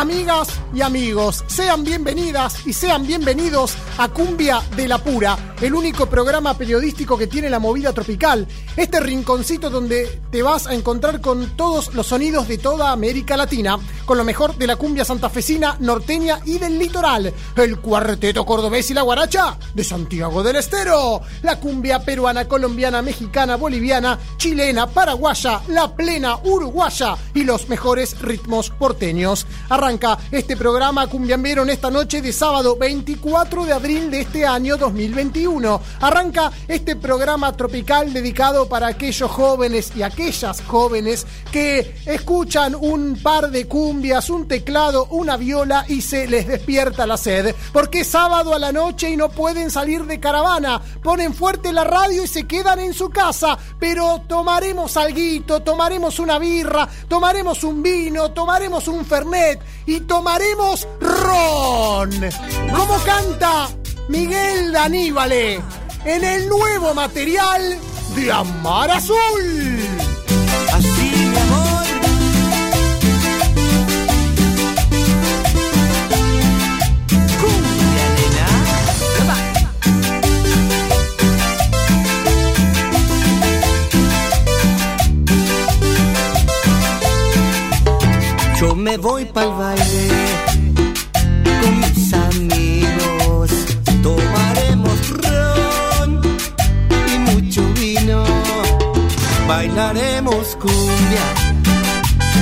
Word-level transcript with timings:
amigas 0.00 0.48
y 0.72 0.80
amigos. 0.80 1.44
Sean 1.46 1.84
bienvenidas 1.84 2.66
y 2.66 2.72
sean 2.72 3.06
bienvenidos 3.06 3.74
a 3.98 4.08
Cumbia 4.08 4.62
de 4.74 4.88
la 4.88 4.96
Pura, 4.96 5.54
el 5.60 5.74
único 5.74 6.06
programa 6.06 6.56
periodístico 6.56 7.18
que 7.18 7.26
tiene 7.26 7.50
la 7.50 7.58
movida 7.58 7.92
tropical. 7.92 8.48
Este 8.78 8.98
rinconcito 8.98 9.68
donde 9.68 10.22
te 10.30 10.42
vas 10.42 10.66
a 10.66 10.74
encontrar 10.74 11.20
con 11.20 11.54
todos 11.54 11.92
los 11.92 12.06
sonidos 12.06 12.48
de 12.48 12.56
toda 12.56 12.92
América 12.92 13.36
Latina, 13.36 13.78
con 14.10 14.18
lo 14.18 14.24
mejor 14.24 14.56
de 14.56 14.66
la 14.66 14.74
cumbia 14.74 15.04
santafesina, 15.04 15.76
norteña 15.78 16.40
y 16.44 16.58
del 16.58 16.80
litoral. 16.80 17.32
El 17.54 17.78
cuarteto 17.78 18.44
cordobés 18.44 18.90
y 18.90 18.94
la 18.94 19.02
guaracha 19.02 19.56
de 19.72 19.84
Santiago 19.84 20.42
del 20.42 20.56
Estero. 20.56 21.20
La 21.42 21.60
cumbia 21.60 22.00
peruana, 22.00 22.48
colombiana, 22.48 23.02
mexicana, 23.02 23.54
boliviana, 23.54 24.18
chilena, 24.36 24.88
paraguaya, 24.88 25.60
la 25.68 25.94
plena 25.94 26.38
uruguaya 26.42 27.16
y 27.34 27.44
los 27.44 27.68
mejores 27.68 28.20
ritmos 28.20 28.70
porteños. 28.70 29.46
Arranca 29.68 30.18
este 30.32 30.56
programa 30.56 31.06
cumbiambero 31.06 31.62
en 31.62 31.70
esta 31.70 31.88
noche 31.88 32.20
de 32.20 32.32
sábado 32.32 32.76
24 32.76 33.64
de 33.64 33.72
abril 33.72 34.10
de 34.10 34.22
este 34.22 34.44
año 34.44 34.76
2021. 34.76 35.80
Arranca 36.00 36.50
este 36.66 36.96
programa 36.96 37.56
tropical 37.56 38.12
dedicado 38.12 38.68
para 38.68 38.88
aquellos 38.88 39.30
jóvenes 39.30 39.92
y 39.94 40.02
aquellas 40.02 40.62
jóvenes 40.62 41.28
que 41.52 41.94
escuchan 42.06 42.74
un 42.74 43.16
par 43.22 43.52
de 43.52 43.66
cumbias, 43.66 43.99
un 44.30 44.48
teclado, 44.48 45.06
una 45.10 45.36
viola 45.36 45.84
y 45.86 46.00
se 46.00 46.26
les 46.26 46.46
despierta 46.46 47.06
la 47.06 47.18
sed. 47.18 47.54
Porque 47.72 48.00
es 48.00 48.08
sábado 48.08 48.54
a 48.54 48.58
la 48.58 48.72
noche 48.72 49.10
y 49.10 49.16
no 49.16 49.28
pueden 49.28 49.70
salir 49.70 50.04
de 50.04 50.18
caravana. 50.18 50.80
Ponen 51.02 51.34
fuerte 51.34 51.72
la 51.72 51.84
radio 51.84 52.24
y 52.24 52.26
se 52.26 52.46
quedan 52.46 52.80
en 52.80 52.94
su 52.94 53.10
casa. 53.10 53.58
Pero 53.78 54.22
tomaremos 54.26 54.96
alguito, 54.96 55.60
tomaremos 55.60 56.18
una 56.18 56.38
birra, 56.38 56.88
tomaremos 57.08 57.62
un 57.62 57.82
vino, 57.82 58.32
tomaremos 58.32 58.88
un 58.88 59.04
fernet 59.04 59.60
y 59.84 60.00
tomaremos 60.00 60.88
ron. 60.98 62.10
¿Cómo 62.74 62.96
canta 63.04 63.68
Miguel 64.08 64.72
Daníbale 64.72 65.60
en 66.06 66.24
el 66.24 66.48
nuevo 66.48 66.94
material 66.94 67.78
de 68.16 68.32
Amar 68.32 68.90
Azul? 68.90 70.09
Yo 88.60 88.74
me 88.74 88.98
voy 88.98 89.24
pa'l 89.24 89.50
baile 89.56 90.08
con 91.62 91.80
mis 91.80 92.12
amigos. 92.12 93.50
Tomaremos 94.02 94.98
ron 95.22 96.20
y 97.10 97.18
mucho 97.20 97.62
vino. 97.72 98.22
Bailaremos 99.48 100.56
cumbia 100.56 101.26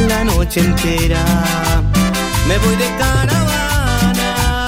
la 0.09 0.25
noche 0.25 0.59
entera. 0.59 1.25
Me 2.49 2.59
voy 2.59 2.75
de 2.75 2.89
caravana 2.99 4.67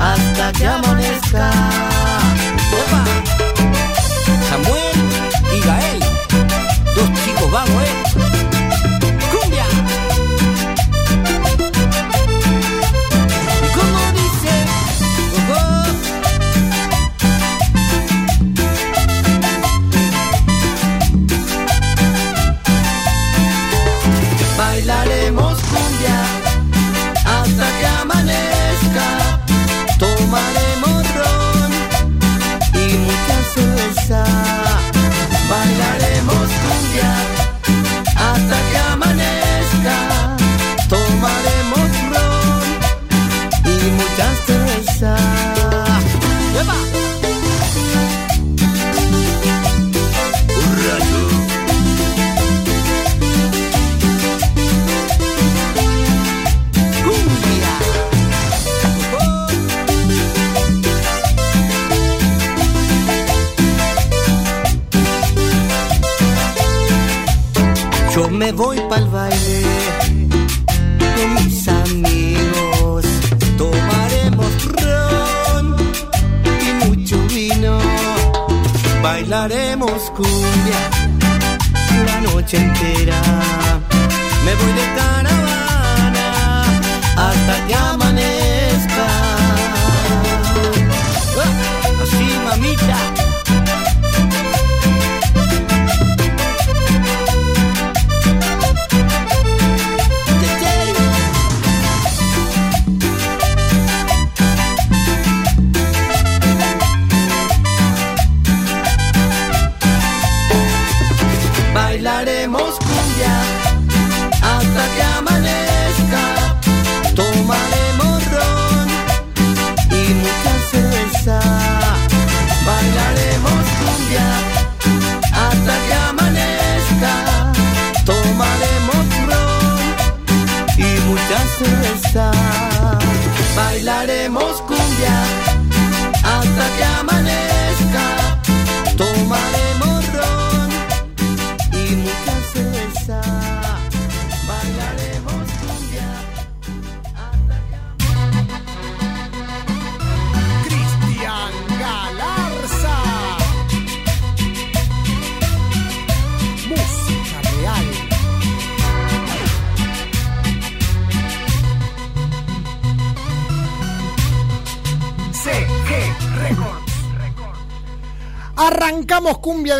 hasta 0.00 0.52
que 0.52 0.66
amanezca. 0.66 1.97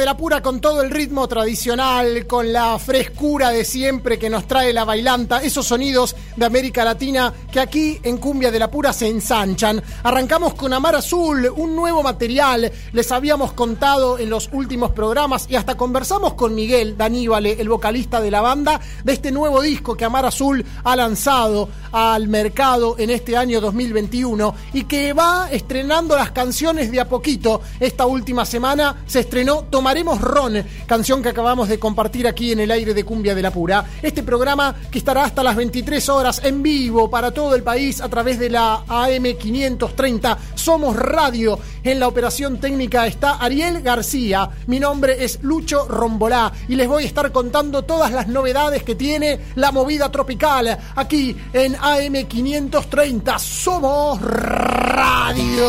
La 0.08 0.16
pura 0.16 0.40
con 0.40 0.58
todo 0.62 0.81
el 0.81 0.90
ritmo 0.90 1.28
tradicional, 1.28 2.26
con 2.26 2.50
la 2.50 2.78
frescura 2.78 3.50
de 3.50 3.62
siempre 3.62 4.19
que 4.19 4.31
nos 4.31 4.46
trae 4.46 4.72
la 4.72 4.87
bailanta, 4.87 5.43
esos 5.43 5.66
sonidos 5.66 6.16
de 6.34 6.46
América 6.46 6.82
Latina 6.82 7.31
que 7.52 7.60
aquí 7.60 8.00
en 8.02 8.16
cumbia 8.16 8.50
de 8.50 8.58
la 8.58 8.70
pura 8.70 8.94
se 8.94 9.06
ensanchan. 9.06 9.82
Arrancamos 10.05 10.55
con 10.55 10.72
Amar 10.72 10.94
Azul, 10.94 11.52
un 11.55 11.76
nuevo 11.76 12.02
material, 12.02 12.72
les 12.90 13.12
habíamos 13.12 13.52
contado 13.52 14.19
en 14.19 14.31
los 14.31 14.49
últimos 14.55 14.93
programas 14.93 15.44
y 15.50 15.56
hasta 15.56 15.76
conversamos 15.76 16.32
con 16.32 16.54
Miguel 16.54 16.96
Daníbale, 16.96 17.61
el 17.61 17.69
vocalista 17.69 18.22
de 18.22 18.31
la 18.31 18.40
banda, 18.40 18.81
de 19.04 19.12
este 19.12 19.31
nuevo 19.31 19.61
disco 19.61 19.94
que 19.94 20.06
Amar 20.06 20.25
Azul 20.25 20.64
ha 20.84 20.96
lanzado 20.96 21.69
al 21.93 22.29
mercado 22.29 22.96
en 22.99 23.11
este 23.11 23.37
año 23.37 23.61
2021 23.61 24.55
y 24.73 24.85
que 24.85 25.12
va 25.12 25.49
estrenando 25.50 26.17
las 26.17 26.31
canciones 26.31 26.90
de 26.90 27.00
a 27.00 27.08
poquito 27.08 27.61
esta 27.81 28.06
última 28.06 28.44
semana 28.44 28.96
se 29.06 29.20
estrenó 29.20 29.64
Tomaremos 29.64 30.20
Ron, 30.20 30.64
canción 30.87 31.23
que 31.23 31.31
acabamos 31.31 31.69
de 31.69 31.79
compartir 31.79 32.26
aquí 32.26 32.52
en 32.52 32.61
el 32.61 32.70
aire 32.70 32.94
de 32.94 33.05
Cumbia 33.05 33.35
de 33.35 33.43
la 33.43 33.50
Pura. 33.50 33.85
Este 34.02 34.23
programa 34.23 34.75
que 34.90 34.99
estará 34.99 35.25
hasta 35.25 35.43
las 35.43 35.56
23 35.56 36.08
horas 36.08 36.40
en 36.44 36.62
vivo 36.62 37.11
para 37.11 37.32
todo 37.32 37.55
el 37.55 37.62
país 37.62 38.00
a 38.00 38.08
través 38.08 38.38
de 38.38 38.50
la 38.50 38.85
AM530 38.87 40.37
Somos 40.55 40.96
Radio. 40.96 41.58
En 41.85 42.00
la 42.00 42.08
operación 42.08 42.61
técnica 42.61 43.06
está 43.06 43.37
Ariel 43.37 43.81
García. 43.82 44.50
Mi 44.67 44.81
nombre 44.81 45.25
es 45.25 45.38
Lucho 45.43 45.87
Rombolá 45.88 46.52
y 46.69 46.75
les 46.75 46.88
voy 46.88 47.05
a 47.05 47.06
estar 47.06 47.32
contando 47.32 47.82
todas 47.82 48.12
las 48.12 48.29
novedades 48.29 48.82
que 48.82 48.94
tiene 48.94 49.40
la 49.55 49.73
movida 49.73 50.11
tropical 50.11 50.79
aquí 50.94 51.37
en 51.52 51.76
AM530 51.80 53.38
Somos 53.38 54.19
Radio. 54.20 55.69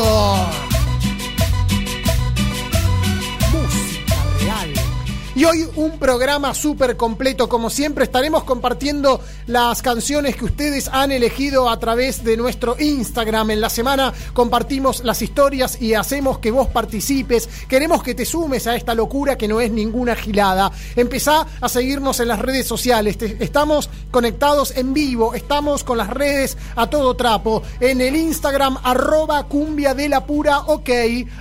Y 5.40 5.46
hoy 5.46 5.66
un 5.78 5.98
programa 6.00 6.54
súper 6.54 6.98
completo, 6.98 7.48
como 7.48 7.70
siempre 7.70 8.04
estaremos 8.04 8.44
compartiendo 8.44 9.22
las 9.48 9.82
canciones 9.82 10.36
que 10.36 10.44
ustedes 10.44 10.90
han 10.90 11.14
elegido 11.14 11.70
a 11.70 11.80
través 11.80 12.26
de 12.26 12.36
nuestro 12.36 12.76
Instagram. 12.78 13.52
En 13.52 13.62
la 13.62 13.70
semana 13.70 14.14
compartimos 14.34 15.02
las 15.06 15.22
historias 15.22 15.82
y 15.82 15.94
hacemos 15.94 16.40
que 16.40 16.52
vos 16.52 16.68
participes. 16.68 17.48
Queremos 17.70 18.04
que 18.04 18.16
te 18.16 18.26
sumes 18.26 18.68
a 18.68 18.76
esta 18.76 18.94
locura 18.94 19.38
que 19.38 19.48
no 19.48 19.62
es 19.62 19.72
ninguna 19.72 20.14
gilada. 20.14 20.74
Empezá 20.98 21.48
a 21.62 21.70
seguirnos 21.70 22.20
en 22.20 22.28
las 22.28 22.40
redes 22.40 22.68
sociales. 22.68 23.18
Estamos 23.22 23.90
conectados 24.12 24.76
en 24.76 24.94
vivo, 24.94 25.36
estamos 25.36 25.86
con 25.86 26.00
las 26.00 26.10
redes 26.10 26.58
a 26.76 26.90
todo 26.90 27.16
trapo. 27.16 27.64
En 27.80 28.02
el 28.02 28.18
Instagram, 28.18 28.78
arroba 28.84 29.46
cumbia 29.46 29.94
de 29.94 30.10
la 30.10 30.26
pura 30.26 30.60
ok, 30.60 30.90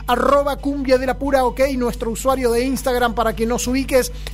arroba 0.06 0.54
cumbia 0.58 0.98
de 0.98 1.06
la 1.06 1.18
pura 1.18 1.44
ok, 1.44 1.62
nuestro 1.76 2.12
usuario 2.12 2.52
de 2.52 2.62
Instagram 2.62 3.16
para 3.16 3.34
que 3.34 3.44
nos 3.44 3.66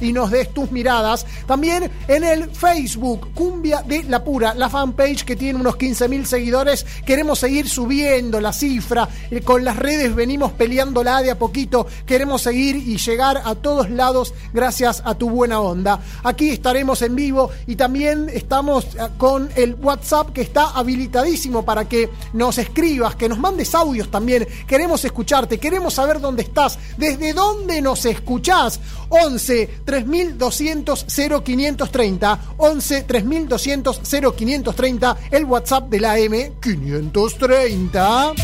y 0.00 0.12
nos 0.12 0.30
des 0.30 0.52
tus 0.52 0.70
miradas. 0.70 1.26
También 1.46 1.90
en 2.08 2.24
el 2.24 2.50
Facebook, 2.50 3.32
cumbia 3.34 3.82
de 3.82 4.02
la 4.04 4.24
pura, 4.24 4.54
la 4.54 4.68
fanpage 4.68 5.24
que 5.24 5.36
tiene 5.36 5.60
unos 5.60 5.76
15 5.76 6.08
mil 6.08 6.26
seguidores. 6.26 6.84
Queremos 7.06 7.38
seguir 7.38 7.68
subiendo 7.68 8.40
la 8.40 8.52
cifra. 8.52 9.08
Eh, 9.30 9.40
Con 9.42 9.64
las 9.64 9.76
redes 9.76 10.14
venimos 10.14 10.52
peleándola 10.52 11.22
de 11.22 11.30
a 11.30 11.38
poquito. 11.38 11.86
Queremos 12.06 12.42
seguir 12.42 12.76
y 12.76 12.96
llegar 12.96 13.42
a 13.44 13.54
todos 13.54 13.90
lados 13.90 14.34
gracias 14.52 15.02
a 15.04 15.14
tu 15.14 15.30
buena 15.30 15.60
onda. 15.60 16.00
Aquí 16.22 16.50
estaremos 16.50 17.02
en 17.02 17.14
vivo 17.14 17.50
y 17.66 17.76
también 17.76 18.28
estamos 18.32 18.84
eh, 18.94 19.08
con 19.18 19.50
el 19.56 19.74
WhatsApp 19.74 20.32
que 20.32 20.42
está 20.42 20.70
habilitadísimo 20.70 21.64
para 21.64 21.88
que 21.88 22.10
nos 22.32 22.58
escribas, 22.58 23.14
que 23.14 23.28
nos 23.28 23.38
mandes 23.38 23.74
audios 23.74 24.10
también. 24.10 24.46
Queremos 24.66 25.04
escucharte, 25.04 25.58
queremos 25.58 25.94
saber 25.94 26.20
dónde 26.20 26.42
estás, 26.42 26.78
desde 26.96 27.32
dónde 27.32 27.80
nos 27.80 28.04
escuchás. 28.04 28.80
11 29.10 29.43
3200 29.84 31.06
0530 31.44 32.40
11 32.56 33.02
3200 33.02 34.00
0530 34.36 35.16
el 35.30 35.44
WhatsApp 35.44 35.88
de 35.88 36.00
la 36.00 36.18
M530. 36.18 38.34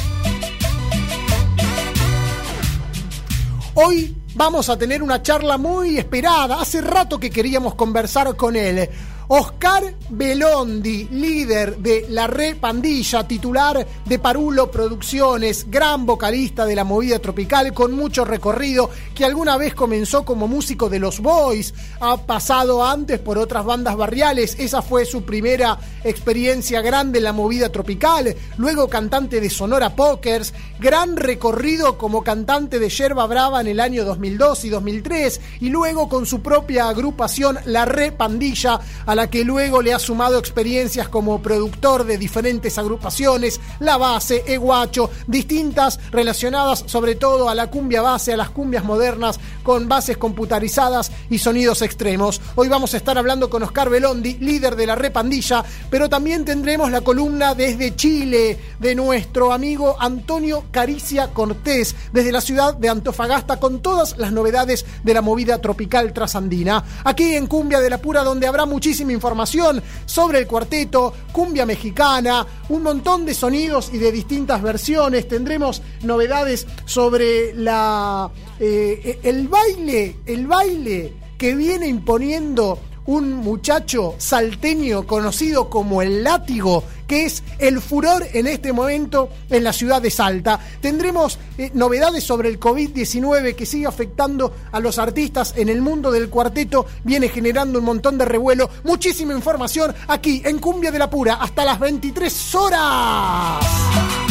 Hoy 3.74 4.16
vamos 4.34 4.68
a 4.68 4.76
tener 4.76 5.02
una 5.02 5.22
charla 5.22 5.56
muy 5.56 5.96
esperada. 5.96 6.60
Hace 6.60 6.80
rato 6.80 7.18
que 7.18 7.30
queríamos 7.30 7.74
conversar 7.74 8.34
con 8.36 8.56
él. 8.56 8.88
Oscar 9.32 9.94
Belondi, 10.10 11.04
líder 11.04 11.76
de 11.76 12.06
La 12.08 12.26
Re 12.26 12.56
Pandilla, 12.56 13.28
titular 13.28 13.86
de 14.04 14.18
Parulo 14.18 14.72
Producciones, 14.72 15.70
gran 15.70 16.04
vocalista 16.04 16.66
de 16.66 16.74
la 16.74 16.82
movida 16.82 17.20
tropical 17.20 17.72
con 17.72 17.92
mucho 17.92 18.24
recorrido, 18.24 18.90
que 19.14 19.24
alguna 19.24 19.56
vez 19.56 19.72
comenzó 19.72 20.24
como 20.24 20.48
músico 20.48 20.88
de 20.88 20.98
los 20.98 21.20
Boys, 21.20 21.72
ha 22.00 22.16
pasado 22.16 22.84
antes 22.84 23.20
por 23.20 23.38
otras 23.38 23.64
bandas 23.64 23.96
barriales, 23.96 24.56
esa 24.58 24.82
fue 24.82 25.04
su 25.04 25.22
primera 25.22 25.78
experiencia 26.02 26.80
grande 26.80 27.18
en 27.18 27.24
la 27.24 27.32
movida 27.32 27.70
tropical, 27.70 28.34
luego 28.56 28.88
cantante 28.88 29.40
de 29.40 29.48
Sonora 29.48 29.94
Pokers, 29.94 30.52
gran 30.80 31.16
recorrido 31.16 31.98
como 31.98 32.24
cantante 32.24 32.80
de 32.80 32.88
Yerba 32.88 33.28
Brava 33.28 33.60
en 33.60 33.68
el 33.68 33.78
año 33.78 34.04
2002 34.04 34.64
y 34.64 34.70
2003, 34.70 35.40
y 35.60 35.68
luego 35.68 36.08
con 36.08 36.26
su 36.26 36.42
propia 36.42 36.88
agrupación 36.88 37.60
La 37.64 37.84
Re 37.84 38.10
Pandilla, 38.10 38.80
a 39.06 39.19
que 39.28 39.44
luego 39.44 39.82
le 39.82 39.92
ha 39.92 39.98
sumado 39.98 40.38
experiencias 40.38 41.08
como 41.08 41.42
productor 41.42 42.04
de 42.04 42.18
diferentes 42.18 42.78
agrupaciones, 42.78 43.60
La 43.78 43.96
Base, 43.96 44.44
Eguacho, 44.46 45.10
distintas 45.26 45.98
relacionadas 46.10 46.84
sobre 46.86 47.14
todo 47.14 47.48
a 47.48 47.54
la 47.54 47.68
cumbia 47.68 48.02
base, 48.02 48.32
a 48.32 48.36
las 48.36 48.50
cumbias 48.50 48.84
modernas, 48.84 49.38
con 49.62 49.88
bases 49.88 50.16
computarizadas 50.16 51.12
y 51.28 51.38
sonidos 51.38 51.82
extremos. 51.82 52.40
Hoy 52.54 52.68
vamos 52.68 52.94
a 52.94 52.96
estar 52.96 53.18
hablando 53.18 53.50
con 53.50 53.62
Oscar 53.62 53.90
Belondi, 53.90 54.38
líder 54.38 54.76
de 54.76 54.86
La 54.86 54.94
Re 54.94 55.10
Pandilla, 55.10 55.64
pero 55.90 56.08
también 56.08 56.44
tendremos 56.44 56.90
la 56.90 57.00
columna 57.00 57.54
desde 57.54 57.94
Chile 57.96 58.58
de 58.78 58.94
nuestro 58.94 59.52
amigo 59.52 59.96
Antonio 59.98 60.64
Caricia 60.70 61.28
Cortés, 61.28 61.94
desde 62.12 62.32
la 62.32 62.40
ciudad 62.40 62.74
de 62.74 62.88
Antofagasta, 62.88 63.60
con 63.60 63.80
todas 63.80 64.16
las 64.18 64.32
novedades 64.32 64.84
de 65.02 65.14
la 65.14 65.22
movida 65.22 65.58
tropical 65.58 66.12
trasandina. 66.12 66.84
Aquí 67.04 67.34
en 67.34 67.46
Cumbia 67.46 67.80
de 67.80 67.90
la 67.90 67.98
Pura, 67.98 68.22
donde 68.22 68.46
habrá 68.46 68.66
información 69.12 69.82
sobre 70.06 70.38
el 70.38 70.46
cuarteto, 70.46 71.12
cumbia 71.32 71.66
mexicana, 71.66 72.46
un 72.68 72.82
montón 72.82 73.24
de 73.24 73.34
sonidos 73.34 73.90
y 73.92 73.98
de 73.98 74.12
distintas 74.12 74.62
versiones. 74.62 75.28
Tendremos 75.28 75.82
novedades 76.02 76.66
sobre 76.84 77.54
la 77.54 78.30
eh, 78.58 79.20
el 79.22 79.48
baile, 79.48 80.16
el 80.26 80.46
baile 80.46 81.14
que 81.38 81.54
viene 81.54 81.86
imponiendo 81.86 82.78
un 83.06 83.34
muchacho 83.34 84.14
salteño 84.18 85.06
conocido 85.06 85.68
como 85.68 86.02
el 86.02 86.22
látigo, 86.22 86.84
que 87.06 87.24
es 87.24 87.42
el 87.58 87.80
furor 87.80 88.26
en 88.32 88.46
este 88.46 88.72
momento 88.72 89.30
en 89.48 89.64
la 89.64 89.72
ciudad 89.72 90.00
de 90.00 90.10
Salta. 90.10 90.60
Tendremos 90.80 91.38
eh, 91.58 91.70
novedades 91.74 92.24
sobre 92.24 92.48
el 92.48 92.60
COVID-19 92.60 93.54
que 93.54 93.66
sigue 93.66 93.86
afectando 93.86 94.54
a 94.72 94.80
los 94.80 94.98
artistas 94.98 95.54
en 95.56 95.68
el 95.68 95.80
mundo 95.82 96.10
del 96.10 96.30
cuarteto, 96.30 96.86
viene 97.04 97.28
generando 97.28 97.78
un 97.78 97.84
montón 97.84 98.18
de 98.18 98.24
revuelo. 98.24 98.70
Muchísima 98.84 99.34
información 99.34 99.94
aquí 100.08 100.42
en 100.44 100.58
Cumbia 100.58 100.90
de 100.90 100.98
la 100.98 101.10
Pura 101.10 101.34
hasta 101.34 101.64
las 101.64 101.78
23 101.80 102.54
horas. 102.54 104.29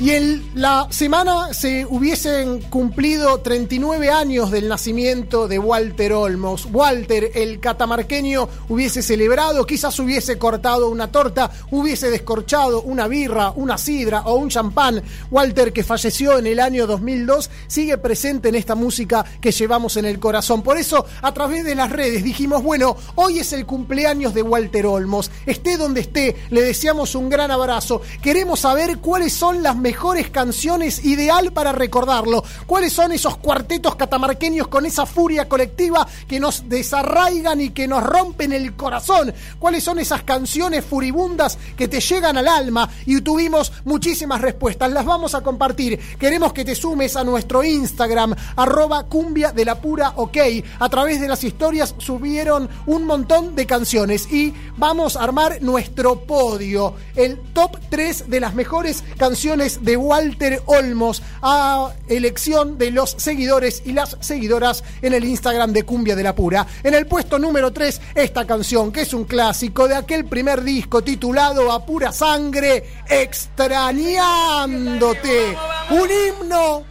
Y 0.00 0.12
en 0.12 0.50
la 0.54 0.86
semana 0.90 1.52
se 1.52 1.84
hubiesen 1.84 2.60
cumplido 2.62 3.40
39 3.40 4.10
años 4.10 4.52
del 4.52 4.68
nacimiento 4.68 5.48
de 5.48 5.58
Walter 5.58 6.12
Olmos. 6.12 6.68
Walter, 6.70 7.32
el 7.34 7.58
catamarqueño, 7.58 8.48
hubiese 8.68 9.02
celebrado, 9.02 9.66
quizás 9.66 9.98
hubiese 9.98 10.38
cortado 10.38 10.88
una 10.88 11.10
torta, 11.10 11.50
hubiese 11.72 12.10
descorchado 12.10 12.82
una 12.82 13.08
birra, 13.08 13.50
una 13.56 13.76
sidra 13.76 14.20
o 14.20 14.36
un 14.36 14.50
champán. 14.50 15.02
Walter, 15.32 15.72
que 15.72 15.82
falleció 15.82 16.38
en 16.38 16.46
el 16.46 16.60
año 16.60 16.86
2002, 16.86 17.50
sigue 17.66 17.98
presente 17.98 18.50
en 18.50 18.54
esta 18.54 18.76
música 18.76 19.24
que 19.40 19.50
llevamos 19.50 19.96
en 19.96 20.04
el 20.04 20.20
corazón. 20.20 20.62
Por 20.62 20.78
eso, 20.78 21.06
a 21.22 21.34
través 21.34 21.64
de 21.64 21.74
las 21.74 21.90
redes 21.90 22.22
dijimos, 22.22 22.62
bueno, 22.62 22.96
hoy 23.16 23.40
es 23.40 23.52
el 23.52 23.66
cumpleaños 23.66 24.32
de 24.32 24.42
Walter 24.42 24.86
Olmos. 24.86 25.32
Esté 25.44 25.76
donde 25.76 26.02
esté, 26.02 26.36
le 26.50 26.62
deseamos 26.62 27.16
un 27.16 27.28
gran 27.28 27.50
abrazo. 27.50 28.00
Queremos 28.22 28.60
saber 28.60 28.98
cuáles 28.98 29.32
son 29.32 29.60
las 29.60 29.76
mejores 29.88 30.28
canciones 30.28 31.02
ideal 31.02 31.50
para 31.54 31.72
recordarlo. 31.72 32.44
¿Cuáles 32.66 32.92
son 32.92 33.10
esos 33.12 33.38
cuartetos 33.38 33.96
catamarqueños 33.96 34.68
con 34.68 34.84
esa 34.84 35.06
furia 35.06 35.48
colectiva 35.48 36.06
que 36.28 36.38
nos 36.38 36.68
desarraigan 36.68 37.62
y 37.62 37.70
que 37.70 37.88
nos 37.88 38.02
rompen 38.02 38.52
el 38.52 38.76
corazón? 38.76 39.32
¿Cuáles 39.58 39.82
son 39.82 39.98
esas 39.98 40.24
canciones 40.24 40.84
furibundas 40.84 41.56
que 41.74 41.88
te 41.88 42.00
llegan 42.00 42.36
al 42.36 42.48
alma? 42.48 42.86
Y 43.06 43.18
tuvimos 43.22 43.72
muchísimas 43.86 44.42
respuestas. 44.42 44.92
Las 44.92 45.06
vamos 45.06 45.34
a 45.34 45.40
compartir. 45.40 45.98
Queremos 46.18 46.52
que 46.52 46.66
te 46.66 46.74
sumes 46.74 47.16
a 47.16 47.24
nuestro 47.24 47.64
Instagram, 47.64 48.34
arroba 48.56 49.04
cumbia 49.04 49.52
de 49.52 49.64
la 49.64 49.80
pura 49.80 50.12
ok. 50.16 50.36
A 50.80 50.90
través 50.90 51.18
de 51.18 51.28
las 51.28 51.42
historias 51.44 51.94
subieron 51.96 52.68
un 52.84 53.04
montón 53.04 53.56
de 53.56 53.66
canciones 53.66 54.30
y 54.30 54.52
vamos 54.76 55.16
a 55.16 55.22
armar 55.22 55.62
nuestro 55.62 56.20
podio. 56.26 56.92
El 57.16 57.38
top 57.54 57.78
3 57.88 58.28
de 58.28 58.40
las 58.40 58.54
mejores 58.54 59.02
canciones 59.16 59.77
de 59.80 59.96
Walter 59.96 60.62
Olmos 60.66 61.22
a 61.42 61.92
elección 62.08 62.78
de 62.78 62.90
los 62.90 63.10
seguidores 63.10 63.82
y 63.84 63.92
las 63.92 64.16
seguidoras 64.20 64.82
en 65.02 65.12
el 65.14 65.24
Instagram 65.24 65.72
de 65.72 65.84
Cumbia 65.84 66.16
de 66.16 66.22
la 66.22 66.34
Pura. 66.34 66.66
En 66.82 66.94
el 66.94 67.06
puesto 67.06 67.38
número 67.38 67.70
3, 67.72 68.00
esta 68.14 68.46
canción, 68.46 68.90
que 68.92 69.02
es 69.02 69.14
un 69.14 69.24
clásico 69.24 69.88
de 69.88 69.96
aquel 69.96 70.24
primer 70.24 70.62
disco 70.62 71.02
titulado 71.02 71.72
A 71.72 71.84
Pura 71.84 72.12
Sangre, 72.12 72.84
Extrañándote. 73.08 75.56
Un 75.90 76.08
himno 76.10 76.84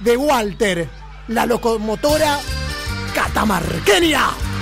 de 0.00 0.16
Walter, 0.16 0.88
la 1.28 1.46
locomotora 1.46 2.40
catamarqueña. 3.14 4.53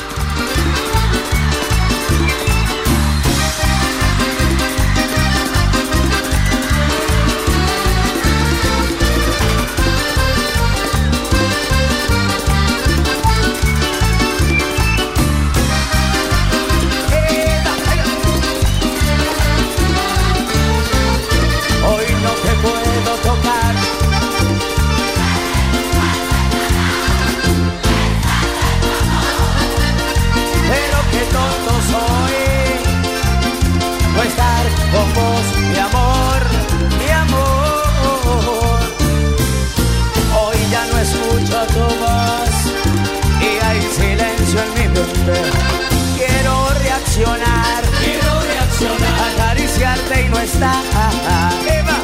Está. 50.62 51.50
Eva, 51.66 51.98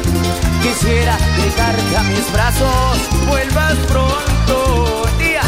quisiera 0.61 1.17
gritarte 1.37 1.97
a 1.97 2.03
mis 2.03 2.31
brazos, 2.31 2.97
vuelvas 3.27 3.75
pronto, 3.87 5.05
día, 5.17 5.41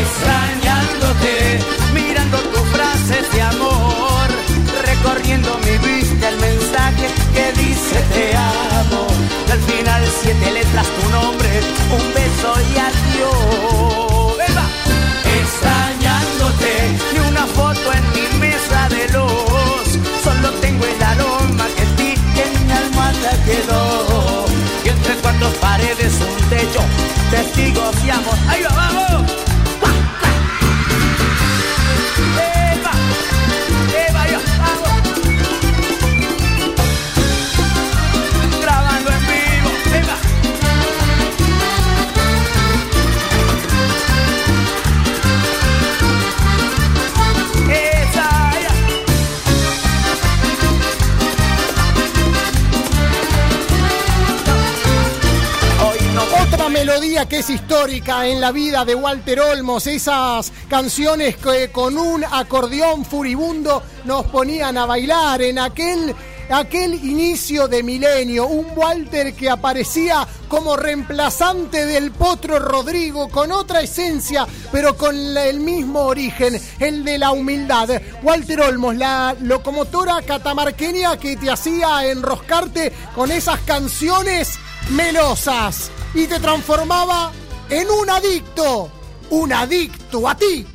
extrañándote, 0.00 1.60
mirando 1.94 2.38
tus 2.38 2.66
frases 2.70 3.32
de 3.32 3.42
amor, 3.42 4.26
recorriendo 4.84 5.58
mi 5.58 5.78
vista 5.78 6.28
el 6.28 6.38
mensaje 6.38 7.06
que 7.34 7.52
dice 7.60 8.00
te 8.14 8.36
amo. 8.36 9.06
Al 9.52 9.60
final 9.62 10.02
siete 10.20 10.50
letras 10.50 10.86
tu 10.86 11.08
nombre, 11.10 11.60
un 11.92 12.14
beso 12.14 12.50
y 12.70 12.78
adiós. 12.88 14.36
Eva, 14.48 14.66
extrañándote 15.40 16.72
y 17.14 17.18
una 17.30 17.46
foto 17.46 17.92
en 17.92 18.04
mi 18.14 18.38
mesa 18.40 18.88
de 18.88 19.08
luz. 19.14 19.86
Solo 20.24 20.50
tengo 20.60 20.84
el 20.84 21.02
aroma 21.02 21.66
que 21.76 21.85
Y 23.48 24.88
entre 24.88 25.14
cuatro 25.22 25.48
paredes 25.60 26.14
un 26.20 26.48
techo, 26.48 26.80
testigos 27.30 27.94
y 28.04 28.10
amor. 28.10 28.34
¡Ahí 28.48 28.62
va, 28.62 28.74
vamos! 28.74 29.15
Melodía 56.78 57.26
que 57.26 57.38
es 57.38 57.48
histórica 57.48 58.26
en 58.26 58.38
la 58.38 58.52
vida 58.52 58.84
de 58.84 58.94
Walter 58.94 59.40
Olmos, 59.40 59.86
esas 59.86 60.52
canciones 60.68 61.34
que 61.38 61.70
con 61.70 61.96
un 61.96 62.22
acordeón 62.22 63.06
furibundo 63.06 63.82
nos 64.04 64.26
ponían 64.26 64.76
a 64.76 64.84
bailar 64.84 65.40
en 65.40 65.58
aquel, 65.58 66.14
aquel 66.50 66.92
inicio 67.02 67.66
de 67.66 67.82
milenio, 67.82 68.46
un 68.46 68.66
Walter 68.76 69.32
que 69.32 69.48
aparecía 69.48 70.28
como 70.48 70.76
reemplazante 70.76 71.86
del 71.86 72.12
potro 72.12 72.58
Rodrigo 72.58 73.30
con 73.30 73.52
otra 73.52 73.80
esencia, 73.80 74.46
pero 74.70 74.98
con 74.98 75.16
el 75.34 75.60
mismo 75.60 76.00
origen, 76.00 76.60
el 76.78 77.04
de 77.04 77.16
la 77.16 77.32
humildad. 77.32 77.88
Walter 78.22 78.60
Olmos, 78.60 78.96
la 78.96 79.34
locomotora 79.40 80.20
catamarqueña 80.20 81.16
que 81.16 81.38
te 81.38 81.50
hacía 81.50 82.04
enroscarte 82.04 82.92
con 83.14 83.32
esas 83.32 83.60
canciones 83.60 84.58
melosas 84.90 85.90
y 86.14 86.26
te 86.26 86.38
transformaba 86.40 87.32
en 87.68 87.90
un 87.90 88.10
adicto, 88.10 88.90
un 89.30 89.52
adicto 89.52 90.28
a 90.28 90.36
ti. 90.36 90.66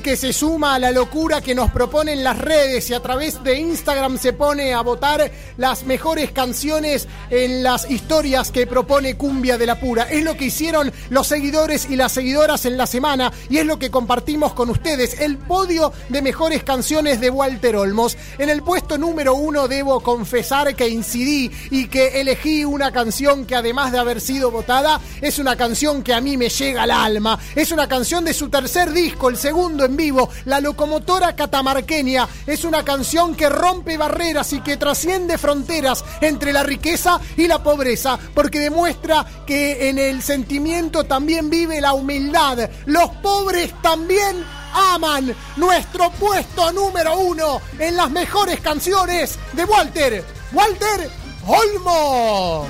Que 0.00 0.16
se 0.16 0.32
suma 0.32 0.74
a 0.74 0.78
la 0.78 0.90
locura 0.90 1.40
que 1.40 1.54
nos 1.54 1.70
proponen 1.70 2.24
las 2.24 2.38
redes 2.38 2.88
y 2.90 2.94
a 2.94 3.00
través 3.00 3.42
de 3.42 3.58
Instagram 3.58 4.18
se 4.18 4.32
pone 4.32 4.72
a 4.72 4.80
votar 4.80 5.30
las 5.56 5.84
mejores 5.84 6.32
canciones 6.32 7.08
en 7.30 7.62
las 7.62 7.90
historias 7.90 8.50
que 8.50 8.66
propone 8.66 9.16
Cumbia 9.16 9.56
de 9.56 9.66
la 9.66 9.80
Pura. 9.80 10.04
Es 10.10 10.24
lo 10.24 10.36
que 10.36 10.46
hicieron 10.46 10.92
los 11.08 11.26
seguidores 11.26 11.88
y 11.88 11.96
las 11.96 12.12
seguidoras 12.12 12.64
en 12.66 12.76
la 12.76 12.86
semana 12.86 13.32
y 13.48 13.58
es 13.58 13.66
lo 13.66 13.78
que 13.78 13.90
compartimos 13.90 14.52
con 14.52 14.70
ustedes. 14.70 15.20
El 15.20 15.38
podio 15.38 15.92
de 16.08 16.22
mejores 16.22 16.64
canciones 16.64 17.20
de 17.20 17.30
Walter 17.30 17.76
Olmos. 17.76 18.16
En 18.38 18.50
el 18.50 18.62
puesto 18.62 18.98
número 18.98 19.34
uno 19.34 19.68
debo 19.68 20.00
confesar 20.00 20.74
que 20.74 20.88
incidí 20.88 21.50
y 21.70 21.86
que 21.86 22.20
elegí 22.20 22.64
una 22.64 22.92
canción 22.92 23.46
que 23.46 23.56
además 23.56 23.92
de 23.92 23.98
haber 23.98 24.20
sido 24.20 24.50
votada 24.50 25.00
es 25.20 25.38
una 25.38 25.56
canción 25.56 26.02
que 26.02 26.14
a 26.14 26.20
mí 26.20 26.36
me 26.36 26.48
llega 26.48 26.82
al 26.82 26.90
alma. 26.90 27.38
Es 27.54 27.72
una 27.72 27.88
canción 27.88 28.24
de 28.24 28.34
su 28.34 28.48
tercer 28.48 28.92
disco, 28.92 29.28
el 29.28 29.36
segundo 29.36 29.84
en 29.84 29.96
vivo, 29.96 30.28
La 30.44 30.60
Locomotora 30.60 31.36
Catamarqueña. 31.36 32.28
Es 32.46 32.64
una 32.64 32.84
canción 32.84 33.34
que 33.34 33.48
rompe 33.48 33.96
barreras 33.96 34.52
y 34.52 34.60
que 34.60 34.76
trasciende 34.76 35.38
fronteras 35.38 36.04
entre 36.20 36.52
la 36.52 36.62
riqueza 36.62 37.19
y 37.36 37.46
la 37.46 37.62
pobreza, 37.62 38.18
porque 38.34 38.60
demuestra 38.60 39.26
que 39.46 39.88
en 39.88 39.98
el 39.98 40.22
sentimiento 40.22 41.04
también 41.04 41.50
vive 41.50 41.80
la 41.80 41.92
humildad. 41.92 42.70
Los 42.86 43.10
pobres 43.22 43.72
también 43.82 44.44
aman 44.72 45.34
nuestro 45.56 46.10
puesto 46.12 46.72
número 46.72 47.18
uno 47.18 47.60
en 47.78 47.96
las 47.96 48.10
mejores 48.10 48.60
canciones 48.60 49.38
de 49.52 49.64
Walter. 49.64 50.24
Walter 50.52 51.10
Olmos. 51.46 52.68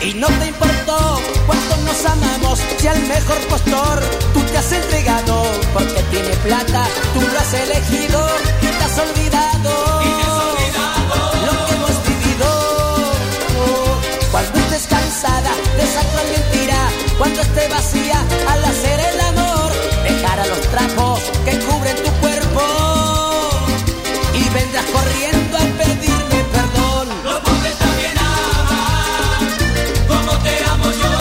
Y 0.00 0.14
no 0.14 0.26
te 0.26 0.46
importó 0.46 1.20
cuánto 1.46 1.76
nos 1.78 2.04
amamos, 2.04 2.60
si 2.78 2.86
al 2.86 3.00
mejor 3.06 3.38
postor 3.48 4.00
tú 4.34 4.40
te 4.40 4.58
has 4.58 4.72
entregado, 4.72 5.44
porque 5.72 6.02
tiene 6.10 6.34
plata, 6.44 6.86
tú 7.14 7.20
lo 7.20 7.38
has 7.38 7.54
elegido 7.54 8.26
y 8.60 8.66
te 8.66 8.84
has 8.84 8.98
olvidado. 8.98 10.23
Cruel 16.00 16.28
mentira, 16.36 16.76
cuando 17.18 17.40
esté 17.40 17.68
vacía 17.68 18.18
al 18.48 18.64
hacer 18.64 19.00
el 19.00 19.20
amor, 19.20 19.72
dejará 20.02 20.46
los 20.46 20.60
trapos 20.62 21.20
que 21.44 21.58
cubren 21.60 21.96
tu 22.02 22.10
cuerpo 22.20 22.62
y 24.34 24.48
vendrás 24.50 24.84
corriendo 24.86 25.56
a 25.56 25.60
pedirme 25.82 26.44
perdón. 26.52 27.08
Los 27.24 27.40
pobres 27.40 27.78
también 27.78 28.18
aman, 28.18 29.48
como 30.08 30.32
te 30.38 30.64
amo 30.72 30.90
yo. 30.90 31.12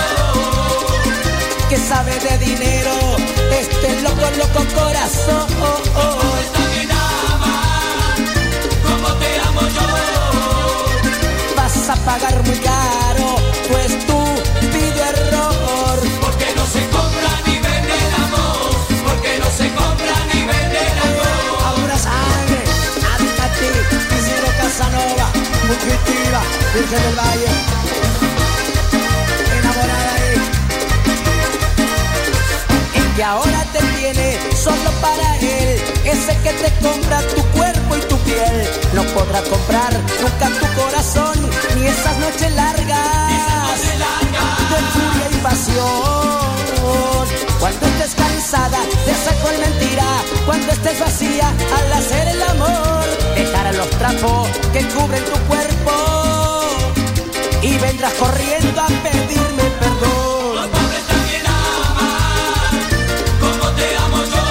Que 1.69 1.77
sabe 1.77 2.19
de 2.19 2.37
dinero, 2.39 2.93
este 3.51 4.01
loco, 4.01 4.27
loco 4.37 4.65
corazón. 4.75 5.52
Virgen 26.73 27.03
del 27.03 27.15
Valle. 27.15 27.47
Enamorada 29.59 30.13
ahí. 30.15 30.33
El 32.95 33.15
que 33.15 33.23
ahora 33.23 33.65
te 33.71 33.79
tiene 33.97 34.39
solo 34.55 34.89
para 34.99 35.37
él, 35.37 35.79
ese 36.03 36.35
que 36.41 36.53
te 36.53 36.73
compra 36.81 37.21
tu 37.35 37.43
cuerpo 37.49 37.95
y 37.95 37.99
tu 38.09 38.17
piel, 38.19 38.67
no 38.93 39.03
podrá 39.13 39.43
comprar 39.43 39.93
nunca 40.19 40.49
tu 40.59 40.81
corazón, 40.81 41.35
ni 41.77 41.85
esas 41.85 42.17
noches 42.17 42.51
largas, 42.55 43.81
de 44.71 44.77
furia 44.93 45.27
y 45.31 45.35
pasión. 45.43 46.43
Cuando 47.59 47.85
estés 47.85 48.15
cansada 48.15 48.79
de 49.05 49.11
esa 49.11 49.31
cruel 49.41 49.59
mentira, 49.59 50.05
cuando 50.47 50.71
estés 50.71 50.99
vacía 50.99 51.49
al 51.49 51.93
hacer 51.93 52.27
el 52.29 52.41
amor, 52.41 53.05
dejará 53.35 53.71
los 53.73 53.89
trapos 53.91 54.47
que 54.73 54.79
cubren 54.87 55.23
tu 55.23 55.39
cuerpo 55.41 56.22
y 57.63 57.77
vendrás 57.77 58.13
corriendo 58.15 58.81
a 58.81 58.87
pedirme 58.87 59.63
perdón. 59.79 60.55
Los 60.55 60.67
pobres 60.67 61.03
también 61.07 61.45
aman, 61.47 62.75
como 63.39 63.65
te 63.77 63.87
amo 64.05 64.19
yo. 64.33 64.45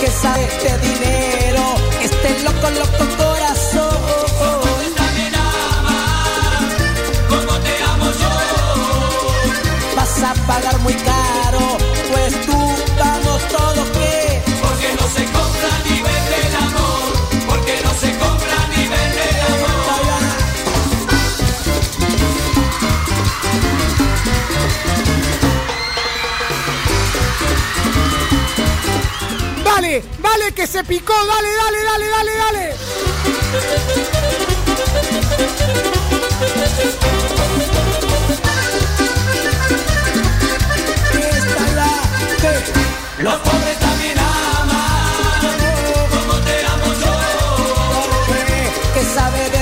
Que 0.00 0.08
sabe 0.10 0.46
de 0.64 0.72
dinero, 0.88 1.64
este 2.02 2.28
loco, 2.44 2.70
loco 2.70 3.04
corazón. 3.16 3.98
Los 4.22 4.32
pobres 4.32 4.94
también 4.94 5.34
aman, 5.34 6.64
como 7.30 7.52
te 7.60 7.74
amo 7.92 8.06
yo. 8.22 8.32
Vas 9.96 10.22
a 10.22 10.34
pagar 10.46 10.78
muy 10.80 10.94
caro, 10.94 11.15
Dale, 30.46 30.54
que 30.54 30.66
se 30.66 30.84
picó, 30.84 31.12
dale, 31.12 31.48
dale, 31.56 31.82
dale, 31.82 32.06
dale, 32.08 32.32
dale. 32.36 32.76
Los 43.18 43.34
pobres 43.40 43.78
también 43.80 44.18
aman, 44.18 45.40
como 46.10 46.34
te 46.44 46.66
amo 46.66 46.92
yo. 46.94 47.12
Que 48.94 49.02
sabe 49.04 49.50
de 49.50 49.55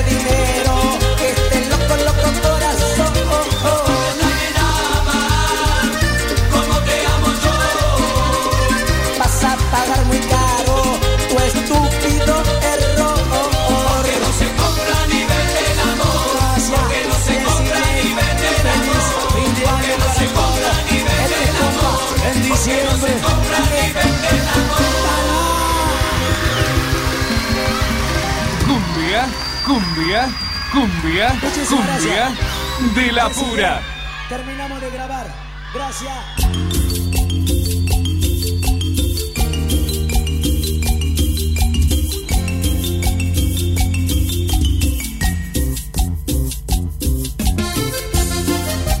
Cumbia, 29.65 30.29
cumbia, 30.71 30.93
cumbia, 31.01 31.33
Muchísimas 31.41 31.99
cumbia 31.99 32.31
de 32.93 33.11
la 33.11 33.29
pura. 33.29 33.81
Terminamos 34.29 34.79
de 34.79 34.91
grabar. 34.91 35.25
Gracias. 35.73 36.13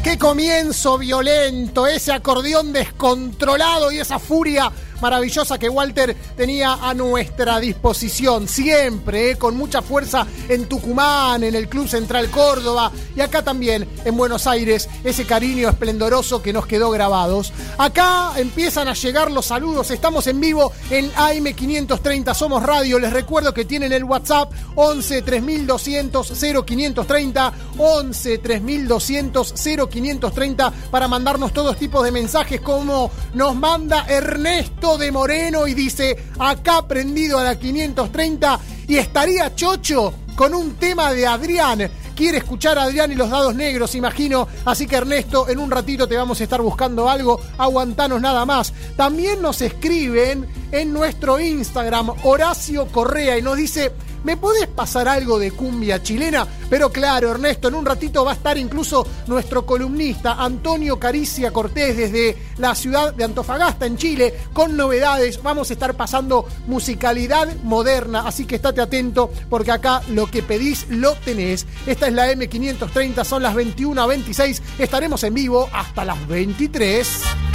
Qué 0.03 0.17
comienzo 0.17 0.97
violento, 0.97 1.85
ese 1.85 2.11
acordeón 2.11 2.73
descontrolado 2.73 3.91
y 3.91 3.99
esa 3.99 4.17
furia 4.17 4.71
maravillosa 4.99 5.59
que 5.59 5.69
Walter 5.69 6.15
tenía 6.35 6.73
a 6.73 6.93
nuestra 6.93 7.59
disposición, 7.59 8.47
siempre, 8.47 9.31
eh, 9.31 9.35
con 9.37 9.55
mucha 9.55 9.81
fuerza 9.81 10.27
en 10.49 10.67
Tucumán, 10.67 11.43
en 11.43 11.55
el 11.55 11.67
Club 11.67 11.87
Central 11.87 12.29
Córdoba 12.29 12.91
y 13.15 13.21
acá 13.21 13.43
también 13.43 13.87
en 14.03 14.17
Buenos 14.17 14.47
Aires, 14.47 14.89
ese 15.03 15.25
cariño 15.25 15.69
esplendoroso 15.69 16.41
que 16.41 16.53
nos 16.53 16.65
quedó 16.65 16.89
grabados. 16.91 17.53
Acá 17.77 18.33
empiezan 18.37 18.87
a 18.87 18.93
llegar 18.93 19.31
los 19.31 19.47
saludos, 19.47 19.91
estamos 19.91 20.27
en 20.27 20.39
vivo 20.39 20.71
en 20.89 21.11
AM530 21.11 22.33
Somos 22.33 22.63
Radio, 22.63 22.99
les 22.99 23.13
recuerdo 23.13 23.53
que 23.53 23.65
tienen 23.65 23.93
el 23.93 24.03
WhatsApp 24.03 24.51
11 24.75 25.21
3200 25.21 26.33
0530, 26.65 27.53
11 27.77 28.37
3200 28.39 29.53
0530 29.89 30.73
para 30.91 31.07
mandarnos 31.07 31.53
todos 31.53 31.77
tipos 31.77 32.03
de 32.03 32.11
mensajes 32.11 32.61
como 32.61 33.11
nos 33.33 33.55
manda 33.55 34.05
Ernesto 34.07 34.97
de 34.97 35.11
Moreno 35.11 35.67
y 35.67 35.73
dice, 35.73 36.17
acá 36.39 36.87
prendido 36.87 37.39
a 37.39 37.43
la 37.43 37.57
530 37.57 38.59
y 38.87 38.97
estaría 38.97 39.55
chocho 39.55 40.13
con 40.35 40.53
un 40.53 40.75
tema 40.75 41.13
de 41.13 41.25
Adrián. 41.25 41.89
Quiere 42.15 42.37
escuchar 42.37 42.77
a 42.77 42.83
Adrián 42.83 43.11
y 43.11 43.15
los 43.15 43.29
dados 43.29 43.53
negros, 43.55 43.93
imagino. 43.93 44.47
Así 44.63 44.87
que 44.87 44.95
Ernesto, 44.95 45.49
en 45.49 45.59
un 45.59 45.69
ratito 45.69 46.07
te 46.07 46.15
vamos 46.15 46.39
a 46.39 46.43
estar 46.43 46.61
buscando 46.61 47.09
algo. 47.09 47.41
Aguantanos 47.57 48.21
nada 48.21 48.45
más. 48.45 48.73
También 48.95 49.41
nos 49.41 49.61
escriben 49.61 50.47
en 50.71 50.93
nuestro 50.93 51.39
Instagram 51.39 52.11
Horacio 52.23 52.87
Correa 52.87 53.37
y 53.37 53.41
nos 53.41 53.57
dice... 53.57 53.91
¿Me 54.25 54.37
podés 54.37 54.65
pasar 54.65 55.07
algo 55.07 55.37
de 55.37 55.51
cumbia 55.51 56.01
chilena? 56.01 56.47
Pero 56.67 56.91
claro, 56.91 57.29
Ernesto, 57.29 57.67
en 57.67 57.75
un 57.75 57.85
ratito 57.85 58.25
va 58.25 58.31
a 58.31 58.33
estar 58.33 58.57
incluso 58.57 59.05
nuestro 59.27 59.67
columnista 59.67 60.43
Antonio 60.43 60.97
Caricia 60.97 61.51
Cortés 61.51 61.95
desde 61.95 62.35
la 62.57 62.73
ciudad 62.73 63.13
de 63.13 63.23
Antofagasta, 63.23 63.85
en 63.85 63.97
Chile, 63.97 64.33
con 64.51 64.75
novedades. 64.75 65.43
Vamos 65.43 65.69
a 65.69 65.73
estar 65.73 65.93
pasando 65.93 66.47
musicalidad 66.65 67.55
moderna, 67.61 68.23
así 68.25 68.45
que 68.45 68.55
estate 68.55 68.81
atento 68.81 69.29
porque 69.47 69.69
acá 69.69 70.01
lo 70.09 70.25
que 70.25 70.41
pedís 70.41 70.87
lo 70.89 71.13
tenés. 71.13 71.67
Esta 71.85 72.07
es 72.07 72.13
la 72.13 72.31
M530, 72.33 73.23
son 73.25 73.43
las 73.43 73.53
21 73.53 74.01
a 74.01 74.07
26. 74.07 74.59
Estaremos 74.79 75.23
en 75.23 75.35
vivo 75.35 75.69
hasta 75.71 76.03
las 76.03 76.27
23. 76.27 77.54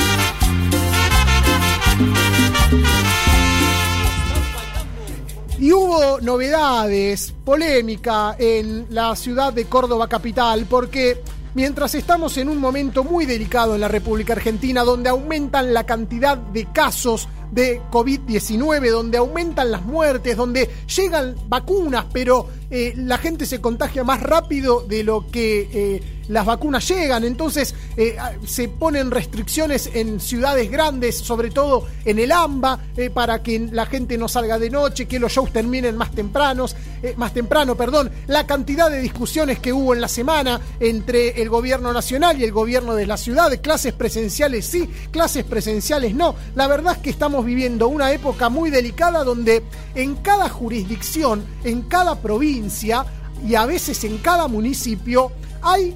Y 5.61 5.73
hubo 5.73 6.23
novedades, 6.23 7.35
polémica 7.45 8.35
en 8.39 8.87
la 8.89 9.15
ciudad 9.15 9.53
de 9.53 9.67
Córdoba 9.67 10.09
capital, 10.09 10.65
porque 10.65 11.23
mientras 11.53 11.95
estamos 11.95 12.39
en 12.39 12.49
un 12.49 12.57
momento 12.57 13.05
muy 13.05 13.27
delicado 13.27 13.75
en 13.75 13.83
la 13.83 13.89
República 13.89 14.33
Argentina, 14.33 14.85
donde 14.85 15.11
aumentan 15.11 15.75
la 15.75 15.85
cantidad 15.85 16.39
de 16.39 16.65
casos 16.73 17.29
de 17.51 17.81
COVID-19, 17.91 18.91
donde 18.91 19.19
aumentan 19.19 19.71
las 19.71 19.85
muertes, 19.85 20.37
donde 20.37 20.69
llegan 20.87 21.35
vacunas, 21.49 22.07
pero 22.13 22.47
eh, 22.71 22.95
la 22.97 23.19
gente 23.19 23.47
se 23.47 23.61
contagia 23.61 24.05
más 24.05 24.23
rápido 24.23 24.83
de 24.83 25.03
lo 25.03 25.27
que 25.27 25.69
eh, 25.73 26.03
las 26.29 26.47
vacunas 26.47 26.87
llegan. 26.87 27.25
Entonces 27.25 27.75
eh, 27.97 28.17
se 28.47 28.69
ponen 28.69 29.11
restricciones 29.11 29.91
en 29.93 30.21
ciudades 30.21 30.71
grandes, 30.71 31.19
sobre 31.19 31.51
todo 31.51 31.87
en 32.05 32.21
el 32.21 32.31
AMBA, 32.31 32.79
para 33.13 33.43
que 33.43 33.59
la 33.59 33.87
gente 33.87 34.17
no 34.17 34.29
salga 34.29 34.59
de 34.59 34.71
noche, 34.71 35.07
que 35.07 35.19
los 35.19 35.33
shows 35.33 35.53
terminen 35.53 35.97
más 35.97 36.13
tempranos, 36.13 36.77
más 37.17 37.33
temprano, 37.33 37.77
perdón. 37.77 38.11
La 38.29 38.47
cantidad 38.47 38.91
de 38.91 39.01
discusiones 39.01 39.59
que 39.59 39.73
hubo 39.73 39.95
en 39.95 40.01
la 40.01 40.09
semana 40.09 40.61
entre 40.79 41.43
el 41.43 41.49
gobierno 41.49 41.93
nacional 41.93 42.41
y 42.41 42.45
el 42.45 42.53
gobierno 42.53 42.95
de 42.95 43.07
la 43.07 43.17
ciudad, 43.17 43.51
clases 43.61 43.95
presenciales 43.95 44.67
sí, 44.67 44.89
clases 45.11 45.45
presenciales 45.45 46.15
no. 46.15 46.37
La 46.55 46.69
verdad 46.69 46.95
es 46.97 46.99
que 46.99 47.11
estamos 47.11 47.40
viviendo 47.45 47.89
una 47.89 48.13
época 48.13 48.49
muy 48.49 48.71
delicada 48.71 49.25
donde 49.25 49.63
en 49.95 50.17
cada 50.17 50.49
jurisdicción, 50.49 51.45
en 51.65 51.83
cada 51.83 52.17
provincia, 52.17 53.05
y 53.47 53.55
a 53.55 53.67
veces 53.67 54.05
en 54.05 54.19
cada 54.19 54.49
municipio 54.49 55.33
hay 55.63 55.95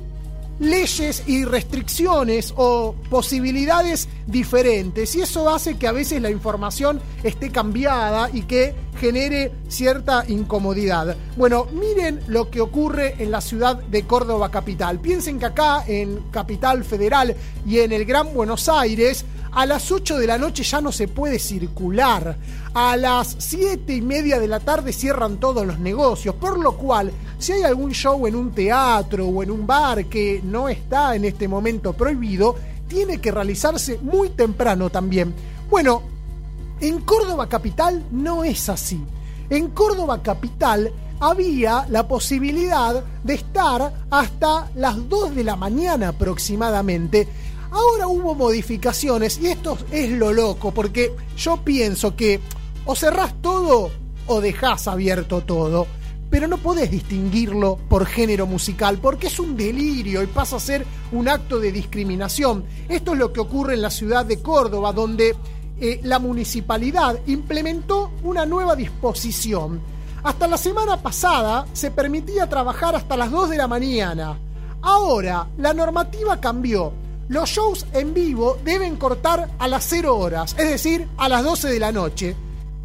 leyes 0.61 1.24
y 1.26 1.44
restricciones 1.44 2.54
o 2.57 2.94
posibilidades 3.11 4.09
diferentes 4.26 5.16
y 5.16 5.22
eso 5.22 5.52
hace 5.52 5.76
que 5.76 5.88
a 5.88 5.92
veces 5.92 6.22
la 6.22 6.30
información 6.30 7.00
esté 7.24 7.50
cambiada 7.50 8.30
y 8.33 8.42
que 8.42 8.72
genere 9.00 9.50
cierta 9.68 10.24
incomodidad. 10.28 11.16
Bueno, 11.37 11.66
miren 11.72 12.20
lo 12.28 12.50
que 12.50 12.61
ocurre 12.61 13.16
en 13.18 13.33
la 13.33 13.40
ciudad 13.40 13.76
de 13.76 14.04
Córdoba 14.04 14.52
capital. 14.52 15.00
Piensen 15.00 15.40
que 15.40 15.46
acá 15.46 15.85
en 15.88 16.20
Capital 16.30 16.85
Federal 16.85 17.35
y 17.66 17.80
en 17.80 17.90
el 17.90 18.04
Gran 18.04 18.33
Buenos 18.33 18.68
Aires 18.68 19.24
a 19.54 19.66
las 19.66 19.92
8 19.92 20.18
de 20.18 20.26
la 20.26 20.36
noche 20.36 20.64
ya 20.64 20.80
no 20.80 20.90
se 20.90 21.08
puede 21.08 21.38
circular. 21.38 22.36
A 22.74 22.96
las 22.96 23.36
7 23.38 23.94
y 23.94 24.00
media 24.00 24.40
de 24.40 24.48
la 24.48 24.60
tarde 24.60 24.92
cierran 24.92 25.38
todos 25.38 25.64
los 25.64 25.78
negocios. 25.78 26.34
Por 26.34 26.58
lo 26.58 26.76
cual, 26.76 27.12
si 27.38 27.52
hay 27.52 27.62
algún 27.62 27.92
show 27.92 28.26
en 28.26 28.34
un 28.34 28.52
teatro 28.52 29.26
o 29.26 29.42
en 29.42 29.50
un 29.50 29.66
bar 29.66 30.06
que 30.06 30.40
no 30.42 30.68
está 30.68 31.14
en 31.14 31.24
este 31.24 31.46
momento 31.46 31.92
prohibido, 31.92 32.56
tiene 32.88 33.20
que 33.20 33.30
realizarse 33.30 33.98
muy 34.02 34.30
temprano 34.30 34.90
también. 34.90 35.32
Bueno, 35.70 36.02
en 36.80 37.00
Córdoba 37.02 37.48
Capital 37.48 38.04
no 38.10 38.42
es 38.42 38.68
así. 38.68 39.00
En 39.50 39.68
Córdoba 39.70 40.20
Capital 40.22 40.92
había 41.20 41.86
la 41.90 42.08
posibilidad 42.08 43.04
de 43.22 43.34
estar 43.34 43.92
hasta 44.10 44.70
las 44.74 45.08
2 45.08 45.34
de 45.36 45.44
la 45.44 45.56
mañana 45.56 46.08
aproximadamente 46.08 47.28
Ahora 47.74 48.06
hubo 48.06 48.37
modificaciones 48.37 49.40
y 49.40 49.48
esto 49.48 49.76
es 49.90 50.08
lo 50.08 50.32
loco, 50.32 50.70
porque 50.70 51.12
yo 51.37 51.56
pienso 51.56 52.14
que 52.14 52.38
o 52.84 52.94
cerrás 52.94 53.34
todo 53.42 53.90
o 54.28 54.40
dejás 54.40 54.87
abierto 54.87 55.40
todo, 55.40 55.88
pero 56.30 56.46
no 56.46 56.58
podés 56.58 56.88
distinguirlo 56.92 57.76
por 57.88 58.06
género 58.06 58.46
musical, 58.46 58.98
porque 58.98 59.26
es 59.26 59.40
un 59.40 59.56
delirio 59.56 60.22
y 60.22 60.28
pasa 60.28 60.54
a 60.54 60.60
ser 60.60 60.87
un 61.10 61.28
acto 61.28 61.58
de 61.58 61.72
discriminación. 61.72 62.64
Esto 62.88 63.14
es 63.14 63.18
lo 63.18 63.32
que 63.32 63.40
ocurre 63.40 63.74
en 63.74 63.82
la 63.82 63.90
ciudad 63.90 64.24
de 64.24 64.40
Córdoba, 64.40 64.92
donde 64.92 65.34
eh, 65.80 65.98
la 66.04 66.20
municipalidad 66.20 67.18
implementó 67.26 68.12
una 68.22 68.46
nueva 68.46 68.76
disposición. 68.76 69.80
Hasta 70.22 70.46
la 70.46 70.58
semana 70.58 71.02
pasada 71.02 71.66
se 71.72 71.90
permitía 71.90 72.48
trabajar 72.48 72.94
hasta 72.94 73.16
las 73.16 73.32
2 73.32 73.50
de 73.50 73.56
la 73.56 73.66
mañana. 73.66 74.38
Ahora 74.80 75.48
la 75.56 75.74
normativa 75.74 76.40
cambió 76.40 77.02
los 77.28 77.48
shows 77.48 77.87
en 77.92 78.12
vivo 78.12 78.58
deben 78.64 78.96
cortar 78.96 79.50
a 79.58 79.68
las 79.68 79.84
0 79.88 80.16
horas, 80.16 80.54
es 80.58 80.68
decir, 80.68 81.08
a 81.16 81.28
las 81.28 81.42
12 81.42 81.68
de 81.68 81.78
la 81.78 81.92
noche. 81.92 82.37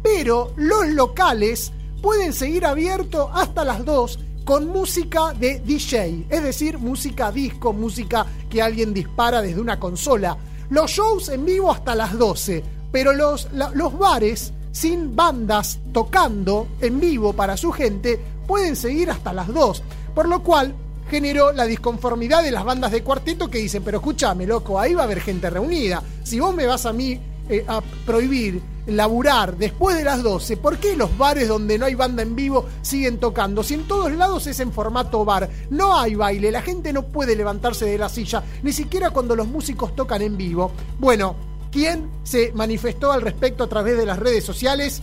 Pero 0.02 0.52
los 0.56 0.88
locales 0.88 1.72
pueden 2.00 2.32
seguir 2.32 2.64
abiertos 2.64 3.28
hasta 3.34 3.64
las 3.64 3.84
2 3.84 4.18
con 4.44 4.68
música 4.68 5.32
de 5.34 5.60
DJ, 5.60 6.26
es 6.28 6.42
decir, 6.42 6.78
música 6.78 7.30
disco, 7.30 7.72
música 7.72 8.26
que 8.48 8.62
alguien 8.62 8.94
dispara 8.94 9.42
desde 9.42 9.60
una 9.60 9.78
consola. 9.78 10.36
Los 10.70 10.90
shows 10.90 11.28
en 11.28 11.44
vivo 11.44 11.70
hasta 11.70 11.94
las 11.94 12.16
12, 12.16 12.64
pero 12.90 13.12
los, 13.12 13.48
los 13.74 13.98
bares 13.98 14.52
sin 14.72 15.14
bandas 15.14 15.80
tocando 15.92 16.68
en 16.80 17.00
vivo 17.00 17.32
para 17.32 17.56
su 17.56 17.72
gente 17.72 18.18
pueden 18.46 18.76
seguir 18.76 19.10
hasta 19.10 19.32
las 19.32 19.48
2. 19.48 19.82
Por 20.14 20.28
lo 20.28 20.42
cual, 20.42 20.74
generó 21.10 21.52
la 21.52 21.66
disconformidad 21.66 22.42
de 22.44 22.52
las 22.52 22.64
bandas 22.64 22.92
de 22.92 23.02
cuarteto 23.02 23.50
que 23.50 23.58
dicen, 23.58 23.82
pero 23.82 23.98
escúchame, 23.98 24.46
loco, 24.46 24.78
ahí 24.78 24.94
va 24.94 25.02
a 25.02 25.04
haber 25.04 25.20
gente 25.20 25.50
reunida. 25.50 26.02
Si 26.22 26.38
vos 26.38 26.54
me 26.54 26.66
vas 26.66 26.86
a 26.86 26.92
mí 26.92 27.20
eh, 27.48 27.64
a 27.66 27.80
prohibir 28.06 28.62
laburar 28.86 29.56
después 29.56 29.96
de 29.96 30.04
las 30.04 30.22
12, 30.22 30.56
¿por 30.56 30.78
qué 30.78 30.96
los 30.96 31.18
bares 31.18 31.48
donde 31.48 31.78
no 31.78 31.86
hay 31.86 31.96
banda 31.96 32.22
en 32.22 32.36
vivo 32.36 32.66
siguen 32.80 33.18
tocando? 33.18 33.64
Si 33.64 33.74
en 33.74 33.88
todos 33.88 34.12
lados 34.12 34.46
es 34.46 34.60
en 34.60 34.72
formato 34.72 35.24
bar, 35.24 35.50
no 35.68 35.98
hay 35.98 36.14
baile, 36.14 36.52
la 36.52 36.62
gente 36.62 36.92
no 36.92 37.02
puede 37.02 37.34
levantarse 37.34 37.84
de 37.86 37.98
la 37.98 38.08
silla, 38.08 38.44
ni 38.62 38.72
siquiera 38.72 39.10
cuando 39.10 39.34
los 39.34 39.48
músicos 39.48 39.96
tocan 39.96 40.22
en 40.22 40.36
vivo. 40.36 40.70
Bueno, 41.00 41.34
¿quién 41.72 42.08
se 42.22 42.52
manifestó 42.52 43.10
al 43.10 43.22
respecto 43.22 43.64
a 43.64 43.68
través 43.68 43.98
de 43.98 44.06
las 44.06 44.18
redes 44.18 44.44
sociales? 44.44 45.02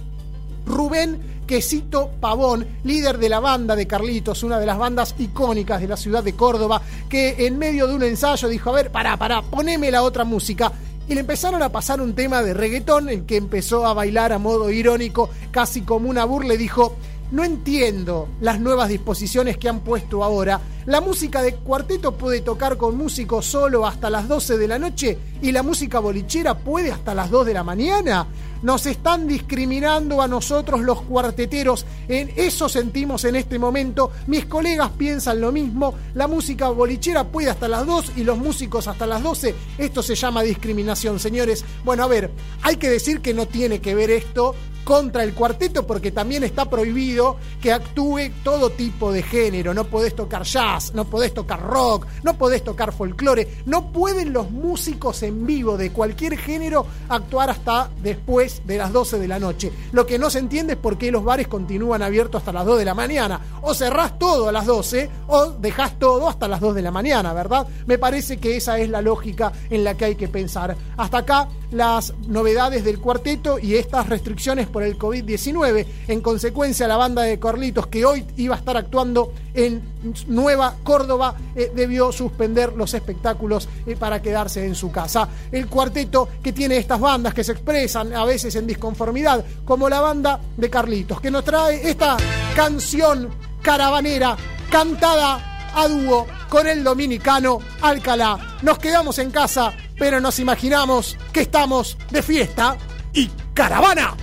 Rubén 0.65 1.36
Quesito 1.47 2.11
Pavón, 2.19 2.67
líder 2.83 3.17
de 3.17 3.29
la 3.29 3.39
banda 3.39 3.75
de 3.75 3.87
Carlitos, 3.87 4.43
una 4.43 4.59
de 4.59 4.65
las 4.65 4.77
bandas 4.77 5.15
icónicas 5.17 5.79
de 5.79 5.87
la 5.87 5.95
ciudad 5.95 6.21
de 6.21 6.33
Córdoba, 6.33 6.81
que 7.09 7.47
en 7.47 7.57
medio 7.57 7.87
de 7.87 7.95
un 7.95 8.03
ensayo 8.03 8.49
dijo, 8.49 8.69
a 8.69 8.73
ver, 8.73 8.91
pará, 8.91 9.15
pará, 9.17 9.41
poneme 9.41 9.89
la 9.89 10.03
otra 10.03 10.25
música. 10.25 10.73
Y 11.07 11.13
le 11.13 11.21
empezaron 11.21 11.63
a 11.63 11.71
pasar 11.71 12.01
un 12.01 12.13
tema 12.13 12.43
de 12.43 12.53
reggaetón, 12.53 13.07
en 13.07 13.25
que 13.25 13.37
empezó 13.37 13.85
a 13.85 13.93
bailar 13.93 14.33
a 14.33 14.39
modo 14.39 14.69
irónico, 14.69 15.29
casi 15.49 15.81
como 15.81 16.09
una 16.09 16.25
burla, 16.25 16.55
dijo, 16.55 16.97
no 17.31 17.43
entiendo 17.43 18.29
las 18.39 18.59
nuevas 18.59 18.89
disposiciones 18.89 19.57
que 19.57 19.69
han 19.69 19.81
puesto 19.81 20.23
ahora. 20.23 20.61
La 20.85 21.01
música 21.01 21.41
de 21.41 21.55
cuarteto 21.55 22.13
puede 22.13 22.41
tocar 22.41 22.77
con 22.77 22.97
músico 22.97 23.41
solo 23.41 23.85
hasta 23.85 24.09
las 24.09 24.27
12 24.27 24.57
de 24.57 24.67
la 24.67 24.79
noche 24.79 25.17
y 25.41 25.51
la 25.51 25.63
música 25.63 25.99
bolichera 25.99 26.57
puede 26.57 26.91
hasta 26.91 27.13
las 27.13 27.29
2 27.29 27.45
de 27.45 27.53
la 27.53 27.63
mañana. 27.63 28.27
Nos 28.61 28.85
están 28.85 29.27
discriminando 29.27 30.21
a 30.21 30.27
nosotros 30.27 30.81
los 30.81 31.01
cuarteteros. 31.01 31.85
En 32.07 32.31
eso 32.35 32.69
sentimos 32.69 33.23
en 33.25 33.35
este 33.35 33.59
momento. 33.59 34.11
Mis 34.27 34.45
colegas 34.45 34.91
piensan 34.97 35.41
lo 35.41 35.51
mismo. 35.51 35.93
La 36.13 36.27
música 36.27 36.69
bolichera 36.69 37.23
puede 37.25 37.49
hasta 37.49 37.67
las 37.67 37.85
2 37.85 38.13
y 38.17 38.23
los 38.23 38.37
músicos 38.37 38.87
hasta 38.87 39.05
las 39.05 39.21
12. 39.21 39.55
Esto 39.77 40.01
se 40.01 40.15
llama 40.15 40.43
discriminación, 40.43 41.19
señores. 41.19 41.63
Bueno, 41.83 42.03
a 42.03 42.07
ver, 42.07 42.31
hay 42.61 42.77
que 42.77 42.89
decir 42.89 43.21
que 43.21 43.33
no 43.33 43.47
tiene 43.47 43.79
que 43.79 43.95
ver 43.95 44.09
esto 44.11 44.55
contra 44.87 45.21
el 45.25 45.33
cuarteto 45.33 45.85
porque 45.85 46.13
también 46.13 46.45
está 46.45 46.69
prohibido 46.69 47.35
que 47.61 47.73
actúe 47.73 48.31
todo 48.41 48.69
tipo 48.69 49.11
de 49.11 49.21
género. 49.21 49.73
No 49.73 49.83
podés 49.83 50.15
tocar 50.15 50.43
jazz, 50.43 50.93
no 50.93 51.03
podés 51.03 51.33
tocar 51.33 51.61
rock, 51.61 52.07
no 52.23 52.37
podés 52.37 52.63
tocar 52.63 52.93
folclore. 52.93 53.49
No 53.65 53.91
pueden 53.91 54.31
los 54.31 54.49
músicos 54.49 55.23
en 55.23 55.45
vivo 55.45 55.75
de 55.75 55.91
cualquier 55.91 56.37
género 56.37 56.85
actuar 57.09 57.49
hasta 57.49 57.91
después 58.01 58.46
de 58.65 58.77
las 58.77 58.91
12 58.93 59.19
de 59.19 59.27
la 59.27 59.39
noche. 59.39 59.71
Lo 59.91 60.05
que 60.05 60.19
no 60.19 60.29
se 60.29 60.39
entiende 60.39 60.73
es 60.73 60.79
por 60.79 60.97
qué 60.97 61.11
los 61.11 61.23
bares 61.23 61.47
continúan 61.47 62.01
abiertos 62.01 62.39
hasta 62.39 62.53
las 62.53 62.65
2 62.65 62.79
de 62.79 62.85
la 62.85 62.93
mañana. 62.93 63.39
O 63.61 63.73
cerrás 63.73 64.17
todo 64.17 64.49
a 64.49 64.51
las 64.51 64.65
12 64.65 65.09
o 65.27 65.51
dejás 65.51 65.99
todo 65.99 66.27
hasta 66.27 66.47
las 66.47 66.59
2 66.59 66.75
de 66.75 66.81
la 66.81 66.91
mañana, 66.91 67.33
¿verdad? 67.33 67.67
Me 67.85 67.97
parece 67.97 68.37
que 68.37 68.57
esa 68.57 68.79
es 68.79 68.89
la 68.89 69.01
lógica 69.01 69.51
en 69.69 69.83
la 69.83 69.95
que 69.95 70.05
hay 70.05 70.15
que 70.15 70.27
pensar. 70.27 70.75
Hasta 70.97 71.19
acá 71.19 71.47
las 71.71 72.13
novedades 72.27 72.83
del 72.83 72.99
cuarteto 72.99 73.59
y 73.59 73.75
estas 73.75 74.07
restricciones 74.07 74.67
por 74.67 74.83
el 74.83 74.97
COVID-19. 74.97 75.85
En 76.07 76.21
consecuencia, 76.21 76.87
la 76.87 76.97
banda 76.97 77.23
de 77.23 77.39
Carlitos, 77.39 77.87
que 77.87 78.05
hoy 78.05 78.25
iba 78.37 78.55
a 78.55 78.59
estar 78.59 78.77
actuando 78.77 79.33
en 79.53 79.81
Nueva 80.27 80.75
Córdoba, 80.83 81.35
eh, 81.55 81.71
debió 81.75 82.11
suspender 82.11 82.73
los 82.73 82.93
espectáculos 82.93 83.67
eh, 83.85 83.95
para 83.97 84.21
quedarse 84.21 84.65
en 84.65 84.75
su 84.75 84.91
casa. 84.91 85.27
El 85.51 85.67
cuarteto 85.67 86.29
que 86.41 86.53
tiene 86.53 86.77
estas 86.77 86.99
bandas 86.99 87.33
que 87.33 87.43
se 87.43 87.51
expresan 87.51 88.13
a 88.13 88.23
veces 88.23 88.36
en 88.45 88.67
disconformidad, 88.67 89.43
como 89.65 89.89
la 89.89 90.01
banda 90.01 90.39
de 90.55 90.69
Carlitos, 90.69 91.19
que 91.19 91.31
nos 91.31 91.43
trae 91.43 91.89
esta 91.89 92.17
canción 92.55 93.29
caravanera 93.61 94.37
cantada 94.69 95.69
a 95.73 95.87
dúo 95.87 96.27
con 96.49 96.67
el 96.67 96.83
dominicano 96.83 97.59
Alcalá. 97.81 98.57
Nos 98.61 98.79
quedamos 98.79 99.17
en 99.19 99.31
casa, 99.31 99.73
pero 99.97 100.19
nos 100.19 100.39
imaginamos 100.39 101.17
que 101.33 101.41
estamos 101.41 101.97
de 102.11 102.21
fiesta 102.21 102.77
y 103.13 103.29
caravana. 103.53 104.15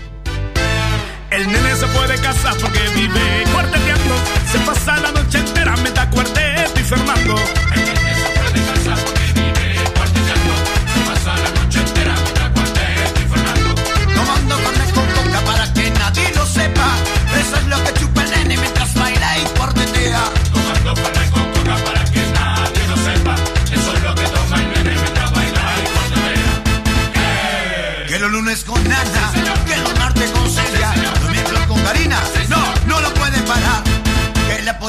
El 1.31 1.46
nene 1.48 1.74
se 1.74 1.87
puede 1.88 2.14
casar 2.20 2.57
porque 2.59 2.81
vive 2.94 3.44
cuarteteando. 3.53 4.14
Se 4.53 4.59
pasa 4.61 4.96
la 4.98 5.11
noche 5.11 5.38
entera, 5.38 5.77
me 5.79 5.90
da 5.90 6.09
Fernando. 6.85 7.63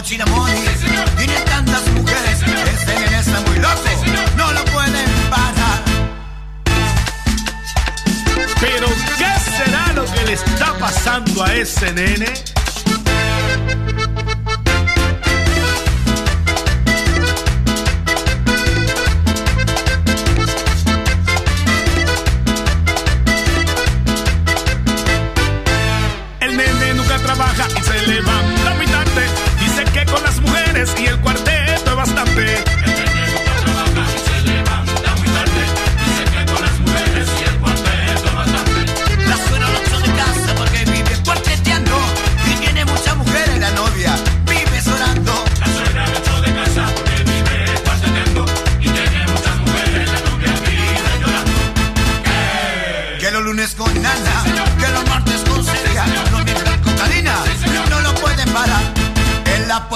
Que 0.07 0.19
la 0.19 0.25
pochina 0.25 0.37
Moni 0.37 0.61
tiene 1.17 1.33
tantas 1.45 1.87
mujeres. 1.93 2.39
Este 2.43 2.93
nene 2.93 3.19
está 3.19 3.41
muy 3.41 3.57
loco, 3.57 4.35
no 4.37 4.51
lo 4.53 4.65
pueden 4.65 5.09
parar. 5.31 5.83
Pero, 8.59 8.87
¿qué 9.17 9.39
será 9.51 9.93
lo 9.93 10.05
que 10.05 10.25
le 10.25 10.33
está 10.33 10.77
pasando 10.77 11.43
a 11.43 11.55
ese 11.55 11.91
nene? 11.91 12.54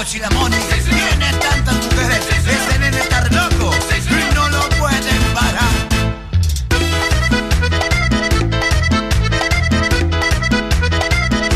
En 0.00 0.06
la 0.06 0.08
Pochilamoni 0.08 0.56
tiene 0.56 1.30
tantas 1.34 1.74
mujeres, 1.74 2.26
ese 2.34 2.78
nene 2.78 2.98
está 3.00 3.20
re 3.20 3.36
loco 3.36 3.70
y 4.08 4.34
no 4.34 4.48
lo 4.48 4.66
pueden 4.78 5.22
parar. 5.34 5.74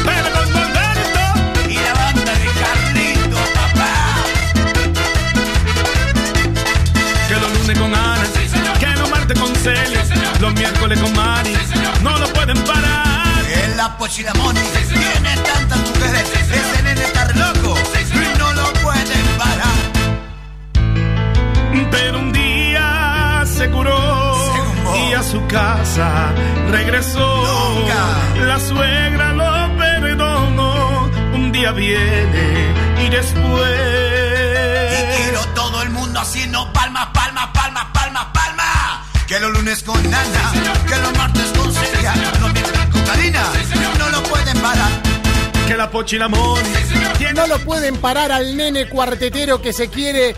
Pero 0.04 0.28
con 0.35 0.52
Norberto 0.52 1.70
Y 1.70 1.74
la 1.74 1.94
banda 1.94 2.33
de 2.35 2.48
Carlito, 2.61 3.38
papá. 3.54 3.92
Que 7.28 7.35
los 7.35 7.50
lunes 7.59 7.78
con 7.78 7.94
Ana, 7.94 8.24
que 8.78 8.87
los 8.88 9.11
martes 9.11 9.38
con 9.40 9.57
Celia, 9.57 10.04
los 10.38 10.52
miércoles 10.52 11.00
con 11.00 11.14
Mari, 11.14 11.57
no 12.02 12.18
lo 12.18 12.30
pueden 12.35 12.62
parar. 12.64 13.42
En 13.64 13.76
la 13.78 13.96
Pochilamoni 13.96 14.61
tiene 14.61 15.35
tantas 15.38 15.78
mujeres, 15.78 16.34
casa 25.54 26.32
regresó. 26.70 27.20
Nunca. 27.20 28.44
La 28.44 28.58
suegra 28.58 29.32
lo 29.32 29.78
perdonó. 29.78 31.10
Un 31.32 31.52
día 31.52 31.70
viene 31.72 32.46
y 33.04 33.08
después. 33.08 33.78
Y 34.98 35.22
quiero 35.22 35.40
todo 35.54 35.82
el 35.82 35.90
mundo 35.90 36.18
haciendo 36.20 36.72
palmas, 36.72 37.06
palmas, 37.14 37.46
palmas, 37.54 37.86
palmas, 37.94 38.26
palmas. 38.34 39.26
Que 39.28 39.38
los 39.38 39.52
lunes 39.52 39.82
con 39.84 40.02
Nana, 40.10 40.52
que 40.88 40.96
los 40.96 41.16
martes 41.16 41.52
con 41.56 41.72
Celia, 41.72 42.14
los 42.40 42.52
miércoles 42.52 42.86
con 42.92 43.02
Karina, 43.02 43.42
no 43.98 44.08
lo 44.10 44.22
pueden 44.24 44.58
parar. 44.60 44.90
Que 45.68 45.76
la 45.76 45.90
pochilamón 45.90 46.62
tiene 47.16 47.32
No 47.32 47.46
lo 47.46 47.58
pueden 47.60 47.96
parar 47.96 48.32
al 48.32 48.56
nene 48.56 48.88
cuartetero 48.88 49.62
que 49.62 49.72
se 49.72 49.88
quiere 49.88 50.36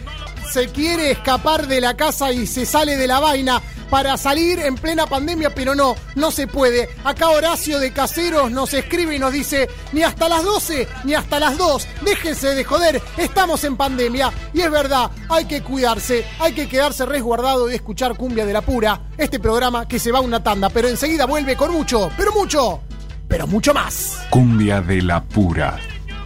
se 0.53 0.69
quiere 0.69 1.11
escapar 1.11 1.67
de 1.67 1.81
la 1.81 1.97
casa 1.97 2.31
y 2.31 2.47
se 2.47 2.65
sale 2.65 2.97
de 2.97 3.09
la 3.09 3.19
vaina 3.19 3.61
para 3.91 4.17
salir 4.17 4.59
en 4.61 4.77
plena 4.77 5.07
pandemia, 5.07 5.55
pero 5.55 5.75
no, 5.75 5.95
no 6.15 6.31
se 6.31 6.47
puede. 6.47 6.89
Acá 7.05 7.31
Horacio 7.31 7.79
de 7.79 7.93
Caseros 7.93 8.51
nos 8.51 8.73
escribe 8.75 9.17
y 9.17 9.19
nos 9.19 9.33
dice, 9.33 9.69
ni 9.93 10.03
hasta 10.03 10.29
las 10.29 10.45
12, 10.45 10.89
ni 11.05 11.15
hasta 11.15 11.41
las 11.41 11.57
2, 11.57 11.89
déjense 12.03 12.55
de 12.55 12.65
joder, 12.65 13.03
estamos 13.17 13.65
en 13.65 13.77
pandemia. 13.77 14.33
Y 14.53 14.61
es 14.61 14.71
verdad, 14.71 15.11
hay 15.29 15.47
que 15.47 15.63
cuidarse, 15.63 16.25
hay 16.39 16.53
que 16.53 16.69
quedarse 16.69 17.07
resguardado 17.07 17.71
y 17.71 17.75
escuchar 17.75 18.17
Cumbia 18.17 18.47
de 18.47 18.53
la 18.53 18.63
Pura, 18.63 19.01
este 19.17 19.39
programa 19.39 19.89
que 19.89 19.99
se 19.99 20.13
va 20.13 20.19
a 20.19 20.23
una 20.23 20.43
tanda, 20.43 20.71
pero 20.71 20.89
enseguida 20.89 21.27
vuelve 21.27 21.57
con 21.57 21.73
mucho, 21.73 22.11
pero 22.17 22.33
mucho, 22.33 22.81
pero 23.29 23.47
mucho 23.47 23.75
más. 23.75 24.19
Cumbia 24.31 24.81
de 24.81 25.03
la 25.03 25.23
pura. 25.23 25.79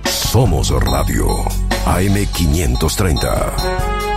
Somos 0.04 0.70
Radio 0.70 1.44
AM530. 1.86 4.10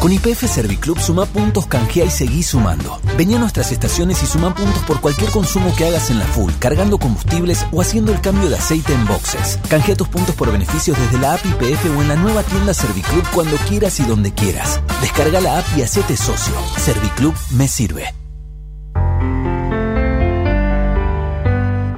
Con 0.00 0.12
IPF 0.12 0.46
Serviclub 0.48 0.98
suma 0.98 1.26
puntos, 1.26 1.66
canjea 1.66 2.06
y 2.06 2.10
seguí 2.10 2.42
sumando. 2.42 2.98
Vení 3.18 3.34
a 3.34 3.38
nuestras 3.38 3.70
estaciones 3.70 4.22
y 4.22 4.26
suma 4.26 4.54
puntos 4.54 4.82
por 4.84 5.02
cualquier 5.02 5.30
consumo 5.30 5.74
que 5.76 5.84
hagas 5.84 6.08
en 6.08 6.18
la 6.18 6.24
full, 6.24 6.50
cargando 6.58 6.96
combustibles 6.96 7.66
o 7.70 7.82
haciendo 7.82 8.10
el 8.10 8.22
cambio 8.22 8.48
de 8.48 8.56
aceite 8.56 8.94
en 8.94 9.06
boxes. 9.06 9.58
Canjea 9.68 9.96
tus 9.96 10.08
puntos 10.08 10.34
por 10.34 10.50
beneficios 10.50 10.98
desde 10.98 11.18
la 11.18 11.34
app 11.34 11.44
IPF 11.44 11.84
o 11.94 12.00
en 12.00 12.08
la 12.08 12.16
nueva 12.16 12.42
tienda 12.42 12.72
Serviclub 12.72 13.24
cuando 13.34 13.58
quieras 13.68 14.00
y 14.00 14.04
donde 14.04 14.32
quieras. 14.32 14.80
Descarga 15.02 15.38
la 15.42 15.58
app 15.58 15.66
y 15.76 15.82
hacete 15.82 16.16
socio. 16.16 16.54
Serviclub 16.78 17.34
me 17.50 17.68
sirve. 17.68 18.14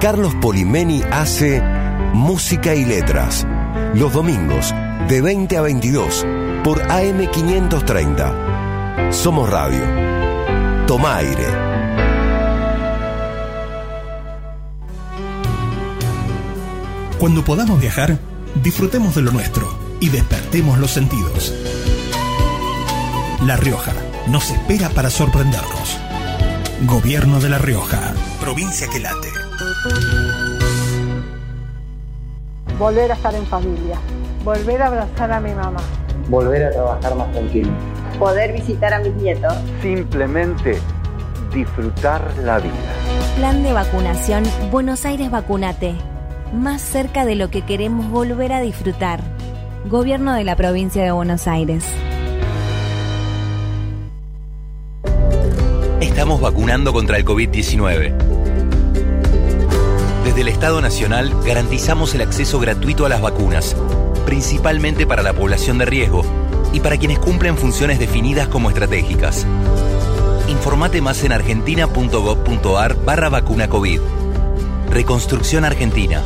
Carlos 0.01 0.35
Polimeni 0.41 1.05
hace 1.13 1.63
Música 2.15 2.75
y 2.75 2.85
Letras. 2.85 3.47
Los 3.95 4.13
domingos, 4.13 4.75
de 5.09 5.23
20 5.23 5.57
a 5.57 5.63
22, 5.63 6.27
por 6.65 6.83
AM530. 6.83 9.13
Somos 9.13 9.49
Radio. 9.51 9.83
Toma 10.87 11.17
aire. 11.17 11.47
Cuando 17.19 17.45
podamos 17.45 17.81
viajar, 17.81 18.17
disfrutemos 18.63 19.15
de 19.15 19.23
lo 19.23 19.33
nuestro 19.33 19.67
y 20.01 20.11
despertemos 20.11 20.79
los 20.79 20.93
sentidos. 20.93 21.55
La 23.45 23.57
Rioja 23.57 23.93
nos 24.29 24.51
espera 24.51 24.91
para 24.91 25.11
sorprendernos. 25.11 25.99
Gobierno 26.83 27.41
de 27.41 27.49
La 27.49 27.59
Rioja, 27.59 28.15
provincia 28.41 28.87
que 28.89 29.01
late. 29.01 29.29
Volver 32.79 33.11
a 33.11 33.15
estar 33.15 33.35
en 33.35 33.47
familia. 33.47 33.99
Volver 34.45 34.83
a 34.83 34.89
abrazar 34.89 35.33
a 35.33 35.41
mi 35.41 35.55
mamá. 35.55 35.81
Volver 36.33 36.65
a 36.65 36.71
trabajar 36.71 37.15
más 37.15 37.31
tranquilo. 37.31 37.71
poder 38.19 38.53
visitar 38.53 38.95
a 38.95 39.01
mis 39.01 39.13
nietos. 39.15 39.53
Simplemente 39.83 40.79
disfrutar 41.55 42.23
la 42.43 42.59
vida. 42.59 42.73
Plan 43.37 43.63
de 43.63 43.73
vacunación 43.73 44.43
Buenos 44.71 45.05
Aires 45.05 45.31
Vacunate. 45.31 45.95
Más 46.55 46.81
cerca 46.81 47.27
de 47.27 47.35
lo 47.35 47.51
que 47.51 47.63
queremos 47.63 48.11
volver 48.11 48.53
a 48.53 48.63
disfrutar. 48.63 49.21
Gobierno 49.91 50.33
de 50.33 50.45
la 50.45 50.57
provincia 50.57 51.05
de 51.05 51.13
Buenos 51.13 51.47
Aires. 51.47 51.85
Estamos 56.01 56.41
vacunando 56.41 56.95
contra 56.95 57.19
el 57.19 57.27
COVID-19. 57.27 58.15
Desde 60.25 60.41
el 60.41 60.49
Estado 60.49 60.81
Nacional 60.81 61.31
garantizamos 61.45 62.15
el 62.15 62.23
acceso 62.23 62.59
gratuito 62.59 63.05
a 63.05 63.09
las 63.09 63.21
vacunas, 63.21 63.77
principalmente 64.25 65.07
para 65.07 65.23
la 65.23 65.33
población 65.33 65.79
de 65.79 65.87
riesgo 65.87 66.25
y 66.73 66.81
para 66.81 66.97
quienes 66.97 67.19
cumplen 67.19 67.57
funciones 67.57 67.99
definidas 67.99 68.49
como 68.49 68.71
estratégicas. 68.71 69.47
Informate 70.49 71.01
más 71.01 71.23
en 71.25 71.33
argentina.gov.ar 71.33 73.05
barra 73.05 73.29
vacuna 73.29 73.69
COVID. 73.69 74.01
Reconstrucción 74.91 75.65
Argentina. 75.65 76.23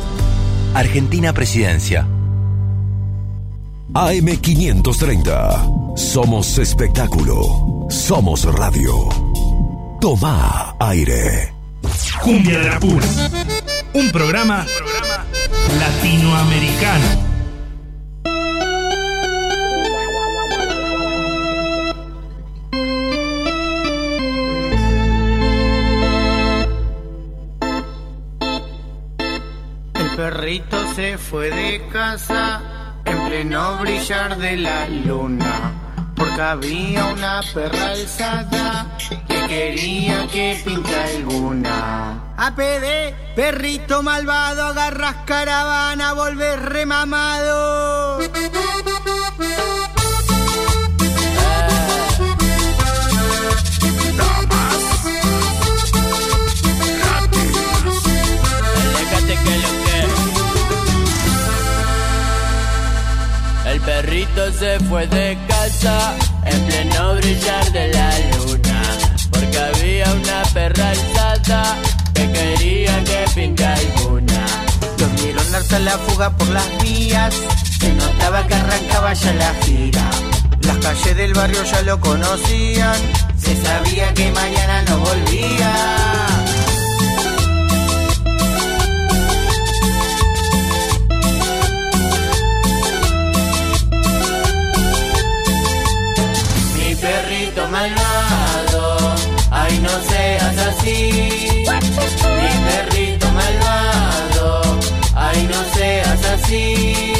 Argentina 0.73 1.33
Presidencia. 1.33 2.07
AM530. 3.93 5.97
Somos 5.97 6.57
espectáculo. 6.57 7.87
Somos 7.89 8.43
radio. 8.53 8.93
Toma 10.01 10.75
aire. 10.79 11.53
Cumbia 12.21 12.59
de 12.59 12.69
la 12.69 12.79
Pura. 12.79 13.07
Un 13.93 14.11
programa 14.11 14.65
latinoamericano. 15.79 17.26
Perrito 30.47 30.77
se 30.95 31.17
fue 31.17 31.49
de 31.49 31.85
casa 31.91 32.61
en 33.03 33.27
pleno 33.27 33.79
brillar 33.79 34.37
de 34.37 34.55
la 34.55 34.87
luna. 34.87 35.73
Porque 36.15 36.41
había 36.41 37.05
una 37.07 37.41
perra 37.53 37.89
alzada 37.89 38.97
que 39.27 39.47
quería 39.47 40.25
que 40.27 40.57
pinta 40.63 41.03
alguna. 41.03 42.33
APD, 42.37 43.35
perrito 43.35 44.01
malvado, 44.01 44.67
agarras 44.67 45.15
caravana, 45.25 46.13
volver 46.13 46.61
remamado. 46.61 48.19
Perrito 64.01 64.51
se 64.51 64.79
fue 64.81 65.07
de 65.07 65.37
casa 65.47 66.13
en 66.45 66.61
pleno 66.65 67.15
brillar 67.15 67.71
de 67.71 67.87
la 67.87 68.09
luna 68.31 68.81
Porque 69.31 69.57
había 69.57 70.05
una 70.13 70.43
perra 70.53 70.89
alzada 70.89 71.75
que 72.13 72.31
quería 72.31 73.03
que 73.03 73.25
pinte 73.33 73.65
alguna 73.65 74.45
Los 74.99 75.21
vieron 75.21 75.51
darse 75.51 75.79
la 75.79 75.97
fuga 75.97 76.29
por 76.37 76.47
las 76.49 76.67
vías, 76.81 77.33
se 77.79 77.91
notaba 77.93 78.45
que 78.47 78.53
arrancaba 78.53 79.13
ya 79.13 79.33
la 79.33 79.53
gira. 79.63 80.09
Las 80.61 80.77
calles 80.77 81.17
del 81.17 81.33
barrio 81.33 81.63
ya 81.63 81.81
lo 81.81 81.99
conocían, 81.99 82.97
se 83.37 83.55
sabía 83.63 84.13
que 84.13 84.31
mañana 84.31 84.83
no 84.83 84.97
volvía. 84.99 86.16
Ay 99.77 99.83
no 99.83 99.89
seas 100.09 100.57
así. 100.57 101.09
Mi 102.37 102.51
perrito 102.67 103.27
malvado, 103.31 104.79
ay 105.15 105.47
no 105.47 105.75
seas 105.75 106.23
así. 106.25 107.16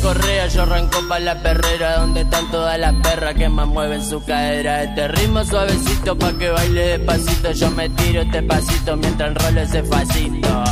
Correa, 0.00 0.46
yo 0.48 0.62
arranco 0.62 0.98
pa' 1.08 1.18
la 1.18 1.34
perrera 1.42 1.98
donde 1.98 2.22
están 2.22 2.50
todas 2.50 2.78
las 2.78 2.94
perras 2.94 3.34
que 3.34 3.48
más 3.48 3.66
mueven 3.66 4.04
su 4.04 4.22
cadera. 4.24 4.82
Este 4.84 5.08
ritmo 5.08 5.44
suavecito 5.44 6.16
pa' 6.18 6.32
que 6.38 6.50
baile 6.50 6.98
despacito. 6.98 7.52
Yo 7.52 7.70
me 7.70 7.88
tiro 7.90 8.22
este 8.22 8.42
pasito 8.42 8.96
mientras 8.96 9.30
enrolo 9.30 9.60
ese 9.60 9.82
facito. 9.82 10.48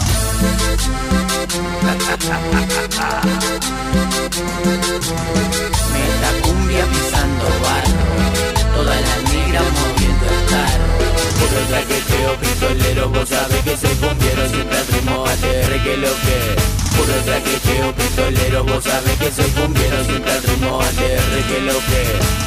Meta 5.92 6.30
cumbia 6.42 6.84
pisando 6.86 7.44
barro, 7.64 7.92
toda 8.74 8.94
la 8.94 9.16
negra. 9.30 9.81
Puro 11.62 11.74
traqueteo 11.74 12.36
pistolero, 12.38 13.08
vos 13.10 13.28
sabés 13.28 13.62
que 13.62 13.76
soy 13.76 13.94
cumbiero 13.94 14.48
Siempre 14.48 14.78
al 14.78 14.86
ritmo 14.88 15.24
ATR 15.24 15.82
que 15.84 15.96
lo 15.96 16.08
que 16.08 16.56
Puro 16.96 17.14
traqueteo 17.24 17.94
pistolero, 17.94 18.64
vos 18.64 18.82
sabés 18.82 19.16
que 19.18 19.30
soy 19.30 19.50
cumbiero 19.50 20.04
Siempre 20.04 20.32
al 20.32 20.42
ritmo 20.42 20.80
ATR 20.80 21.42
que 21.46 21.60
lo 21.60 21.74
que 21.88 22.42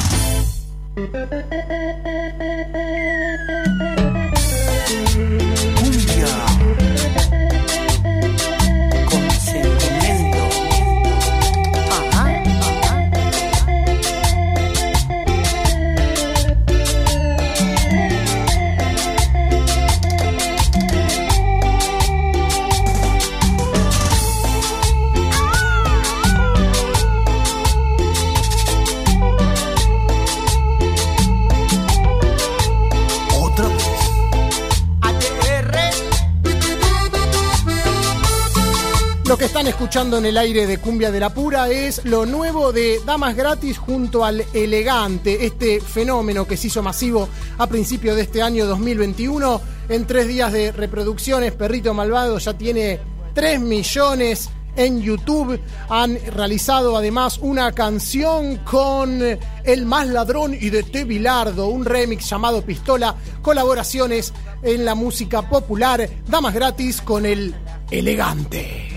Lo 39.28 39.36
que 39.36 39.46
están 39.46 39.66
escuchando 39.66 40.18
en 40.18 40.26
el 40.26 40.38
aire 40.38 40.68
de 40.68 40.78
Cumbia 40.78 41.10
de 41.10 41.18
la 41.18 41.34
Pura 41.34 41.68
es 41.68 42.04
lo 42.04 42.26
nuevo 42.26 42.72
de 42.72 43.00
Damas 43.04 43.34
Gratis 43.34 43.76
junto 43.76 44.24
al 44.24 44.44
Elegante, 44.54 45.44
este 45.44 45.80
fenómeno 45.80 46.46
que 46.46 46.56
se 46.56 46.68
hizo 46.68 46.80
masivo 46.80 47.28
a 47.58 47.66
principios 47.66 48.14
de 48.14 48.22
este 48.22 48.40
año 48.40 48.66
2021. 48.66 49.60
En 49.88 50.06
tres 50.06 50.28
días 50.28 50.52
de 50.52 50.70
reproducciones, 50.70 51.52
Perrito 51.54 51.92
Malvado 51.92 52.38
ya 52.38 52.54
tiene 52.54 53.00
3 53.34 53.60
millones 53.60 54.48
en 54.76 55.02
YouTube. 55.02 55.60
Han 55.88 56.16
realizado 56.32 56.96
además 56.96 57.38
una 57.42 57.72
canción 57.72 58.58
con 58.58 59.20
El 59.64 59.86
Más 59.86 60.06
Ladrón 60.06 60.54
y 60.54 60.70
de 60.70 60.84
T. 60.84 61.02
Bilardo, 61.02 61.66
un 61.66 61.84
remix 61.84 62.30
llamado 62.30 62.62
Pistola, 62.62 63.16
colaboraciones 63.42 64.32
en 64.62 64.84
la 64.84 64.94
música 64.94 65.42
popular, 65.42 66.08
Damas 66.28 66.54
Gratis 66.54 67.02
con 67.02 67.26
el 67.26 67.56
Elegante. 67.90 68.95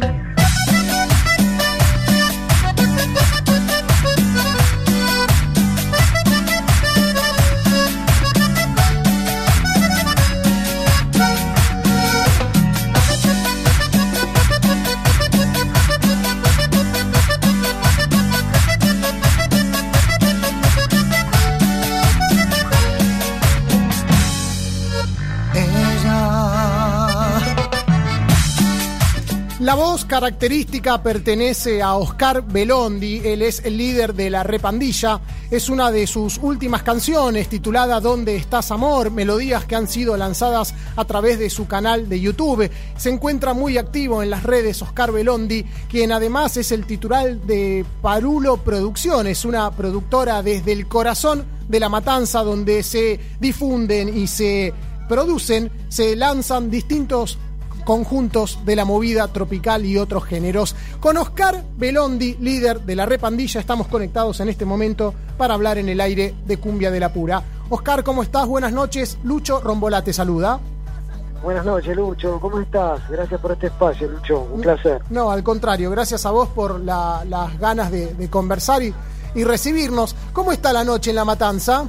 Thank 0.00 0.22
you. 0.22 0.27
La 29.68 29.74
voz 29.74 30.06
característica 30.06 31.02
pertenece 31.02 31.82
a 31.82 31.96
Oscar 31.96 32.42
Belondi, 32.42 33.20
él 33.22 33.42
es 33.42 33.62
el 33.66 33.76
líder 33.76 34.14
de 34.14 34.30
la 34.30 34.42
Repandilla, 34.42 35.20
es 35.50 35.68
una 35.68 35.90
de 35.90 36.06
sus 36.06 36.38
últimas 36.38 36.82
canciones 36.82 37.50
titulada 37.50 38.00
¿Dónde 38.00 38.34
estás 38.34 38.70
amor? 38.70 39.10
Melodías 39.10 39.66
que 39.66 39.76
han 39.76 39.86
sido 39.86 40.16
lanzadas 40.16 40.72
a 40.96 41.04
través 41.04 41.38
de 41.38 41.50
su 41.50 41.66
canal 41.66 42.08
de 42.08 42.18
YouTube. 42.18 42.70
Se 42.96 43.10
encuentra 43.10 43.52
muy 43.52 43.76
activo 43.76 44.22
en 44.22 44.30
las 44.30 44.42
redes 44.42 44.80
Oscar 44.80 45.12
Belondi, 45.12 45.66
quien 45.90 46.12
además 46.12 46.56
es 46.56 46.72
el 46.72 46.86
titular 46.86 47.36
de 47.36 47.84
Parulo 48.00 48.56
Producciones, 48.56 49.44
una 49.44 49.70
productora 49.70 50.42
desde 50.42 50.72
el 50.72 50.88
corazón 50.88 51.44
de 51.68 51.78
la 51.78 51.90
matanza 51.90 52.42
donde 52.42 52.82
se 52.82 53.20
difunden 53.38 54.16
y 54.16 54.28
se 54.28 54.72
producen, 55.10 55.70
se 55.90 56.16
lanzan 56.16 56.70
distintos 56.70 57.38
conjuntos 57.92 58.58
de 58.66 58.76
la 58.76 58.84
movida 58.84 59.28
tropical 59.28 59.86
y 59.86 59.96
otros 59.96 60.22
géneros. 60.24 60.76
Con 61.00 61.16
Oscar 61.16 61.64
Belondi, 61.78 62.34
líder 62.38 62.82
de 62.82 62.94
la 62.94 63.06
Repandilla, 63.06 63.60
estamos 63.62 63.86
conectados 63.88 64.40
en 64.40 64.50
este 64.50 64.66
momento 64.66 65.14
para 65.38 65.54
hablar 65.54 65.78
en 65.78 65.88
el 65.88 65.98
aire 66.02 66.34
de 66.46 66.58
Cumbia 66.58 66.90
de 66.90 67.00
la 67.00 67.10
Pura. 67.14 67.42
Oscar, 67.70 68.04
¿cómo 68.04 68.22
estás? 68.22 68.46
Buenas 68.46 68.74
noches. 68.74 69.16
Lucho 69.24 69.62
Rombolá 69.62 70.04
te 70.04 70.12
saluda. 70.12 70.60
Buenas 71.42 71.64
noches, 71.64 71.96
Lucho. 71.96 72.38
¿Cómo 72.40 72.60
estás? 72.60 73.00
Gracias 73.08 73.40
por 73.40 73.52
este 73.52 73.68
espacio, 73.68 74.06
Lucho. 74.06 74.42
Un 74.52 74.60
placer. 74.60 75.00
No, 75.08 75.30
al 75.30 75.42
contrario, 75.42 75.90
gracias 75.90 76.26
a 76.26 76.30
vos 76.30 76.46
por 76.50 76.80
la- 76.80 77.24
las 77.26 77.58
ganas 77.58 77.90
de, 77.90 78.12
de 78.12 78.28
conversar 78.28 78.82
y, 78.82 78.92
y 79.34 79.44
recibirnos. 79.44 80.14
¿Cómo 80.34 80.52
está 80.52 80.74
la 80.74 80.84
noche 80.84 81.08
en 81.08 81.16
La 81.16 81.24
Matanza? 81.24 81.86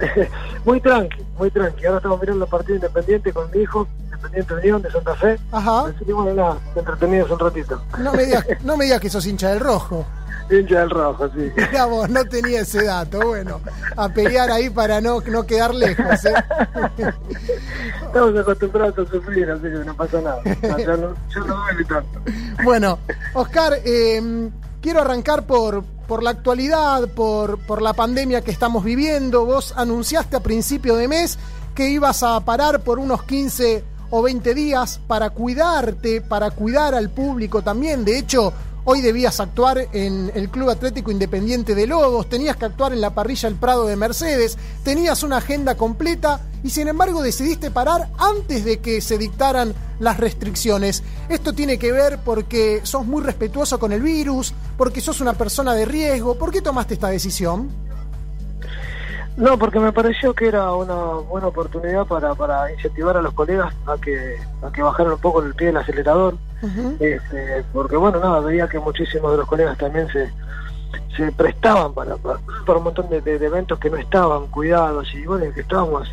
muy 0.64 0.80
tranqui, 0.80 1.22
muy 1.38 1.50
tranqui. 1.52 1.86
Ahora 1.86 1.98
estamos 1.98 2.20
mirando 2.20 2.44
el 2.44 2.50
partido 2.50 2.74
independiente 2.74 3.32
con 3.32 3.48
mi 3.52 3.60
hijo, 3.62 3.86
Independiente 4.18 4.54
Unión 4.54 4.82
de 4.82 4.90
Santa 4.90 5.14
Fe. 5.14 5.38
Ajá. 5.52 5.86
Así 5.86 6.04
que 6.04 6.12
bueno, 6.12 6.34
nada, 6.34 6.58
entretenidos 6.74 7.30
un 7.30 7.38
ratito. 7.38 7.82
No 7.98 8.12
me 8.12 8.24
digas, 8.24 8.46
no 8.64 8.76
me 8.76 8.84
digas 8.84 9.00
que 9.00 9.10
sos 9.10 9.26
hincha 9.26 9.50
del 9.50 9.60
rojo. 9.60 10.04
Hincha 10.50 10.80
del 10.80 10.90
rojo, 10.90 11.28
sí. 11.28 11.52
Mirá 11.56 11.84
vos, 11.84 12.08
no 12.08 12.24
tenía 12.24 12.62
ese 12.62 12.84
dato. 12.84 13.20
Bueno, 13.20 13.60
a 13.96 14.08
pelear 14.08 14.50
ahí 14.50 14.70
para 14.70 15.00
no, 15.00 15.20
no 15.20 15.46
quedar 15.46 15.74
lejos. 15.74 16.24
¿eh? 16.24 16.34
Estamos 18.06 18.36
acostumbrados 18.38 19.06
a 19.06 19.10
sufrir, 19.10 19.50
así 19.50 19.62
que 19.62 19.84
no 19.84 19.94
pasa 19.94 20.20
nada. 20.20 20.42
Ya 20.44 20.96
no, 20.96 21.14
ya 21.34 21.40
no 21.46 21.56
duele 21.64 21.84
tanto. 21.84 22.20
Bueno, 22.64 22.98
Oscar, 23.34 23.74
eh, 23.84 24.50
quiero 24.80 25.02
arrancar 25.02 25.46
por, 25.46 25.84
por 25.84 26.22
la 26.22 26.30
actualidad, 26.30 27.08
por, 27.08 27.58
por 27.58 27.82
la 27.82 27.92
pandemia 27.92 28.40
que 28.40 28.50
estamos 28.50 28.82
viviendo. 28.82 29.44
Vos 29.44 29.74
anunciaste 29.76 30.36
a 30.36 30.40
principio 30.40 30.96
de 30.96 31.08
mes 31.08 31.38
que 31.74 31.90
ibas 31.90 32.22
a 32.22 32.40
parar 32.40 32.80
por 32.80 32.98
unos 32.98 33.22
15 33.22 33.84
o 34.10 34.22
20 34.22 34.54
días 34.54 35.00
para 35.06 35.30
cuidarte, 35.30 36.20
para 36.20 36.50
cuidar 36.50 36.94
al 36.94 37.10
público 37.10 37.62
también. 37.62 38.04
De 38.04 38.18
hecho, 38.18 38.52
hoy 38.84 39.02
debías 39.02 39.38
actuar 39.40 39.88
en 39.92 40.30
el 40.34 40.48
Club 40.48 40.70
Atlético 40.70 41.10
Independiente 41.10 41.74
de 41.74 41.86
Lobos, 41.86 42.28
tenías 42.28 42.56
que 42.56 42.64
actuar 42.64 42.92
en 42.92 43.00
la 43.00 43.14
parrilla 43.14 43.48
El 43.48 43.56
Prado 43.56 43.86
de 43.86 43.96
Mercedes, 43.96 44.56
tenías 44.82 45.22
una 45.22 45.38
agenda 45.38 45.76
completa 45.76 46.40
y 46.64 46.70
sin 46.70 46.88
embargo 46.88 47.22
decidiste 47.22 47.70
parar 47.70 48.08
antes 48.18 48.64
de 48.64 48.78
que 48.78 49.00
se 49.00 49.18
dictaran 49.18 49.74
las 50.00 50.16
restricciones. 50.16 51.02
Esto 51.28 51.52
tiene 51.52 51.78
que 51.78 51.92
ver 51.92 52.20
porque 52.24 52.80
sos 52.84 53.04
muy 53.04 53.22
respetuoso 53.22 53.78
con 53.78 53.92
el 53.92 54.00
virus, 54.00 54.54
porque 54.76 55.00
sos 55.00 55.20
una 55.20 55.34
persona 55.34 55.74
de 55.74 55.84
riesgo. 55.84 56.36
¿Por 56.36 56.50
qué 56.50 56.62
tomaste 56.62 56.94
esta 56.94 57.08
decisión? 57.08 57.87
No, 59.38 59.56
porque 59.56 59.78
me 59.78 59.92
pareció 59.92 60.34
que 60.34 60.48
era 60.48 60.72
una 60.72 60.94
buena 61.28 61.46
oportunidad 61.46 62.06
para, 62.06 62.34
para 62.34 62.72
incentivar 62.72 63.16
a 63.16 63.22
los 63.22 63.32
colegas 63.34 63.72
a 63.86 63.96
que, 63.96 64.36
a 64.62 64.70
que 64.72 64.82
bajaran 64.82 65.12
un 65.12 65.18
poco 65.20 65.40
el 65.42 65.54
pie 65.54 65.68
del 65.68 65.76
acelerador. 65.78 66.34
Este, 67.00 67.64
porque 67.72 67.96
bueno, 67.96 68.18
nada, 68.18 68.40
veía 68.40 68.68
que 68.68 68.80
muchísimos 68.80 69.30
de 69.30 69.36
los 69.38 69.46
colegas 69.46 69.78
también 69.78 70.08
se, 70.08 70.32
se 71.16 71.30
prestaban 71.32 71.94
para, 71.94 72.16
para, 72.16 72.40
para 72.66 72.78
un 72.78 72.84
montón 72.84 73.08
de, 73.10 73.20
de- 73.20 73.38
de 73.38 73.46
eventos 73.46 73.78
que 73.78 73.88
no 73.90 73.96
estaban 73.96 74.48
cuidados 74.48 75.06
y 75.14 75.24
bueno, 75.24 75.52
que 75.54 75.60
estábamos 75.60 76.12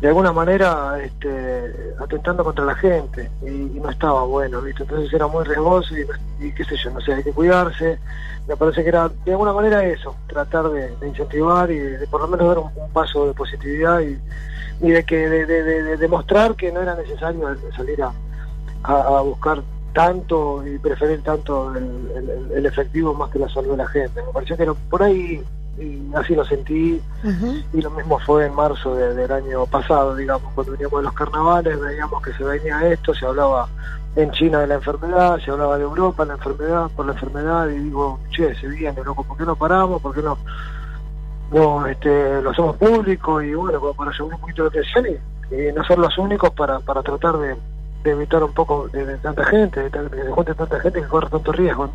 de 0.00 0.08
alguna 0.08 0.30
manera 0.32 0.98
este, 1.02 1.94
atentando 1.98 2.44
contra 2.44 2.64
la 2.64 2.74
gente 2.74 3.30
y, 3.42 3.48
no 3.80 3.88
estaba 3.90 4.24
bueno, 4.24 4.60
¿viste? 4.60 4.82
Entonces 4.82 5.12
era 5.12 5.26
muy 5.26 5.44
riesgoso 5.44 5.94
y, 6.38 6.52
qué 6.52 6.64
sé 6.64 6.76
yo, 6.76 6.90
no 6.90 7.00
sé, 7.00 7.14
hay 7.14 7.22
que 7.24 7.32
cuidarse. 7.32 7.98
Me 8.46 8.56
parece 8.56 8.82
que 8.82 8.90
era 8.90 9.08
de 9.24 9.32
alguna 9.32 9.52
manera 9.52 9.84
eso, 9.84 10.14
tratar 10.26 10.68
de, 10.70 10.92
incentivar 11.06 11.70
y 11.70 11.78
de, 11.78 12.06
por 12.08 12.20
lo 12.20 12.28
menos 12.28 12.46
dar 12.46 12.58
un, 12.58 12.70
paso 12.92 13.26
de 13.26 13.32
positividad 13.34 14.00
y, 14.00 14.18
y 14.82 14.90
de 14.90 15.04
que 15.04 15.16
de, 15.28 15.46
de- 15.46 15.62
de- 15.62 15.82
de 15.82 15.96
demostrar 15.96 16.54
que 16.54 16.70
no 16.72 16.82
era 16.82 16.94
necesario 16.94 17.56
salir 17.74 18.02
a, 18.02 18.12
buscar 19.22 19.62
tanto 19.94 20.64
y 20.66 20.78
preferir 20.78 21.22
tanto 21.22 21.74
el- 21.74 22.50
el 22.54 22.66
efectivo 22.66 23.14
más 23.14 23.30
que 23.30 23.38
la 23.38 23.48
salud 23.48 23.70
de 23.72 23.76
la 23.78 23.88
gente. 23.88 24.22
Me 24.22 24.32
pareció 24.32 24.56
que 24.56 24.62
era 24.64 24.74
por 24.74 25.02
ahí 25.02 25.42
y 25.78 26.10
así 26.14 26.34
lo 26.34 26.44
sentí 26.44 27.00
y 27.72 27.82
lo 27.82 27.90
mismo 27.90 28.18
fue 28.20 28.46
en 28.46 28.54
marzo 28.54 28.94
de- 28.94 29.14
del 29.14 29.30
año 29.30 29.66
pasado, 29.66 30.14
digamos, 30.16 30.52
cuando 30.54 30.72
veníamos 30.72 31.00
de 31.00 31.04
los 31.04 31.12
carnavales, 31.14 31.78
veíamos 31.80 32.22
que 32.22 32.32
se 32.32 32.44
venía 32.44 32.86
esto, 32.90 33.14
se 33.14 33.26
hablaba 33.26 33.68
en 34.14 34.30
China 34.30 34.60
de 34.60 34.66
la 34.68 34.74
enfermedad, 34.76 35.38
se 35.44 35.50
hablaba 35.50 35.76
de 35.76 35.84
Europa, 35.84 36.24
la 36.24 36.34
enfermedad, 36.34 36.90
por 36.96 37.04
la 37.04 37.12
enfermedad, 37.12 37.68
y 37.68 37.78
digo, 37.78 38.18
che, 38.30 38.54
se 38.54 38.66
viene, 38.68 39.02
loco, 39.04 39.22
¿por 39.24 39.36
qué 39.36 39.44
no 39.44 39.54
paramos? 39.56 40.00
¿Por 40.00 40.14
qué 40.14 40.22
no, 40.22 40.38
no 41.52 41.86
este, 41.86 42.40
lo 42.42 42.50
hacemos 42.50 42.76
público? 42.76 43.40
Y 43.42 43.54
bueno, 43.54 43.78
como 43.80 43.94
para 43.94 44.12
llevar 44.12 44.34
un 44.34 44.40
poquito 44.40 44.62
de 44.62 44.68
atención 44.68 45.04
y, 45.06 45.54
y 45.54 45.72
no 45.72 45.84
ser 45.84 45.98
los 45.98 46.16
únicos 46.18 46.50
para, 46.50 46.80
para 46.80 47.02
tratar 47.02 47.36
de, 47.38 47.56
de 48.04 48.10
evitar 48.10 48.42
un 48.42 48.52
poco 48.52 48.88
de, 48.88 49.04
de 49.04 49.16
tanta 49.18 49.44
gente, 49.44 49.80
de, 49.82 49.90
que 49.90 50.22
se 50.24 50.30
junte 50.30 50.54
tanta 50.54 50.80
gente 50.80 51.00
que 51.02 51.08
corre 51.08 51.28
tanto 51.28 51.52
riesgo. 51.52 51.90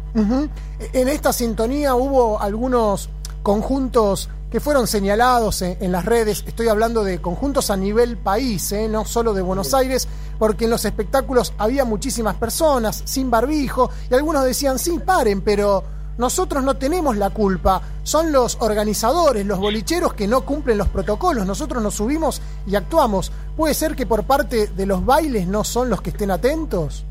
En 0.94 1.08
esta 1.08 1.34
sintonía 1.34 1.96
hubo 1.96 2.40
algunos 2.40 3.10
conjuntos 3.44 4.30
que 4.52 4.60
fueron 4.60 4.86
señalados 4.86 5.62
en, 5.62 5.78
en 5.80 5.92
las 5.92 6.06
redes, 6.06 6.44
estoy 6.46 6.68
hablando 6.68 7.04
de 7.04 7.22
conjuntos 7.22 7.70
a 7.70 7.78
nivel 7.78 8.18
país, 8.18 8.72
¿eh? 8.74 8.90
no 8.90 9.06
solo 9.06 9.34
de 9.34 9.42
Buenos 9.42 9.74
Aires, 9.74 10.08
porque 10.38 10.66
en 10.66 10.72
los 10.72 10.84
espectáculos 10.84 11.54
había 11.58 11.86
muchísimas 11.86 12.36
personas 12.36 13.02
sin 13.06 13.32
barbijo 13.32 13.90
y 14.10 14.14
algunos 14.14 14.44
decían, 14.44 14.78
sí, 14.78 15.00
paren, 15.00 15.42
pero 15.42 15.84
nosotros 16.18 16.64
no 16.64 16.76
tenemos 16.76 17.16
la 17.16 17.30
culpa, 17.30 17.82
son 18.04 18.32
los 18.32 18.58
organizadores, 18.60 19.46
los 19.46 19.58
bolicheros 19.58 20.14
que 20.14 20.28
no 20.28 20.42
cumplen 20.42 20.78
los 20.78 20.90
protocolos, 20.90 21.46
nosotros 21.46 21.82
nos 21.82 21.96
subimos 21.96 22.42
y 22.68 22.76
actuamos. 22.76 23.32
¿Puede 23.56 23.74
ser 23.74 23.96
que 23.96 24.06
por 24.06 24.26
parte 24.26 24.68
de 24.68 24.86
los 24.86 25.06
bailes 25.06 25.48
no 25.48 25.64
son 25.64 25.90
los 25.90 26.02
que 26.02 26.10
estén 26.10 26.30
atentos? 26.30 27.06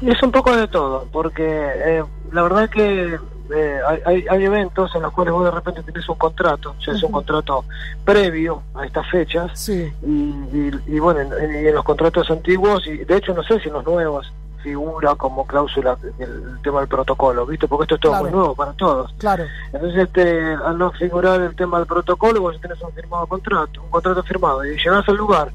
Es 0.00 0.22
un 0.22 0.32
poco 0.32 0.56
de 0.56 0.68
todo, 0.68 1.06
porque 1.12 1.44
eh, 1.44 2.04
la 2.32 2.42
verdad 2.42 2.64
es 2.64 2.70
que 2.70 3.18
eh, 3.54 3.80
hay, 4.06 4.24
hay- 4.28 4.44
eventos 4.44 4.94
en 4.94 5.02
los 5.02 5.12
cuales 5.12 5.32
vos 5.32 5.44
de 5.44 5.50
repente 5.50 5.82
tenés 5.82 6.08
un 6.08 6.16
contrato, 6.16 6.74
o 6.78 6.82
sea, 6.82 6.94
es 6.94 7.02
un 7.02 7.12
contrato 7.12 7.64
previo 8.04 8.62
a 8.74 8.84
estas 8.86 9.08
fechas, 9.10 9.68
y, 9.68 9.72
y- 10.12 10.70
y 10.86 10.98
bueno, 10.98 11.20
en, 11.20 11.64
y 11.64 11.68
en 11.68 11.74
los 11.74 11.84
contratos 11.84 12.30
antiguos, 12.30 12.86
y 12.86 12.98
de 12.98 13.16
hecho 13.16 13.34
no 13.34 13.42
sé 13.42 13.60
si 13.60 13.68
en 13.68 13.74
los 13.74 13.84
nuevos 13.84 14.32
figura 14.62 15.14
como 15.14 15.46
cláusula 15.46 15.96
el, 16.18 16.58
tema 16.62 16.80
del 16.80 16.88
protocolo, 16.88 17.46
¿viste? 17.46 17.66
Porque 17.66 17.84
esto 17.84 17.94
es 17.94 18.00
todo 18.02 18.12
Claro. 18.12 18.24
muy 18.24 18.32
nuevo 18.34 18.54
para 18.54 18.72
todos. 18.74 19.10
Claro. 19.16 19.44
Entonces, 19.72 20.02
este, 20.02 20.52
al 20.54 20.76
no 20.76 20.90
figurar 20.92 21.40
el 21.40 21.56
tema 21.56 21.78
del 21.78 21.86
protocolo, 21.86 22.42
vos 22.42 22.60
tenés 22.60 22.78
un 22.82 22.92
firmado 22.92 23.26
contrato, 23.26 23.80
un 23.82 23.88
contrato 23.88 24.22
firmado, 24.22 24.62
y 24.66 24.76
llegás 24.76 25.08
al 25.08 25.16
lugar 25.16 25.50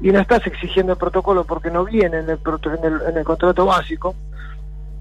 y 0.00 0.10
no 0.12 0.20
estás 0.20 0.46
exigiendo 0.46 0.92
el 0.92 0.98
protocolo 0.98 1.44
porque 1.44 1.70
no 1.70 1.84
viene 1.84 2.20
en 2.20 2.30
el, 2.30 2.38
proto- 2.38 2.72
en 2.72 2.82
el, 2.84 3.02
en 3.10 3.18
el 3.18 3.24
contrato 3.24 3.66
básico, 3.66 4.14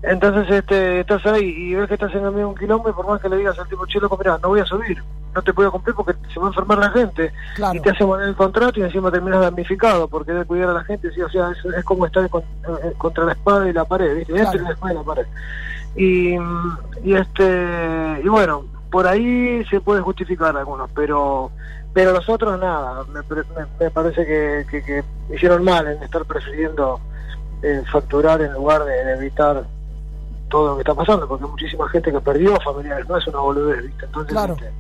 entonces 0.03 0.49
este, 0.49 0.99
estás 1.01 1.25
ahí 1.25 1.45
y 1.45 1.75
ves 1.75 1.87
que 1.87 1.95
estás 1.95 2.11
en 2.13 2.19
el 2.25 2.31
medio 2.31 2.37
de 2.39 2.45
un 2.45 2.55
quilombo 2.55 2.89
y 2.89 2.93
por 2.93 3.07
más 3.07 3.21
que 3.21 3.29
le 3.29 3.37
digas 3.37 3.57
al 3.59 3.67
tipo, 3.67 3.85
che, 3.87 3.99
loco, 3.99 4.17
mirá, 4.17 4.37
no 4.41 4.49
voy 4.49 4.59
a 4.59 4.65
subir, 4.65 5.01
no 5.33 5.41
te 5.41 5.53
puedo 5.53 5.71
cumplir 5.71 5.95
porque 5.95 6.13
se 6.33 6.39
va 6.39 6.45
a 6.45 6.49
enfermar 6.49 6.77
la 6.77 6.89
gente. 6.91 7.33
Y 7.75 7.79
te 7.81 7.89
hacen 7.91 8.07
poner 8.07 8.27
el 8.29 8.35
contrato 8.35 8.79
y 8.79 8.83
encima 8.83 9.11
terminas 9.11 9.41
damnificado 9.41 10.07
porque 10.07 10.31
debe 10.33 10.45
cuidar 10.45 10.69
a 10.69 10.73
la 10.73 10.83
gente, 10.83 11.11
sí, 11.11 11.21
o 11.21 11.29
sea, 11.29 11.49
es, 11.51 11.65
es 11.75 11.83
como 11.83 12.05
estar 12.05 12.29
con- 12.29 12.41
eh, 12.43 12.93
contra 12.97 13.25
la 13.25 13.31
espada 13.33 13.67
y 13.67 13.73
la 13.73 13.85
pared, 13.85 14.15
¿viste? 14.17 14.33
Claro. 14.33 14.47
Entre 14.51 14.61
la 14.63 14.71
espada 14.71 14.93
y 14.93 14.97
la 14.97 15.03
pared. 15.03 15.25
Y, 15.95 16.35
y 17.03 17.15
este 17.15 18.21
y 18.23 18.27
bueno, 18.27 18.65
por 18.91 19.07
ahí 19.07 19.65
se 19.65 19.81
puede 19.81 20.01
justificar 20.01 20.55
algunos, 20.55 20.89
pero 20.93 21.51
pero 21.93 22.11
los 22.13 22.29
otros 22.29 22.59
nada, 22.59 23.03
me, 23.05 23.21
me- 23.21 23.65
me 23.79 23.89
parece 23.89 24.23
que, 24.25 24.65
que- 24.69 24.83
que 24.83 25.03
hicieron 25.33 25.63
mal 25.63 25.87
en 25.87 26.01
estar 26.03 26.23
prefiriendo 26.25 26.99
eh, 27.63 27.81
facturar 27.91 28.39
en 28.41 28.53
lugar 28.53 28.83
de, 28.85 28.91
de 29.03 29.13
evitar 29.13 29.63
todo 30.49 30.69
lo 30.69 30.75
que 30.75 30.81
está 30.81 30.93
pasando, 30.95 31.27
porque 31.27 31.43
hay 31.45 31.51
muchísima 31.51 31.87
gente 31.89 32.11
que 32.11 32.19
perdió 32.21 32.59
familiares, 32.61 33.07
no 33.09 33.17
es 33.17 33.27
una 33.27 33.39
boludez, 33.39 33.83
¿viste? 33.83 34.05
Entonces, 34.05 34.31
Claro. 34.33 34.53
este, 34.53 34.71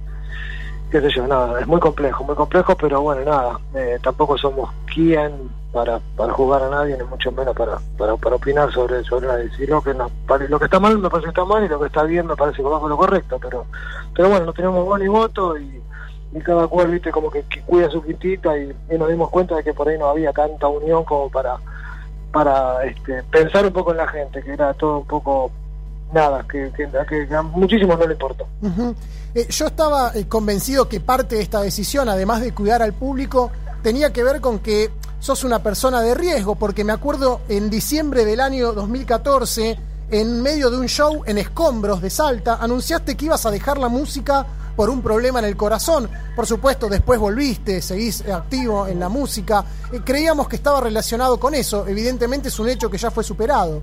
qué 0.91 1.01
sé 1.01 1.09
yo, 1.09 1.27
nada, 1.27 1.59
es 1.59 1.67
muy 1.67 1.79
complejo, 1.79 2.23
muy 2.23 2.35
complejo, 2.35 2.75
pero 2.75 3.01
bueno, 3.01 3.23
nada, 3.29 3.59
eh, 3.75 3.99
tampoco 4.01 4.37
somos 4.37 4.69
quien 4.93 5.49
para, 5.73 5.99
para 6.15 6.33
jugar 6.33 6.63
a 6.63 6.69
nadie, 6.69 6.97
ni 6.97 7.03
mucho 7.03 7.31
menos 7.31 7.55
para, 7.55 7.77
para, 7.97 8.15
para 8.15 8.35
opinar 8.37 8.71
sobre, 8.71 9.03
sobre 9.03 9.27
nadie. 9.27 9.49
Si 9.57 9.67
lo 9.67 9.81
que 9.81 9.93
nos 9.93 10.09
pare- 10.25 10.47
lo 10.49 10.57
que 10.57 10.65
está 10.65 10.79
mal 10.79 10.97
me 10.97 11.09
parece 11.09 11.25
que 11.25 11.29
está 11.31 11.45
mal 11.45 11.63
y 11.63 11.67
lo 11.67 11.79
que 11.79 11.87
está 11.87 12.03
bien 12.03 12.25
me 12.25 12.35
parece 12.35 12.57
que 12.57 12.63
va 12.69 12.79
con 12.79 12.89
lo 12.89 12.97
correcto, 12.97 13.37
pero 13.41 13.65
pero 14.15 14.29
bueno, 14.29 14.45
no 14.47 14.53
tenemos 14.53 14.83
voz 14.85 14.99
ni 14.99 15.07
voto 15.07 15.57
y, 15.57 15.81
y 16.33 16.39
cada 16.39 16.67
cual, 16.67 16.87
viste, 16.89 17.11
como 17.11 17.29
que, 17.29 17.43
que 17.43 17.61
cuida 17.61 17.89
su 17.91 18.01
quintita 18.01 18.57
y, 18.57 18.73
y 18.89 18.97
nos 18.97 19.09
dimos 19.09 19.29
cuenta 19.29 19.55
de 19.55 19.63
que 19.63 19.73
por 19.73 19.87
ahí 19.89 19.97
no 19.99 20.07
había 20.07 20.31
tanta 20.33 20.67
unión 20.67 21.03
como 21.03 21.29
para 21.29 21.57
para 22.31 22.83
este, 22.85 23.23
pensar 23.23 23.65
un 23.65 23.73
poco 23.73 23.91
en 23.91 23.97
la 23.97 24.07
gente, 24.07 24.43
que 24.43 24.53
era 24.53 24.73
todo 24.73 24.99
un 24.99 25.07
poco 25.07 25.51
nada, 26.13 26.45
que, 26.49 26.71
que, 26.75 27.35
a 27.35 27.41
muchísimos 27.41 27.97
no 27.99 28.05
le 28.05 28.13
importó. 28.13 28.47
Eh, 29.33 29.47
yo 29.49 29.67
estaba 29.67 30.11
eh, 30.15 30.27
convencido 30.27 30.87
que 30.87 30.99
parte 30.99 31.35
de 31.35 31.41
esta 31.41 31.61
decisión, 31.61 32.09
además 32.09 32.41
de 32.41 32.53
cuidar 32.53 32.81
al 32.81 32.93
público, 32.93 33.51
tenía 33.81 34.11
que 34.13 34.23
ver 34.23 34.41
con 34.41 34.59
que 34.59 34.91
sos 35.19 35.43
una 35.43 35.63
persona 35.63 36.01
de 36.01 36.13
riesgo, 36.13 36.55
porque 36.55 36.83
me 36.83 36.93
acuerdo 36.93 37.41
en 37.49 37.69
diciembre 37.69 38.25
del 38.25 38.39
año 38.39 38.73
2014, 38.73 39.77
en 40.09 40.41
medio 40.41 40.69
de 40.69 40.77
un 40.77 40.87
show 40.87 41.23
en 41.25 41.37
Escombros 41.37 42.01
de 42.01 42.09
Salta, 42.09 42.57
anunciaste 42.61 43.15
que 43.17 43.25
ibas 43.25 43.45
a 43.45 43.51
dejar 43.51 43.77
la 43.77 43.89
música 43.89 44.45
por 44.75 44.89
un 44.89 45.01
problema 45.01 45.39
en 45.39 45.45
el 45.45 45.57
corazón. 45.57 46.09
Por 46.35 46.45
supuesto, 46.45 46.87
después 46.87 47.19
volviste, 47.19 47.81
seguís 47.81 48.27
activo 48.29 48.87
en 48.87 48.99
la 48.99 49.09
música. 49.09 49.63
Eh, 49.91 50.01
creíamos 50.05 50.47
que 50.47 50.55
estaba 50.57 50.79
relacionado 50.81 51.39
con 51.39 51.53
eso. 51.55 51.87
Evidentemente 51.87 52.49
es 52.49 52.59
un 52.59 52.69
hecho 52.69 52.89
que 52.89 52.97
ya 52.97 53.09
fue 53.11 53.23
superado. 53.23 53.81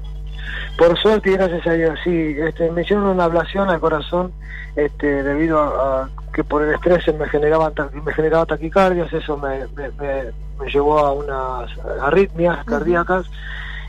Por 0.79 0.97
suerte 0.99 1.31
y 1.31 1.33
gracias 1.35 1.67
a 1.67 1.73
Dios, 1.73 1.99
sí, 2.05 2.37
este, 2.39 2.71
me 2.71 2.83
hicieron 2.83 3.07
una 3.07 3.25
ablación 3.25 3.69
al 3.71 3.81
corazón 3.81 4.33
este, 4.77 5.23
debido 5.23 5.59
a, 5.61 6.03
a 6.05 6.09
que 6.33 6.45
por 6.45 6.63
el 6.63 6.75
estrés 6.75 7.03
me 7.19 7.29
generaba, 7.29 7.73
me 8.05 8.13
generaba 8.13 8.45
taquicardias, 8.47 9.13
eso 9.13 9.37
me, 9.37 9.67
me, 9.77 9.91
me- 10.01 10.45
me 10.61 10.71
llevó 10.71 10.99
a 11.01 11.13
unas 11.13 11.69
arritmias 12.01 12.65
cardíacas 12.65 13.27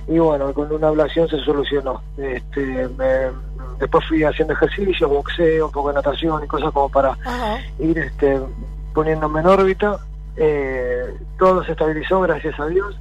y 0.07 0.19
bueno, 0.19 0.53
con 0.53 0.71
una 0.71 0.87
ablación 0.89 1.27
se 1.27 1.39
solucionó. 1.39 2.01
Este, 2.17 2.87
me- 2.97 3.31
después 3.79 4.05
fui 4.07 4.23
haciendo 4.23 4.53
ejercicio, 4.53 5.09
boxeo, 5.09 5.65
un 5.67 5.71
poco 5.71 5.89
de 5.89 5.95
natación 5.95 6.43
y 6.43 6.47
cosas 6.47 6.71
como 6.71 6.89
para 6.89 7.17
ir 7.79 7.97
este, 7.97 8.39
poniéndome 8.93 9.41
en 9.41 9.47
órbita. 9.47 9.97
Eh, 10.37 11.17
todo 11.39 11.63
se 11.63 11.71
estabilizó, 11.73 12.21
gracias 12.21 12.59
a 12.59 12.65
Dios. 12.67 12.97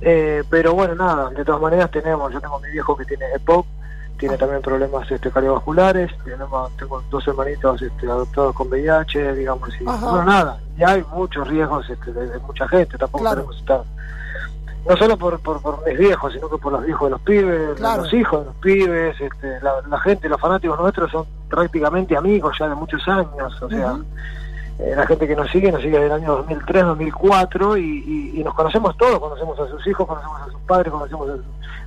Eh, 0.00 0.42
pero 0.50 0.74
bueno, 0.74 0.94
nada, 0.94 1.30
de 1.30 1.44
todas 1.44 1.60
maneras 1.62 1.90
tenemos, 1.90 2.32
yo 2.32 2.40
tengo 2.40 2.56
a 2.56 2.60
mi 2.60 2.70
viejo 2.70 2.96
que 2.96 3.04
tiene 3.04 3.24
EPOC, 3.36 3.66
tiene 4.18 4.36
también 4.36 4.60
problemas 4.60 5.10
este, 5.10 5.30
cardiovasculares, 5.30 6.10
tenemos, 6.24 6.76
tengo 6.76 7.02
dos 7.10 7.26
hermanitos 7.26 7.80
este, 7.80 8.06
adoptados 8.06 8.54
con 8.54 8.68
VIH, 8.68 9.34
digamos, 9.34 9.70
y 9.80 9.84
bueno, 9.84 10.24
nada, 10.24 10.58
y 10.76 10.82
hay 10.84 11.02
muchos 11.14 11.48
riesgos 11.48 11.88
este, 11.88 12.12
de, 12.12 12.26
de 12.28 12.38
mucha 12.40 12.68
gente, 12.68 12.98
tampoco 12.98 13.22
Claro. 13.24 13.36
queremos 13.36 13.56
estar, 13.58 13.82
no 14.88 14.96
solo 14.96 15.16
por, 15.16 15.38
por, 15.40 15.60
por 15.62 15.86
mis 15.86 15.98
viejos, 15.98 16.32
sino 16.32 16.48
que 16.50 16.58
por 16.58 16.72
los 16.72 16.84
viejos 16.84 17.06
de 17.06 17.10
los 17.10 17.20
pibes, 17.22 17.76
Claro. 17.76 18.02
los 18.02 18.12
hijos 18.12 18.40
de 18.40 18.46
los 18.46 18.54
pibes, 18.56 19.20
este, 19.20 19.60
la, 19.62 19.72
la 19.88 19.98
gente, 20.00 20.28
los 20.28 20.40
fanáticos 20.40 20.78
nuestros 20.78 21.10
son 21.10 21.26
prácticamente 21.48 22.16
amigos 22.16 22.56
ya 22.58 22.68
de 22.68 22.74
muchos 22.74 23.06
años, 23.08 23.62
o 23.62 23.68
sea... 23.68 23.96
Eh, 24.76 24.92
la 24.96 25.06
gente 25.06 25.28
que 25.28 25.36
nos 25.36 25.48
sigue 25.52 25.70
nos 25.70 25.80
sigue 25.82 25.92
desde 26.00 26.06
el 26.06 26.12
año 26.20 26.32
2003, 26.38 26.82
2004 26.84 27.76
y, 27.76 27.82
y, 28.34 28.40
y 28.40 28.42
nos 28.42 28.54
conocemos 28.54 28.96
todos, 28.96 29.20
conocemos 29.20 29.56
a 29.60 29.68
sus 29.68 29.86
hijos, 29.86 30.04
conocemos 30.04 30.40
a 30.42 30.44
sus 30.50 30.60
padres, 30.62 30.92
conocemos 30.92 31.28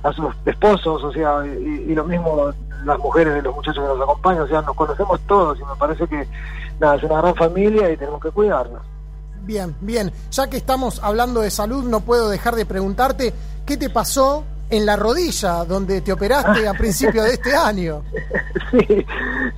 a, 0.02 0.08
a 0.08 0.12
sus 0.14 0.34
esposos, 0.46 1.04
o 1.04 1.12
sea, 1.12 1.44
y, 1.44 1.84
y 1.90 1.94
lo 1.94 2.04
mismo 2.04 2.50
las 2.86 2.98
mujeres 3.00 3.34
de 3.34 3.42
los 3.42 3.54
muchachos 3.54 3.84
que 3.84 3.88
nos 3.94 4.00
acompañan, 4.00 4.40
o 4.44 4.46
sea, 4.46 4.62
nos 4.62 4.74
conocemos 4.74 5.20
todos 5.26 5.60
y 5.60 5.64
me 5.64 5.76
parece 5.78 6.06
que 6.06 6.26
nada, 6.80 6.94
es 6.96 7.02
una 7.02 7.20
gran 7.20 7.34
familia 7.34 7.90
y 7.90 7.96
tenemos 7.98 8.22
que 8.22 8.30
cuidarnos. 8.30 8.80
Bien, 9.48 9.74
bien. 9.80 10.12
Ya 10.30 10.50
que 10.50 10.58
estamos 10.58 11.00
hablando 11.02 11.40
de 11.40 11.50
salud, 11.50 11.82
no 11.82 12.00
puedo 12.00 12.28
dejar 12.28 12.54
de 12.54 12.66
preguntarte 12.66 13.32
qué 13.64 13.78
te 13.78 13.88
pasó 13.88 14.44
en 14.68 14.84
la 14.84 14.94
rodilla 14.94 15.64
donde 15.64 16.02
te 16.02 16.12
operaste 16.12 16.68
a 16.68 16.74
principio 16.74 17.22
de 17.22 17.32
este 17.32 17.56
año. 17.56 18.02
sí, 18.70 19.06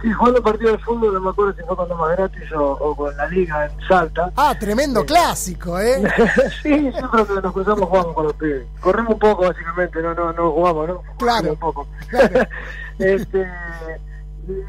sí, 0.00 0.12
jugando 0.12 0.40
partido 0.44 0.70
de 0.70 0.78
fútbol, 0.78 1.14
no 1.14 1.20
me 1.20 1.30
acuerdo 1.30 1.54
si 1.54 1.62
fue 1.62 1.76
con 1.76 1.98
más 1.98 2.16
gratis 2.16 2.52
o, 2.52 2.70
o 2.70 2.94
con 2.94 3.16
la 3.16 3.26
liga 3.26 3.66
en 3.66 3.88
Salta. 3.88 4.30
Ah, 4.36 4.54
tremendo 4.56 5.04
clásico, 5.04 5.80
¿eh? 5.80 6.00
sí, 6.62 6.92
siempre 6.92 7.26
que 7.26 7.42
nos 7.42 7.52
cruzamos 7.52 7.88
jugamos 7.88 8.14
con 8.14 8.26
los 8.26 8.34
pibes. 8.34 8.62
Corremos 8.78 9.14
un 9.14 9.18
poco, 9.18 9.42
básicamente, 9.42 10.00
no 10.00 10.14
no 10.14 10.32
no 10.32 10.52
jugamos, 10.52 10.86
¿no? 10.86 11.02
Claro. 11.18 11.50
Un 11.50 11.58
poco. 11.58 11.88
este, 13.00 13.40
y 13.40 14.09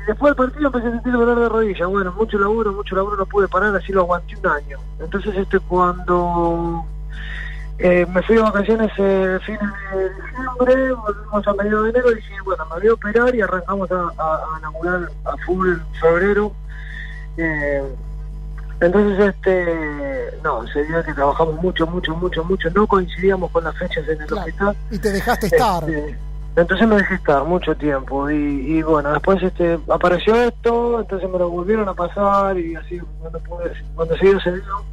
después 0.08 0.32
del 0.32 0.36
partido 0.36 0.68
empecé 0.68 0.88
a 0.88 0.92
sentir 0.92 1.14
dolor 1.14 1.40
de 1.40 1.50
rodilla. 1.50 1.86
Bueno, 1.88 2.12
mucho 2.14 2.38
laburo, 2.38 2.74
mucho 2.74 2.96
laburo, 2.96 3.18
no 3.18 3.26
pude 3.26 3.48
parar, 3.48 3.76
así 3.76 3.92
lo 3.92 4.02
aguanté 4.02 4.36
un 4.38 4.48
año. 4.48 4.80
Entonces, 5.00 5.36
este 5.36 5.60
cuando 5.60 6.86
eh, 7.78 8.06
me 8.14 8.22
fui 8.24 8.36
de 8.36 8.42
vacaciones 8.42 8.92
eh, 8.98 9.40
fines 9.46 9.62
de 9.94 10.10
diciembre, 10.10 10.94
volvimos 10.94 11.48
a 11.48 11.54
mediados 11.54 11.84
de 11.86 11.90
enero 11.90 12.12
y 12.12 12.16
dije, 12.16 12.36
bueno, 12.46 12.66
me 12.66 12.80
voy 12.80 12.88
a 12.88 12.94
operar 12.94 13.36
y 13.36 13.42
arrancamos 13.42 13.92
a, 13.92 14.12
a, 14.18 14.36
a 14.36 14.60
laburar 14.62 15.10
a 15.26 15.38
full 15.46 15.70
en 15.70 15.82
febrero. 16.00 16.52
Eh, 17.38 17.84
entonces, 18.82 19.36
este, 19.36 20.40
no, 20.44 20.66
se 20.68 20.84
dio 20.86 21.04
que 21.04 21.14
trabajamos 21.14 21.62
mucho, 21.62 21.86
mucho, 21.86 22.16
mucho, 22.16 22.44
mucho, 22.44 22.70
no 22.72 22.88
coincidíamos 22.88 23.52
con 23.52 23.64
las 23.64 23.78
fechas 23.78 24.08
en 24.08 24.22
el 24.22 24.34
hospital. 24.34 24.76
Y 24.90 24.98
te 24.98 25.12
dejaste 25.12 25.46
estar. 25.48 25.88
Este, 25.88 26.18
entonces 26.56 26.88
me 26.88 26.96
dejé 26.96 27.16
estar 27.16 27.44
mucho 27.46 27.76
tiempo 27.76 28.30
y, 28.30 28.82
bueno, 28.82 29.14
después 29.14 29.42
este 29.42 29.80
apareció 29.90 30.36
esto, 30.36 31.00
entonces 31.00 31.30
me 31.30 31.40
lo 31.40 31.50
volvieron 31.50 31.88
a 31.88 31.94
pasar 31.94 32.58
y 32.58 32.76
así 32.76 33.00
cuando, 33.20 33.40
pude, 33.40 33.72
cuando 33.96 34.18
se 34.18 34.26
dio 34.26 34.40
se 34.42 34.52
dio. 34.52 34.84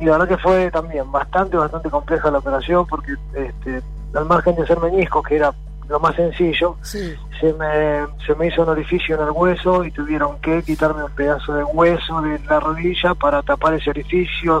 Y 0.00 0.04
la 0.04 0.12
verdad 0.12 0.28
que 0.28 0.42
fue 0.42 0.70
también 0.70 1.10
bastante, 1.10 1.56
bastante 1.56 1.88
compleja 1.88 2.30
la 2.30 2.38
operación 2.38 2.86
porque 2.86 3.14
este, 3.34 3.82
al 4.14 4.26
margen 4.26 4.56
de 4.56 4.66
ser 4.66 4.78
meniscos, 4.80 5.26
que 5.26 5.36
era 5.36 5.54
lo 5.88 6.00
más 6.00 6.14
sencillo, 6.16 6.76
Sí. 6.82 7.14
se 7.40 7.52
me, 7.52 8.06
se 8.26 8.34
me 8.36 8.46
hizo 8.48 8.62
un 8.62 8.70
orificio 8.70 9.16
en 9.16 9.22
el 9.22 9.30
hueso 9.32 9.84
y 9.84 9.90
tuvieron 9.90 10.38
que 10.40 10.62
quitarme 10.62 11.04
un 11.04 11.10
pedazo 11.12 11.54
de 11.54 11.64
hueso 11.64 12.20
de 12.22 12.38
la 12.48 12.60
rodilla 12.60 13.14
para 13.14 13.42
tapar 13.42 13.74
ese 13.74 13.90
orificio, 13.90 14.60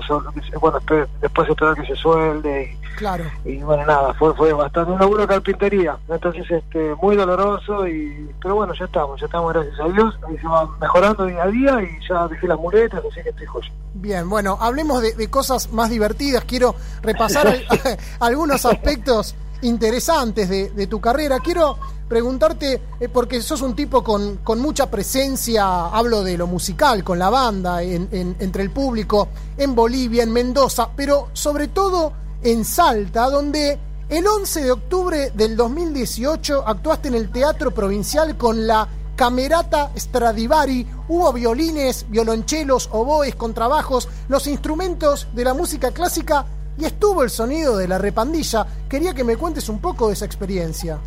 bueno, 0.60 0.78
después 1.20 1.48
esperar 1.48 1.74
que 1.74 1.86
se 1.86 1.96
suelde 1.96 2.76
Claro. 2.96 3.24
y, 3.44 3.52
y 3.52 3.62
bueno, 3.62 3.84
nada, 3.86 4.14
fue 4.14 4.34
fue 4.34 4.52
bastante 4.52 4.92
un 4.92 5.00
laburo 5.00 5.22
de 5.22 5.28
carpintería, 5.28 5.96
entonces 6.08 6.48
este 6.50 6.94
muy 7.02 7.16
doloroso, 7.16 7.88
y 7.88 8.30
pero 8.40 8.54
bueno, 8.56 8.72
ya 8.78 8.84
estamos, 8.84 9.18
ya 9.18 9.26
estamos, 9.26 9.52
gracias 9.52 9.80
a 9.80 9.88
Dios, 9.88 10.14
ahí 10.28 10.38
se 10.38 10.46
va 10.46 10.68
mejorando 10.80 11.24
día 11.26 11.42
a 11.42 11.46
día 11.48 11.82
y 11.82 12.08
ya 12.08 12.28
dejé 12.28 12.46
las 12.46 12.58
muletas, 12.58 13.00
así 13.10 13.22
que 13.22 13.30
estoy 13.30 13.46
joya. 13.46 13.72
Bien, 13.94 14.28
bueno, 14.28 14.58
hablemos 14.60 15.00
de, 15.02 15.14
de 15.14 15.30
cosas 15.30 15.72
más 15.72 15.88
divertidas. 15.88 16.44
Quiero 16.44 16.74
repasar 17.02 17.46
al- 17.48 17.64
algunos 18.20 18.64
aspectos 18.66 19.34
interesantes 19.64 20.48
de, 20.48 20.86
tu 20.86 21.00
carrera. 21.00 21.38
Quiero 21.40 21.78
preguntarte, 22.08 22.80
eh, 23.00 23.08
porque 23.08 23.40
sos 23.42 23.62
un 23.62 23.74
tipo 23.74 24.04
con, 24.04 24.38
mucha 24.60 24.90
presencia, 24.90 25.86
hablo 25.86 26.22
de 26.22 26.36
lo 26.38 26.46
musical, 26.46 27.02
con 27.02 27.18
la 27.18 27.30
banda, 27.30 27.82
en- 27.82 28.08
en- 28.12 28.36
entre 28.38 28.62
el 28.62 28.70
público, 28.70 29.28
en 29.56 29.74
Bolivia, 29.74 30.22
en 30.22 30.32
Mendoza, 30.32 30.88
pero 30.94 31.28
sobre 31.32 31.68
todo 31.68 32.12
en 32.42 32.64
Salta, 32.64 33.30
donde 33.30 33.78
el 34.08 34.26
11 34.26 34.62
de 34.64 34.70
octubre 34.72 35.30
del 35.34 35.56
2018 35.56 36.62
actuaste 36.66 37.08
en 37.08 37.14
el 37.14 37.30
Teatro 37.30 37.70
Provincial 37.72 38.36
con 38.36 38.66
la 38.66 38.86
Camerata 39.16 39.90
Stradivari, 39.96 40.86
hubo 41.08 41.32
violines, 41.32 42.04
violonchelos, 42.10 42.88
oboes, 42.92 43.34
contrabajos, 43.36 44.08
los 44.28 44.46
instrumentos 44.46 45.28
de 45.34 45.44
la 45.44 45.54
música 45.54 45.92
clásica 45.92 46.44
y 46.78 46.84
estuvo 46.84 47.22
el 47.22 47.30
sonido 47.30 47.76
de 47.76 47.88
la 47.88 47.98
repandilla. 47.98 48.66
Quería 48.88 49.14
que 49.14 49.24
me 49.24 49.36
cuentes 49.36 49.68
un 49.68 49.80
poco 49.80 50.08
de 50.08 50.14
esa 50.14 50.24
experiencia. 50.24 50.98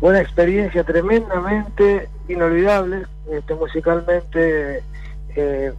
Una 0.00 0.20
experiencia 0.20 0.82
tremendamente 0.84 2.08
inolvidable, 2.28 3.06
este, 3.30 3.54
musicalmente 3.54 4.82
eh, 5.36 5.72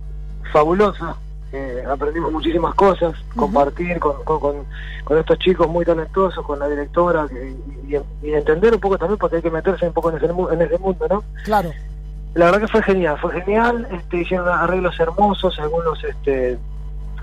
fabulosa. 0.53 1.15
Eh, 1.53 1.83
aprendimos 1.89 2.31
muchísimas 2.31 2.73
cosas, 2.75 3.13
compartir 3.35 3.99
con, 3.99 4.23
con, 4.23 4.39
con- 4.39 4.65
con 5.03 5.17
estos 5.17 5.37
chicos 5.39 5.67
muy 5.67 5.83
talentosos, 5.83 6.45
con 6.45 6.59
la 6.59 6.69
directora, 6.69 7.27
y, 7.31 7.93
y- 7.95 8.01
y 8.23 8.33
entender 8.33 8.73
un 8.73 8.79
poco 8.79 8.97
también, 8.97 9.17
porque 9.17 9.37
hay 9.37 9.41
que 9.41 9.49
meterse 9.51 9.85
un 9.87 9.91
poco 9.93 10.11
en 10.11 10.17
ese, 10.17 10.27
en 10.27 10.61
ese 10.61 10.77
mundo, 10.77 11.05
¿no? 11.09 11.23
Claro. 11.43 11.71
La 12.35 12.45
verdad 12.45 12.61
que 12.61 12.67
fue 12.69 12.81
genial, 12.83 13.17
fue 13.19 13.33
genial, 13.41 13.85
este, 13.91 14.21
hicieron 14.21 14.47
arreglos 14.47 14.97
hermosos, 14.97 15.59
algunos 15.59 16.01
este 16.05 16.57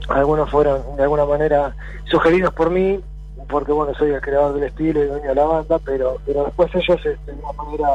algunos 0.09 0.51
fueron 0.51 0.97
de 0.97 1.03
alguna 1.03 1.25
manera 1.25 1.75
sugeridos 2.05 2.53
por 2.55 2.71
mí, 2.71 3.01
porque 3.49 3.73
bueno, 3.73 3.95
soy 3.95 4.11
el 4.11 4.21
creador 4.21 4.55
del 4.55 4.65
estilo 4.65 5.03
y 5.03 5.07
dueño 5.07 5.29
de 5.29 5.35
la 5.35 5.45
banda, 5.45 5.79
pero 5.85 6.19
pero 6.25 6.45
después 6.45 6.71
ellos 6.75 6.97
este, 7.05 7.33
de 7.33 7.33
una 7.33 7.53
manera 7.53 7.89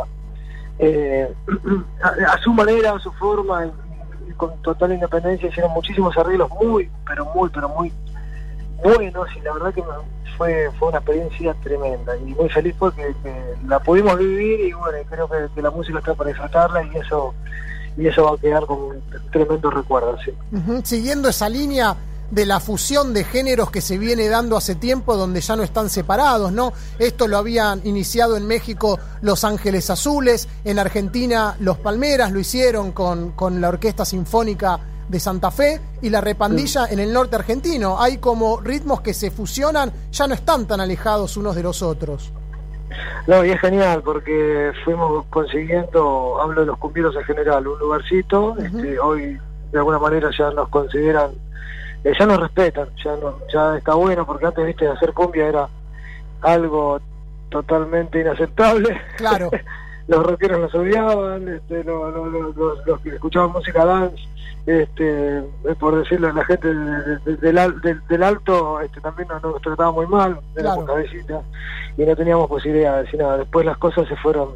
eh, 0.79 1.33
a, 2.03 2.37
su 2.39 2.53
manera, 2.53 2.93
a 2.93 2.99
su 2.99 3.11
forma 3.13 3.71
con 4.37 4.59
total 4.61 4.93
independencia 4.93 5.49
hicieron 5.49 5.71
muchísimos 5.71 6.17
arreglos 6.17 6.49
muy, 6.49 6.89
pero 7.05 7.25
muy, 7.25 7.49
pero 7.49 7.69
muy 7.69 7.91
buenos 8.83 9.27
y 9.35 9.41
la 9.41 9.53
verdad 9.53 9.73
que 9.73 9.83
fue 10.37 10.69
fue 10.79 10.89
una 10.89 10.97
experiencia 10.97 11.53
tremenda 11.63 12.17
y 12.17 12.33
muy 12.33 12.49
feliz 12.49 12.75
porque 12.77 13.13
que 13.23 13.55
la 13.67 13.79
pudimos 13.79 14.17
vivir 14.17 14.59
y 14.61 14.73
bueno, 14.73 14.97
creo 15.09 15.29
que, 15.29 15.53
que 15.53 15.61
la 15.61 15.71
música 15.71 15.99
está 15.99 16.13
para 16.15 16.29
disfrutarla 16.29 16.83
y 16.83 16.97
eso 16.97 17.33
y 17.97 18.07
eso 18.07 18.23
va 18.23 18.35
a 18.35 18.37
quedar 18.37 18.65
como 18.65 18.87
un 18.87 19.01
tremendo 19.31 19.69
recuerdo, 19.69 20.17
sí. 20.23 20.31
Siguiendo 20.83 21.29
esa 21.29 21.49
línea 21.49 21.95
de 22.31 22.45
la 22.47 22.59
fusión 22.59 23.13
de 23.13 23.23
géneros 23.23 23.69
que 23.69 23.79
se 23.79 23.97
viene 23.99 24.27
dando 24.27 24.57
hace 24.57 24.73
tiempo, 24.73 25.15
donde 25.15 25.39
ya 25.39 25.55
no 25.55 25.61
están 25.61 25.89
separados, 25.89 26.51
¿no? 26.51 26.73
Esto 26.97 27.27
lo 27.27 27.37
habían 27.37 27.81
iniciado 27.83 28.35
en 28.37 28.47
México 28.47 28.99
Los 29.21 29.43
Ángeles 29.43 29.89
Azules, 29.91 30.47
en 30.63 30.79
Argentina 30.79 31.55
Los 31.59 31.77
Palmeras 31.77 32.31
lo 32.31 32.39
hicieron 32.39 32.91
con, 32.91 33.33
con 33.33 33.61
la 33.61 33.69
Orquesta 33.69 34.03
Sinfónica 34.03 34.79
de 35.07 35.19
Santa 35.19 35.51
Fe 35.51 35.79
y 36.01 36.09
la 36.09 36.21
repandilla 36.21 36.87
en 36.87 36.99
el 36.99 37.13
norte 37.13 37.35
argentino. 37.35 38.01
Hay 38.01 38.17
como 38.17 38.59
ritmos 38.59 39.01
que 39.01 39.13
se 39.13 39.29
fusionan, 39.29 39.91
ya 40.11 40.25
no 40.25 40.33
están 40.33 40.65
tan 40.65 40.81
alejados 40.81 41.37
unos 41.37 41.55
de 41.55 41.63
los 41.63 41.83
otros. 41.83 42.31
No, 43.27 43.45
y 43.45 43.51
es 43.51 43.59
genial 43.59 44.01
porque 44.03 44.71
fuimos 44.83 45.25
consiguiendo, 45.27 46.41
hablo 46.41 46.61
de 46.61 46.67
los 46.67 46.77
cumbieros 46.77 47.15
en 47.15 47.23
general, 47.23 47.67
un 47.67 47.79
lugarcito, 47.79 48.55
este, 48.57 48.99
hoy 48.99 49.39
de 49.71 49.77
alguna 49.77 49.99
manera 49.99 50.29
ya 50.37 50.51
nos 50.51 50.69
consideran, 50.69 51.31
eh, 52.03 52.13
ya 52.17 52.25
nos 52.25 52.39
respetan, 52.39 52.89
ya 53.03 53.15
no, 53.15 53.39
ya 53.51 53.77
está 53.77 53.95
bueno 53.95 54.25
porque 54.25 54.45
antes 54.45 54.65
viste 54.65 54.87
hacer 54.87 55.13
cumbia 55.13 55.47
era 55.47 55.67
algo 56.41 56.99
totalmente 57.49 58.19
inaceptable. 58.19 58.99
Claro. 59.17 59.49
los 60.07 60.25
rockeros 60.25 60.59
nos 60.59 60.75
odiaban, 60.75 61.47
este, 61.47 61.83
lo- 61.83 62.09
lo- 62.11 62.51
los, 62.53 62.85
los 62.85 62.99
que 63.01 63.09
escuchaban 63.09 63.51
música 63.51 63.85
dance, 63.85 64.21
este, 64.65 65.37
eh, 65.39 65.43
por 65.79 65.95
decirlo, 65.97 66.31
la 66.31 66.45
gente 66.45 66.73
de- 66.73 67.17
de- 67.19 67.37
del, 67.37 67.57
al- 67.57 67.81
del- 67.81 68.05
del 68.07 68.23
alto 68.23 68.79
este, 68.81 69.01
también 69.01 69.27
nos, 69.29 69.41
nos 69.43 69.61
trataba 69.61 69.91
muy 69.91 70.07
mal, 70.07 70.39
éramos 70.55 70.85
Claro. 70.85 70.85
cabecitas 70.85 71.43
y 71.97 72.03
no 72.03 72.15
teníamos 72.15 72.47
posibilidad 72.47 72.95
de 72.97 73.03
decir 73.03 73.19
nada. 73.19 73.37
Después 73.37 73.65
las 73.65 73.77
cosas 73.77 74.07
se 74.07 74.15
fueron 74.17 74.49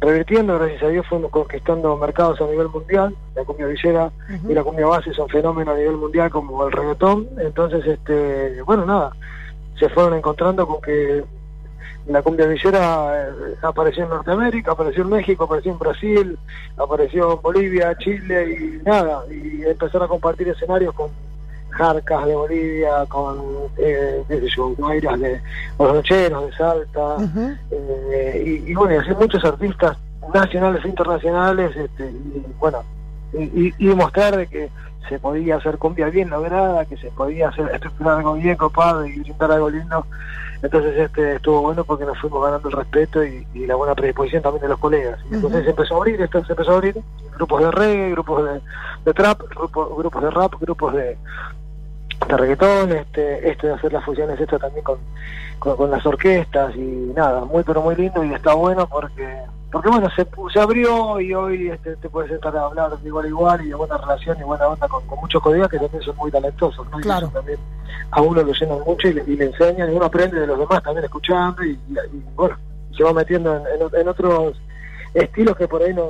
revirtiendo, 0.00 0.58
gracias 0.58 0.82
a 0.82 0.88
Dios 0.88 1.06
fuimos 1.08 1.30
conquistando 1.30 1.96
mercados 1.96 2.40
a 2.40 2.46
nivel 2.46 2.68
mundial, 2.68 3.14
la 3.36 3.44
cumbia 3.44 3.66
villera 3.66 4.10
y 4.48 4.52
la 4.52 4.64
cumbia 4.64 4.86
base 4.86 5.12
son 5.14 5.28
fenómenos 5.28 5.74
a 5.74 5.78
nivel 5.78 5.96
mundial 5.96 6.28
como 6.30 6.66
el 6.66 6.72
reggaetón, 6.72 7.28
entonces 7.38 7.86
este 7.86 8.60
bueno 8.62 8.84
nada, 8.84 9.12
se 9.78 9.88
fueron 9.90 10.14
encontrando 10.14 10.66
con 10.66 10.80
que 10.80 11.22
la 12.06 12.20
cumbia 12.22 12.46
villera 12.46 13.28
eh, 13.28 13.54
apareció 13.62 14.04
en 14.04 14.10
Norteamérica, 14.10 14.72
apareció 14.72 15.02
en 15.04 15.10
México, 15.10 15.44
apareció 15.44 15.72
en 15.72 15.78
Brasil, 15.78 16.38
apareció 16.76 17.34
en 17.34 17.42
Bolivia, 17.42 17.96
Chile 17.98 18.56
y 18.58 18.82
nada, 18.84 19.22
y 19.30 19.62
empezaron 19.64 20.06
a 20.06 20.08
compartir 20.08 20.48
escenarios 20.48 20.94
con 20.94 21.10
Jarcas 21.70 22.26
de 22.26 22.34
Bolivia, 22.34 23.06
con 23.08 23.40
eh, 23.78 24.22
qué 24.28 24.40
sé 24.40 24.48
yo, 24.48 24.70
Guairas 24.76 25.18
de 25.20 25.40
los 25.78 25.94
Nocheros 25.94 26.46
de 26.50 26.56
Salta, 26.56 27.16
eh, 27.70 28.42
y, 28.66 28.70
y 28.70 28.74
bueno, 28.74 28.94
y 28.94 28.98
así 28.98 29.10
muchos 29.18 29.44
artistas 29.44 29.96
nacionales 30.34 30.84
e 30.84 30.88
internacionales, 30.88 31.76
este, 31.76 32.10
y 32.10 32.44
bueno, 32.58 32.82
y, 33.32 33.68
y- 33.68 33.74
y 33.78 33.86
mostrar 33.94 34.36
de 34.36 34.46
que 34.46 34.68
se 35.08 35.18
podía 35.18 35.56
hacer 35.56 35.78
cumbia 35.78 36.06
bien 36.10 36.30
lograda, 36.30 36.84
que 36.84 36.96
se 36.96 37.10
podía 37.10 37.48
hacer 37.48 37.70
estructurar 37.74 38.18
algo 38.18 38.34
bien 38.34 38.56
copado 38.56 39.04
y 39.06 39.18
brindar 39.20 39.52
algo 39.52 39.68
lindo. 39.70 40.06
Entonces 40.62 40.96
este 40.96 41.36
estuvo 41.36 41.60
bueno 41.60 41.84
porque 41.84 42.04
nos 42.04 42.18
fuimos 42.20 42.44
ganando 42.44 42.68
el 42.68 42.76
respeto 42.76 43.24
y, 43.24 43.46
y 43.52 43.66
la 43.66 43.74
buena 43.74 43.94
predisposición 43.94 44.42
también 44.42 44.62
de 44.62 44.68
los 44.68 44.78
colegas. 44.78 45.18
Entonces 45.30 45.64
se 45.64 45.70
empezó 45.70 45.94
a 45.94 45.96
abrir, 45.98 46.20
esto 46.20 46.44
se 46.44 46.52
empezó 46.52 46.70
a 46.70 46.74
abrir, 46.74 47.02
grupos 47.34 47.62
de 47.62 47.70
reggae, 47.72 48.10
grupos 48.12 48.44
de, 48.44 48.60
de 49.04 49.12
trap, 49.12 49.40
grupos, 49.50 49.96
grupos 49.96 50.22
de 50.22 50.30
rap, 50.30 50.54
grupos 50.60 50.94
de, 50.94 51.18
de 52.28 52.36
reggaetón, 52.36 52.92
este, 52.92 53.50
este 53.50 53.66
de 53.66 53.72
hacer 53.74 53.92
las 53.92 54.04
fusiones 54.04 54.40
esto 54.40 54.58
también 54.58 54.84
con, 54.84 54.98
con, 55.62 55.76
con 55.76 55.90
las 55.90 56.04
orquestas 56.04 56.74
y 56.74 56.80
nada, 57.14 57.44
muy 57.44 57.62
pero 57.62 57.80
muy 57.82 57.94
lindo 57.94 58.24
y 58.24 58.34
está 58.34 58.54
bueno 58.54 58.88
porque 58.88 59.26
porque 59.70 59.88
bueno, 59.88 60.08
se, 60.14 60.26
se 60.52 60.60
abrió 60.60 61.18
y 61.20 61.32
hoy 61.32 61.70
este, 61.70 61.96
te 61.96 62.08
puedes 62.10 62.30
estar 62.32 62.54
a 62.56 62.64
hablar 62.66 62.98
de 62.98 63.08
igual 63.08 63.24
a 63.24 63.28
igual 63.28 63.64
y 63.64 63.68
de 63.68 63.74
buena 63.74 63.96
relación 63.96 64.36
y 64.38 64.42
buena 64.42 64.66
onda 64.68 64.86
con, 64.88 65.06
con 65.06 65.18
muchos 65.20 65.40
colegas 65.42 65.68
que 65.70 65.78
también 65.78 66.02
son 66.02 66.16
muy 66.16 66.30
talentosos, 66.30 66.86
¿no? 66.90 66.98
Y 66.98 67.02
Claro. 67.02 67.26
eso 67.28 67.34
también 67.38 67.58
a 68.10 68.20
uno 68.20 68.42
lo 68.42 68.52
llenan 68.52 68.80
mucho 68.84 69.08
y 69.08 69.14
le, 69.14 69.22
y 69.26 69.36
le 69.36 69.46
enseñan 69.46 69.90
y 69.90 69.94
uno 69.96 70.04
aprende 70.06 70.38
de 70.40 70.46
los 70.46 70.58
demás 70.58 70.82
también 70.82 71.04
escuchando 71.06 71.62
y, 71.64 71.70
y- 71.70 72.16
y, 72.16 72.24
bueno, 72.34 72.56
se 72.94 73.02
va 73.04 73.12
metiendo 73.14 73.56
en, 73.56 73.62
en- 73.80 74.00
en 74.00 74.08
otros 74.08 74.56
estilos 75.14 75.56
que 75.56 75.66
por 75.68 75.82
ahí 75.82 75.94
no, 75.94 76.08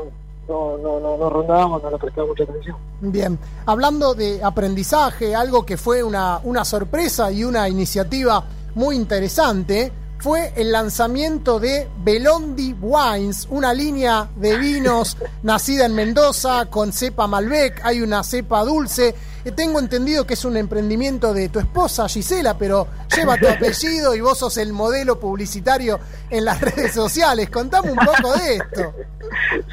no, 0.48 0.76
no, 0.78 0.98
no, 0.98 1.16
no 1.18 1.30
rondábamos, 1.30 1.82
no 1.84 1.90
le 1.90 1.98
prestaba 1.98 2.26
mucha 2.26 2.42
atención. 2.42 2.76
Bien, 3.00 3.38
hablando 3.66 4.14
de 4.14 4.42
aprendizaje, 4.42 5.36
algo 5.36 5.64
que 5.64 5.76
fue 5.76 6.03
una, 6.03 6.40
una 6.42 6.64
sorpresa 6.64 7.30
y 7.30 7.44
una 7.44 7.68
iniciativa 7.68 8.42
muy 8.75 8.97
interesante, 8.97 9.93
fue 10.23 10.53
el 10.55 10.70
lanzamiento 10.70 11.59
de 11.59 11.89
Belondi 12.05 12.77
Wines, 12.81 13.49
una 13.51 13.75
línea 13.75 14.29
de 14.37 14.57
vinos 14.57 15.16
nacida 15.43 15.87
en 15.87 15.97
Mendoza 15.97 16.66
con 16.70 16.93
cepa 16.93 17.27
Malbec, 17.27 17.81
hay 17.85 18.03
una 18.03 18.23
cepa 18.23 18.62
dulce. 18.64 19.16
Eh, 19.45 19.51
Tengo 19.51 19.81
entendido 19.81 20.25
que 20.25 20.35
es 20.35 20.45
un 20.45 20.57
emprendimiento 20.57 21.35
de 21.35 21.49
tu 21.49 21.59
esposa 21.59 22.09
Gisela, 22.09 22.57
pero 22.57 22.87
lleva 23.16 23.37
tu 23.37 23.49
apellido 23.49 24.14
y 24.14 24.20
vos 24.20 24.39
sos 24.39 24.57
el 24.59 24.73
modelo 24.73 25.18
publicitario 25.18 25.99
en 26.31 26.45
las 26.45 26.61
redes 26.61 26.93
sociales. 26.93 27.51
Contame 27.51 27.91
un 27.91 27.99
poco 27.99 28.33
de 28.39 28.55
esto. 28.55 28.95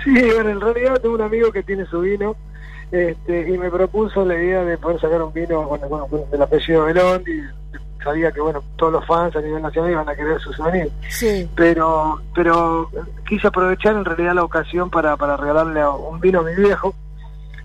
Sí, 0.04 0.20
bueno, 0.34 0.50
en 0.50 0.62
realidad 0.62 1.00
tengo 1.00 1.14
un 1.14 1.22
amigo 1.22 1.52
que 1.52 1.62
tiene 1.62 1.86
su 1.86 2.00
vino 2.00 2.36
este, 2.92 3.54
y 3.54 3.56
me 3.56 3.70
propuso 3.70 4.26
la 4.26 4.34
idea 4.34 4.64
de 4.64 4.80
poder 4.80 5.00
sacar 5.00 5.22
un 5.22 5.32
vino 5.32 5.62
bueno, 5.68 5.88
bueno, 5.88 6.08
con 6.08 6.24
el 6.32 6.42
apellido 6.42 6.86
Belón 6.86 7.24
y 7.28 7.78
sabía 8.04 8.32
que 8.32 8.40
bueno 8.42 8.64
todos 8.76 8.94
los 8.94 9.06
fans 9.06 9.36
a 9.36 9.42
nivel 9.42 9.62
nacional 9.62 9.92
iban 9.92 10.10
a 10.10 10.16
querer 10.16 10.40
su 10.40 10.52
souvenir. 10.54 10.90
Sí. 11.10 11.50
Pero, 11.56 12.20
pero 12.34 12.90
quise 13.28 13.48
aprovechar 13.48 13.96
en 13.96 14.06
realidad 14.06 14.34
la 14.36 14.44
ocasión 14.44 14.90
para, 14.90 15.16
para 15.18 15.38
regalarle 15.38 15.86
un 15.88 16.20
vino 16.20 16.40
a 16.40 16.44
mi 16.44 16.56
viejo. 16.56 16.94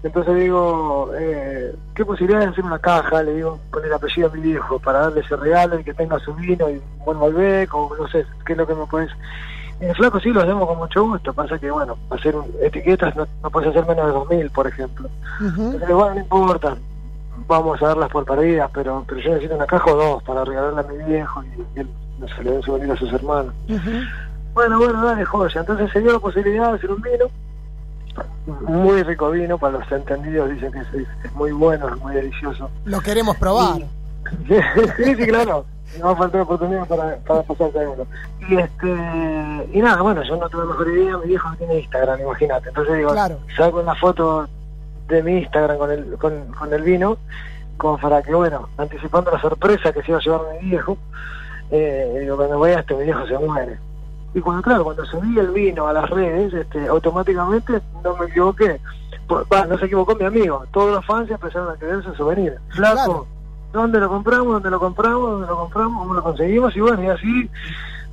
Entonces 0.03 0.35
digo, 0.37 1.11
eh, 1.19 1.75
¿qué 1.95 2.05
posibilidad 2.05 2.41
de 2.41 2.47
hacer 2.49 2.63
una 2.65 2.79
caja? 2.79 3.23
Le 3.23 3.35
digo, 3.37 3.59
poner 3.71 3.89
el 3.89 3.95
apellido 3.95 4.29
a 4.29 4.33
mi 4.35 4.41
viejo 4.43 4.79
para 4.79 5.01
darle 5.01 5.21
ese 5.21 5.35
regalo 5.35 5.79
y 5.81 5.85
que 5.85 5.95
tenga 5.95 6.19
su 6.19 6.35
vino 6.35 6.69
y 6.69 6.75
un 6.75 7.05
buen 7.07 7.19
Malbec 7.19 7.75
o 7.75 7.91
no 7.99 8.07
sé, 8.09 8.27
¿qué 8.45 8.53
es 8.53 8.59
lo 8.59 8.67
que 8.67 8.75
me 8.75 8.85
puedes...? 8.87 9.11
En 9.81 9.89
el 9.89 9.97
flaco 9.97 10.21
sí 10.21 10.31
lo 10.31 10.43
hacemos 10.43 10.69
con 10.69 10.79
mucho 10.79 11.03
gusto, 11.05 11.33
pasa 11.33 11.59
que 11.59 11.71
bueno, 11.71 11.97
hacer 12.11 12.37
un- 12.37 12.47
etiquetas 12.63 13.17
no, 13.17 13.27
no 13.43 13.51
puedes 13.51 13.71
hacer 13.71 13.85
menos 13.87 14.29
de 14.29 14.37
2.000, 14.37 14.51
por 14.53 14.67
ejemplo. 14.69 15.09
Entonces, 15.41 15.89
bueno, 15.91 16.15
no 16.15 16.21
importa, 16.21 16.77
vamos 17.47 17.83
a 17.83 17.89
darlas 17.89 18.11
por 18.11 18.25
perdidas, 18.25 18.71
pero, 18.73 19.05
pero 19.07 19.21
yo 19.21 19.31
necesito 19.31 19.55
una 19.57 19.67
caja 19.67 19.93
o 19.93 19.97
dos 19.97 20.23
para 20.23 20.45
regalarle 20.45 20.81
a 20.81 20.85
mi 20.85 21.05
viejo 21.13 21.43
y 21.45 21.81
él 21.81 21.89
no 22.19 22.29
se 22.29 22.43
le 22.45 22.51
dé 22.51 22.57
un 22.57 22.63
souvenir 22.63 22.93
a 22.93 22.97
sus 22.97 23.13
hermanos. 23.13 23.53
Bueno, 24.55 24.79
bueno, 24.79 25.05
dale, 25.05 25.25
joya. 25.25 25.61
Entonces 25.61 25.91
se 25.93 26.01
dio 26.01 26.13
la 26.13 26.19
posibilidad 26.21 26.71
de 26.71 26.77
hacer 26.77 26.91
un 26.91 27.03
vino, 27.03 27.27
muy 28.61 29.03
rico 29.03 29.31
vino, 29.31 29.59
para 29.59 29.79
los 29.79 29.91
entendidos 29.93 30.51
dicen 30.51 30.71
que 30.73 30.79
es, 30.81 31.33
muy 31.35 31.53
bueno, 31.53 31.89
es 31.89 31.97
muy 32.01 32.15
delicioso. 32.15 32.71
Lo 32.85 33.01
queremos 33.01 33.37
probar. 33.37 33.81
sí, 34.49 34.57
sí, 35.17 35.27
claro. 35.27 35.67
No 35.99 36.07
va 36.07 36.13
a 36.13 36.17
faltar 36.17 36.41
oportunidad 36.41 36.87
para, 36.89 37.17
para 37.19 37.43
pasarte 37.43 37.85
a 37.85 37.89
uno. 37.89 38.07
Y 38.49 38.57
este 38.57 39.69
y 39.73 39.81
nada, 39.81 40.03
bueno, 40.03 40.23
yo 40.23 40.37
no 40.37 40.49
tuve 40.49 40.67
mejor 40.67 40.89
idea, 40.89 41.19
mi 41.19 41.27
viejo 41.29 41.49
no 41.51 41.57
tiene 41.57 41.81
Instagram, 41.81 42.21
imagínate. 42.21 42.69
Entonces 42.69 42.97
digo, 42.97 43.13
Claro. 43.13 43.39
saco 43.57 43.81
una 43.81 43.95
foto 43.95 44.49
de 45.09 45.23
mi 45.23 45.39
Instagram 45.39 45.79
con 45.79 45.91
el, 45.91 46.17
con, 46.19 46.47
con 46.53 46.73
el 46.73 46.83
vino, 46.83 47.19
como 47.77 47.99
para 47.99 48.23
que, 48.23 48.35
bueno, 48.35 48.69
anticipando 48.77 49.31
la 49.31 49.41
sorpresa 49.41 49.93
que 49.93 50.03
se 50.03 50.11
iba 50.11 50.19
a 50.19 50.23
llevar 50.23 50.41
mi 50.61 50.71
viejo, 50.71 50.99
eh, 51.71 52.19
digo, 52.21 52.37
cuando 52.37 52.61
vea 52.61 52.81
esto, 52.81 52.97
mi 52.97 53.05
viejo 53.05 53.27
se 53.27 53.39
muere. 53.39 53.79
Y 54.35 54.41
cuando, 54.41 54.63
claro, 54.63 54.85
cuando 54.85 55.05
subí 55.05 55.39
el 55.39 55.51
vino 55.51 55.87
a 55.87 55.93
las 55.93 56.11
redes, 56.11 56.53
este, 56.53 56.87
automáticamente 56.89 57.81
no 58.03 58.17
me 58.17 58.27
equivoqué. 58.27 58.81
Pues, 59.27 59.47
no 59.69 59.79
se 59.79 59.87
equivocó 59.87 60.15
mi 60.17 60.25
amigo. 60.25 60.65
Todos 60.73 60.93
los 60.93 61.07
fans 61.07 61.31
empezaron 61.31 61.71
a 61.71 61.79
quererse 61.79 62.11
su 62.11 62.15
souvenir. 62.17 62.59
Flaco, 62.69 63.27
¿dónde 63.73 64.01
lo 64.01 64.09
compramos? 64.09 64.55
¿Dónde 64.55 64.71
lo 64.71 64.81
compramos? 64.81 65.31
¿Dónde 65.31 65.47
lo 65.47 65.57
compramos? 65.57 66.03
¿Cómo 66.03 66.15
lo 66.15 66.23
conseguimos? 66.23 66.77
Y 66.77 66.81
bueno, 66.81 67.03
y 67.03 67.07
así, 67.07 67.51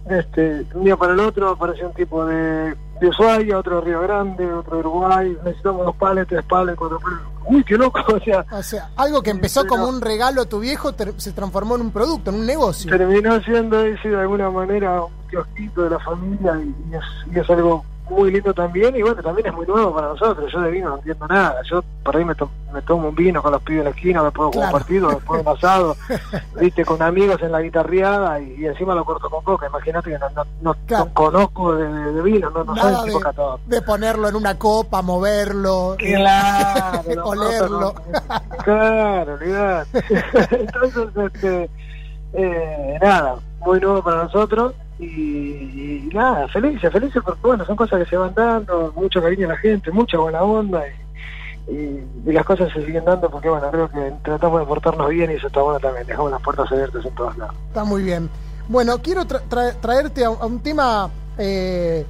este, 0.10 0.66
un 0.74 0.84
día 0.84 0.96
para 0.96 1.14
el 1.14 1.20
otro 1.20 1.50
apareció 1.50 1.88
un 1.88 1.94
tipo 1.94 2.26
de, 2.26 2.76
de 3.02 3.08
Ushuaia, 3.10 3.58
otro 3.58 3.78
de 3.78 3.82
Río 3.88 4.02
Grande, 4.02 4.54
otro 4.54 4.76
de 4.76 4.80
Uruguay. 4.82 5.38
Necesitamos 5.44 5.86
dos 5.86 5.96
pales, 5.98 6.28
tres 6.28 6.46
pales, 6.46 6.76
cuatro 6.78 7.00
pales. 7.00 7.20
Uy, 7.48 7.64
qué 7.64 7.76
loco, 7.76 8.00
o 8.16 8.20
sea, 8.24 8.46
O 8.52 8.62
sea, 8.64 8.90
algo 8.96 9.22
que 9.24 9.32
empezó 9.32 9.66
como 9.66 9.88
un 9.90 10.00
regalo 10.00 10.44
a 10.44 10.46
tu 10.46 10.60
viejo 10.60 10.94
ter- 10.94 11.14
se 11.20 11.32
transformó 11.34 11.76
en 11.76 11.82
un 11.82 11.92
producto, 11.92 12.30
en 12.30 12.38
un 12.38 12.46
negocio. 12.46 12.90
terminó 12.96 13.42
siendo 13.42 13.80
ese 13.84 14.10
de 14.10 14.22
alguna 14.22 14.50
manera 14.52 15.04
un 15.04 15.12
kiosquito 15.30 15.82
de 15.84 15.90
la 15.90 16.00
familia 16.00 16.54
y, 16.64 16.76
y 16.92 16.96
es, 16.96 17.04
y 17.36 17.40
es 17.40 17.50
algo 17.50 17.84
muy 18.12 18.32
lindo 18.32 18.54
también 18.54 18.96
y 18.96 19.02
bueno, 19.02 19.22
también 19.24 19.48
es 19.48 19.54
muy 19.54 19.66
nuevo 19.66 19.94
para 19.96 20.10
nosotros. 20.10 20.52
Yo 20.52 20.62
de 20.62 20.72
vino 20.72 20.90
no 20.90 20.96
entiendo 20.98 21.28
nada. 21.28 21.56
Yo 21.70 21.84
por 22.04 22.16
ahí 22.16 22.26
me, 22.26 22.36
to- 22.36 22.50
me 22.74 22.82
tomo 22.84 23.10
un 23.10 23.16
vino 23.16 23.42
con 23.42 23.52
los 23.52 23.62
pibes 23.64 23.80
en 23.80 23.84
la 23.86 23.90
esquina, 23.92 24.24
me 24.24 24.32
puedo 24.32 24.52
Claro. 24.52 24.72
partido, 24.72 25.10
después 25.10 25.42
un 25.42 25.48
asado, 25.48 25.96
viste, 26.60 26.86
con 26.86 27.02
amigos 27.02 27.42
en 27.42 27.52
la 27.52 27.62
guitarreada 27.62 28.40
y, 28.40 28.56
y 28.62 28.66
encima 28.66 28.94
lo 28.96 29.04
corto 29.06 29.30
con 29.30 29.44
coca. 29.44 29.68
Imagínate 29.68 30.10
que 30.12 30.20
no, 30.20 30.30
no, 30.30 30.44
no- 30.62 30.76
no 30.90 31.14
conozco 31.14 31.76
de, 31.76 31.88
de- 31.88 32.12
de 32.14 32.22
vino, 32.22 32.50
no, 32.50 32.64
no 32.64 32.76
soy 32.76 32.92
Nada 32.92 33.04
de, 33.06 33.20
catador. 33.20 33.60
de 33.66 33.82
ponerlo 33.82 34.28
en 34.30 34.36
una 34.36 34.58
copa, 34.58 35.02
moverlo, 35.02 35.96
eh, 36.00 36.14
Claro, 36.16 37.02
no, 37.16 37.24
olerlo. 37.26 37.94
Claro. 38.64 39.38
Entonces, 40.52 41.08
este, 41.34 41.70
eh, 42.34 42.98
nada, 43.02 43.36
muy 43.66 43.80
nuevo 43.80 44.02
para 44.04 44.24
nosotros 44.24 44.74
y, 45.06 46.10
nada, 46.14 46.48
felices, 46.50 46.92
felices 46.92 47.22
porque 47.26 47.42
bueno, 47.42 47.66
son 47.66 47.76
cosas 47.76 48.04
que 48.04 48.10
se 48.10 48.18
van 48.18 48.34
dando, 48.36 48.94
mucho 48.96 49.22
cariño 49.22 49.48
a 49.48 49.52
la 49.54 49.58
gente, 49.58 49.92
mucha 49.92 50.18
buena 50.18 50.42
onda 50.44 50.84
y, 50.88 51.02
las 52.26 52.46
cosas 52.46 52.72
se 52.74 52.86
siguen 52.86 53.06
dando 53.06 53.30
porque 53.30 53.50
bueno, 53.50 53.70
creo 53.72 53.90
que 53.90 54.14
tratamos 54.24 54.60
de 54.60 54.66
portarnos 54.66 55.10
bien 55.10 55.32
y 55.32 55.36
eso 55.36 55.48
está 55.48 55.62
bueno 55.62 55.80
también, 55.80 56.06
dejamos 56.06 56.32
las 56.32 56.42
puertas 56.42 56.72
abiertas 56.72 57.06
en 57.06 57.16
todos 57.16 57.38
lados. 57.38 57.56
Está 57.68 57.84
muy 57.84 58.04
bien. 58.04 58.30
Bueno, 58.68 58.98
quiero 59.02 59.24
tra- 59.24 59.42
tra- 59.50 59.76
traerte 59.80 60.26
a, 60.26 60.30
un 60.32 60.60
tema 60.60 61.10
eh, 61.38 62.06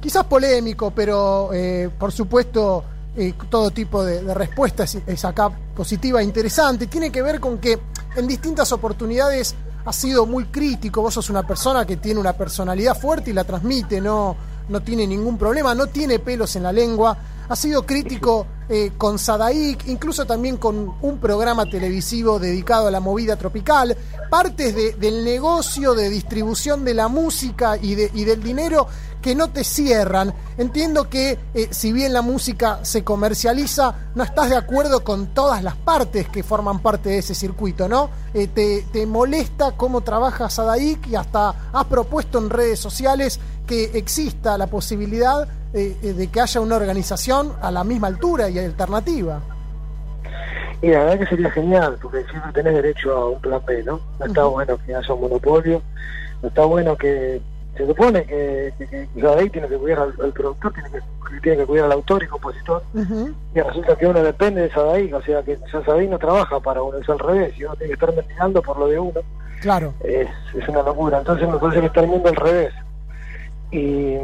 quizás 0.00 0.24
polémico, 0.24 0.90
pero 0.92 1.50
eh, 1.52 1.90
por 1.98 2.12
supuesto 2.12 2.84
eh, 3.16 3.34
todo 3.48 3.70
tipo 3.70 4.04
de, 4.04 4.22
de 4.22 4.34
respuestas 4.34 4.94
es, 4.94 5.02
es 5.06 5.24
acá 5.24 5.50
positiva 5.74 6.20
e 6.20 6.24
interesante. 6.24 6.86
Tiene 6.86 7.10
que 7.10 7.22
ver 7.22 7.40
con 7.40 7.58
que 7.58 7.78
en 8.16 8.26
distintas 8.26 8.70
oportunidades 8.72 9.54
ha 9.84 9.92
sido 9.92 10.26
muy 10.26 10.44
crítico. 10.46 11.02
Vos 11.02 11.14
sos 11.14 11.30
una 11.30 11.46
persona 11.46 11.84
que 11.86 11.96
tiene 11.96 12.20
una 12.20 12.32
personalidad 12.32 12.98
fuerte 12.98 13.30
y 13.30 13.32
la 13.34 13.44
transmite, 13.44 14.00
no, 14.00 14.36
no 14.68 14.80
tiene 14.82 15.06
ningún 15.06 15.36
problema, 15.38 15.74
no 15.74 15.86
tiene 15.86 16.18
pelos 16.18 16.56
en 16.56 16.62
la 16.64 16.72
lengua. 16.72 17.16
Ha 17.48 17.56
sido 17.56 17.84
crítico 17.84 18.46
eh, 18.68 18.92
con 18.96 19.18
Sadaik, 19.18 19.88
incluso 19.88 20.24
también 20.24 20.56
con 20.56 20.94
un 21.02 21.18
programa 21.18 21.66
televisivo 21.66 22.38
dedicado 22.38 22.86
a 22.86 22.90
la 22.92 23.00
movida 23.00 23.34
tropical. 23.34 23.96
Partes 24.30 24.76
de- 24.76 24.92
del 24.92 25.24
negocio 25.24 25.94
de 25.94 26.08
distribución 26.08 26.84
de 26.84 26.94
la 26.94 27.08
música 27.08 27.76
y, 27.76 27.96
de- 27.96 28.10
y 28.14 28.22
del 28.24 28.40
dinero 28.40 28.86
que 29.20 29.34
no 29.34 29.50
te 29.50 29.64
cierran. 29.64 30.34
Entiendo 30.58 31.08
que 31.08 31.38
eh, 31.54 31.68
si 31.70 31.92
bien 31.92 32.12
la 32.12 32.22
música 32.22 32.80
se 32.82 33.04
comercializa, 33.04 33.94
no 34.14 34.24
estás 34.24 34.50
de 34.50 34.56
acuerdo 34.56 35.04
con 35.04 35.28
todas 35.28 35.62
las 35.62 35.76
partes 35.76 36.28
que 36.28 36.42
forman 36.42 36.80
parte 36.80 37.10
de 37.10 37.18
ese 37.18 37.34
circuito, 37.34 37.88
¿no? 37.88 38.10
Eh, 38.34 38.46
te, 38.48 38.86
te 38.92 39.06
molesta 39.06 39.72
cómo 39.72 40.00
trabaja 40.00 40.48
Sadaik 40.48 41.06
y 41.08 41.16
hasta 41.16 41.54
has 41.72 41.84
propuesto 41.86 42.38
en 42.38 42.50
redes 42.50 42.78
sociales 42.78 43.40
que 43.66 43.84
exista 43.94 44.58
la 44.58 44.66
posibilidad 44.66 45.48
eh, 45.72 45.96
eh, 46.02 46.12
de 46.14 46.26
que 46.26 46.40
haya 46.40 46.60
una 46.60 46.74
organización 46.74 47.52
a 47.62 47.70
la 47.70 47.84
misma 47.84 48.08
altura 48.08 48.50
y 48.50 48.58
alternativa. 48.58 49.40
Y 50.82 50.88
la 50.88 51.04
verdad 51.04 51.20
que 51.20 51.26
sería 51.26 51.50
genial, 51.52 51.96
porque 52.02 52.24
siempre 52.24 52.52
tenés 52.52 52.74
derecho 52.74 53.12
a 53.12 53.30
un 53.30 53.40
plan 53.40 53.62
B, 53.64 53.84
¿no? 53.84 54.00
No 54.18 54.26
está 54.26 54.44
bueno 54.46 54.76
que 54.84 54.92
haya 54.92 55.14
un 55.14 55.20
monopolio, 55.20 55.80
no 56.42 56.48
está 56.48 56.64
bueno 56.64 56.96
que... 56.96 57.40
Se 57.76 57.86
supone 57.86 58.24
que, 58.24 58.72
que, 58.78 58.86
tiene 59.50 59.68
que 59.68 59.76
cuidar 59.78 60.00
al, 60.00 60.14
al 60.22 60.32
productor, 60.32 60.72
tiene 60.72 60.90
que, 60.90 60.98
que 60.98 61.40
tiene 61.40 61.58
que 61.58 61.66
cuidar 61.66 61.86
al 61.86 61.92
autor 61.92 62.22
y 62.22 62.26
compositor, 62.26 62.82
y 63.54 63.60
resulta 63.60 63.96
que 63.96 64.06
uno 64.06 64.22
depende 64.22 64.62
de 64.62 64.70
Sadai, 64.70 65.12
o 65.12 65.22
sea 65.22 65.42
que 65.42 65.56
ya 65.72 65.84
Sadai 65.84 66.08
no 66.08 66.18
trabaja 66.18 66.60
para 66.60 66.82
uno, 66.82 66.98
es 66.98 67.08
al 67.08 67.18
revés, 67.18 67.56
y 67.58 67.64
uno 67.64 67.74
tiene 67.76 67.88
que 67.88 67.94
estar 67.94 68.14
mendigando 68.14 68.60
por 68.60 68.78
lo 68.78 68.88
de 68.88 68.98
uno, 68.98 69.20
Claro. 69.60 69.94
es, 70.04 70.28
es 70.54 70.68
una 70.68 70.82
locura. 70.82 71.18
Entonces 71.18 71.48
me 71.48 71.58
parece 71.58 71.80
que 71.80 71.86
está 71.86 72.00
el 72.00 72.06
mundo 72.08 72.28
al 72.28 72.36
revés. 72.36 72.72
Y 73.70 74.14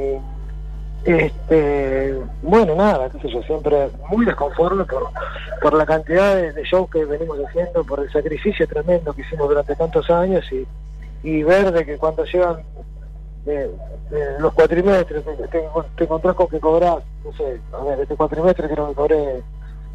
este 1.04 2.18
bueno, 2.42 2.74
nada, 2.74 3.08
qué 3.10 3.20
sé 3.20 3.28
yo, 3.28 3.42
siempre 3.42 3.90
muy 4.10 4.24
desconforme 4.26 4.84
por, 4.84 5.04
por 5.62 5.74
la 5.74 5.86
cantidad 5.86 6.34
de, 6.34 6.52
de 6.52 6.62
shows 6.64 6.90
que 6.90 7.04
venimos 7.04 7.38
haciendo, 7.46 7.84
por 7.84 8.00
el 8.00 8.10
sacrificio 8.10 8.66
tremendo 8.66 9.12
que 9.12 9.20
hicimos 9.22 9.48
durante 9.48 9.76
tantos 9.76 10.10
años 10.10 10.44
y, 10.52 10.66
y 11.22 11.42
ver 11.42 11.70
de 11.72 11.84
que 11.84 11.96
cuando 11.96 12.24
llegan 12.24 12.56
eh, 13.46 13.70
eh, 14.10 14.36
los 14.38 14.52
cuatrimestres, 14.54 15.24
te, 15.24 15.36
te, 15.48 15.64
te 15.96 16.04
encontrás 16.04 16.34
con 16.34 16.48
que 16.48 16.60
cobras, 16.60 16.96
no 17.24 17.32
sé, 17.32 17.60
a 17.72 17.84
ver, 17.84 18.00
este 18.00 18.16
cuatrimestre 18.16 18.68
creo 18.68 18.88
que 18.88 18.94
cobré, 18.94 19.42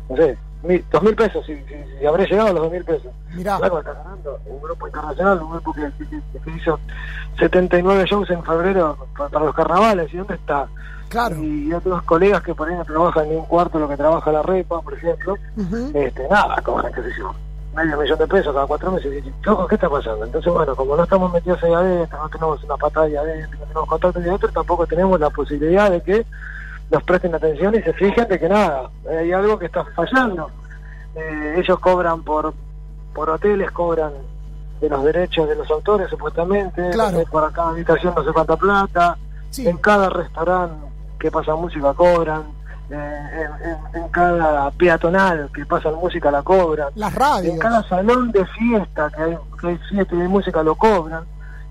no 0.09 0.15
sé, 0.15 0.37
mil, 0.63 0.85
dos 0.91 1.03
mil 1.03 1.15
pesos, 1.15 1.45
si, 1.45 1.55
si, 1.65 1.75
si 1.99 2.05
habré 2.05 2.25
llegado 2.27 2.49
a 2.49 2.53
los 2.53 2.63
dos 2.63 2.71
mil 2.71 2.83
pesos. 2.83 3.11
Mirá. 3.33 3.57
Claro, 3.57 3.79
está 3.79 3.93
ganando 3.93 4.39
un 4.45 4.61
grupo 4.61 4.87
internacional, 4.87 5.41
un 5.41 5.51
grupo 5.51 5.73
que, 5.73 5.91
que- 5.97 6.39
que 6.39 6.51
hizo 6.57 6.79
79 7.39 8.05
shows 8.05 8.29
en 8.29 8.43
febrero 8.43 8.97
pa- 9.17 9.29
para, 9.29 9.45
los 9.45 9.55
carnavales, 9.55 10.13
¿y 10.13 10.17
dónde 10.17 10.35
está? 10.35 10.67
Claro. 11.09 11.35
Y 11.37 11.73
otros 11.73 12.01
colegas 12.03 12.41
que 12.41 12.55
por 12.55 12.69
ahí 12.69 12.75
no 12.75 12.85
trabajan 12.85 13.27
ni 13.29 13.35
un 13.35 13.45
cuarto 13.45 13.77
de 13.77 13.83
lo 13.83 13.89
que 13.89 13.97
trabaja 13.97 14.31
la 14.31 14.41
REPA, 14.43 14.81
por 14.81 14.93
ejemplo, 14.93 15.37
este, 15.93 16.27
nada, 16.29 16.61
cobran, 16.61 16.91
qué 16.93 17.01
sé 17.03 17.09
yo, 17.17 17.33
medio 17.75 17.97
millón 17.97 18.19
de 18.19 18.27
pesos 18.27 18.53
cada 18.53 18.67
cuatro 18.67 18.91
meses. 18.91 19.23
Y, 19.25 19.33
"Choco, 19.43 19.67
¿qué 19.67 19.75
está 19.75 19.89
pasando? 19.89 20.25
Entonces, 20.25 20.51
bueno, 20.51 20.75
como 20.75 20.95
no 20.97 21.03
estamos 21.03 21.31
metidos 21.31 21.63
ahí 21.63 21.73
adentro, 21.73 22.17
no 22.19 22.29
tenemos 22.29 22.63
una 22.63 22.77
patada 22.77 23.05
ahí 23.05 23.15
adentro, 23.15 23.59
no 23.59 23.65
tenemos 23.65 23.89
contacto 23.89 24.19
ahí 24.19 24.25
adentro, 24.27 24.49
tampoco 24.51 24.87
tenemos 24.87 25.19
la 25.19 25.29
posibilidad 25.29 25.89
de 25.89 26.01
que 26.01 26.25
nos 26.89 27.03
presten 27.03 27.33
atención 27.33 27.73
y 27.75 27.81
se 27.81 27.93
fijen 27.93 28.27
de 28.27 28.37
que 28.39 28.49
nada, 28.49 28.89
hay 29.09 29.31
algo 29.31 29.57
que 29.57 29.67
está 29.67 29.85
fallando. 29.95 30.49
Eh, 31.15 31.55
ellos 31.57 31.79
cobran 31.79 32.23
por 32.23 32.53
por 33.13 33.29
hoteles, 33.29 33.69
cobran 33.71 34.13
de 34.79 34.87
los 34.89 35.03
derechos 35.03 35.47
de 35.47 35.55
los 35.55 35.69
autores 35.69 36.09
supuestamente, 36.09 36.89
Claro. 36.91 37.19
eh, 37.19 37.25
por 37.29 37.51
cada 37.51 37.69
habitación 37.71 38.13
no 38.15 38.23
sé 38.23 38.31
cuánta 38.31 38.55
plata, 38.55 39.17
en 39.57 39.77
cada 39.77 40.09
restaurante 40.09 40.87
que 41.19 41.29
pasa 41.29 41.53
música 41.55 41.93
cobran, 41.93 42.43
eh, 42.91 43.47
en, 43.93 44.09
cada 44.09 44.69
peatonal 44.71 45.49
que 45.53 45.65
pasa 45.65 45.89
música 45.91 46.29
la 46.31 46.43
cobran, 46.43 46.89
Las 46.95 47.13
radios. 47.15 47.53
en 47.53 47.59
cada 47.59 47.81
salón 47.87 48.31
de 48.31 48.45
fiesta 48.45 49.09
que 49.15 49.21
hay, 49.23 49.37
que 49.59 49.67
hay 49.67 49.77
fiesta 49.89 50.15
y 50.15 50.21
hay 50.21 50.27
música 50.27 50.61
lo 50.63 50.75
cobran. 50.75 51.23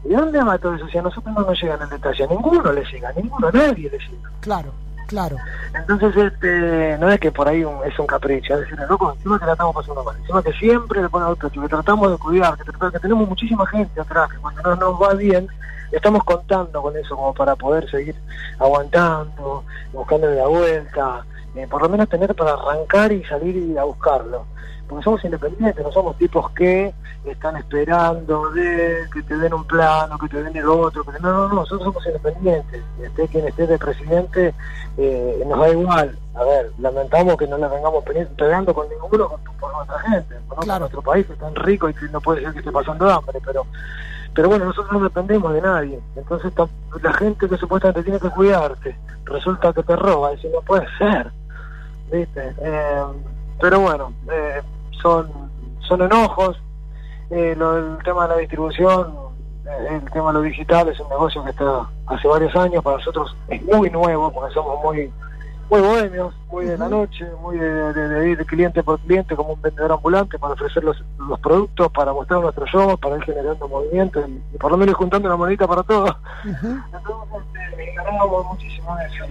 ¿Y 0.04 0.14
dónde 0.14 0.42
va 0.42 0.56
todo 0.58 0.74
eso? 0.74 0.88
Si 0.88 0.96
a 0.96 1.02
nosotros 1.02 1.34
no 1.34 1.42
nos 1.42 1.60
llegan 1.62 1.82
el 1.82 1.88
detalle, 1.90 2.24
a 2.24 2.26
ninguno 2.26 2.72
le 2.72 2.82
llega, 2.84 3.10
a 3.10 3.12
ninguno, 3.12 3.48
a 3.48 3.52
nadie 3.52 3.90
le 3.90 3.98
llega. 3.98 4.30
Claro, 4.40 4.72
claro. 5.06 5.36
Entonces, 5.74 6.16
este, 6.16 6.96
no 6.98 7.10
es 7.10 7.20
que 7.20 7.30
por 7.30 7.46
ahí 7.46 7.62
un- 7.64 7.84
es 7.84 7.98
un 7.98 8.06
capricho, 8.06 8.54
es 8.54 8.60
decir, 8.60 8.78
loco, 8.88 9.12
encima 9.12 9.38
que 9.38 9.44
la 9.44 9.52
estamos 9.52 9.74
pasando 9.74 10.02
mal, 10.02 10.16
encima 10.16 10.42
que 10.42 10.52
siempre 10.54 11.02
le 11.02 11.08
ponemos 11.10 11.36
pecho, 11.36 11.60
que 11.60 11.68
tratamos 11.68 12.10
de 12.12 12.16
cuidar, 12.16 12.56
que, 12.56 12.64
que 12.92 12.98
tenemos 12.98 13.28
muchísima 13.28 13.66
gente 13.66 14.00
atrás, 14.00 14.30
que 14.30 14.38
cuando 14.38 14.62
no 14.62 14.76
nos 14.76 15.02
va 15.02 15.12
bien, 15.12 15.46
estamos 15.92 16.24
contando 16.24 16.82
con 16.82 16.96
eso 16.96 17.16
como 17.16 17.34
para 17.34 17.56
poder 17.56 17.88
seguir 17.90 18.14
aguantando, 18.58 19.64
buscándole 19.92 20.36
la 20.36 20.46
vuelta, 20.46 21.24
eh, 21.54 21.66
por 21.68 21.82
lo 21.82 21.88
menos 21.88 22.08
tener 22.08 22.34
para 22.34 22.52
arrancar 22.52 23.12
y 23.12 23.24
salir 23.24 23.56
y 23.56 23.76
a 23.76 23.84
buscarlo. 23.84 24.44
Porque 24.88 25.04
somos 25.04 25.24
independientes, 25.24 25.84
no 25.84 25.92
somos 25.92 26.16
tipos 26.16 26.50
que 26.50 26.92
están 27.24 27.56
esperando 27.56 28.50
de 28.50 29.04
que 29.12 29.22
te 29.22 29.36
den 29.36 29.54
un 29.54 29.64
plano, 29.64 30.18
que 30.18 30.28
te 30.28 30.42
den 30.42 30.56
el 30.56 30.68
otro, 30.68 31.04
que 31.04 31.12
no, 31.20 31.30
no, 31.32 31.48
no, 31.48 31.54
nosotros 31.56 31.84
somos 31.84 32.04
independientes. 32.06 32.82
Esté 33.00 33.28
quien 33.28 33.46
esté 33.46 33.66
de 33.68 33.78
presidente, 33.78 34.54
eh, 34.96 35.44
nos 35.46 35.60
da 35.60 35.68
igual. 35.68 36.18
A 36.34 36.44
ver, 36.44 36.72
lamentamos 36.78 37.36
que 37.36 37.46
no 37.46 37.56
le 37.58 37.68
vengamos 37.68 38.02
pe- 38.04 38.26
pegando 38.36 38.74
con 38.74 38.88
ninguno 38.88 39.28
por, 39.28 39.40
por 39.60 39.76
nuestra 39.76 39.98
gente, 40.00 40.34
¿no? 40.48 40.54
Por 40.56 40.66
nuestro 40.66 41.02
país 41.02 41.26
que 41.26 41.32
es 41.34 41.38
tan 41.38 41.54
rico 41.54 41.88
y 41.88 41.94
que 41.94 42.06
no 42.08 42.20
puede 42.20 42.42
ser 42.42 42.52
que 42.52 42.58
esté 42.60 42.72
pasando 42.72 43.08
hambre, 43.08 43.38
pero 43.44 43.66
pero 44.34 44.48
bueno, 44.48 44.66
nosotros 44.66 44.92
no 44.92 45.00
dependemos 45.00 45.52
de 45.52 45.60
nadie. 45.60 46.00
Entonces 46.16 46.52
la 47.02 47.12
gente 47.14 47.48
que 47.48 47.56
supuestamente 47.56 48.02
tiene 48.02 48.20
que 48.20 48.30
cuidarte, 48.30 48.96
resulta 49.24 49.72
que 49.72 49.82
te 49.82 49.96
roba, 49.96 50.36
si 50.36 50.48
no 50.48 50.60
puede 50.62 50.86
ser. 50.98 51.30
¿Viste? 52.12 52.54
Eh, 52.60 53.04
pero 53.60 53.80
bueno, 53.80 54.12
eh, 54.32 54.62
son, 55.02 55.30
son 55.80 56.02
enojos. 56.02 56.60
Eh, 57.30 57.54
lo, 57.56 57.76
el 57.76 58.02
tema 58.02 58.26
de 58.26 58.34
la 58.34 58.40
distribución, 58.40 59.14
eh, 59.66 59.98
el 60.02 60.10
tema 60.10 60.28
de 60.28 60.34
lo 60.34 60.42
digital 60.42 60.88
es 60.88 60.98
un 60.98 61.08
negocio 61.08 61.44
que 61.44 61.50
está 61.50 61.86
hace 62.06 62.26
varios 62.26 62.54
años, 62.56 62.82
para 62.82 62.96
nosotros 62.96 63.36
es 63.48 63.62
muy 63.62 63.90
nuevo, 63.90 64.32
porque 64.32 64.52
somos 64.52 64.82
muy 64.82 65.12
muy 65.70 65.80
bohemios, 65.80 66.34
muy 66.50 66.64
de 66.66 66.76
la 66.76 66.88
noche, 66.88 67.24
muy 67.40 67.56
de, 67.56 67.92
de- 67.92 68.08
de 68.08 68.30
ir 68.30 68.44
cliente 68.46 68.82
por 68.82 68.98
cliente 69.00 69.36
como 69.36 69.52
un 69.54 69.62
vendedor 69.62 69.92
ambulante 69.92 70.38
para 70.38 70.54
ofrecer 70.54 70.82
los, 70.82 71.02
los 71.18 71.38
productos, 71.40 71.90
para 71.92 72.12
mostrar 72.12 72.40
nuestros 72.40 72.68
shows, 72.70 72.98
para 72.98 73.16
ir 73.16 73.22
generando 73.22 73.68
movimiento 73.68 74.20
y, 74.26 74.42
y 74.54 74.58
por 74.58 74.72
lo 74.72 74.76
menos 74.76 74.96
juntando 74.96 75.28
una 75.28 75.36
monedita 75.36 75.68
para 75.68 75.82
todos. 75.84 76.10
Entonces, 76.44 77.94
ganábamos 77.96 78.46
muchísimo 78.46 78.96
de 78.96 79.04
eso. 79.06 79.24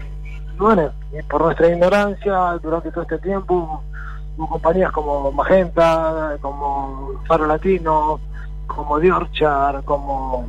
Y 0.55 0.57
bueno, 0.57 0.91
y 1.11 1.21
por 1.23 1.41
nuestra 1.41 1.67
ignorancia, 1.67 2.57
durante 2.63 2.91
todo 2.91 3.01
este 3.03 3.17
tiempo, 3.19 3.83
hubo 4.37 4.47
compañías 4.49 4.91
como 4.91 5.31
Magenta, 5.33 6.37
como 6.41 7.13
Faro 7.27 7.45
Latino, 7.47 8.19
como 8.67 8.97
Diorchar, 8.99 9.83
como 9.83 10.45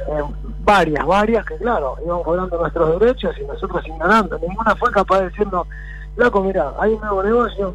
eh, 0.00 0.22
varias, 0.64 1.06
varias, 1.06 1.46
que 1.46 1.56
claro, 1.56 1.96
iban 2.04 2.22
cobrando 2.22 2.58
nuestros 2.58 3.00
derechos 3.00 3.34
y 3.40 3.44
nosotros 3.44 3.86
ignorando. 3.86 4.38
Ninguna 4.38 4.74
fue 4.76 4.90
capaz 4.90 5.20
de 5.20 5.28
decirnos, 5.30 5.66
loco, 6.16 6.42
mira, 6.42 6.72
hay 6.78 6.92
un 6.92 7.00
nuevo 7.00 7.22
negocio, 7.22 7.74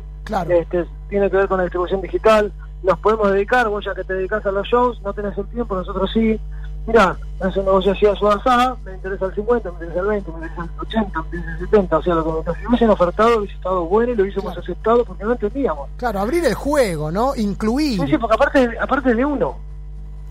este, 0.49 0.85
tiene 1.09 1.29
que 1.29 1.37
ver 1.37 1.47
con 1.47 1.57
la 1.57 1.63
distribución 1.63 2.01
digital, 2.01 2.51
nos 2.83 2.99
podemos 2.99 3.31
dedicar, 3.31 3.69
vos 3.69 3.85
ya 3.85 3.93
que 3.93 4.03
te 4.03 4.13
dedicas 4.13 4.45
a 4.45 4.51
los 4.51 4.67
shows, 4.67 5.01
no 5.01 5.13
tenés 5.13 5.37
el 5.37 5.45
tiempo, 5.47 5.75
nosotros 5.75 6.09
sí. 6.11 6.39
Mira, 6.87 7.15
es 7.47 7.55
un 7.55 7.65
negocio 7.65 7.91
así 7.91 8.07
a 8.07 8.15
su 8.15 8.27
asada, 8.27 8.75
me 8.83 8.93
interesa 8.93 9.25
el 9.27 9.35
50, 9.35 9.71
me 9.71 9.85
interesa 9.85 9.99
el 9.99 10.07
20, 10.07 10.31
me 10.31 10.37
interesa 10.37 10.63
el 10.63 10.69
80, 10.79 11.21
me 11.21 11.37
interesa 11.37 11.51
el 11.51 11.69
70, 11.69 11.97
o 11.97 12.01
sea, 12.01 12.15
lo 12.15 12.23
que 12.23 12.49
nos 12.49 12.57
hubiesen 12.67 12.89
ofertado 12.89 13.37
hubiese 13.37 13.55
estado 13.55 13.85
bueno 13.85 14.13
y 14.13 14.15
lo 14.15 14.23
hubiésemos 14.23 14.57
aceptado 14.57 15.05
porque 15.05 15.23
no 15.23 15.31
entendíamos. 15.33 15.89
Claro, 15.97 16.19
abrir 16.19 16.43
el 16.43 16.55
juego, 16.55 17.11
¿no? 17.11 17.35
Incluir. 17.35 18.01
Sí, 18.01 18.07
sí, 18.07 18.17
porque 18.17 18.33
aparte, 18.33 18.79
aparte 18.79 19.13
de 19.13 19.23
uno. 19.23 19.70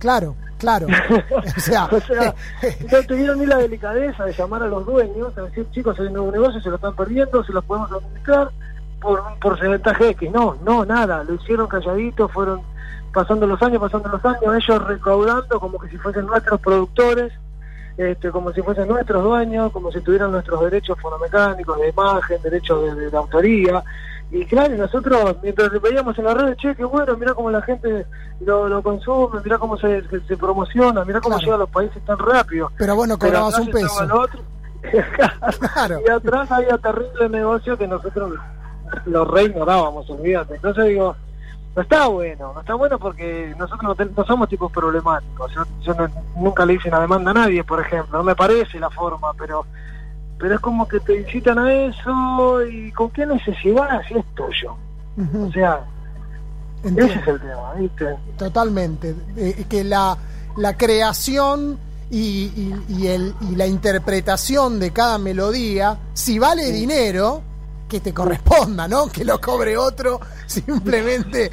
Claro, 0.01 0.35
claro. 0.59 0.89
o 1.57 1.61
sea, 1.61 1.85
O 1.93 2.01
sea, 2.01 2.35
no 2.91 3.03
tuvieron 3.07 3.39
ni 3.39 3.47
la 3.47 3.59
delicadeza 3.59 4.25
de 4.25 4.33
llamar 4.33 4.65
a 4.65 4.67
los 4.67 4.85
dueños, 4.85 5.37
a 5.39 5.43
decir, 5.43 5.67
chicos, 5.71 5.97
hay 6.01 6.07
un 6.09 6.15
nuevo 6.15 6.33
negocio, 6.33 6.61
se 6.61 6.69
lo 6.71 6.75
están 6.77 6.97
perdiendo, 6.97 7.45
se 7.45 7.53
los 7.53 7.65
podemos 7.65 7.93
administrar 7.93 8.51
por 9.01 9.21
un 9.21 9.39
porcentaje 9.39 10.09
X. 10.11 10.31
No, 10.33 10.57
no, 10.65 10.85
nada, 10.85 11.23
lo 11.23 11.35
hicieron 11.35 11.69
calladito, 11.69 12.29
fueron 12.29 12.63
pasando 13.13 13.47
los 13.47 13.61
años, 13.63 13.81
pasando 13.81 14.09
los 14.09 14.25
años, 14.25 14.43
ellos 14.57 14.85
recaudando 14.87 15.61
como 15.61 15.79
que 15.79 15.89
si 15.89 15.97
fuesen 15.99 16.27
nuestros 16.27 16.61
productores, 16.61 17.33
este, 17.97 18.31
como 18.31 18.53
si 18.53 18.63
fuesen 18.63 18.89
nuestros 18.89 19.23
dueños, 19.23 19.73
como 19.73 19.91
si 19.93 20.01
tuvieran 20.01 20.31
nuestros 20.33 20.61
derechos 20.63 20.99
fonomecánicos, 21.01 21.79
de 21.79 21.89
imagen, 21.91 22.41
derechos 22.43 22.83
de, 22.85 22.95
de- 22.95 23.11
de 23.11 23.17
autoría. 23.17 23.83
Y 24.33 24.45
claro, 24.45 24.77
nosotros, 24.77 25.37
mientras 25.43 25.71
veíamos 25.83 26.17
en 26.19 26.25
la 26.25 26.35
red, 26.35 26.55
che, 26.57 26.75
qué 26.77 26.85
bueno, 26.85 27.17
mira 27.17 27.35
cómo 27.35 27.51
la 27.51 27.63
gente 27.63 28.07
lo, 28.41 28.69
lo 28.69 28.83
consume, 28.83 29.41
mira 29.43 29.59
cómo 29.59 29.77
se, 29.77 30.03
se, 30.29 30.37
promociona, 30.37 31.05
mira 31.05 31.21
cómo 31.21 31.37
llega 31.39 31.57
a 31.57 31.59
los 31.59 31.71
países 31.71 32.05
tan 32.05 32.19
rápido. 32.19 32.71
Pero 32.79 32.95
bueno, 32.95 33.19
cobrabas 33.19 33.59
un 33.59 33.71
peso. 33.71 34.29
y 36.07 36.11
atrás 36.11 36.51
había 36.51 36.79
terrible 36.79 37.29
negocio 37.29 37.77
que 37.77 37.87
nosotros 37.87 38.35
lo 39.07 39.25
re 39.25 39.45
ignorábamos, 39.45 40.09
olvídate. 40.09 40.55
Entonces 40.55 40.87
digo, 40.87 41.17
no 41.75 41.83
está 41.83 42.07
bueno, 42.07 42.53
no 42.55 42.61
está 42.61 42.75
bueno 42.75 42.99
porque 42.99 43.55
nosotros 43.59 43.97
no 44.17 44.25
somos 44.25 44.49
tipos 44.49 44.73
problemáticos. 44.73 45.53
Yo, 45.53 45.63
yo 45.83 45.95
no- 45.95 46.09
nunca 46.37 46.65
le 46.65 46.75
hice 46.75 46.89
una 46.89 47.01
demanda 47.01 47.31
a 47.31 47.35
nadie, 47.35 47.63
por 47.65 47.81
ejemplo, 47.81 48.19
no 48.19 48.25
me 48.25 48.35
parece 48.35 48.81
la 48.81 48.91
forma, 48.91 49.33
pero 49.35 49.67
pero 50.41 50.55
es 50.55 50.61
como 50.61 50.89
que 50.89 50.99
te 51.01 51.21
incitan 51.21 51.59
a 51.59 51.73
eso 51.73 52.65
y 52.67 52.91
con 52.93 53.11
qué 53.11 53.27
necesidad 53.27 54.01
si 54.09 54.15
es 54.15 54.25
tuyo. 54.35 54.75
O 55.47 55.53
sea, 55.53 55.81
ese 56.83 57.05
es 57.05 57.29
el 57.29 57.41
tema, 57.41 57.75
¿viste? 57.79 58.07
Totalmente. 58.39 59.15
Eh, 59.37 59.65
que 59.69 59.85
la, 59.85 60.17
la 60.57 60.77
creación 60.79 61.79
y, 62.11 62.19
y- 62.19 62.85
y 62.89 63.07
el, 63.09 63.35
y 63.51 63.55
la 63.57 63.67
interpretación 63.67 64.81
de 64.81 64.91
cada 64.93 65.19
melodía, 65.19 65.99
si 66.15 66.39
vale 66.39 66.73
dinero, 66.73 67.43
que 67.91 68.01
te 68.01 68.15
corresponda, 68.15 68.89
¿no? 68.89 69.09
Que 69.09 69.25
lo 69.25 69.39
cobre 69.41 69.77
otro 69.77 70.19
simplemente 70.47 71.51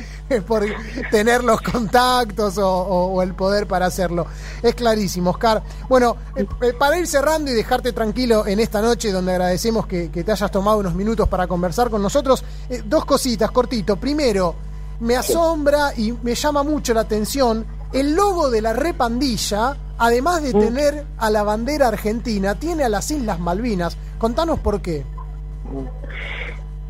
por 0.47 0.63
tener 1.11 1.43
los 1.43 1.59
contactos 1.61 2.57
o, 2.59 2.65
o- 2.69 3.07
o 3.15 3.21
el 3.23 3.33
poder 3.33 3.67
para 3.67 3.87
hacerlo. 3.87 4.25
Es 4.61 4.75
clarísimo, 4.75 5.31
Oscar. 5.31 5.61
Bueno, 5.89 6.15
eh, 6.35 6.47
eh, 6.61 6.73
para 6.73 6.97
ir 6.97 7.07
cerrando 7.07 7.51
y 7.51 7.53
dejarte 7.55 7.91
tranquilo 7.91 8.45
en 8.47 8.59
esta 8.61 8.81
noche 8.81 9.11
donde 9.11 9.31
agradecemos 9.33 9.87
que, 9.87 10.09
que 10.11 10.23
te 10.23 10.31
hayas 10.31 10.51
tomado 10.51 10.77
unos 10.77 10.93
minutos 10.95 11.27
para 11.27 11.47
conversar 11.47 11.89
con 11.89 12.01
nosotros, 12.01 12.43
eh, 12.69 12.81
dos 12.85 13.03
cositas, 13.03 13.51
cortito. 13.51 13.97
Primero, 13.97 14.55
me 14.99 15.15
asombra 15.17 15.93
y 15.97 16.11
me 16.23 16.35
llama 16.35 16.63
mucho 16.63 16.93
la 16.93 17.01
atención 17.01 17.65
el 17.93 18.13
logo 18.15 18.49
de 18.49 18.61
la 18.61 18.73
repandilla, 18.73 19.75
además 19.97 20.43
de 20.43 20.51
tener 20.53 21.05
a 21.17 21.29
la 21.29 21.43
bandera 21.43 21.87
argentina, 21.87 22.55
tiene 22.55 22.83
a 22.83 22.89
las 22.89 23.09
Islas 23.11 23.39
Malvinas. 23.39 23.97
Contanos 24.19 24.59
por 24.59 24.81
qué. 24.81 25.05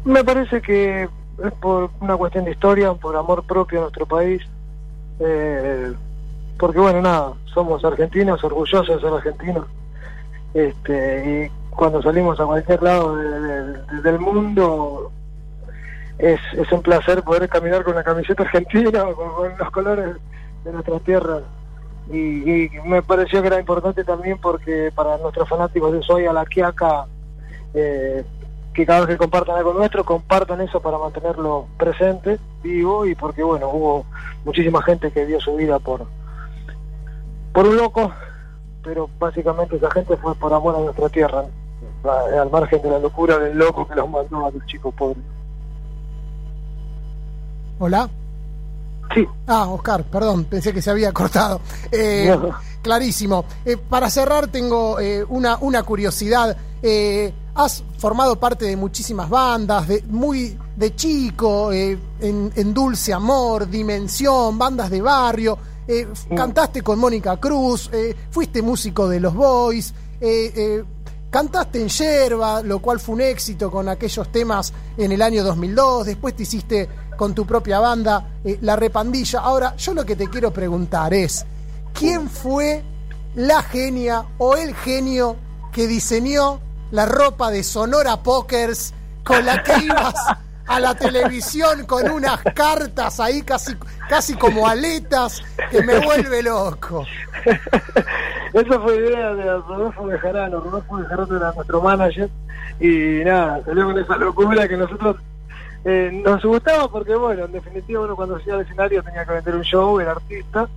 Me 0.06 0.24
parece 0.24 0.62
que 0.62 1.04
es 1.44 1.54
por 1.60 1.90
una 2.00 2.16
cuestión 2.16 2.46
de 2.46 2.52
historia, 2.52 2.94
por 2.94 3.16
amor 3.16 3.44
propio 3.44 3.80
a 3.80 3.82
nuestro 3.84 4.06
país. 4.06 4.42
eh, 5.20 5.94
porque 6.60 6.80
bueno, 6.80 7.02
nada, 7.02 7.34
somos 7.54 7.84
argentinos, 7.86 8.44
orgullosos 8.44 8.88
de 8.88 9.00
ser 9.02 9.14
argentinos. 9.14 9.66
Este, 10.54 11.50
y 11.52 11.76
cuando 11.76 12.02
salimos 12.02 12.40
a 12.40 12.46
cualquier 12.46 12.82
lado 12.82 13.16
de- 13.16 13.40
de- 13.74 14.02
del 14.02 14.20
mundo, 14.20 15.12
es, 16.18 16.40
es 16.54 16.72
un 16.72 16.82
placer 16.82 17.22
poder 17.24 17.48
caminar 17.50 17.84
con 17.84 17.94
la 17.96 18.04
camiseta 18.04 18.42
argentina, 18.44 19.04
con, 19.14 19.56
los 19.58 19.72
colores 19.72 20.16
de 20.64 20.72
nuestra 20.72 21.00
tierra. 21.00 21.42
Y, 22.12 22.66
y 22.66 22.70
me 22.86 23.04
pareció 23.04 23.42
que 23.42 23.48
era 23.48 23.60
importante 23.60 24.04
también 24.04 24.38
porque 24.40 24.92
para 24.96 25.18
nuestros 25.18 25.48
fanáticos 25.50 25.92
de 25.94 26.02
Soy 26.04 26.26
a 26.26 26.34
la 26.34 26.46
Quiaca, 26.46 27.06
eh, 27.74 28.24
que 28.78 28.86
cada 28.86 29.00
vez 29.00 29.10
que 29.10 29.18
compartan 29.18 29.58
algo 29.58 29.74
nuestro, 29.74 30.06
compartan 30.06 30.62
eso 30.62 30.80
para 30.80 31.00
mantenerlo 31.00 31.66
presente, 31.80 32.38
vivo, 32.62 33.08
y 33.08 33.16
porque 33.16 33.42
bueno, 33.42 33.72
hubo 33.72 34.06
muchísima 34.46 34.84
gente 34.84 35.12
que 35.12 35.26
dio 35.26 35.42
su 35.42 35.56
vida 35.56 35.80
por, 35.80 36.06
por 37.54 37.66
un 37.66 37.76
loco, 37.76 38.12
pero 38.84 39.10
básicamente 39.18 39.78
esa 39.78 39.90
gente 39.90 40.16
fue 40.18 40.36
por 40.36 40.54
amor 40.54 40.76
a 40.76 40.80
nuestra 40.82 41.10
tierra, 41.10 41.46
al 42.40 42.52
margen 42.52 42.80
de 42.84 42.92
la 42.92 43.00
locura 43.00 43.40
del 43.40 43.58
loco 43.58 43.88
que 43.88 43.96
los 43.96 44.08
mandó 44.08 44.46
a 44.46 44.52
los 44.52 44.64
chicos 44.68 44.94
pobres. 44.94 45.24
Hola. 47.80 48.08
Sí. 49.16 49.26
Ah, 49.48 49.70
Oscar, 49.70 50.04
perdón, 50.04 50.46
pensé 50.46 50.72
que 50.72 50.84
se 50.84 50.92
había 50.92 51.12
cortado. 51.12 51.62
Eh, 51.92 52.38
No. 52.40 52.54
Clarísimo. 52.84 53.44
Eh, 53.66 53.76
para 53.76 54.10
cerrar, 54.12 54.48
tengo 54.48 55.00
eh, 55.00 55.26
una, 55.28 55.58
una 55.58 55.82
curiosidad. 55.82 56.56
Has 57.60 57.84
formado 57.98 58.40
parte 58.40 58.66
de 58.66 58.78
muchísimas 58.78 59.28
bandas, 59.32 59.88
de, 59.88 60.04
muy 60.04 60.56
de 60.76 60.96
chico, 60.96 61.72
eh, 61.72 61.98
en, 62.20 62.52
en 62.56 62.72
Dulce 62.72 63.12
Amor, 63.14 63.68
Dimensión, 63.68 64.60
bandas 64.60 64.92
de 64.92 65.02
barrio. 65.02 65.58
eh, 65.88 66.08
Cantaste 66.36 66.84
con 66.84 67.00
Mónica 67.00 67.38
Cruz, 67.38 67.90
eh, 67.92 68.16
fuiste 68.30 68.62
músico 68.62 69.10
de 69.10 69.20
Los 69.20 69.34
Boys, 69.34 69.92
cantaste 71.32 71.82
en 71.82 71.90
Yerba, 71.90 72.62
lo 72.62 72.78
cual 72.80 73.00
fue 73.00 73.16
un 73.16 73.22
éxito 73.22 73.72
con 73.72 73.90
aquellos 73.90 74.32
temas 74.32 74.72
en 74.96 75.12
el 75.12 75.22
año 75.24 75.44
2002. 75.44 76.06
Después 76.06 76.36
te 76.36 76.44
hiciste 76.44 76.88
con 77.18 77.34
tu 77.34 77.44
propia 77.48 77.80
banda, 77.80 78.38
La 78.62 78.76
Repandilla. 78.76 79.40
Ahora, 79.40 79.76
yo 79.78 79.96
lo 79.96 80.06
que 80.06 80.16
te 80.16 80.28
quiero 80.30 80.52
preguntar 80.54 81.12
es, 81.12 81.44
¿quién 81.92 82.30
fue 82.30 82.84
la 83.34 83.64
genia 83.64 84.26
o 84.38 84.56
el 84.56 84.76
genio 84.76 85.36
que 85.72 85.88
diseñó 85.88 86.60
la 86.92 87.06
ropa 87.06 87.52
de 87.52 87.64
Sonora 87.64 88.18
Pokers 88.18 88.94
con 89.24 89.46
la 89.46 89.62
que 89.64 89.74
ibas 89.84 90.16
a 90.68 90.80
la 90.80 90.96
televisión 90.96 91.86
con 91.86 92.10
unas 92.10 92.42
cartas 92.56 93.20
ahí 93.20 93.42
casi, 93.42 93.76
casi 94.10 94.36
como 94.36 94.68
aletas 94.68 95.42
que 95.72 95.82
me 95.82 96.00
vuelve 96.00 96.44
loco? 96.44 97.06
Esa 98.54 98.80
fue 98.80 98.96
idea 98.98 99.34
de 99.34 99.44
Rodolfo 99.44 100.06
Bejarano. 100.06 100.60
Rodolfo 100.60 100.96
Bejarano 100.98 101.38
era 101.38 101.52
nuestro 101.54 101.82
manager 101.82 102.30
y 102.80 103.24
nada, 103.24 103.62
salió 103.66 103.86
con 103.86 104.00
esa 104.00 104.18
locura 104.18 104.68
que 104.68 104.78
nosotros 104.78 105.18
eh, 105.90 106.12
nos 106.26 106.44
gustaba 106.44 106.90
porque, 106.90 107.16
bueno, 107.16 107.46
en 107.46 107.52
definitiva 107.54 108.02
uno 108.02 108.14
cuando 108.16 108.36
hacía 108.36 108.56
el 108.56 108.62
escenario 108.62 109.02
tenía 109.04 109.24
que 109.26 109.32
vender 109.32 109.56
un 109.56 109.62
show, 109.64 110.00
era 110.02 110.12
artista, 110.12 110.68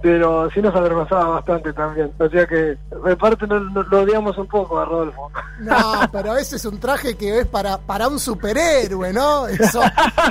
pero 0.00 0.50
sí 0.50 0.62
nos 0.62 0.74
avergonzaba 0.74 1.28
bastante 1.28 1.72
también. 1.74 2.10
O 2.18 2.28
sea 2.30 2.46
que, 2.46 2.76
de 3.04 3.16
parte, 3.16 3.46
no- 3.46 3.60
no- 3.60 3.82
lo 3.82 4.00
odiamos 4.02 4.38
un 4.38 4.46
poco 4.46 4.78
a 4.78 4.84
Rodolfo. 4.86 5.30
No, 5.60 5.76
pero 6.12 6.34
ese 6.36 6.56
es 6.56 6.64
un 6.64 6.80
traje 6.80 7.14
que 7.16 7.40
es 7.40 7.46
para, 7.46 7.76
para 7.78 8.08
un 8.08 8.18
superhéroe, 8.18 9.12
¿no? 9.12 9.46
Eso, 9.48 9.82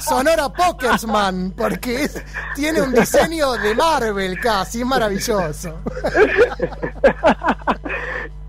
Sonora 0.01 0.49
Pokersman, 0.49 1.51
porque 1.55 2.05
es- 2.05 2.23
tiene 2.55 2.81
un 2.81 2.91
diseño 2.91 3.51
de 3.53 3.75
Marvel 3.75 4.39
casi, 4.39 4.81
es 4.81 4.87
maravilloso. 4.87 5.77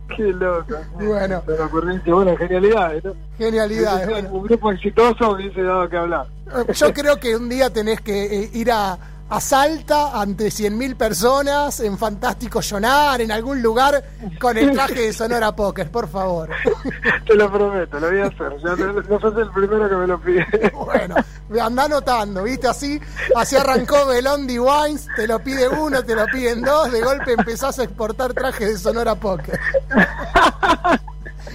Qué 0.09 0.23
loco. 0.33 0.75
Bueno. 0.95 1.43
Pero 1.47 1.67
ocurrencia, 1.67 2.15
bueno, 2.15 2.37
genialidades, 2.37 3.05
¿no? 3.05 3.15
Genialidades, 3.39 4.07
sido 4.07 4.33
Un 4.33 4.43
grupo 4.45 4.71
exitoso 4.73 5.31
hubiese 5.33 5.63
dado 5.63 5.89
que 5.89 5.97
hablar. 5.97 6.27
Eh, 6.69 6.73
Yo 6.73 6.93
creo 6.93 7.19
que 7.19 7.37
un 7.37 7.49
día 7.49 7.71
tenés 7.71 8.01
que 8.01 8.25
eh, 8.25 8.51
ir 8.53 8.71
a, 8.71 8.99
a 9.29 9.41
Salta 9.41 10.20
ante 10.20 10.49
100.000 10.49 10.97
personas, 10.97 11.81
en 11.81 11.97
Fantástico 11.99 12.61
Llonar, 12.61 13.20
en 13.20 13.33
algún 13.33 13.62
lugar, 13.62 14.05
con 14.41 14.57
el 14.57 14.72
traje 14.72 15.03
de 15.03 15.12
Sonora 15.12 15.57
Poker, 15.57 15.91
por 15.91 16.09
favor. 16.09 16.51
Te 17.27 17.35
lo 17.35 17.51
prometo, 17.51 17.99
lo 17.99 18.11
voy 18.11 18.20
a 18.20 18.27
hacer. 18.27 18.57
Ya 18.62 18.77
no, 18.77 18.93
no 18.93 19.20
sos 19.20 19.37
el 19.39 19.51
primero 19.51 19.89
que 19.89 19.97
me 19.97 20.07
lo 20.07 20.20
pide. 20.20 20.47
Bueno, 20.75 21.16
anda 21.61 21.85
anotando, 21.85 22.43
¿viste? 22.43 22.68
Así, 22.68 23.01
así 23.35 23.57
arrancó 23.57 24.07
Belondi 24.07 24.59
Wines, 24.59 25.09
te 25.16 25.27
lo 25.27 25.39
pide 25.39 25.68
uno, 25.68 26.03
te 26.03 26.14
lo 26.14 26.27
piden 26.27 26.62
dos, 26.62 26.93
de 26.93 27.01
golpe 27.01 27.33
empezás 27.33 27.79
a 27.79 27.85
exportar 27.85 28.35
trajes 28.35 28.68
de 28.68 28.79
Sonora 28.79 29.14
Poker. 29.14 29.59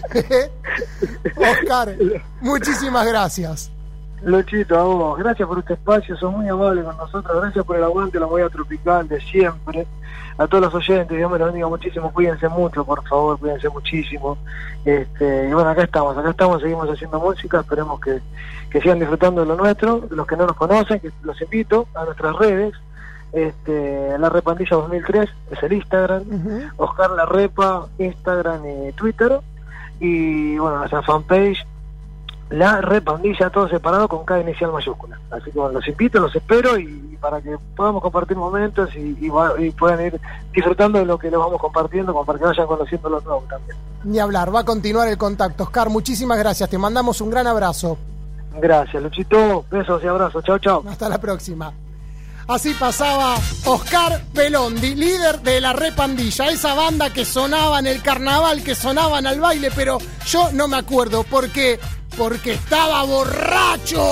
Oscar, 1.36 1.96
muchísimas 2.42 3.06
gracias. 3.06 3.72
Luchito, 4.24 4.78
a 4.78 4.84
vos, 4.84 5.18
gracias 5.18 5.48
por 5.48 5.60
este 5.60 5.74
espacio, 5.74 6.18
sos 6.18 6.34
muy 6.34 6.48
amable 6.50 6.84
con 6.84 6.98
nosotros, 6.98 7.42
gracias 7.42 7.64
por 7.64 7.78
el 7.78 7.84
aguante, 7.84 8.20
la 8.20 8.28
movida 8.28 8.50
tropical 8.50 9.08
de 9.08 9.22
siempre. 9.22 9.88
A 10.38 10.48
todos 10.48 10.66
los 10.66 10.76
oyentes, 10.76 11.18
Dios 11.18 11.32
me 11.32 11.38
los 11.38 11.48
bendiga 11.48 11.68
muchísimo, 11.68 12.12
cuídense 12.14 12.48
mucho, 12.50 12.86
por 12.86 13.06
favor, 13.08 13.40
cuídense 13.40 13.70
muchísimo. 13.70 14.38
Este, 14.86 15.50
y 15.50 15.54
bueno, 15.54 15.70
acá 15.70 15.84
estamos, 15.84 16.18
acá 16.18 16.30
estamos, 16.30 16.62
seguimos 16.62 16.90
haciendo 16.90 17.20
música, 17.20 17.60
esperemos 17.60 18.00
que, 18.00 18.20
que 18.70 18.82
sigan 18.82 19.00
disfrutando 19.00 19.42
de 19.42 19.48
lo 19.48 19.56
nuestro, 19.56 20.06
los 20.10 20.28
que 20.28 20.38
no 20.38 20.48
nos 20.48 20.56
conocen, 20.56 21.00
que 21.00 21.12
los 21.24 21.42
invito 21.42 21.88
a 21.94 22.06
nuestras 22.06 22.36
redes. 22.36 22.74
Este, 23.32 24.18
la 24.18 24.30
repandilla 24.30 24.78
2003 24.78 25.30
es 25.52 25.64
el 25.64 25.74
Instagram, 25.74 26.24
Oscar 26.78 27.12
La 27.12 27.26
Repa, 27.26 27.88
Instagram 27.98 28.62
y 28.66 28.92
Twitter. 28.94 29.40
Y 30.00 30.58
bueno, 30.58 30.78
nuestra 30.78 31.02
fanpage 31.02 31.66
la 32.50 32.82
repandilla 32.82 33.50
todo 33.50 33.68
separado 33.70 34.08
con 34.08 34.26
cada 34.26 34.42
inicial 34.42 34.72
mayúscula. 34.72 35.20
Así 35.32 35.52
que 35.52 35.60
bueno, 35.60 35.74
los 35.80 35.88
invito, 35.88 36.20
los 36.20 36.36
espero 36.36 36.80
y, 36.80 36.84
y 37.12 37.18
para 37.22 37.42
que 37.42 37.56
podamos 37.76 38.02
compartir 38.02 38.36
momentos 38.38 38.90
y, 38.96 39.18
y 39.22 39.30
va- 39.30 39.54
y 39.60 39.70
puedan 39.72 40.04
ir 40.06 40.20
disfrutando 40.52 40.98
de 41.00 41.06
lo 41.06 41.18
que 41.20 41.30
les 41.30 41.40
vamos 41.40 41.60
compartiendo, 41.62 42.12
como 42.12 42.26
para 42.26 42.40
que 42.40 42.46
vayan 42.46 42.66
conociendo 42.68 43.10
los 43.10 43.24
nuevos 43.24 43.48
también. 43.48 43.78
Ni 44.04 44.18
hablar, 44.20 44.54
va 44.54 44.62
a 44.62 44.66
continuar 44.66 45.08
el 45.10 45.18
contacto. 45.18 45.64
Oscar, 45.64 45.90
muchísimas 45.90 46.40
gracias, 46.40 46.70
te 46.70 46.78
mandamos 46.78 47.22
un 47.22 47.30
gran 47.30 47.46
abrazo. 47.46 47.98
Gracias, 48.60 49.02
Luchito, 49.04 49.64
besos 49.70 50.04
y 50.04 50.08
abrazos, 50.08 50.44
chao, 50.44 50.58
chao. 50.58 50.84
Hasta 50.90 51.08
la 51.08 51.20
próxima. 51.20 51.72
Así 52.48 52.74
pasaba 52.74 53.36
Oscar 53.68 54.24
Belondi, 54.34 54.96
líder 54.96 55.40
de 55.42 55.62
la 55.62 55.72
Repandilla, 55.74 56.48
esa 56.50 56.74
banda 56.74 57.14
que 57.14 57.24
sonaba 57.24 57.78
en 57.78 57.86
el 57.86 58.02
carnaval, 58.02 58.64
que 58.64 58.74
sonaban 58.74 59.28
al 59.28 59.40
baile, 59.40 59.70
pero 59.76 60.00
yo 60.26 60.52
no 60.54 60.68
me 60.68 60.78
acuerdo 60.78 61.24
porque 61.30 61.80
porque 62.18 62.54
estaba 62.54 63.04
borracho. 63.04 64.04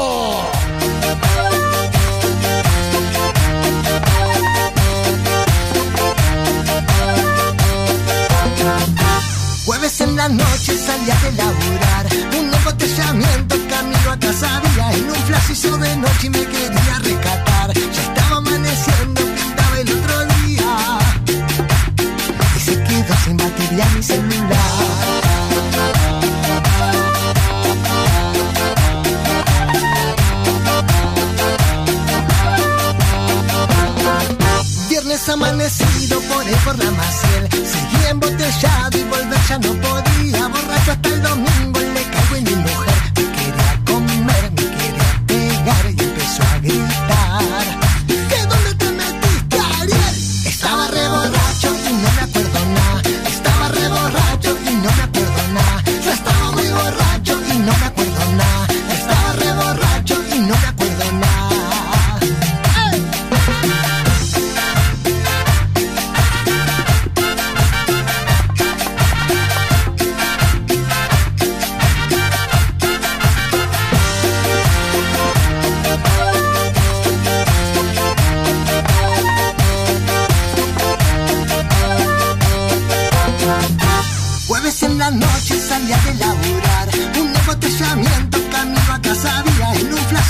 Jueves 9.66 10.02
en 10.02 10.16
la 10.16 10.30
noche 10.30 10.78
salía 10.78 11.16
de 11.24 11.32
laburar 11.34 12.08
Un 12.40 12.54
embotellamiento 12.54 13.56
camino 13.70 14.12
a 14.12 14.18
casa 14.18 14.58
había 14.58 14.94
En 14.94 15.10
un 15.10 15.16
flash 15.16 15.52
hizo 15.52 15.78
de 15.78 15.96
noche 15.98 16.28
y 16.28 16.30
me 16.30 16.46
quería 16.46 17.00
recatar 17.04 17.74
Ya 17.74 18.02
estaba 18.02 18.38
amaneciendo, 18.38 19.22
pintaba 19.22 19.80
el 19.80 19.90
otro 19.92 20.26
día 20.46 21.00
Y 22.56 22.60
se 22.60 22.84
quedó 22.84 23.16
sin 23.26 23.38
batería 23.38 23.86
mi 23.94 24.02
celular 24.04 25.27
amanecido 35.38 36.20
por 36.22 36.46
ahí 36.46 36.56
por 36.66 36.78
la 36.78 36.92
Maciel 36.92 37.50
Seguía 37.52 38.10
embotellado 38.10 38.98
y 38.98 39.04
volver 39.04 39.40
ya 39.48 39.58
no 39.60 39.74
podía. 39.74 40.48
Borracho 40.48 40.92
hasta 40.92 41.10
el 41.10 41.22
domingo 41.22 41.80
le 41.80 42.04
cago 42.14 42.36
en 42.36 42.44
mi 42.44 42.56
mujer. 42.56 42.96
Me 43.16 43.24
quería 43.36 43.82
comer, 43.86 44.52
me 44.52 44.66
quería 44.78 45.24
pegar 45.28 45.86
y 45.86 46.04
empezó 46.04 46.44
a 46.44 46.60
gritar 46.60 47.77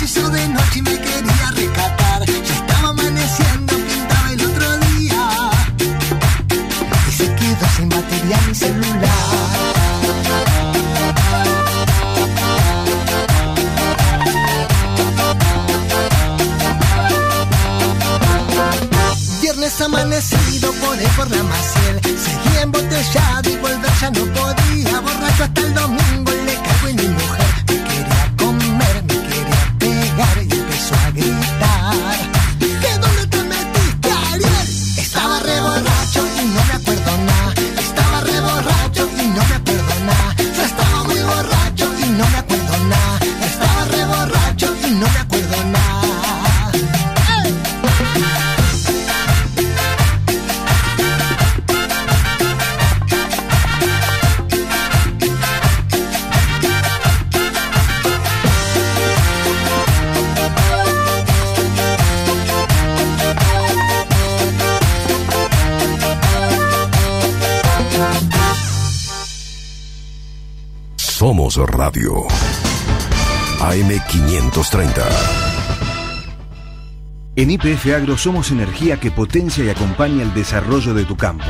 hizo 0.07 0.29
de 0.29 0.47
noche 0.47 0.81
me 0.83 0.97
quería 1.01 1.51
recatar 1.53 2.25
Ya 2.25 2.53
estaba 2.53 2.89
amaneciendo, 2.89 3.73
pintaba 3.75 4.31
el 4.31 4.45
otro 4.45 4.77
día. 4.87 5.23
Y 7.09 7.11
se 7.11 7.35
quedó 7.35 7.67
sin 7.75 7.89
batería 7.89 8.37
mi 8.47 8.55
celular. 8.55 9.17
Viernes 19.41 19.81
amanecido 19.81 20.71
por 20.73 20.97
por 21.17 21.29
la 21.31 21.43
Maciel. 21.43 22.01
Seguía 22.03 22.61
embotellado 22.61 23.49
y 23.49 23.57
volver 23.57 23.91
ya 24.01 24.11
no 24.11 24.23
podía. 24.37 24.99
Borracho 25.01 25.43
hasta 25.43 25.61
el 25.61 25.73
domingo 25.73 26.26
Radio. 71.65 72.27
AM530. 73.59 75.03
En 77.35 77.49
IPF 77.51 77.95
Agro 77.95 78.17
somos 78.17 78.51
energía 78.51 78.99
que 78.99 79.09
potencia 79.09 79.63
y 79.63 79.69
acompaña 79.69 80.21
el 80.21 80.33
desarrollo 80.33 80.93
de 80.93 81.05
tu 81.05 81.17
campo. 81.17 81.45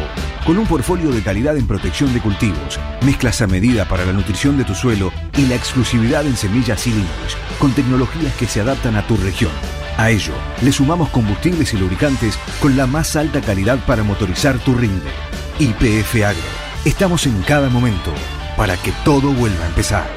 Con 0.46 0.58
un 0.58 0.66
portfolio 0.66 1.12
de 1.12 1.22
calidad 1.22 1.58
en 1.58 1.68
protección 1.68 2.14
de 2.14 2.22
cultivos, 2.22 2.80
mezclas 3.02 3.42
a 3.42 3.48
medida 3.48 3.86
para 3.86 4.06
la 4.06 4.14
nutrición 4.14 4.58
de 4.58 4.64
tu 4.64 4.76
suelo 4.76 5.12
y 5.38 5.46
la 5.48 5.56
exclusividad 5.56 6.26
en 6.26 6.38
semillas 6.38 6.82
Silinders, 6.82 7.36
con 7.60 7.74
tecnologías 7.74 8.34
que 8.36 8.48
se 8.48 8.62
adaptan 8.62 8.96
a 8.96 9.06
tu 9.06 9.18
región. 9.18 9.52
A 9.98 10.10
ello, 10.10 10.34
le 10.62 10.72
sumamos 10.72 11.10
combustibles 11.10 11.74
y 11.74 11.78
lubricantes 11.78 12.40
con 12.62 12.78
la 12.78 12.88
más 12.88 13.16
alta 13.16 13.42
calidad 13.42 13.80
para 13.86 14.04
motorizar 14.04 14.58
tu 14.60 14.74
rinde. 14.76 15.10
IPF 15.60 16.16
Agro. 16.24 16.68
Estamos 16.86 17.26
en 17.26 17.42
cada 17.42 17.70
momento 17.70 18.14
para 18.58 18.76
que 18.76 18.92
todo 19.06 19.32
vuelva 19.32 19.64
a 19.64 19.68
empezar. 19.68 20.08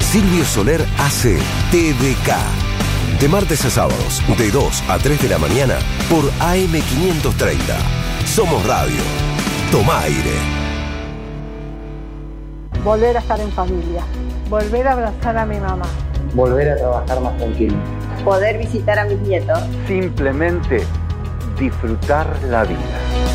Silvio 0.00 0.44
Soler 0.44 0.80
hace 0.98 1.36
TDK. 1.72 3.20
De 3.20 3.28
martes 3.28 3.64
a 3.64 3.70
sábados, 3.70 4.22
de 4.38 4.50
2 4.50 4.84
a 4.88 4.98
3 4.98 5.22
de 5.22 5.28
la 5.28 5.38
mañana, 5.38 5.74
por 6.08 6.24
AM530. 6.40 7.56
Somos 8.24 8.64
Radio. 8.66 9.02
Toma 9.72 10.02
aire. 10.02 10.32
Volver 12.84 13.16
a 13.16 13.20
estar 13.20 13.40
en 13.40 13.50
familia. 13.50 14.04
Volver 14.48 14.86
a 14.86 14.92
abrazar 14.92 15.36
a 15.36 15.46
mi 15.46 15.58
mamá. 15.58 15.86
Volver 16.34 16.70
a 16.70 16.76
trabajar 16.76 17.20
más 17.20 17.36
tranquilo. 17.36 17.76
Poder 18.24 18.58
visitar 18.58 18.98
a 18.98 19.04
mis 19.06 19.18
nietos. 19.20 19.58
Simplemente 19.88 20.84
disfrutar 21.58 22.26
la 22.48 22.64
vida. 22.64 22.78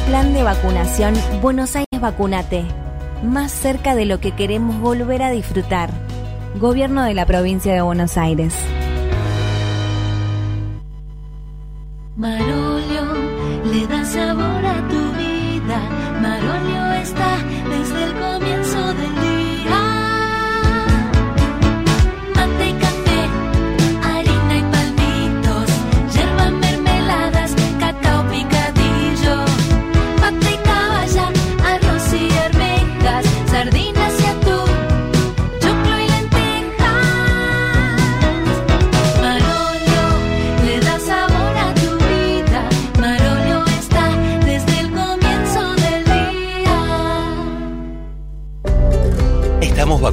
Plan 0.08 0.34
de 0.34 0.44
vacunación 0.44 1.14
Buenos 1.42 1.76
Aires 1.76 2.00
Vacunate. 2.00 2.89
Más 3.24 3.52
cerca 3.52 3.96
de 3.96 4.06
lo 4.06 4.20
que 4.20 4.32
queremos 4.32 4.80
volver 4.80 5.22
a 5.24 5.32
disfrutar. 5.32 5.92
Gobierno 6.60 7.04
de 7.04 7.14
la 7.14 7.26
provincia 7.26 7.74
de 7.74 7.82
Buenos 7.82 8.18
Aires. 8.18 8.56
Marolio 12.16 13.04
le 13.72 13.88
da 13.88 14.06
sabor 14.06 14.66
a 14.66 14.88
tu 14.90 14.99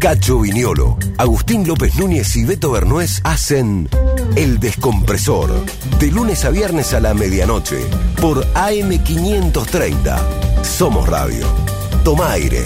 Cacho 0.00 0.40
Viniolo, 0.40 0.96
Agustín 1.18 1.68
López 1.68 1.96
Núñez 1.96 2.34
y 2.34 2.46
Beto 2.46 2.70
Bernués 2.70 3.20
hacen 3.22 3.86
El 4.34 4.58
Descompresor. 4.58 5.50
De 5.98 6.10
lunes 6.10 6.46
a 6.46 6.50
viernes 6.50 6.94
a 6.94 7.00
la 7.00 7.12
medianoche. 7.12 7.84
Por 8.18 8.46
AM530. 8.54 10.64
Somos 10.64 11.06
Radio. 11.06 11.44
Toma 12.02 12.32
aire. 12.32 12.64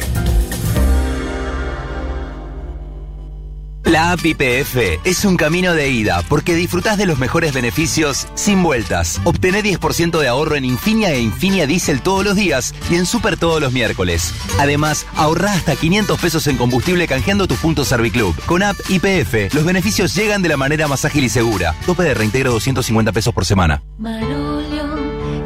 La 3.95 4.11
app 4.11 4.27
IPF 4.27 5.05
es 5.05 5.25
un 5.25 5.37
camino 5.37 5.73
de 5.73 5.89
ida 5.89 6.23
porque 6.29 6.57
disfrutás 6.57 6.99
de 6.99 7.07
los 7.07 7.21
mejores 7.21 7.53
beneficios 7.53 8.27
sin 8.35 8.61
vueltas. 8.61 9.21
Obtené 9.23 9.63
10% 9.63 10.19
de 10.19 10.27
ahorro 10.27 10.57
en 10.57 10.65
Infinia 10.65 11.13
e 11.13 11.21
Infinia 11.21 11.69
Diesel 11.69 12.03
todos 12.03 12.25
los 12.25 12.35
días 12.35 12.75
y 12.91 12.97
en 12.97 13.07
Super 13.07 13.37
todos 13.37 13.61
los 13.61 13.73
miércoles. 13.73 14.35
Además, 14.59 15.07
ahorrá 15.15 15.53
hasta 15.53 15.77
500 15.77 16.19
pesos 16.19 16.49
en 16.49 16.57
combustible 16.57 17.07
canjeando 17.07 17.47
tus 17.47 17.59
puntos 17.59 17.87
Serviclub. 17.87 18.35
Con 18.47 18.65
app 18.65 18.77
IPF, 18.89 19.55
los 19.55 19.65
beneficios 19.65 20.13
llegan 20.17 20.43
de 20.43 20.49
la 20.49 20.57
manera 20.57 20.89
más 20.89 21.05
ágil 21.05 21.23
y 21.23 21.29
segura. 21.29 21.77
Tope 21.87 22.03
de 22.03 22.15
reintegro 22.15 22.51
250 22.51 23.13
pesos 23.13 23.33
por 23.33 23.47
semana. 23.47 23.81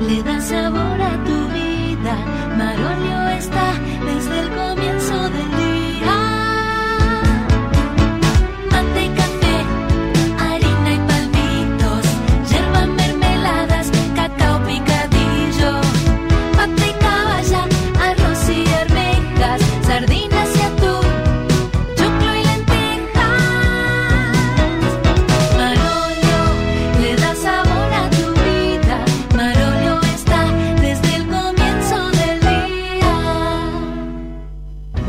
Le 0.01 0.23
da 0.23 0.41
sabor 0.41 1.03
a 1.03 1.08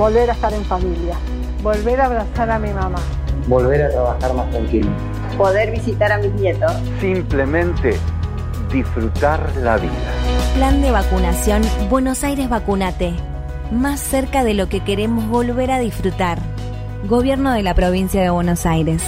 Volver 0.10 0.32
a 0.32 0.34
estar 0.34 0.52
en 0.52 0.66
familia. 0.66 1.16
Volver 1.62 2.02
a 2.02 2.06
abrazar 2.06 2.50
a 2.50 2.58
mi 2.58 2.74
mamá. 2.74 2.98
Volver 3.46 3.84
a 3.84 3.90
trabajar 3.92 4.34
más 4.34 4.50
tranquilo. 4.50 4.90
Poder 5.38 5.70
visitar 5.70 6.12
a 6.12 6.18
mis 6.18 6.32
nietos. 6.34 6.72
Simplemente 7.00 7.96
disfrutar 8.74 9.56
la 9.58 9.78
vida. 9.78 9.92
Plan 10.56 10.82
de 10.82 10.90
vacunación 10.90 11.62
Buenos 11.92 12.24
Aires 12.24 12.50
Vacunate. 12.50 13.14
Más 13.72 14.00
cerca 14.00 14.44
de 14.44 14.56
lo 14.56 14.68
que 14.68 14.84
queremos 14.84 15.28
volver 15.28 15.70
a 15.70 15.78
disfrutar. 15.78 16.40
Gobierno 17.08 17.54
de 17.54 17.62
la 17.62 17.76
provincia 17.76 18.20
de 18.20 18.32
Buenos 18.32 18.66
Aires. 18.66 19.04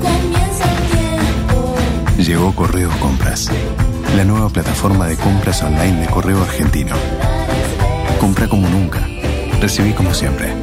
Comienza 0.00 0.64
el 0.72 0.90
tiempo. 0.90 1.76
Llegó 2.18 2.52
Correos 2.52 2.96
Compras, 2.96 3.48
la 4.14 4.24
nueva 4.24 4.48
plataforma 4.48 5.06
de 5.06 5.16
compras 5.16 5.62
online 5.62 6.00
de 6.02 6.06
Correo 6.06 6.40
Argentino. 6.42 6.94
Compra 8.20 8.48
como 8.48 8.68
nunca, 8.68 9.06
recibí 9.60 9.92
como 9.92 10.14
siempre. 10.14 10.54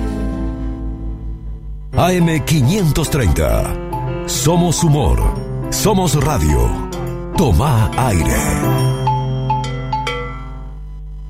AM530. 1.93 4.27
Somos 4.27 4.83
humor. 4.83 5.21
Somos 5.69 6.15
radio. 6.23 6.89
Toma 7.37 7.91
aire. 7.97 8.35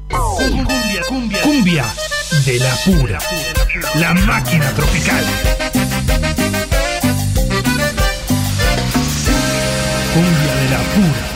Cumbia, 0.10 1.02
cumbia, 1.10 1.42
cumbia 1.42 1.86
de 2.46 2.60
la 2.60 2.74
pura. 2.86 3.20
La 3.96 4.14
máquina 4.14 4.70
tropical. 4.72 5.26
Cumbia 10.14 10.56
de 10.56 10.70
la 10.70 10.80
pura. 10.96 11.33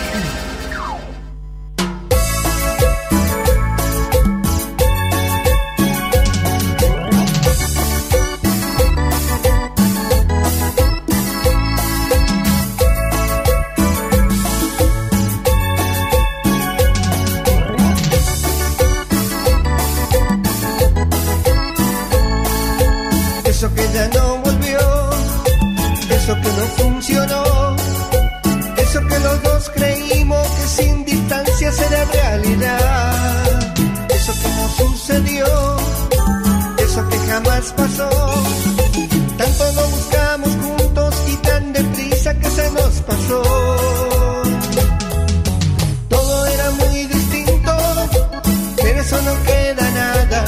Pasó, 37.73 38.09
tanto 39.37 39.71
lo 39.73 39.87
buscamos 39.89 40.49
juntos 40.49 41.15
y 41.27 41.35
tan 41.37 41.73
deprisa 41.73 42.33
que 42.39 42.49
se 42.49 42.71
nos 42.71 42.93
pasó. 43.01 43.41
Todo 46.09 46.45
era 46.45 46.71
muy 46.71 47.07
distinto, 47.07 47.75
pero 48.77 49.01
eso 49.01 49.21
no 49.21 49.43
queda 49.43 49.91
nada. 49.91 50.45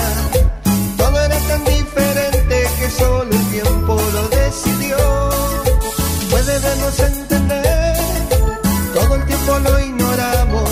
Todo 0.98 1.20
era 1.20 1.38
tan 1.38 1.64
diferente 1.66 2.68
que 2.80 2.90
solo 2.90 3.32
el 3.32 3.46
tiempo 3.52 4.02
lo 4.14 4.28
decidió. 4.30 4.98
Puede 6.30 6.60
darnos 6.60 7.00
entender, 7.00 7.98
todo 8.94 9.16
el 9.16 9.26
tiempo 9.26 9.60
lo 9.60 9.80
ignoramos. 9.80 10.70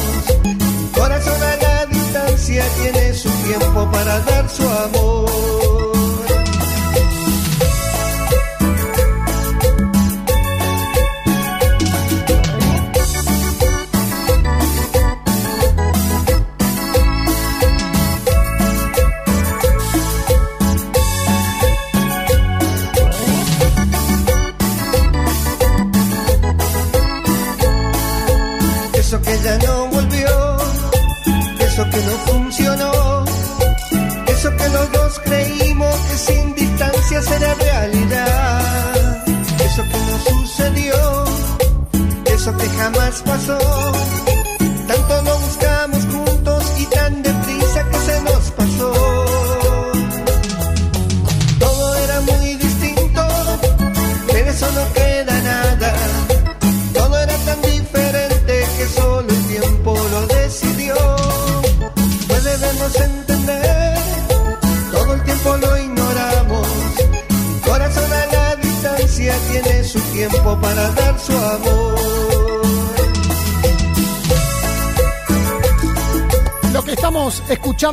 Corazón 0.94 1.41
a 1.44 1.56
la 1.64 1.86
distancia 1.88 2.64
tiene 2.82 3.14
su 3.14 3.30
tiempo 3.48 3.90
para 3.91 4.19
dar 4.19 4.49
su 4.49 4.64
amor. 4.64 5.16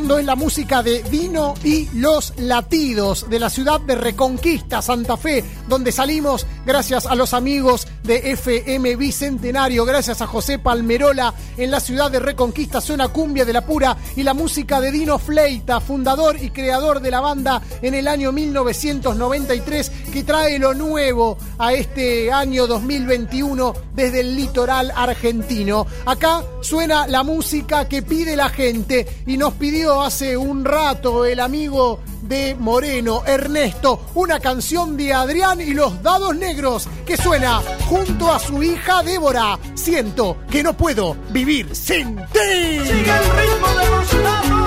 Escuchando 0.05 0.19
es 0.19 0.25
la 0.25 0.35
música 0.35 0.83
de 0.83 1.01
Dino 1.03 1.55
y 1.63 1.89
los 1.95 2.33
Latidos 2.37 3.27
de 3.27 3.39
la 3.39 3.49
ciudad 3.49 3.79
de 3.81 3.95
Reconquista, 3.95 4.81
Santa 4.81 5.17
Fe, 5.17 5.43
donde 5.67 5.91
salimos 5.91 6.45
gracias 6.63 7.07
a 7.07 7.15
los 7.15 7.33
amigos 7.33 7.87
de 8.03 8.31
FM 8.33 8.97
Bicentenario, 8.97 9.83
gracias 9.83 10.21
a 10.21 10.27
José 10.27 10.59
Palmerola 10.59 11.33
en 11.57 11.71
la 11.71 11.79
ciudad 11.79 12.11
de 12.11 12.19
Reconquista, 12.19 12.81
suena 12.81 13.07
cumbia 13.07 13.45
de 13.45 13.53
la 13.53 13.65
pura 13.65 13.97
y 14.15 14.21
la 14.21 14.35
música 14.35 14.79
de 14.79 14.91
Dino 14.91 15.17
Fleita, 15.17 15.79
fundador 15.79 16.37
y 16.39 16.51
creador 16.51 16.99
de 16.99 17.09
la 17.09 17.21
banda 17.21 17.61
en 17.81 17.95
el 17.95 18.07
año 18.07 18.31
1993, 18.31 19.91
que 20.13 20.23
trae 20.23 20.59
lo 20.59 20.75
nuevo 20.75 21.37
a 21.57 21.73
este 21.73 22.31
año 22.31 22.67
2021 22.67 23.73
desde 23.95 24.19
el 24.19 24.35
litoral 24.35 24.91
argentino. 24.95 25.87
Acá 26.05 26.43
suena 26.65 27.05
la 27.05 27.21
música 27.21 27.87
que 27.87 28.01
pide 28.01 28.35
la 28.35 28.49
gente 28.49 29.05
y 29.27 29.37
nos 29.37 29.53
pidió 29.53 30.01
hace 30.01 30.35
un 30.35 30.65
rato 30.65 31.23
el 31.23 31.39
amigo 31.39 31.99
de 32.23 32.55
Moreno, 32.55 33.23
Ernesto, 33.23 34.07
una 34.15 34.39
canción 34.39 34.97
de 34.97 35.13
Adrián 35.13 35.61
y 35.61 35.75
los 35.75 36.01
Dados 36.01 36.35
Negros 36.35 36.87
que 37.05 37.17
suena 37.17 37.61
junto 37.87 38.33
a 38.33 38.39
su 38.39 38.63
hija 38.63 39.03
Débora. 39.03 39.59
Siento 39.75 40.37
que 40.49 40.63
no 40.63 40.75
puedo 40.75 41.15
vivir 41.29 41.75
sin 41.75 42.15
ti. 42.15 42.79
Sigue 42.83 43.11
el 43.11 43.37
ritmo 43.37 43.67
de 43.67 43.89
los 43.91 44.23
Dados 44.23 44.64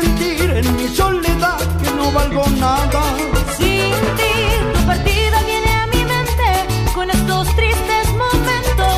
sentir 0.00 0.50
en 0.50 0.76
mi 0.76 0.88
soledad 0.88 1.58
que 1.82 1.90
no 1.98 2.10
valgo 2.12 2.44
nada. 2.58 3.02
Sin 3.56 3.92
ti, 4.18 4.34
tu 4.74 4.80
partida 4.86 5.36
viene 5.50 5.70
a 5.82 5.86
mi 5.86 6.02
mente 6.14 6.48
con 6.94 7.10
estos 7.10 7.44
tristes 7.56 8.04
momentos. 8.24 8.96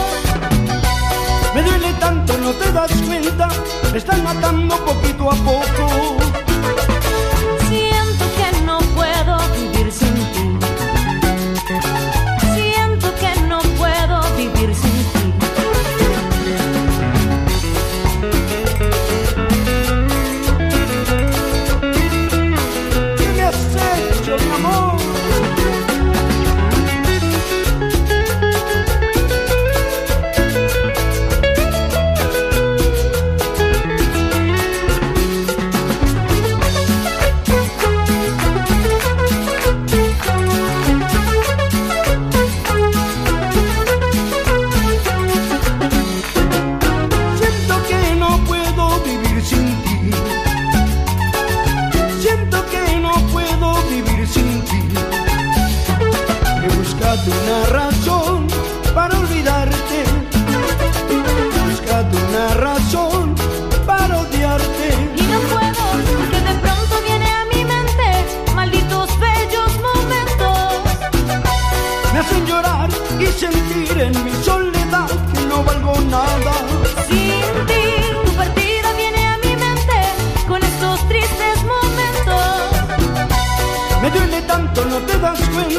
Me 1.54 1.62
duele 1.62 1.92
tanto, 2.00 2.36
no 2.38 2.50
te 2.52 2.72
das 2.72 2.92
cuenta, 3.06 3.48
me 3.92 3.98
están 3.98 4.24
matando 4.24 4.74
poquito 4.84 5.30
a 5.30 5.36
poco. 5.36 6.17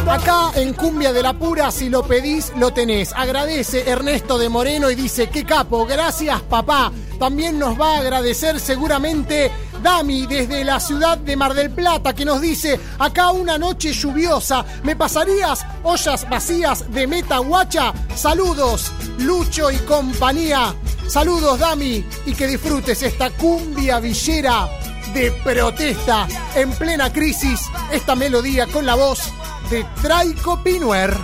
Acá 0.08 0.52
en 0.56 0.74
Cumbia 0.74 1.14
de 1.14 1.22
la 1.22 1.34
Pura, 1.34 1.72
si 1.72 1.90
lo 1.90 2.04
pedís, 2.04 2.52
lo 2.58 2.72
tenés. 2.72 3.14
Agradece 3.16 3.90
Ernesto 3.90 4.38
de 4.38 4.50
Moreno 4.50 4.90
y 4.90 4.96
dice, 4.96 5.28
qué 5.28 5.46
capo, 5.46 5.86
gracias 5.86 6.42
papá. 6.42 6.92
También 7.20 7.60
nos 7.60 7.80
va 7.80 7.96
a 7.96 8.00
agradecer 8.00 8.60
seguramente 8.60 9.52
Dami 9.84 10.26
desde 10.26 10.64
la 10.64 10.80
ciudad 10.80 11.18
de 11.18 11.36
Mar 11.36 11.54
del 11.54 11.70
Plata 11.70 12.14
que 12.14 12.26
nos 12.26 12.42
dice, 12.42 12.80
acá 12.98 13.32
una 13.32 13.58
noche 13.58 13.94
lluviosa, 13.94 14.66
¿me 14.84 14.96
pasarías 14.96 15.66
ollas 15.84 16.28
vacías 16.30 16.92
de 16.92 17.08
Meta 17.08 17.38
Guacha? 17.40 17.94
Saludos, 18.16 18.92
Lucho 19.20 19.70
y 19.70 19.78
compañía. 19.80 20.74
Saludos 21.08 21.60
Dami 21.60 22.06
y 22.26 22.34
que 22.34 22.48
disfrutes 22.48 23.04
esta 23.04 23.30
cumbia 23.32 24.00
villera 24.00 24.70
de 25.14 25.32
protesta 25.44 26.28
en 26.56 26.72
plena 26.72 27.12
crisis, 27.12 27.62
esta 27.92 28.16
melodía 28.16 28.68
con 28.68 28.86
la 28.86 28.96
voz 28.96 29.32
de 29.70 29.86
Traico 30.02 30.62
Pinuer. 30.64 31.16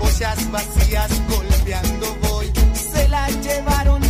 ollas 0.00 0.50
vacías 0.50 1.10
golpeando 1.28 2.16
voy, 2.22 2.50
se 2.74 3.08
la 3.08 3.28
llevaron 3.28 4.05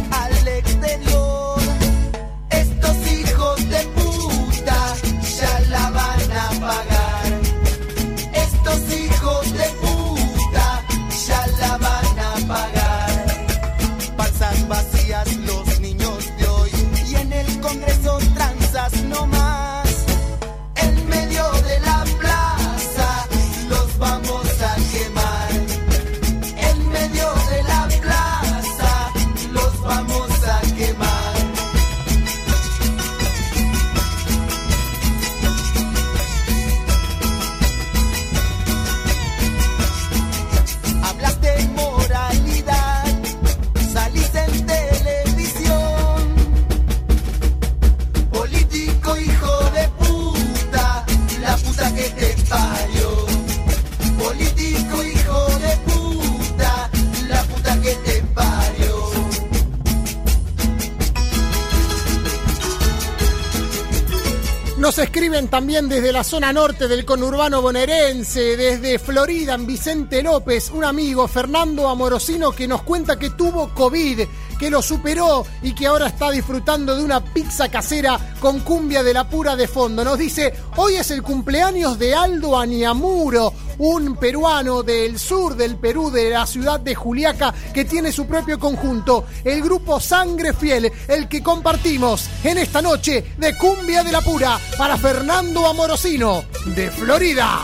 también 65.56 65.88
desde 65.88 66.12
la 66.12 66.22
zona 66.22 66.52
norte 66.52 66.86
del 66.86 67.06
conurbano 67.06 67.62
bonaerense, 67.62 68.58
desde 68.58 68.98
Florida, 68.98 69.54
en 69.54 69.66
Vicente 69.66 70.22
López, 70.22 70.70
un 70.70 70.84
amigo, 70.84 71.26
Fernando 71.28 71.88
Amorosino, 71.88 72.52
que 72.52 72.68
nos 72.68 72.82
cuenta 72.82 73.18
que 73.18 73.30
tuvo 73.30 73.72
COVID, 73.72 74.20
que 74.58 74.68
lo 74.68 74.82
superó 74.82 75.46
y 75.62 75.74
que 75.74 75.86
ahora 75.86 76.08
está 76.08 76.30
disfrutando 76.30 76.94
de 76.94 77.02
una 77.02 77.24
pizza 77.24 77.70
casera 77.70 78.36
con 78.38 78.60
cumbia 78.60 79.02
de 79.02 79.14
la 79.14 79.30
pura 79.30 79.56
de 79.56 79.66
fondo. 79.66 80.04
Nos 80.04 80.18
dice, 80.18 80.52
hoy 80.76 80.96
es 80.96 81.10
el 81.10 81.22
cumpleaños 81.22 81.98
de 81.98 82.14
Aldo 82.14 82.58
Aniamuro, 82.58 83.54
un 83.78 84.16
peruano 84.16 84.82
del 84.82 85.18
sur 85.18 85.56
del 85.56 85.76
Perú, 85.76 86.10
de 86.10 86.30
la 86.30 86.46
ciudad 86.46 86.80
de 86.80 86.94
Juliaca, 86.94 87.54
que 87.72 87.84
tiene 87.84 88.12
su 88.12 88.26
propio 88.26 88.58
conjunto, 88.58 89.24
el 89.44 89.62
grupo 89.62 90.00
Sangre 90.00 90.52
Fiel, 90.52 90.90
el 91.08 91.28
que 91.28 91.42
compartimos 91.42 92.28
en 92.44 92.58
esta 92.58 92.82
noche 92.82 93.32
de 93.36 93.56
Cumbia 93.56 94.02
de 94.02 94.12
la 94.12 94.20
Pura 94.20 94.58
para 94.76 94.96
Fernando 94.96 95.66
Amorosino, 95.66 96.44
de 96.66 96.90
Florida. 96.90 97.60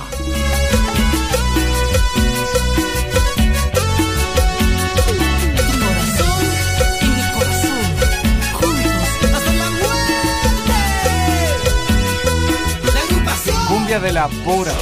De 13.93 14.11
la 14.11 14.27
pura. 14.27 14.73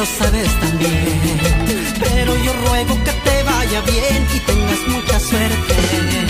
lo 0.00 0.06
sabes 0.06 0.48
también. 0.60 1.38
Pero 2.00 2.34
yo 2.44 2.52
ruego 2.64 2.94
que 3.04 3.12
te 3.12 3.42
vaya 3.42 3.80
bien 3.82 4.26
y 4.34 4.40
tengas 4.40 4.88
mucha 4.88 5.20
suerte. 5.20 6.29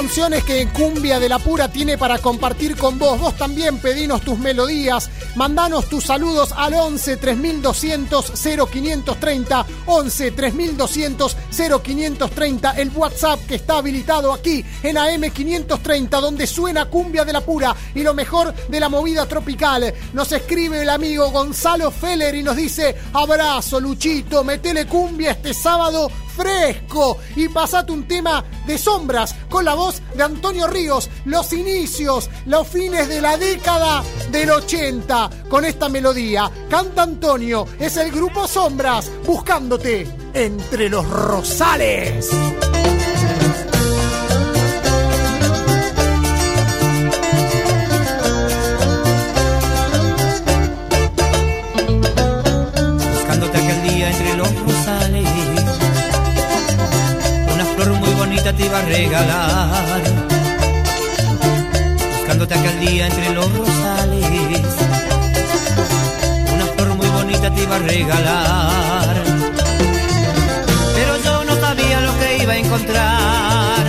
Canciones 0.00 0.44
que 0.44 0.66
Cumbia 0.68 1.20
de 1.20 1.28
la 1.28 1.38
Pura 1.38 1.70
tiene 1.70 1.98
para 1.98 2.16
compartir 2.16 2.74
con 2.74 2.98
vos. 2.98 3.20
Vos 3.20 3.36
también 3.36 3.76
pedinos 3.80 4.22
tus 4.22 4.38
melodías, 4.38 5.10
mandanos 5.36 5.90
tus 5.90 6.04
saludos 6.04 6.54
al 6.56 6.72
11 6.72 7.18
3200 7.18 8.32
0530, 8.40 9.66
11 9.84 10.30
3200 10.30 11.36
0530, 11.84 12.70
el 12.78 12.88
WhatsApp 12.96 13.40
que 13.46 13.56
está 13.56 13.76
habilitado 13.76 14.32
aquí 14.32 14.64
en 14.82 14.96
AM530, 14.96 16.08
donde 16.08 16.46
suena 16.46 16.86
Cumbia 16.86 17.26
de 17.26 17.34
la 17.34 17.42
Pura 17.42 17.76
y 17.94 18.02
lo 18.02 18.14
mejor 18.14 18.54
de 18.54 18.80
la 18.80 18.88
movida 18.88 19.26
tropical. 19.26 19.92
Nos 20.14 20.32
escribe 20.32 20.80
el 20.80 20.88
amigo 20.88 21.30
Gonzalo 21.30 21.90
Feller 21.90 22.34
y 22.34 22.42
nos 22.42 22.56
dice, 22.56 22.96
abrazo 23.12 23.78
Luchito, 23.78 24.44
metele 24.44 24.86
cumbia 24.86 25.32
este 25.32 25.52
sábado 25.52 26.10
fresco 26.30 27.18
y 27.36 27.48
pasate 27.48 27.92
un 27.92 28.06
tema 28.06 28.44
de 28.66 28.78
sombras 28.78 29.34
con 29.48 29.64
la 29.64 29.74
voz 29.74 30.02
de 30.14 30.22
Antonio 30.22 30.66
Ríos, 30.66 31.10
los 31.24 31.52
inicios, 31.52 32.30
los 32.46 32.66
fines 32.66 33.08
de 33.08 33.20
la 33.20 33.36
década 33.36 34.02
del 34.30 34.50
80 34.50 35.30
con 35.48 35.64
esta 35.64 35.88
melodía. 35.88 36.50
Canta 36.68 37.02
Antonio, 37.02 37.66
es 37.78 37.96
el 37.96 38.10
grupo 38.10 38.46
Sombras 38.46 39.10
buscándote 39.26 40.08
entre 40.32 40.88
los 40.88 41.08
rosales. 41.08 42.30
Te 58.60 58.66
iba 58.66 58.78
a 58.78 58.82
regalar. 58.82 60.02
Buscándote 62.12 62.54
aquel 62.54 62.80
día 62.80 63.06
entre 63.06 63.30
los 63.30 63.50
rosales. 63.56 64.64
Una 66.54 66.66
flor 66.74 66.94
muy 66.96 67.08
bonita 67.08 67.50
te 67.54 67.62
iba 67.62 67.76
a 67.76 67.78
regalar. 67.78 69.16
Pero 70.94 71.12
yo 71.24 71.44
no 71.44 71.54
sabía 71.60 72.00
lo 72.00 72.18
que 72.18 72.38
iba 72.42 72.52
a 72.52 72.56
encontrar. 72.58 73.84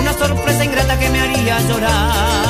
Una 0.00 0.12
sorpresa 0.12 0.64
ingrata 0.64 0.98
que 0.98 1.10
me 1.10 1.20
haría 1.20 1.60
llorar. 1.68 2.49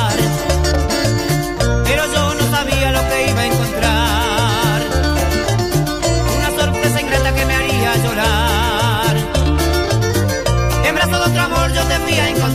Fui 12.11 12.19
a. 12.19 12.50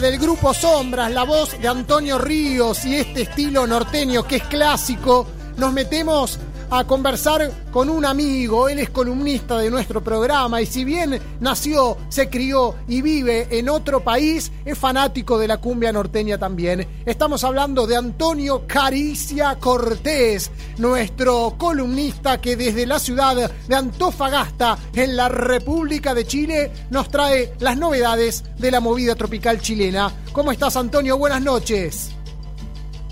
del 0.00 0.18
grupo 0.18 0.52
Sombras, 0.52 1.12
la 1.12 1.24
voz 1.24 1.60
de 1.60 1.68
Antonio 1.68 2.18
Ríos 2.18 2.84
y 2.84 2.96
este 2.96 3.22
estilo 3.22 3.66
norteño 3.66 4.26
que 4.26 4.36
es 4.36 4.42
clásico, 4.44 5.26
nos 5.56 5.72
metemos 5.72 6.39
a 6.70 6.84
conversar 6.84 7.50
con 7.72 7.88
un 7.88 8.04
amigo. 8.04 8.68
Él 8.68 8.78
es 8.78 8.90
columnista 8.90 9.58
de 9.58 9.70
nuestro 9.70 10.02
programa 10.02 10.62
y 10.62 10.66
si 10.66 10.84
bien 10.84 11.20
nació, 11.40 11.96
se 12.08 12.28
crió 12.28 12.74
y 12.88 13.02
vive 13.02 13.48
en 13.50 13.68
otro 13.68 14.02
país, 14.02 14.52
es 14.64 14.78
fanático 14.78 15.38
de 15.38 15.48
la 15.48 15.58
cumbia 15.58 15.92
norteña 15.92 16.38
también. 16.38 16.86
Estamos 17.04 17.44
hablando 17.44 17.86
de 17.86 17.96
Antonio 17.96 18.64
Caricia 18.66 19.56
Cortés, 19.58 20.50
nuestro 20.78 21.56
columnista 21.58 22.40
que 22.40 22.56
desde 22.56 22.86
la 22.86 22.98
ciudad 22.98 23.50
de 23.68 23.74
Antofagasta, 23.74 24.78
en 24.94 25.16
la 25.16 25.28
República 25.28 26.14
de 26.14 26.26
Chile, 26.26 26.70
nos 26.90 27.08
trae 27.08 27.52
las 27.58 27.76
novedades 27.76 28.44
de 28.58 28.70
la 28.70 28.80
movida 28.80 29.14
tropical 29.14 29.60
chilena. 29.60 30.12
¿Cómo 30.32 30.52
estás, 30.52 30.76
Antonio? 30.76 31.18
Buenas 31.18 31.42
noches. 31.42 32.19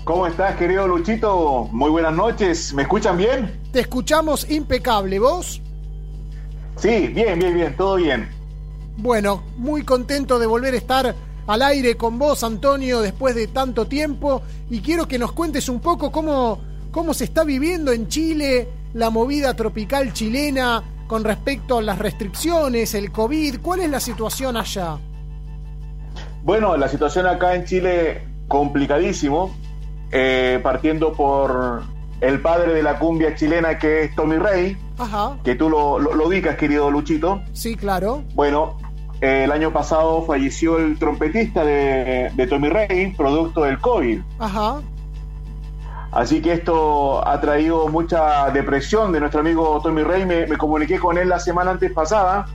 ¿Cómo 0.09 0.25
estás, 0.25 0.55
querido 0.55 0.87
Luchito? 0.87 1.69
Muy 1.71 1.91
buenas 1.91 2.15
noches. 2.15 2.73
¿Me 2.73 2.81
escuchan 2.81 3.15
bien? 3.15 3.59
Te 3.71 3.81
escuchamos 3.81 4.49
impecable, 4.49 5.19
¿vos? 5.19 5.61
Sí, 6.77 7.09
bien, 7.09 7.37
bien, 7.37 7.53
bien, 7.53 7.77
todo 7.77 7.97
bien. 7.97 8.27
Bueno, 8.97 9.43
muy 9.57 9.83
contento 9.83 10.39
de 10.39 10.47
volver 10.47 10.73
a 10.73 10.77
estar 10.77 11.15
al 11.45 11.61
aire 11.61 11.95
con 11.95 12.17
vos, 12.17 12.43
Antonio, 12.43 13.01
después 13.01 13.35
de 13.35 13.49
tanto 13.49 13.85
tiempo. 13.85 14.41
Y 14.71 14.79
quiero 14.81 15.07
que 15.07 15.19
nos 15.19 15.31
cuentes 15.33 15.69
un 15.69 15.79
poco 15.79 16.11
cómo, 16.11 16.59
cómo 16.89 17.13
se 17.13 17.25
está 17.25 17.43
viviendo 17.43 17.91
en 17.91 18.07
Chile 18.07 18.67
la 18.95 19.11
movida 19.11 19.53
tropical 19.53 20.11
chilena 20.11 20.81
con 21.05 21.23
respecto 21.23 21.77
a 21.77 21.83
las 21.83 21.99
restricciones, 21.99 22.95
el 22.95 23.11
COVID. 23.11 23.59
¿Cuál 23.61 23.81
es 23.81 23.91
la 23.91 23.99
situación 23.99 24.57
allá? 24.57 24.97
Bueno, 26.41 26.75
la 26.77 26.87
situación 26.87 27.27
acá 27.27 27.53
en 27.53 27.65
Chile 27.65 28.27
complicadísimo, 28.47 29.55
eh, 30.11 30.59
partiendo 30.63 31.13
por 31.13 31.83
el 32.21 32.41
padre 32.41 32.73
de 32.73 32.83
la 32.83 32.99
cumbia 32.99 33.35
chilena 33.35 33.77
que 33.77 34.03
es 34.03 34.15
Tommy 34.15 34.37
Rey, 34.37 34.77
Ajá. 34.97 35.37
que 35.43 35.55
tú 35.55 35.69
lo, 35.69 35.99
lo, 35.99 36.13
lo 36.15 36.27
ubicas, 36.27 36.57
querido 36.57 36.91
Luchito. 36.91 37.41
Sí, 37.53 37.75
claro. 37.75 38.23
Bueno, 38.33 38.77
eh, 39.21 39.43
el 39.45 39.51
año 39.51 39.71
pasado 39.71 40.23
falleció 40.23 40.77
el 40.77 40.97
trompetista 40.99 41.63
de, 41.63 42.31
de 42.33 42.47
Tommy 42.47 42.69
Rey, 42.69 43.13
producto 43.15 43.63
del 43.63 43.79
COVID. 43.79 44.21
Ajá. 44.39 44.81
Así 46.11 46.41
que 46.41 46.53
esto 46.53 47.25
ha 47.27 47.39
traído 47.39 47.87
mucha 47.87 48.49
depresión 48.49 49.11
de 49.11 49.19
nuestro 49.19 49.41
amigo 49.41 49.79
Tommy 49.83 50.01
Rey. 50.03 50.25
Me, 50.25 50.47
me 50.47 50.57
comuniqué 50.57 50.97
con 50.97 51.17
él 51.19 51.29
la 51.29 51.39
semana 51.39 51.71
antes 51.71 51.91
pasada. 51.91 52.47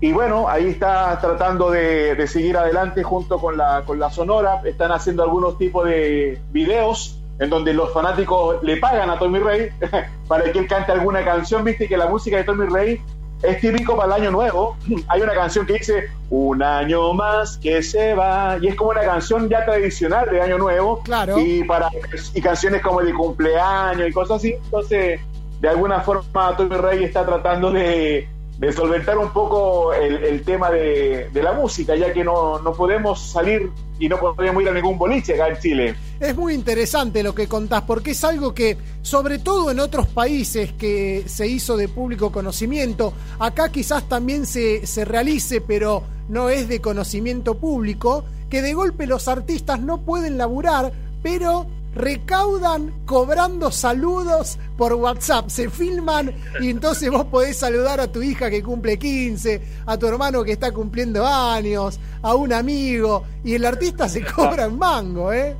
Y 0.00 0.12
bueno, 0.12 0.48
ahí 0.48 0.68
está 0.68 1.18
tratando 1.20 1.70
de, 1.70 2.14
de 2.14 2.26
seguir 2.26 2.56
adelante 2.56 3.02
junto 3.02 3.38
con 3.38 3.56
la, 3.56 3.82
con 3.84 3.98
la 3.98 4.10
Sonora. 4.10 4.62
Están 4.64 4.92
haciendo 4.92 5.22
algunos 5.22 5.58
tipos 5.58 5.84
de 5.84 6.40
videos 6.52 7.18
en 7.38 7.50
donde 7.50 7.74
los 7.74 7.92
fanáticos 7.92 8.62
le 8.62 8.78
pagan 8.78 9.10
a 9.10 9.18
Tommy 9.18 9.38
Rey 9.38 9.70
para 10.28 10.50
que 10.50 10.58
él 10.58 10.66
cante 10.66 10.92
alguna 10.92 11.24
canción. 11.24 11.64
Viste 11.64 11.86
que 11.86 11.96
la 11.96 12.06
música 12.06 12.38
de 12.38 12.44
Tommy 12.44 12.66
Rey 12.66 13.00
es 13.42 13.60
típico 13.60 13.96
para 13.96 14.14
el 14.16 14.22
año 14.22 14.30
nuevo. 14.30 14.76
Hay 15.08 15.22
una 15.22 15.34
canción 15.34 15.66
que 15.66 15.74
dice 15.74 16.08
Un 16.28 16.62
año 16.62 17.12
más 17.12 17.58
que 17.58 17.82
se 17.82 18.14
va, 18.14 18.58
y 18.60 18.68
es 18.68 18.76
como 18.76 18.90
una 18.90 19.02
canción 19.02 19.48
ya 19.48 19.64
tradicional 19.64 20.30
de 20.30 20.40
año 20.40 20.58
nuevo. 20.58 21.02
Claro. 21.02 21.38
Y, 21.38 21.64
para, 21.64 21.90
y 22.34 22.40
canciones 22.40 22.82
como 22.82 23.02
de 23.02 23.12
cumpleaños 23.12 24.08
y 24.08 24.12
cosas 24.12 24.38
así. 24.38 24.52
Entonces, 24.52 25.20
de 25.60 25.68
alguna 25.68 26.00
forma, 26.00 26.56
Tommy 26.56 26.76
Rey 26.76 27.04
está 27.04 27.24
tratando 27.24 27.70
de, 27.70 28.28
de 28.60 28.74
solventar 28.74 29.16
un 29.16 29.32
poco 29.32 29.94
el, 29.94 30.42
tema 30.42 30.70
de, 30.70 31.30
la 31.32 31.54
música, 31.54 31.96
ya 31.96 32.12
que 32.12 32.22
no, 32.22 32.58
no 32.58 32.74
podemos 32.74 33.18
salir 33.18 33.70
y 33.98 34.06
no 34.06 34.20
podemos 34.20 34.62
ir 34.62 34.68
a 34.68 34.72
ningún 34.72 34.98
boliche 34.98 35.32
acá 35.34 35.48
en 35.48 35.58
Chile. 35.58 35.94
Es 36.20 36.36
muy 36.36 36.52
interesante 36.52 37.22
lo 37.22 37.34
que 37.34 37.48
contás, 37.48 37.82
porque 37.82 38.10
es 38.10 38.22
algo 38.22 38.52
que, 38.52 38.76
sobre 39.00 39.38
todo 39.38 39.70
en 39.70 39.80
otros 39.80 40.08
países 40.08 40.74
que 40.74 41.24
se 41.26 41.48
hizo 41.48 41.78
de 41.78 41.88
público 41.88 42.30
conocimiento, 42.30 43.14
acá 43.38 43.70
quizás 43.70 44.06
también 44.10 44.44
se, 44.44 44.86
se 44.86 45.06
realice, 45.06 45.62
pero 45.62 46.02
no 46.28 46.50
es 46.50 46.68
de 46.68 46.82
conocimiento 46.82 47.54
público, 47.54 48.24
que 48.50 48.60
de 48.60 48.74
golpe 48.74 49.06
los 49.06 49.26
artistas 49.26 49.80
no 49.80 50.02
pueden 50.02 50.36
laburar, 50.36 50.92
pero 51.22 51.66
recaudan 51.94 52.92
cobrando 53.04 53.70
saludos 53.70 54.58
por 54.76 54.94
WhatsApp, 54.94 55.48
se 55.48 55.68
filman 55.68 56.34
y 56.60 56.70
entonces 56.70 57.10
vos 57.10 57.24
podés 57.26 57.56
saludar 57.56 58.00
a 58.00 58.10
tu 58.10 58.22
hija 58.22 58.50
que 58.50 58.62
cumple 58.62 58.98
15, 58.98 59.60
a 59.86 59.98
tu 59.98 60.06
hermano 60.06 60.44
que 60.44 60.52
está 60.52 60.72
cumpliendo 60.72 61.26
años, 61.26 61.98
a 62.22 62.34
un 62.34 62.52
amigo, 62.52 63.24
y 63.44 63.54
el 63.54 63.64
artista 63.64 64.08
se 64.08 64.22
cobra 64.24 64.64
en 64.64 64.78
mango, 64.78 65.32
¿eh? 65.32 65.54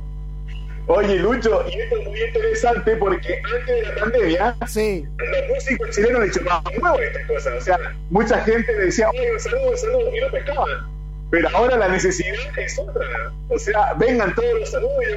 Oye, 0.87 1.15
Lucho, 1.19 1.63
y 1.69 1.79
esto 1.79 1.97
es 1.97 2.07
muy 2.07 2.21
interesante 2.21 2.95
porque 2.97 3.39
antes 3.55 3.75
de 3.75 3.83
la 3.83 3.95
pandemia, 3.95 4.55
sí. 4.67 5.05
los 5.17 5.55
músicos 5.55 5.89
chilenos 5.91 6.21
le 6.21 6.31
chupaban 6.31 6.73
huevo 6.81 6.97
a 6.97 7.03
estas 7.03 7.27
cosas. 7.27 7.53
O 7.57 7.61
sea, 7.61 7.77
mucha 8.09 8.43
gente 8.43 8.75
decía, 8.75 9.09
oye, 9.09 9.31
un 9.31 9.39
saludo, 9.39 9.71
un 9.71 9.77
saludo, 9.77 10.15
y 10.15 10.19
no 10.19 10.31
pescaban. 10.31 11.00
Pero 11.31 11.49
ahora 11.55 11.77
la 11.77 11.87
necesidad 11.87 12.35
es 12.57 12.77
otra. 12.77 13.05
O 13.49 13.57
sea, 13.57 13.93
vengan 13.93 14.35
todos 14.35 14.59
los 14.59 14.69
saludos 14.69 14.93
y. 15.01 15.11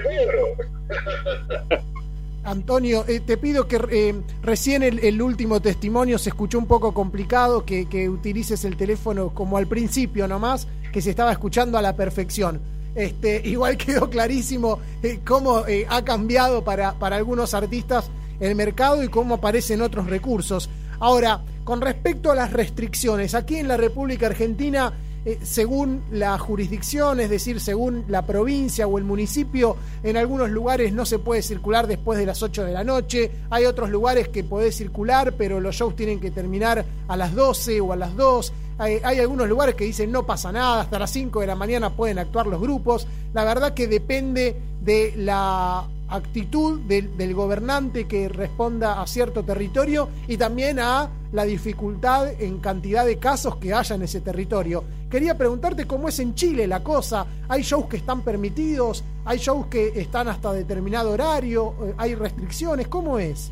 Antonio, 2.45 3.05
eh, 3.09 3.21
te 3.21 3.37
pido 3.37 3.67
que 3.67 3.81
eh, 3.91 4.15
recién 4.43 4.83
el, 4.83 5.23
último 5.23 5.61
testimonio 5.61 6.19
se 6.19 6.29
escuchó 6.29 6.59
un 6.59 6.67
poco 6.67 6.93
complicado, 6.95 7.65
que, 7.65 7.89
que, 7.89 8.09
utilices 8.09 8.65
el 8.65 8.77
teléfono 8.77 9.31
como 9.31 9.57
al 9.57 9.67
principio 9.67 10.29
nomás, 10.29 10.69
que 10.93 11.01
se 11.01 11.11
estaba 11.11 11.33
escuchando 11.33 11.79
a 11.79 11.83
la 11.83 11.97
perfección. 11.97 12.61
Este, 12.95 13.41
igual 13.49 13.77
quedó 13.77 14.09
clarísimo 14.09 14.79
eh, 15.03 15.21
cómo 15.27 15.65
ha 15.89 16.05
cambiado 16.05 16.63
para, 16.63 16.93
para 16.93 17.17
algunos 17.17 17.55
artistas 17.55 18.11
el 18.41 18.55
mercado 18.55 19.03
y 19.03 19.09
cómo 19.09 19.37
aparecen 19.37 19.83
otros 19.83 20.07
recursos. 20.07 20.69
Ahora, 21.01 21.41
con 21.65 21.81
respecto 21.81 22.31
a 22.31 22.35
las 22.35 22.53
restricciones, 22.53 23.35
aquí 23.35 23.57
en 23.57 23.69
la 23.69 23.77
República 23.77 24.27
Argentina 24.27 24.93
eh, 25.25 25.39
según 25.43 26.03
la 26.11 26.39
jurisdicción, 26.39 27.19
es 27.19 27.31
decir, 27.31 27.61
según 27.61 28.05
la 28.09 28.27
provincia 28.27 28.87
o 28.87 28.99
el 28.99 29.05
municipio, 29.05 29.77
en 30.03 30.17
algunos 30.17 30.51
lugares 30.51 30.93
no 30.93 31.07
se 31.07 31.19
puede 31.19 31.41
circular 31.41 31.87
después 31.87 32.19
de 32.19 32.27
las 32.27 32.43
8 32.43 32.65
de 32.65 32.73
la 32.73 32.85
noche, 32.85 33.31
hay 33.49 33.65
otros 33.65 33.89
lugares 33.89 34.29
que 34.29 34.45
podés 34.45 34.77
circular, 34.77 35.35
pero 35.39 35.61
los 35.61 35.77
shows 35.77 35.97
tienen 35.97 36.21
que 36.21 36.31
terminar 36.31 36.85
a 37.09 37.17
las 37.17 37.35
12 37.35 37.81
o 37.81 37.93
a 37.93 37.97
las 37.97 38.15
2. 38.17 38.53
Hay, 38.77 38.99
hay, 39.03 39.19
algunos 39.21 39.49
lugares 39.49 39.77
que 39.77 39.85
dicen 39.85 40.13
no 40.13 40.27
pasa 40.27 40.53
nada, 40.53 40.83
hasta 40.83 40.99
las 40.99 41.11
5 41.11 41.41
de 41.41 41.47
la 41.47 41.55
mañana 41.55 41.91
pueden 41.91 42.19
actuar 42.19 42.47
los 42.47 42.61
grupos. 42.61 43.07
La 43.33 43.45
verdad 43.45 43.73
que 43.73 43.87
depende 43.87 44.57
de 44.83 45.15
la 45.17 45.87
actitud 46.09 46.81
del, 46.81 47.35
gobernante 47.35 48.07
que 48.07 48.29
responda 48.29 49.01
a 49.01 49.07
cierto 49.07 49.43
territorio 49.43 50.09
y 50.29 50.37
también 50.37 50.79
a 50.79 51.09
la 51.33 51.45
dificultad 51.45 52.41
en 52.41 52.59
cantidad 52.59 53.05
de 53.05 53.19
casos 53.19 53.57
que 53.57 53.73
haya 53.73 53.97
en 53.97 54.03
ese 54.03 54.21
territorio. 54.21 54.85
Quería 55.11 55.37
preguntarte 55.37 55.87
cómo 55.87 56.09
es 56.09 56.19
en 56.19 56.35
Chile 56.35 56.67
la 56.67 56.83
cosa. 56.83 57.27
¿Hay 57.49 57.63
shows 57.63 57.87
que 57.87 57.97
están 57.97 58.23
permitidos? 58.23 59.05
¿Hay 59.25 59.39
shows 59.39 59.67
que 59.67 59.93
están 59.95 60.29
hasta 60.29 60.53
determinado 60.53 61.11
horario? 61.11 61.75
¿Hay 61.97 62.15
restricciones? 62.15 62.89
¿Cómo 62.89 63.19
es? 63.19 63.51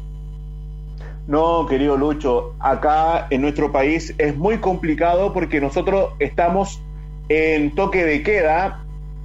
No, 1.26 1.66
querido 1.66 1.96
Lucho, 1.96 2.54
acá 2.58 3.28
en 3.30 3.42
nuestro 3.42 3.70
país 3.70 4.12
es 4.18 4.36
muy 4.36 4.58
complicado 4.58 5.32
porque 5.32 5.60
nosotros 5.60 6.14
estamos 6.18 6.80
en 7.28 7.74
toque 7.74 8.04
de 8.04 8.22
queda 8.24 8.81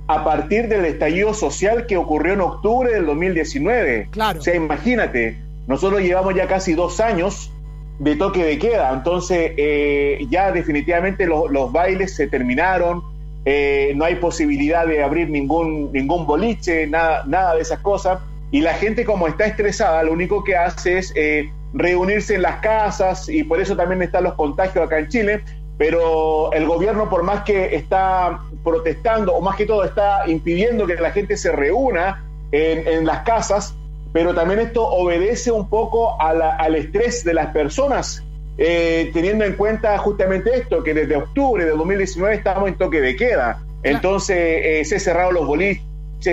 a 0.08 0.24
partir 0.24 0.68
del 0.70 0.86
estallido 0.86 1.34
social 1.34 1.86
que 1.86 1.98
ocurrió 1.98 2.34
en 2.34 2.42
octubre 2.42 2.92
del 2.92 3.06
2019. 3.06 4.08
Claro. 4.12 4.40
O 4.40 4.42
sea, 4.42 4.56
imagínate, 4.56 5.38
nosotros 5.68 6.02
llevamos 6.02 6.34
ya 6.34 6.48
casi 6.48 6.74
dos 6.74 7.00
años 7.00 7.52
de 8.00 8.16
toque 8.16 8.44
de 8.44 8.58
queda, 8.60 8.94
entonces 8.94 9.54
eh, 9.58 10.26
ya 10.30 10.52
definitivamente 10.52 11.26
los, 11.26 11.50
los, 11.52 11.72
bailes 11.72 12.16
se 12.16 12.28
terminaron, 12.28 13.02
eh, 13.44 13.94
no 13.96 14.06
hay 14.06 14.16
posibilidad 14.16 14.86
de 14.86 15.04
abrir 15.04 15.30
ningún, 15.30 15.92
ningún 15.92 16.28
boliche, 16.28 16.86
nada, 16.86 17.24
nada 17.26 17.56
de 17.56 17.62
esas 17.62 17.80
cosas, 17.80 18.20
y 18.52 18.62
la 18.62 18.76
gente 18.76 19.04
como 19.04 19.28
está 19.28 19.46
estresada, 19.46 20.04
lo 20.04 20.14
único 20.14 20.44
que 20.44 20.56
hace 20.56 21.00
es 21.00 21.12
eh, 21.16 21.50
reunirse 21.74 22.36
en 22.36 22.44
las 22.44 22.58
casas, 22.58 23.28
y 23.30 23.44
por 23.44 23.60
eso 23.60 23.76
también 23.76 24.02
están 24.04 24.24
los 24.24 24.36
contagios 24.36 24.86
acá 24.86 25.00
en 25.00 25.08
Chile, 25.10 25.44
pero 25.78 26.52
el 26.54 26.66
gobierno 26.66 27.10
por 27.10 27.24
más 27.24 27.44
que 27.44 27.76
está 27.76 28.40
protestando 28.64 29.34
o 29.34 29.42
más 29.42 29.56
que 29.56 29.66
todo 29.66 29.84
está 29.84 30.28
impidiendo 30.28 30.88
que 30.88 30.96
la 30.96 31.12
gente 31.12 31.38
se 31.38 31.52
reúna 31.52 32.24
en, 32.52 32.88
en 32.88 33.06
las 33.06 33.20
casas, 33.24 33.76
pero 34.12 34.34
también 34.34 34.60
esto 34.60 34.88
obedece 34.88 35.52
un 35.52 35.70
poco 35.70 36.20
a 36.20 36.34
la, 36.34 36.56
al 36.56 36.76
estrés 36.76 37.24
de 37.24 37.34
las 37.34 37.48
personas, 37.48 38.24
eh, 38.58 39.12
teniendo 39.14 39.46
en 39.46 39.54
cuenta 39.54 39.98
justamente 40.00 40.56
esto, 40.56 40.84
que 40.84 40.94
desde 40.94 41.16
octubre 41.16 41.64
de 41.64 41.72
2019 41.72 42.36
estamos 42.36 42.70
en 42.70 42.76
toque 42.76 43.00
de 43.00 43.16
queda, 43.16 43.62
entonces 43.84 44.38
eh, 44.38 44.86
se 44.86 44.96
han 44.96 45.02
cerrado 45.02 45.32
los 45.32 45.46
boliches, 45.46 45.84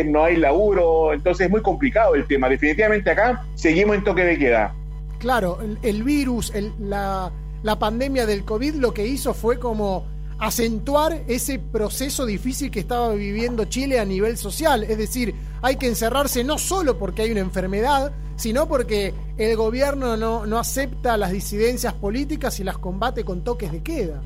no 0.07 0.25
hay 0.25 0.37
laburo, 0.37 1.13
entonces 1.13 1.47
es 1.47 1.51
muy 1.51 1.61
complicado 1.61 2.15
el 2.15 2.27
tema, 2.27 2.49
definitivamente 2.49 3.11
acá 3.11 3.45
seguimos 3.55 3.97
en 3.97 4.05
toque 4.05 4.25
de 4.25 4.39
queda. 4.39 4.75
Claro, 5.19 5.59
el, 5.61 5.79
el 5.83 6.03
virus, 6.03 6.55
el, 6.55 6.73
la 6.81 7.31
la 7.65 7.79
pandemia 7.79 8.27
del 8.27 8.45
COVID 8.45 8.75
lo 8.75 8.93
que 8.93 9.07
hizo 9.07 9.33
fue 9.33 9.59
como 9.59 10.05
acentuar 10.39 11.23
ese 11.27 11.59
proceso 11.59 12.27
difícil 12.27 12.71
que 12.71 12.81
estaba 12.81 13.15
viviendo 13.15 13.65
Chile 13.65 13.99
a 13.99 14.05
nivel 14.05 14.37
social. 14.37 14.85
Es 14.85 14.99
decir, 14.99 15.35
hay 15.63 15.77
que 15.77 15.87
encerrarse 15.87 16.45
no 16.45 16.59
solo 16.59 16.99
porque 16.99 17.23
hay 17.23 17.31
una 17.31 17.41
enfermedad, 17.41 18.13
sino 18.37 18.69
porque 18.69 19.15
el 19.39 19.57
gobierno 19.57 20.19
no, 20.19 20.45
no 20.45 20.59
acepta 20.59 21.17
las 21.17 21.33
disidencias 21.33 21.95
políticas 21.95 22.61
y 22.61 22.65
las 22.65 22.77
combate 22.77 23.25
con 23.25 23.43
toques 23.43 23.73
de 23.73 23.83
queda. 23.83 24.21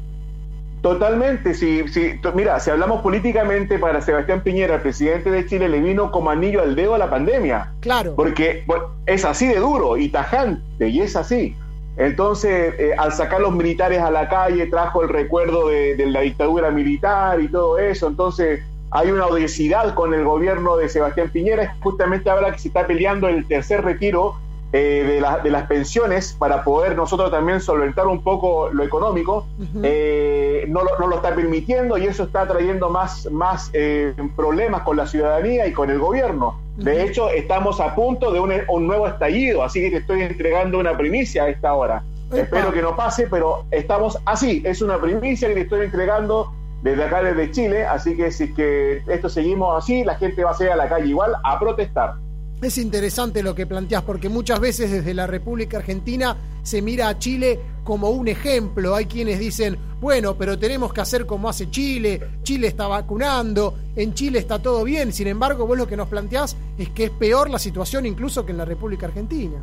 Totalmente, 0.82 1.54
sí, 1.54 1.84
sí. 1.88 2.14
Mira, 2.34 2.58
si 2.58 2.70
hablamos 2.70 3.02
políticamente 3.02 3.78
para 3.78 4.00
Sebastián 4.00 4.42
Piñera, 4.42 4.76
el 4.76 4.82
presidente 4.82 5.30
de 5.30 5.46
Chile, 5.46 5.68
le 5.68 5.80
vino 5.80 6.10
como 6.10 6.30
anillo 6.30 6.60
al 6.60 6.74
dedo 6.74 6.94
a 6.96 6.98
la 6.98 7.10
pandemia. 7.10 7.72
Claro. 7.80 8.14
Porque 8.16 8.64
es 9.06 9.24
así 9.24 9.46
de 9.46 9.60
duro 9.60 9.96
y 9.96 10.08
tajante, 10.08 10.88
y 10.88 11.00
es 11.00 11.14
así. 11.14 11.54
Entonces, 11.98 12.74
eh, 12.78 12.94
al 12.96 13.12
sacar 13.12 13.40
los 13.40 13.52
militares 13.52 14.00
a 14.00 14.10
la 14.10 14.28
calle, 14.28 14.66
trajo 14.66 15.02
el 15.02 15.08
recuerdo 15.08 15.68
de, 15.68 15.96
de, 15.96 16.06
la 16.06 16.20
dictadura 16.20 16.70
militar 16.70 17.40
y 17.40 17.48
todo 17.48 17.78
eso. 17.78 18.06
Entonces, 18.06 18.62
hay 18.90 19.10
una 19.10 19.26
odiosidad 19.26 19.94
con 19.94 20.14
el 20.14 20.24
gobierno 20.24 20.76
de 20.76 20.88
Sebastián 20.88 21.30
Piñera, 21.30 21.76
justamente 21.80 22.30
ahora 22.30 22.52
que 22.52 22.58
se 22.58 22.68
está 22.68 22.86
peleando 22.86 23.28
el 23.28 23.46
tercer 23.46 23.84
retiro 23.84 24.36
eh, 24.70 25.02
de, 25.06 25.20
la, 25.20 25.38
de, 25.38 25.50
las 25.50 25.66
pensiones 25.66 26.36
para 26.38 26.62
poder 26.62 26.94
nosotros 26.94 27.30
también 27.30 27.58
solventar 27.58 28.06
un 28.06 28.22
poco 28.22 28.68
lo 28.70 28.84
económico. 28.84 29.46
Uh 29.58 29.62
-huh. 29.62 29.80
eh, 29.82 30.66
no, 30.68 30.84
lo, 30.84 30.90
no, 30.98 31.06
lo, 31.06 31.16
está 31.16 31.34
permitiendo 31.34 31.96
y 31.96 32.04
eso 32.04 32.24
está 32.24 32.46
trayendo 32.46 32.90
más, 32.90 33.30
más 33.30 33.70
eh, 33.72 34.12
problemas 34.36 34.82
con 34.82 34.98
la 34.98 35.06
ciudadanía 35.06 35.66
y 35.66 35.72
con 35.72 35.88
el 35.88 35.98
gobierno. 35.98 36.60
De 36.78 37.02
hecho, 37.02 37.28
estamos 37.30 37.80
a 37.80 37.94
punto 37.94 38.30
de 38.30 38.38
un, 38.38 38.52
un, 38.68 38.86
nuevo 38.86 39.08
estallido, 39.08 39.64
así 39.64 39.80
que 39.80 39.90
te 39.90 39.96
estoy 39.96 40.22
entregando 40.22 40.78
una 40.78 40.96
primicia 40.96 41.44
a 41.44 41.48
esta 41.48 41.74
hora. 41.74 42.04
Epa. 42.28 42.38
Espero 42.38 42.72
que 42.72 42.82
no 42.82 42.94
pase, 42.94 43.26
pero 43.28 43.64
estamos 43.72 44.16
así, 44.24 44.62
es 44.64 44.80
una 44.80 45.00
primicia 45.00 45.48
que 45.48 45.54
te 45.54 45.60
estoy 45.62 45.86
entregando 45.86 46.52
desde 46.82 47.02
acá, 47.02 47.22
desde 47.22 47.50
Chile, 47.50 47.84
así 47.84 48.16
que 48.16 48.30
si 48.30 48.44
es 48.44 48.54
que 48.54 49.02
esto 49.08 49.28
seguimos 49.28 49.76
así, 49.76 50.04
la 50.04 50.14
gente 50.14 50.44
va 50.44 50.52
a 50.52 50.54
salir 50.54 50.72
a 50.72 50.76
la 50.76 50.88
calle 50.88 51.08
igual 51.08 51.32
a 51.42 51.58
protestar. 51.58 52.14
Es 52.62 52.78
interesante 52.78 53.42
lo 53.42 53.54
que 53.54 53.66
planteas, 53.66 54.02
porque 54.02 54.28
muchas 54.28 54.60
veces 54.60 54.90
desde 54.90 55.14
la 55.14 55.26
República 55.26 55.78
Argentina 55.78 56.36
se 56.62 56.82
mira 56.82 57.08
a 57.08 57.18
Chile 57.18 57.58
como 57.88 58.10
un 58.10 58.28
ejemplo. 58.28 58.94
Hay 58.94 59.06
quienes 59.06 59.38
dicen, 59.38 59.78
bueno, 59.98 60.34
pero 60.34 60.58
tenemos 60.58 60.92
que 60.92 61.00
hacer 61.00 61.24
como 61.24 61.48
hace 61.48 61.70
Chile, 61.70 62.20
Chile 62.42 62.66
está 62.66 62.86
vacunando, 62.86 63.78
en 63.96 64.12
Chile 64.12 64.40
está 64.40 64.60
todo 64.60 64.84
bien. 64.84 65.10
Sin 65.10 65.26
embargo, 65.26 65.66
vos 65.66 65.78
lo 65.78 65.86
que 65.86 65.96
nos 65.96 66.06
planteás 66.06 66.54
es 66.76 66.90
que 66.90 67.04
es 67.04 67.10
peor 67.10 67.48
la 67.48 67.58
situación 67.58 68.04
incluso 68.04 68.44
que 68.44 68.52
en 68.52 68.58
la 68.58 68.66
República 68.66 69.06
Argentina. 69.06 69.56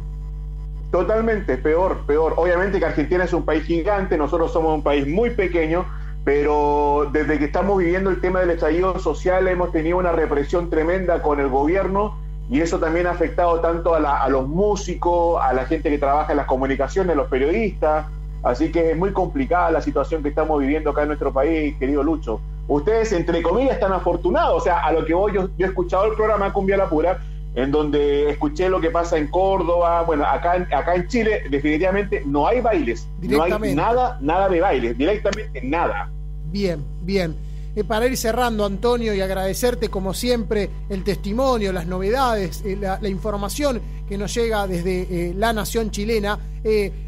Totalmente, 0.89 1.55
peor, 1.59 1.99
peor. 2.07 2.33
Obviamente 2.37 2.79
que 2.79 2.85
Argentina 2.85 3.25
es 3.25 3.33
un 3.33 3.45
país 3.45 3.63
gigante, 3.63 4.17
nosotros 4.17 4.51
somos 4.51 4.73
un 4.73 4.81
país 4.81 5.05
muy 5.07 5.29
pequeño, 5.29 5.85
pero 6.23 7.07
desde 7.13 7.37
que 7.37 7.45
estamos 7.45 7.77
viviendo 7.77 8.09
el 8.09 8.21
tema 8.21 8.39
del 8.39 8.49
estallido 8.49 8.97
social 8.97 9.47
hemos 9.47 9.71
tenido 9.71 9.99
una 9.99 10.13
represión 10.13 10.71
tremenda 10.71 11.21
con 11.21 11.39
el 11.39 11.49
gobierno 11.49 12.17
y 12.49 12.61
eso 12.61 12.79
también 12.79 13.07
ha 13.07 13.11
afectado 13.11 13.59
tanto 13.59 13.95
a, 13.95 13.99
la, 13.99 14.21
a, 14.21 14.29
los 14.29 14.47
músicos, 14.47 15.41
a 15.43 15.53
la 15.53 15.65
gente 15.65 15.89
que 15.89 15.97
trabaja 15.97 16.31
en 16.33 16.37
las 16.37 16.45
comunicaciones, 16.47 17.15
los 17.15 17.27
periodistas, 17.27 18.05
Así 18.43 18.71
que 18.71 18.91
es 18.91 18.95
muy 18.97 19.11
complicada 19.11 19.71
la 19.71 19.81
situación 19.81 20.21
que 20.21 20.29
estamos 20.29 20.59
viviendo 20.59 20.91
acá 20.91 21.01
en 21.01 21.07
nuestro 21.07 21.33
país, 21.33 21.75
querido 21.79 22.03
Lucho. 22.03 22.39
Ustedes, 22.67 23.11
entre 23.11 23.41
comillas, 23.41 23.73
están 23.73 23.91
afortunados. 23.91 24.61
O 24.61 24.63
sea, 24.63 24.85
a 24.85 24.91
lo 24.91 25.03
que 25.03 25.15
voy, 25.15 25.33
yo, 25.33 25.49
yo 25.57 25.65
he 25.65 25.69
escuchado 25.69 26.05
el 26.05 26.13
programa 26.13 26.53
Cumbia 26.53 26.77
La 26.77 26.87
Pura, 26.87 27.17
en 27.55 27.71
donde 27.71 28.29
escuché 28.29 28.69
lo 28.69 28.79
que 28.79 28.91
pasa 28.91 29.17
en 29.17 29.31
Córdoba. 29.31 30.03
Bueno, 30.03 30.25
acá, 30.27 30.57
en- 30.57 30.71
acá 30.71 30.93
en 30.93 31.07
Chile, 31.07 31.41
definitivamente 31.49 32.21
no 32.23 32.45
hay 32.45 32.61
bailes. 32.61 33.07
No 33.23 33.41
hay 33.41 33.49
nada, 33.73 34.19
nada 34.21 34.47
de 34.47 34.61
bailes. 34.61 34.95
Directamente 34.95 35.61
nada. 35.63 36.11
Bien, 36.51 36.83
bien. 37.01 37.35
Eh, 37.75 37.83
para 37.83 38.07
ir 38.07 38.15
cerrando, 38.15 38.65
Antonio, 38.65 39.13
y 39.13 39.19
agradecerte 39.19 39.89
como 39.89 40.13
siempre 40.13 40.69
el 40.87 41.03
testimonio, 41.03 41.73
las 41.73 41.85
novedades, 41.85 42.61
eh, 42.63 42.77
la, 42.77 43.09
información 43.09 43.81
que 44.07 44.17
nos 44.17 44.33
llega 44.33 44.65
desde 44.65 45.01
eh, 45.01 45.33
la 45.35 45.51
nación 45.51 45.91
chilena. 45.91 46.39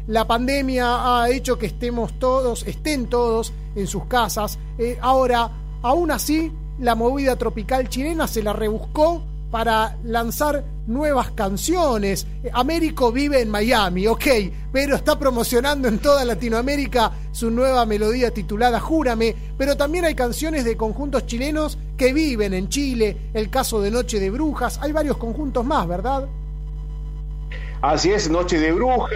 La 0.06 0.24
pandemia 0.24 1.22
ha 1.22 1.30
hecho 1.30 1.58
que 1.58 1.66
estemos 1.66 2.18
todos, 2.20 2.64
estén 2.64 3.08
todos 3.08 3.52
en 3.74 3.88
sus 3.88 4.04
casas. 4.04 4.56
Ahora, 5.00 5.50
aún 5.82 6.12
así, 6.12 6.52
la 6.78 6.94
movida 6.94 7.34
tropical 7.34 7.88
chilena 7.88 8.28
se 8.28 8.40
la 8.40 8.52
rebuscó 8.52 9.24
para 9.50 9.96
lanzar 10.04 10.64
nuevas 10.86 11.30
canciones. 11.32 12.26
Eh, 12.42 12.50
Américo 12.52 13.12
vive 13.12 13.40
en 13.40 13.50
Miami, 13.50 14.06
ok, 14.06 14.26
pero 14.72 14.96
está 14.96 15.18
promocionando 15.18 15.88
en 15.88 15.98
toda 15.98 16.24
Latinoamérica 16.24 17.12
su 17.32 17.50
nueva 17.50 17.86
melodía 17.86 18.32
titulada 18.32 18.80
Júrame, 18.80 19.34
pero 19.56 19.76
también 19.76 20.04
hay 20.04 20.14
canciones 20.14 20.64
de 20.64 20.76
conjuntos 20.76 21.26
chilenos 21.26 21.78
que 21.96 22.12
viven 22.12 22.54
en 22.54 22.68
Chile, 22.68 23.16
el 23.34 23.50
caso 23.50 23.80
de 23.80 23.90
Noche 23.90 24.20
de 24.20 24.30
Brujas, 24.30 24.78
hay 24.82 24.92
varios 24.92 25.16
conjuntos 25.16 25.64
más, 25.64 25.86
¿verdad? 25.86 26.28
Así 27.80 28.10
es, 28.10 28.28
Noche 28.28 28.58
de 28.58 28.72
Bruja, 28.72 29.08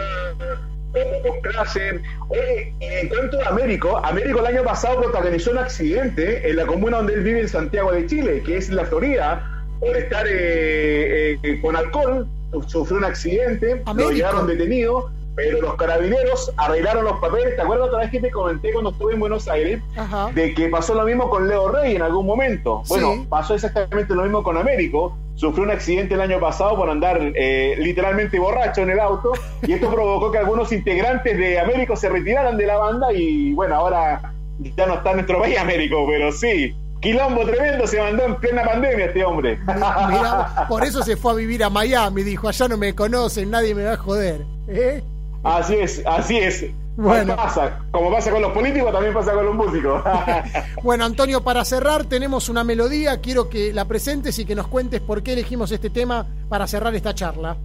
clase. 1.42 2.00
Oye, 2.28 2.74
en 2.80 3.08
cuanto 3.08 3.40
a 3.40 3.48
Américo, 3.48 3.96
Américo 4.04 4.40
el 4.40 4.46
año 4.46 4.62
pasado 4.62 5.00
protagonizó 5.00 5.50
un 5.50 5.58
accidente 5.58 6.48
en 6.48 6.56
la 6.56 6.66
comuna 6.66 6.98
donde 6.98 7.14
él 7.14 7.22
vive 7.22 7.40
en 7.40 7.48
Santiago 7.48 7.92
de 7.92 8.06
Chile, 8.06 8.42
que 8.44 8.56
es 8.58 8.70
la 8.70 8.84
Florida, 8.84 9.51
por 9.82 9.96
estar 9.96 10.24
eh, 10.28 11.38
eh, 11.42 11.60
con 11.60 11.74
alcohol, 11.74 12.26
sufrió 12.68 12.98
un 12.98 13.04
accidente, 13.04 13.82
lo 13.96 14.10
llevaron 14.12 14.46
detenido, 14.46 15.10
pero 15.34 15.60
los 15.60 15.74
carabineros 15.74 16.52
arreglaron 16.56 17.04
los 17.04 17.18
papeles. 17.18 17.56
¿Te 17.56 17.62
acuerdas 17.62 17.88
otra 17.88 18.00
vez 18.00 18.10
que 18.10 18.20
te 18.20 18.30
comenté 18.30 18.72
cuando 18.72 18.90
estuve 18.90 19.14
en 19.14 19.20
Buenos 19.20 19.48
Aires? 19.48 19.80
Ajá. 19.96 20.30
de 20.32 20.54
que 20.54 20.68
pasó 20.68 20.94
lo 20.94 21.04
mismo 21.04 21.28
con 21.30 21.48
Leo 21.48 21.68
Rey 21.72 21.96
en 21.96 22.02
algún 22.02 22.26
momento. 22.26 22.82
Bueno, 22.88 23.14
Sí. 23.14 23.26
pasó 23.28 23.54
exactamente 23.54 24.14
lo 24.14 24.22
mismo 24.22 24.42
con 24.44 24.56
Américo. 24.56 25.16
Sufrió 25.34 25.64
un 25.64 25.70
accidente 25.70 26.14
el 26.14 26.20
año 26.20 26.38
pasado 26.38 26.76
por 26.76 26.88
andar 26.88 27.18
eh, 27.34 27.74
literalmente 27.78 28.38
borracho 28.38 28.82
en 28.82 28.90
el 28.90 29.00
auto 29.00 29.32
y 29.66 29.72
esto 29.72 29.90
provocó 29.92 30.30
que 30.30 30.38
algunos 30.38 30.70
integrantes 30.70 31.36
de 31.36 31.58
Américo 31.58 31.96
se 31.96 32.08
retiraran 32.08 32.56
de 32.56 32.66
la 32.66 32.76
banda 32.76 33.12
y 33.12 33.52
bueno, 33.54 33.74
ahora 33.74 34.32
ya 34.76 34.86
no 34.86 34.94
está 34.94 35.10
en 35.10 35.16
nuestro 35.16 35.40
país 35.40 35.58
Américo, 35.58 36.06
pero 36.06 36.30
sí. 36.30 36.76
Quilombo 37.02 37.44
tremendo 37.44 37.84
se 37.84 38.00
mandó 38.00 38.24
en 38.26 38.36
plena 38.36 38.62
pandemia 38.62 39.06
este 39.06 39.24
hombre. 39.24 39.58
Mirá, 39.66 40.66
por 40.68 40.84
eso 40.84 41.02
se 41.02 41.16
fue 41.16 41.32
a 41.32 41.34
vivir 41.34 41.64
a 41.64 41.68
Miami, 41.68 42.22
dijo, 42.22 42.48
allá 42.48 42.68
no 42.68 42.76
me 42.76 42.94
conocen, 42.94 43.50
nadie 43.50 43.74
me 43.74 43.82
va 43.82 43.94
a 43.94 43.96
joder. 43.96 44.42
¿Eh? 44.68 45.02
Así 45.42 45.74
es, 45.74 46.00
así 46.06 46.38
es. 46.38 46.64
Bueno. 46.96 47.34
Pasa. 47.34 47.80
Como 47.90 48.12
pasa 48.12 48.30
con 48.30 48.40
los 48.40 48.52
políticos, 48.52 48.92
también 48.92 49.12
pasa 49.12 49.32
con 49.32 49.46
los 49.46 49.54
músicos. 49.54 50.02
Bueno, 50.82 51.04
Antonio, 51.04 51.42
para 51.42 51.64
cerrar 51.64 52.04
tenemos 52.04 52.48
una 52.48 52.64
melodía, 52.64 53.20
quiero 53.20 53.48
que 53.48 53.72
la 53.72 53.84
presentes 53.86 54.38
y 54.38 54.44
que 54.44 54.54
nos 54.54 54.68
cuentes 54.68 55.00
por 55.00 55.22
qué 55.22 55.32
elegimos 55.32 55.72
este 55.72 55.90
tema 55.90 56.26
para 56.48 56.66
cerrar 56.66 56.94
esta 56.94 57.14
charla. 57.14 57.56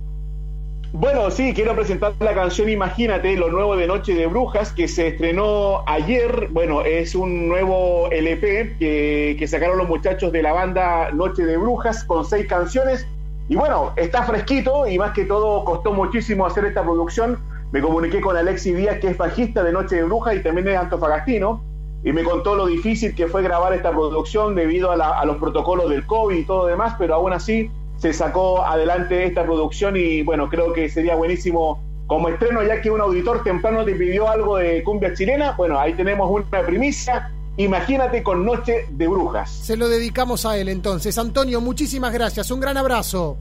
Bueno, 0.94 1.30
sí, 1.32 1.54
quiero 1.54 1.76
presentar 1.76 2.14
la 2.22 2.34
canción 2.34 2.70
Imagínate, 2.70 3.36
lo 3.36 3.50
nuevo 3.52 3.76
de 3.76 3.88
Noche 3.88 4.14
de 4.14 4.26
Brujas, 4.26 4.72
que 4.72 4.88
se 4.88 5.08
estrenó 5.08 5.84
ayer. 5.86 6.48
Bueno, 6.52 6.82
es 6.82 7.14
un 7.14 7.50
nuevo 7.50 8.10
LP 8.10 8.78
que, 8.80 9.48
sacaron 9.48 9.78
los 9.78 9.90
muchachos 9.90 10.32
de 10.32 10.42
la 10.42 10.54
banda 10.54 11.12
Noche 11.12 11.46
de 11.46 11.58
Brujas 11.58 12.06
con 12.06 12.24
seis 12.24 12.48
canciones. 12.48 13.06
Y 13.50 13.56
bueno, 13.58 13.92
está 13.98 14.24
fresquito 14.24 14.88
y 14.88 14.98
más 14.98 15.12
que 15.12 15.26
todo 15.26 15.66
costó 15.66 15.92
muchísimo 15.92 16.46
hacer 16.46 16.64
esta 16.64 16.84
producción. 16.84 17.38
Me 17.74 17.82
comuniqué 17.82 18.22
con 18.22 18.38
Alexi 18.38 18.74
Díaz, 18.74 19.00
que 19.00 19.10
es 19.10 19.18
bajista 19.18 19.64
de 19.64 19.74
Noche 19.74 19.98
de 19.98 20.04
Brujas 20.04 20.38
y 20.38 20.40
también 20.42 20.70
es 20.70 20.78
antofagastino. 20.78 21.62
Y 22.06 22.14
me 22.14 22.24
contó 22.24 22.56
lo 22.56 22.66
difícil 22.66 23.14
que 23.14 23.28
fue 23.28 23.44
grabar 23.44 23.74
esta 23.74 23.92
producción 23.92 24.56
debido 24.56 24.92
a, 24.92 25.20
a 25.20 25.26
los 25.26 25.36
protocolos 25.38 25.90
del 25.90 26.06
COVID 26.06 26.38
y 26.38 26.46
todo 26.46 26.66
demás, 26.66 26.96
pero 26.98 27.16
aún 27.16 27.34
así 27.34 27.70
se 27.98 28.14
sacó 28.14 28.64
adelante 28.64 29.26
esta 29.26 29.44
producción 29.44 29.98
y 29.98 30.22
bueno, 30.22 30.50
creo 30.50 30.74
que 30.74 30.90
sería 30.90 31.16
buenísimo 31.16 31.82
como 32.06 32.30
estreno, 32.30 32.64
ya 32.64 32.82
que 32.82 32.90
un 32.90 33.02
auditor 33.02 33.44
temprano 33.44 33.84
te 33.84 33.94
pidió 33.94 34.30
algo 34.30 34.58
de 34.58 34.84
cumbia 34.84 35.14
chilena. 35.14 35.54
Bueno, 35.58 35.80
ahí 35.80 35.94
tenemos 35.94 36.30
una 36.32 36.66
primicia. 36.66 37.32
Imagínate 37.58 38.24
con 38.24 38.46
Noche 38.46 38.86
de 38.90 39.08
Brujas. 39.08 39.52
Se 39.52 39.76
lo 39.76 39.90
dedicamos 39.90 40.46
a 40.46 40.58
él 40.58 40.70
entonces. 40.70 41.18
Antonio, 41.18 41.60
muchísimas 41.60 42.14
gracias, 42.14 42.50
un 42.52 42.60
gran 42.60 42.78
abrazo. 42.78 43.38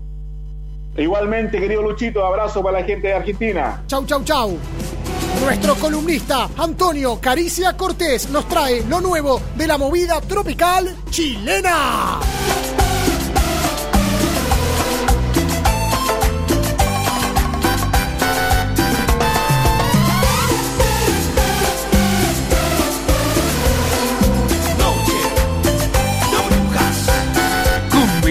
Igualmente, 0.96 1.60
querido 1.60 1.82
Luchito, 1.82 2.24
abrazo 2.24 2.62
para 2.62 2.80
la 2.80 2.86
gente 2.86 3.08
de 3.08 3.14
Argentina. 3.14 3.82
Chau, 3.86 4.06
chau, 4.06 4.24
chau. 4.24 4.58
Nuestro 5.44 5.74
columnista 5.74 6.48
Antonio 6.56 7.20
Caricia 7.20 7.76
Cortés 7.76 8.30
nos 8.30 8.48
trae 8.48 8.82
lo 8.88 9.02
nuevo 9.02 9.40
de 9.54 9.66
la 9.66 9.76
movida 9.76 10.18
tropical 10.22 10.96
chilena. 11.10 12.18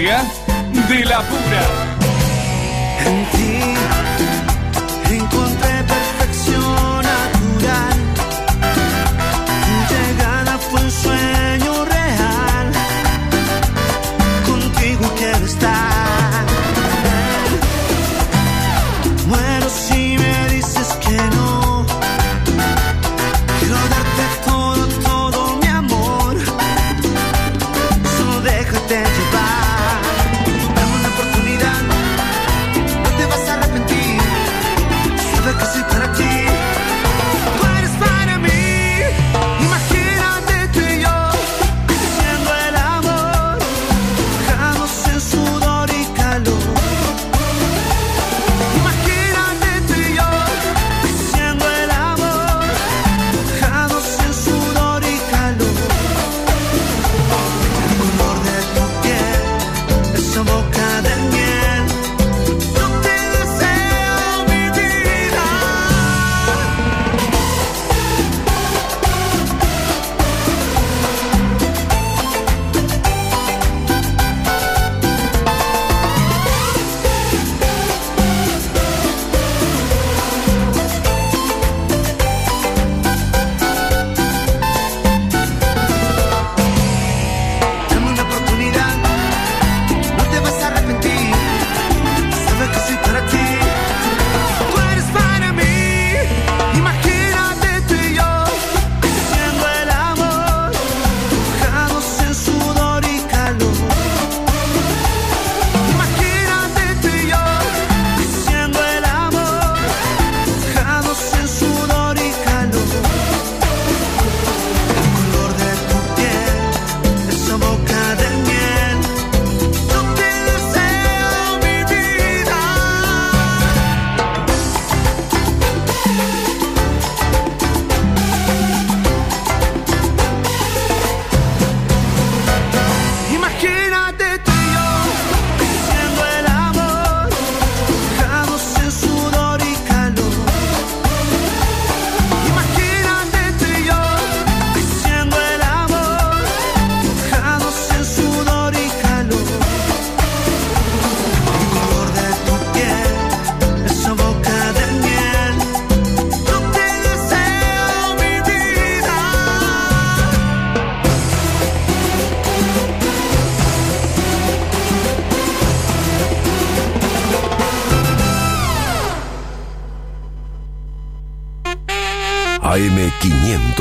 De 0.05 1.03
la 1.03 1.19
pura. 1.21 1.85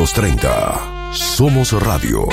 AM530. 0.04 1.12
Somos 1.12 1.72
Radio. 1.82 2.28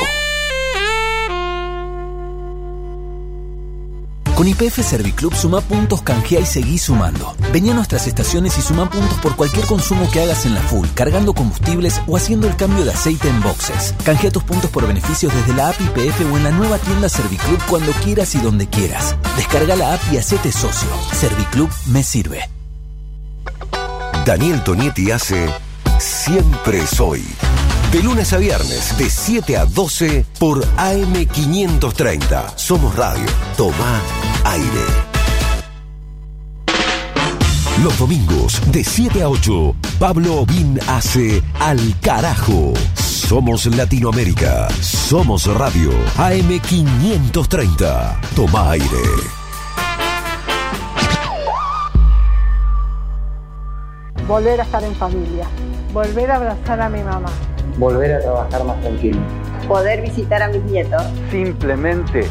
Con 4.36 4.48
IPF 4.48 4.84
Serviclub 4.84 5.34
suma 5.36 5.62
puntos, 5.62 6.02
canjea 6.02 6.40
y 6.42 6.46
seguí 6.46 6.78
sumando. 6.78 7.36
Vení 7.54 7.70
a 7.70 7.74
nuestras 7.74 8.08
estaciones 8.08 8.58
y 8.58 8.62
suma 8.62 8.90
puntos 8.90 9.18
por 9.20 9.36
cualquier 9.36 9.66
consumo 9.68 10.10
que 10.12 10.22
hagas 10.22 10.46
en 10.46 10.56
la 10.56 10.62
full, 10.62 10.88
cargando 10.96 11.34
combustibles 11.34 12.02
o 12.08 12.18
haciendo 12.18 12.48
el 12.48 12.56
cambio 12.56 12.84
de 12.84 12.92
aceite 12.92 13.30
en 13.30 13.42
boxes. 13.42 13.94
Canjea 14.04 14.32
tus 14.32 14.44
puntos 14.44 14.70
por 14.72 14.88
beneficios 14.88 15.34
desde 15.34 15.54
la 15.54 15.70
app 15.70 15.80
IPF 15.80 16.22
o 16.32 16.38
en 16.38 16.44
la 16.44 16.52
nueva 16.52 16.78
tienda 16.80 17.08
Serviclub 17.08 17.60
cuando 17.70 17.92
quieras 18.04 18.34
y 18.36 18.40
donde 18.40 18.68
quieras. 18.68 19.16
Descarga 19.38 19.76
la 19.76 19.94
app 19.94 20.02
y 20.12 20.18
hacete 20.18 20.52
socio. 20.52 20.90
Serviclub 21.14 21.70
me 21.88 22.04
sirve. 22.04 22.50
Daniel 24.26 24.64
Tonietti 24.64 25.12
hace 25.12 25.48
Siempre 26.00 26.88
Soy. 26.88 27.24
De 27.92 28.02
lunes 28.02 28.32
a 28.32 28.38
viernes, 28.38 28.98
de 28.98 29.10
7 29.10 29.58
a 29.58 29.66
12 29.66 30.26
por 30.40 30.66
AM530. 30.78 32.56
Somos 32.56 32.96
Radio. 32.96 33.26
Toma 33.58 34.00
aire. 34.46 34.86
Los 37.84 38.00
domingos, 38.00 38.62
de 38.72 38.86
7 38.86 39.24
a 39.24 39.28
8, 39.28 39.76
Pablo 40.00 40.36
Obín 40.36 40.80
hace 40.88 41.44
Al 41.60 41.82
Carajo. 42.00 42.72
Somos 42.96 43.66
Latinoamérica. 43.66 44.70
Somos 44.80 45.48
Radio. 45.48 45.92
AM530. 46.16 48.22
Toma 48.38 48.72
aire. 48.72 48.86
Volver 54.26 54.62
a 54.62 54.64
estar 54.64 54.82
en 54.82 54.96
familia. 54.96 55.46
Volver 55.92 56.32
a 56.32 56.38
abrazar 56.38 56.80
a 56.80 56.88
mi 56.88 57.04
mamá. 57.04 57.51
Volver 57.78 58.14
a 58.14 58.20
trabajar 58.20 58.64
más 58.64 58.80
tranquilo. 58.82 59.20
Poder 59.68 60.02
visitar 60.02 60.42
a 60.42 60.50
mis 60.50 60.64
nietos. 60.64 61.04
Simplemente 61.30 62.28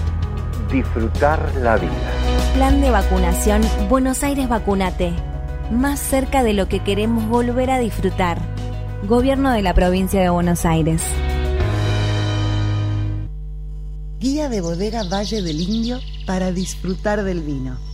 disfrutar 0.70 1.40
la 1.57 1.77
vida. 1.77 1.90
Plan 2.55 2.81
de 2.81 2.90
vacunación 2.90 3.62
Buenos 3.89 4.23
Aires 4.23 4.48
Vacunate. 4.48 5.12
Más 5.70 6.01
cerca 6.01 6.43
de 6.43 6.52
lo 6.52 6.69
que 6.69 6.82
queremos 6.82 7.28
volver 7.28 7.70
a 7.70 7.78
disfrutar. 7.78 8.39
Gobierno 9.07 9.52
de 9.52 9.62
la 9.62 9.74
provincia 9.74 10.20
de 10.20 10.31
Buenos 10.31 10.66
Aires. 10.66 11.02
Guía 14.19 14.48
de 14.48 14.61
bodega 14.61 15.05
Valle 15.05 15.40
del 15.43 15.61
Indio 15.61 15.98
para 16.27 16.52
disfrutar 16.52 17.24
del 17.24 17.40
vino. 17.40 17.90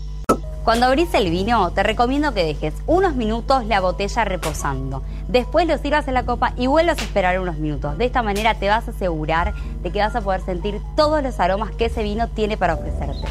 Cuando 0.66 0.86
abrís 0.86 1.14
el 1.14 1.30
vino, 1.30 1.70
te 1.70 1.84
recomiendo 1.84 2.34
que 2.34 2.42
dejes 2.42 2.74
unos 2.88 3.14
minutos 3.14 3.64
la 3.66 3.78
botella 3.78 4.24
reposando. 4.24 5.04
Después 5.28 5.64
lo 5.68 5.78
sirvas 5.78 6.08
en 6.08 6.14
la 6.14 6.26
copa 6.26 6.54
y 6.56 6.66
vuelvas 6.66 6.98
a 6.98 7.04
esperar 7.04 7.38
unos 7.38 7.58
minutos. 7.58 7.96
De 7.96 8.04
esta 8.04 8.20
manera 8.20 8.54
te 8.54 8.68
vas 8.68 8.88
a 8.88 8.90
asegurar 8.90 9.54
de 9.84 9.92
que 9.92 10.00
vas 10.00 10.16
a 10.16 10.22
poder 10.22 10.40
sentir 10.40 10.80
todos 10.96 11.22
los 11.22 11.38
aromas 11.38 11.70
que 11.70 11.84
ese 11.84 12.02
vino 12.02 12.26
tiene 12.26 12.56
para 12.56 12.74
ofrecerte. 12.74 13.28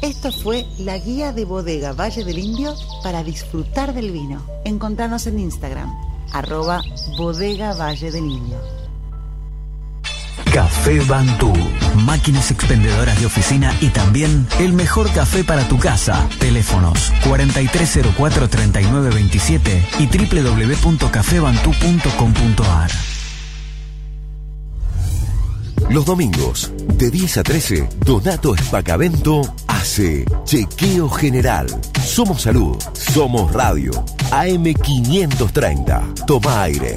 Esto 0.00 0.30
fue 0.30 0.64
la 0.78 0.96
guía 0.96 1.32
de 1.32 1.44
bodega 1.44 1.92
Valle 1.92 2.22
del 2.22 2.38
Indio 2.38 2.72
para 3.02 3.24
disfrutar 3.24 3.92
del 3.92 4.12
vino. 4.12 4.40
Encontranos 4.64 5.26
en 5.26 5.40
Instagram, 5.40 5.92
arroba 6.32 6.84
bodega 7.18 7.74
Valle 7.74 8.12
del 8.12 8.26
Indio. 8.26 8.73
Café 10.52 11.00
Bantú. 11.00 11.52
Máquinas 12.04 12.50
expendedoras 12.50 13.18
de 13.18 13.24
oficina 13.26 13.74
y 13.80 13.88
también 13.88 14.46
el 14.60 14.72
mejor 14.72 15.10
café 15.12 15.42
para 15.44 15.66
tu 15.68 15.78
casa. 15.78 16.26
Teléfonos 16.38 17.12
4304-3927 17.24 19.82
y 19.98 20.06
www.cafebantú.com.ar. 20.06 22.90
Los 25.90 26.06
domingos, 26.06 26.72
de 26.94 27.10
10 27.10 27.36
a 27.38 27.42
13, 27.42 27.88
Donato 28.04 28.54
Espacavento 28.54 29.42
hace 29.66 30.24
Chequeo 30.44 31.10
General. 31.10 31.66
Somos 32.02 32.42
Salud, 32.42 32.76
somos 32.94 33.52
Radio. 33.52 33.90
AM530. 34.30 36.24
Toma 36.26 36.62
aire. 36.62 36.96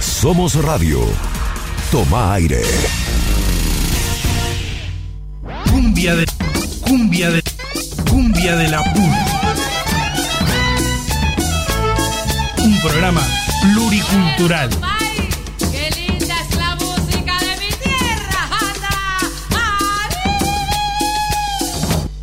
Somos 0.00 0.54
radio. 0.54 1.00
Toma 1.90 2.34
aire. 2.34 2.62
Cumbia 5.70 6.16
de. 6.16 6.26
Cumbia 6.80 7.30
de. 7.30 7.42
Cumbia 8.08 8.56
de 8.56 8.68
la 8.68 8.82
pura. 8.92 9.26
Un 12.58 12.80
programa 12.80 13.22
pluricultural. 13.62 14.70
¡Qué 15.72 15.90
linda 15.96 16.34
es 16.40 16.56
la 16.56 16.74
música 16.76 17.38
de 17.40 17.56
mi 17.60 17.68
tierra! 17.82 18.48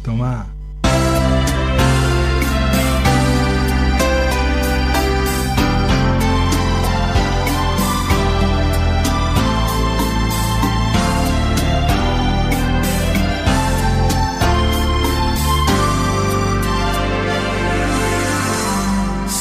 Toma. 0.04 0.48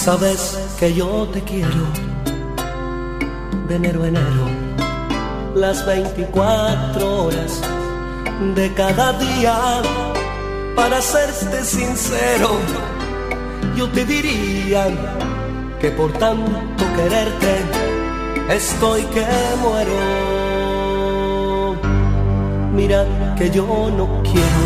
Sabes 0.05 0.59
que 0.79 0.95
yo 0.95 1.29
te 1.31 1.43
quiero 1.43 1.85
de 3.69 3.77
enero 3.77 4.03
a 4.05 4.09
enero, 4.09 4.47
las 5.55 5.85
24 5.85 7.25
horas 7.25 7.61
de 8.55 8.73
cada 8.73 9.13
día. 9.13 9.83
Para 10.75 11.03
serte 11.03 11.63
sincero, 11.63 12.49
yo 13.77 13.91
te 13.91 14.07
diría 14.07 14.87
que 15.83 15.91
por 15.91 16.11
tanto 16.15 16.51
quererte 16.97 17.59
estoy 18.49 19.03
que 19.03 19.27
muero. 19.61 20.01
Mira 22.73 23.05
que 23.37 23.51
yo 23.51 23.67
no 23.95 24.23
quiero 24.23 24.63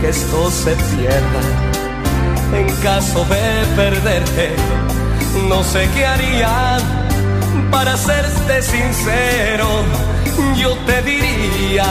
que 0.00 0.10
esto 0.10 0.48
se 0.48 0.76
pierda 0.76 1.71
en 2.52 2.66
caso 2.82 3.24
de 3.24 3.66
perderte, 3.76 4.50
no 5.48 5.62
sé 5.64 5.88
qué 5.94 6.06
haría. 6.06 6.78
Para 7.70 7.96
serte 7.96 8.62
sincero, 8.62 9.66
yo 10.56 10.76
te 10.86 11.02
diría, 11.02 11.86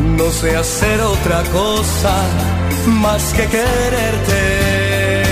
no 0.00 0.30
sé 0.30 0.56
hacer 0.56 1.00
otra 1.00 1.42
cosa 1.52 2.14
más 2.86 3.22
que 3.34 3.46
quererte. 3.46 5.22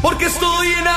Porque 0.00 0.26
estoy 0.26 0.68
enamorado 0.68 0.87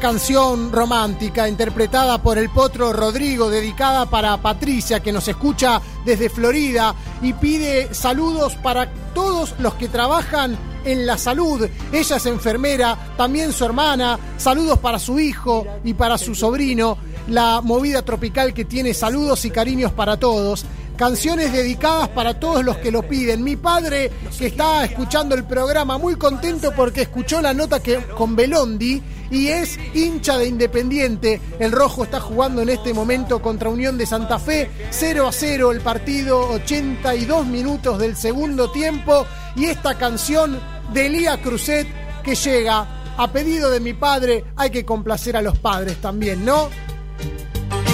Canción 0.00 0.70
romántica 0.70 1.48
interpretada 1.48 2.22
por 2.22 2.38
el 2.38 2.50
potro 2.50 2.92
Rodrigo, 2.92 3.50
dedicada 3.50 4.06
para 4.06 4.36
Patricia 4.36 5.00
que 5.00 5.10
nos 5.10 5.26
escucha 5.26 5.82
desde 6.04 6.30
Florida 6.30 6.94
y 7.20 7.32
pide 7.32 7.92
saludos 7.92 8.54
para 8.54 8.92
todos 9.12 9.56
los 9.58 9.74
que 9.74 9.88
trabajan 9.88 10.56
en 10.84 11.04
la 11.04 11.18
salud. 11.18 11.68
Ella 11.92 12.16
es 12.16 12.26
enfermera, 12.26 12.96
también 13.16 13.52
su 13.52 13.64
hermana, 13.64 14.18
saludos 14.36 14.78
para 14.78 15.00
su 15.00 15.18
hijo 15.18 15.66
y 15.82 15.94
para 15.94 16.16
su 16.16 16.32
sobrino. 16.36 16.96
La 17.26 17.60
movida 17.60 18.02
tropical 18.02 18.54
que 18.54 18.64
tiene 18.64 18.94
saludos 18.94 19.44
y 19.46 19.50
cariños 19.50 19.90
para 19.92 20.16
todos. 20.16 20.64
Canciones 20.96 21.52
dedicadas 21.52 22.08
para 22.08 22.38
todos 22.38 22.64
los 22.64 22.76
que 22.78 22.92
lo 22.92 23.02
piden. 23.02 23.42
Mi 23.42 23.56
padre, 23.56 24.12
que 24.38 24.46
está 24.46 24.84
escuchando 24.84 25.34
el 25.34 25.44
programa, 25.44 25.98
muy 25.98 26.14
contento 26.14 26.72
porque 26.74 27.02
escuchó 27.02 27.40
la 27.40 27.52
nota 27.52 27.82
que, 27.82 27.98
con 28.16 28.36
Belondi 28.36 29.02
y 29.30 29.48
es 29.48 29.78
hincha 29.94 30.38
de 30.38 30.46
Independiente. 30.46 31.40
El 31.58 31.72
Rojo 31.72 32.04
está 32.04 32.20
jugando 32.20 32.62
en 32.62 32.68
este 32.68 32.94
momento 32.94 33.40
contra 33.40 33.68
Unión 33.68 33.98
de 33.98 34.06
Santa 34.06 34.38
Fe. 34.38 34.70
0 34.90 35.28
a 35.28 35.32
0 35.32 35.72
el 35.72 35.80
partido, 35.80 36.50
82 36.50 37.46
minutos 37.46 37.98
del 37.98 38.16
segundo 38.16 38.70
tiempo. 38.70 39.26
Y 39.56 39.66
esta 39.66 39.96
canción 39.98 40.58
de 40.92 41.06
Elía 41.06 41.40
Cruzet 41.40 41.86
que 42.22 42.34
llega 42.34 43.14
a 43.16 43.32
pedido 43.32 43.70
de 43.70 43.80
mi 43.80 43.94
padre. 43.94 44.44
Hay 44.56 44.70
que 44.70 44.84
complacer 44.84 45.36
a 45.36 45.42
los 45.42 45.58
padres 45.58 45.96
también, 46.00 46.44
¿no? 46.44 46.68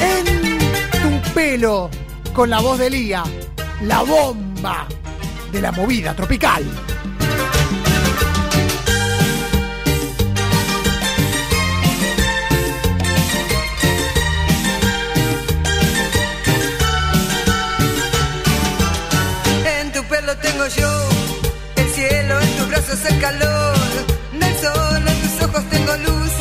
En 0.00 0.58
tu 0.90 1.32
pelo, 1.32 1.90
con 2.32 2.50
la 2.50 2.60
voz 2.60 2.78
de 2.78 2.86
Elía, 2.88 3.24
la 3.82 4.02
bomba 4.02 4.86
de 5.52 5.60
la 5.60 5.72
movida 5.72 6.14
tropical. 6.14 6.64
Tengo 20.42 20.66
yo. 20.66 21.08
El 21.76 21.88
cielo, 21.92 22.40
en 22.40 22.56
tus 22.56 22.68
brazos 22.68 23.04
el 23.10 23.20
calor. 23.20 23.76
Del 24.32 24.54
sol, 24.58 25.02
en 25.06 25.20
tus 25.22 25.42
ojos 25.46 25.64
tengo 25.70 25.96
luz. 25.96 26.32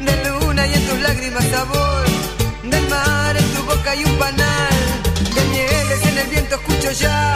De 0.00 0.30
luna 0.30 0.66
y 0.66 0.74
en 0.74 0.86
tus 0.88 1.00
lágrimas 1.00 1.44
sabor. 1.44 2.06
Del 2.64 2.88
mar, 2.88 3.36
en 3.36 3.48
tu 3.54 3.62
boca 3.64 3.90
hay 3.90 4.04
un 4.04 4.16
panal. 4.18 4.76
De 5.34 5.44
mieles, 5.52 6.06
en 6.06 6.18
el 6.18 6.28
viento 6.28 6.54
escucho 6.56 6.90
ya 6.92 7.34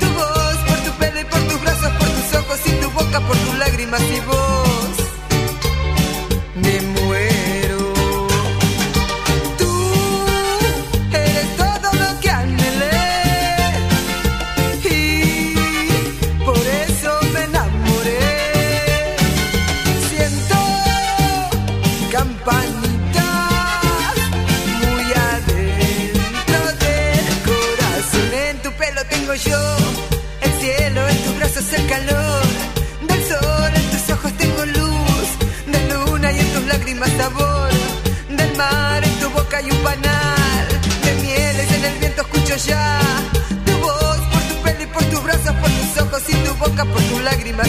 tu 0.00 0.06
voz 0.14 0.56
por 0.68 0.78
tu 0.84 0.92
pelo 0.98 1.20
y 1.20 1.24
por 1.24 1.40
tus 1.40 1.60
brazos, 1.60 1.90
por 1.98 2.08
tus 2.08 2.34
ojos 2.40 2.60
y 2.66 2.70
tu 2.80 2.90
boca, 2.90 3.20
por 3.20 3.36
tus 3.36 3.58
lágrimas 3.58 4.02
y 4.02 4.20
voz. 4.20 4.55
Panal 39.86 40.66
de 41.04 41.12
mieles, 41.22 41.68
en 41.76 41.84
el 41.84 41.98
viento 42.00 42.22
escucho 42.22 42.56
ya 42.56 42.98
tu 43.66 43.72
voz 43.78 44.18
por 44.32 44.42
tu 44.48 44.54
pelo 44.64 44.82
y 44.82 44.86
por 44.86 45.04
tus 45.04 45.22
brazos, 45.22 45.54
por 45.62 45.70
tus 45.78 46.02
ojos 46.02 46.22
y 46.28 46.34
tu 46.44 46.52
boca, 46.54 46.84
por 46.84 47.02
tus 47.08 47.22
lágrimas 47.22 47.68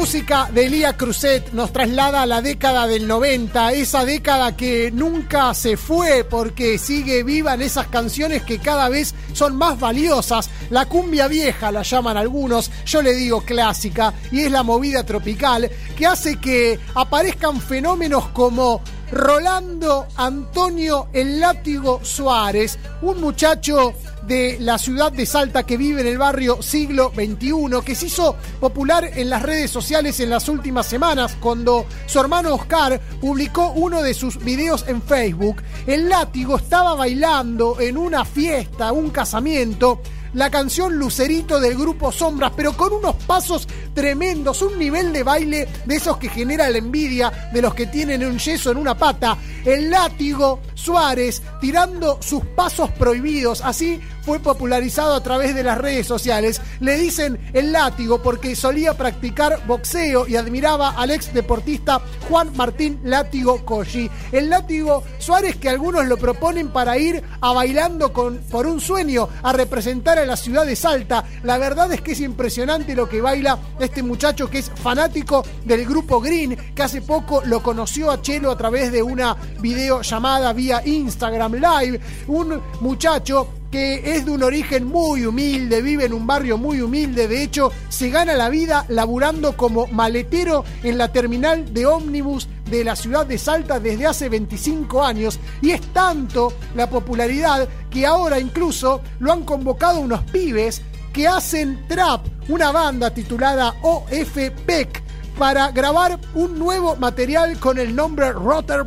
música 0.00 0.48
de 0.50 0.64
Elía 0.64 0.96
Cruzet 0.96 1.52
nos 1.52 1.74
traslada 1.74 2.22
a 2.22 2.26
la 2.26 2.40
década 2.40 2.86
del 2.86 3.06
90, 3.06 3.74
esa 3.74 4.06
década 4.06 4.56
que 4.56 4.90
nunca 4.90 5.52
se 5.52 5.76
fue 5.76 6.24
porque 6.24 6.78
sigue 6.78 7.22
viva 7.22 7.52
en 7.52 7.60
esas 7.60 7.88
canciones 7.88 8.42
que 8.42 8.58
cada 8.60 8.88
vez 8.88 9.14
son 9.34 9.56
más 9.56 9.78
valiosas. 9.78 10.48
La 10.70 10.86
cumbia 10.86 11.28
vieja 11.28 11.70
la 11.70 11.82
llaman 11.82 12.16
algunos, 12.16 12.70
yo 12.86 13.02
le 13.02 13.12
digo 13.12 13.42
clásica, 13.42 14.14
y 14.32 14.40
es 14.40 14.50
la 14.50 14.62
movida 14.62 15.04
tropical 15.04 15.70
que 15.98 16.06
hace 16.06 16.40
que 16.40 16.80
aparezcan 16.94 17.60
fenómenos 17.60 18.28
como 18.28 18.80
Rolando 19.12 20.06
Antonio 20.16 21.08
El 21.12 21.40
Látigo 21.40 22.00
Suárez, 22.02 22.78
un 23.02 23.20
muchacho 23.20 23.92
de 24.30 24.58
la 24.60 24.78
ciudad 24.78 25.10
de 25.10 25.26
Salta 25.26 25.64
que 25.64 25.76
vive 25.76 26.02
en 26.02 26.06
el 26.06 26.16
barrio 26.16 26.62
siglo 26.62 27.10
XXI, 27.12 27.84
que 27.84 27.96
se 27.96 28.06
hizo 28.06 28.36
popular 28.60 29.10
en 29.16 29.28
las 29.28 29.42
redes 29.42 29.72
sociales 29.72 30.20
en 30.20 30.30
las 30.30 30.48
últimas 30.48 30.86
semanas 30.86 31.36
cuando 31.40 31.84
su 32.06 32.20
hermano 32.20 32.54
Oscar 32.54 33.00
publicó 33.20 33.72
uno 33.72 34.02
de 34.02 34.14
sus 34.14 34.38
videos 34.38 34.84
en 34.86 35.02
Facebook. 35.02 35.60
El 35.84 36.08
látigo 36.08 36.58
estaba 36.58 36.94
bailando 36.94 37.80
en 37.80 37.96
una 37.96 38.24
fiesta, 38.24 38.92
un 38.92 39.10
casamiento, 39.10 40.00
la 40.34 40.50
canción 40.50 40.96
Lucerito 40.96 41.60
del 41.60 41.76
grupo 41.76 42.12
Sombras, 42.12 42.52
pero 42.56 42.76
con 42.76 42.92
unos 42.92 43.16
pasos 43.26 43.66
tremendos, 43.94 44.62
un 44.62 44.78
nivel 44.78 45.12
de 45.12 45.22
baile 45.22 45.68
de 45.84 45.96
esos 45.96 46.16
que 46.18 46.28
genera 46.28 46.68
la 46.70 46.78
envidia 46.78 47.50
de 47.52 47.62
los 47.62 47.74
que 47.74 47.86
tienen 47.86 48.24
un 48.24 48.38
yeso 48.38 48.70
en 48.70 48.76
una 48.76 48.96
pata. 48.96 49.36
El 49.64 49.90
látigo 49.90 50.60
Suárez 50.74 51.42
tirando 51.60 52.18
sus 52.22 52.44
pasos 52.44 52.90
prohibidos, 52.92 53.60
así 53.62 54.00
fue 54.22 54.38
popularizado 54.38 55.14
a 55.14 55.22
través 55.22 55.54
de 55.54 55.62
las 55.62 55.78
redes 55.78 56.06
sociales. 56.06 56.60
Le 56.80 56.96
dicen 56.96 57.38
el 57.52 57.72
látigo 57.72 58.22
porque 58.22 58.54
solía 58.54 58.94
practicar 58.94 59.66
boxeo 59.66 60.26
y 60.28 60.36
admiraba 60.36 60.90
al 60.90 61.10
ex 61.10 61.32
deportista 61.32 62.00
Juan 62.28 62.52
Martín 62.56 63.00
Látigo 63.04 63.64
Colli. 63.64 64.10
El 64.32 64.50
látigo 64.50 65.02
Suárez 65.18 65.56
que 65.56 65.68
algunos 65.68 66.06
lo 66.06 66.16
proponen 66.16 66.68
para 66.68 66.98
ir 66.98 67.22
a 67.40 67.52
bailando 67.52 68.12
con, 68.12 68.38
por 68.50 68.66
un 68.66 68.80
sueño 68.80 69.28
a 69.42 69.52
representar 69.52 70.18
a 70.20 70.26
la 70.26 70.36
ciudad 70.36 70.66
de 70.66 70.76
Salta. 70.76 71.24
La 71.42 71.58
verdad 71.58 71.92
es 71.92 72.00
que 72.00 72.12
es 72.12 72.20
impresionante 72.20 72.94
lo 72.94 73.08
que 73.08 73.20
baila 73.20 73.58
este 73.78 74.02
muchacho 74.02 74.48
que 74.48 74.58
es 74.58 74.70
fanático 74.70 75.44
del 75.64 75.84
grupo 75.84 76.20
Green, 76.20 76.56
que 76.74 76.82
hace 76.82 77.02
poco 77.02 77.42
lo 77.44 77.62
conoció 77.62 78.10
a 78.10 78.20
Chelo 78.22 78.50
a 78.50 78.56
través 78.56 78.92
de 78.92 79.02
una 79.02 79.36
videollamada 79.60 80.52
vía 80.52 80.82
Instagram 80.84 81.54
Live. 81.54 82.00
Un 82.28 82.60
muchacho 82.80 83.59
que 83.70 84.16
es 84.16 84.24
de 84.24 84.30
un 84.30 84.42
origen 84.42 84.86
muy 84.86 85.24
humilde, 85.24 85.82
vive 85.82 86.06
en 86.06 86.12
un 86.12 86.26
barrio 86.26 86.58
muy 86.58 86.80
humilde, 86.80 87.28
de 87.28 87.42
hecho 87.42 87.72
se 87.88 88.10
gana 88.10 88.34
la 88.34 88.48
vida 88.48 88.84
laburando 88.88 89.56
como 89.56 89.86
maletero 89.86 90.64
en 90.82 90.98
la 90.98 91.12
terminal 91.12 91.72
de 91.72 91.86
ómnibus 91.86 92.48
de 92.70 92.84
la 92.84 92.96
ciudad 92.96 93.26
de 93.26 93.38
Salta 93.38 93.80
desde 93.80 94.06
hace 94.06 94.28
25 94.28 95.04
años 95.04 95.38
y 95.60 95.70
es 95.70 95.80
tanto 95.92 96.52
la 96.74 96.88
popularidad 96.88 97.68
que 97.90 98.06
ahora 98.06 98.38
incluso 98.40 99.00
lo 99.18 99.32
han 99.32 99.44
convocado 99.44 100.00
unos 100.00 100.22
pibes 100.24 100.82
que 101.12 101.26
hacen 101.26 101.86
trap, 101.88 102.24
una 102.48 102.70
banda 102.70 103.12
titulada 103.12 103.74
OFPEC 103.82 104.99
para 105.40 105.70
grabar 105.70 106.18
un 106.34 106.58
nuevo 106.58 106.96
material 106.96 107.58
con 107.58 107.78
el 107.78 107.96
nombre 107.96 108.30
Rotter 108.30 108.84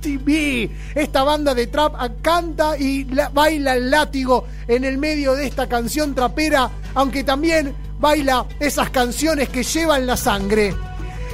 TV. 0.00 0.70
Esta 0.94 1.24
banda 1.24 1.52
de 1.52 1.66
trap 1.66 1.96
canta 2.22 2.78
y 2.78 3.02
la- 3.06 3.28
baila 3.28 3.74
el 3.74 3.90
látigo 3.90 4.44
en 4.68 4.84
el 4.84 4.98
medio 4.98 5.34
de 5.34 5.48
esta 5.48 5.68
canción 5.68 6.14
trapera, 6.14 6.70
aunque 6.94 7.24
también 7.24 7.74
baila 7.98 8.46
esas 8.60 8.90
canciones 8.90 9.48
que 9.48 9.64
llevan 9.64 10.06
la 10.06 10.16
sangre. 10.16 10.76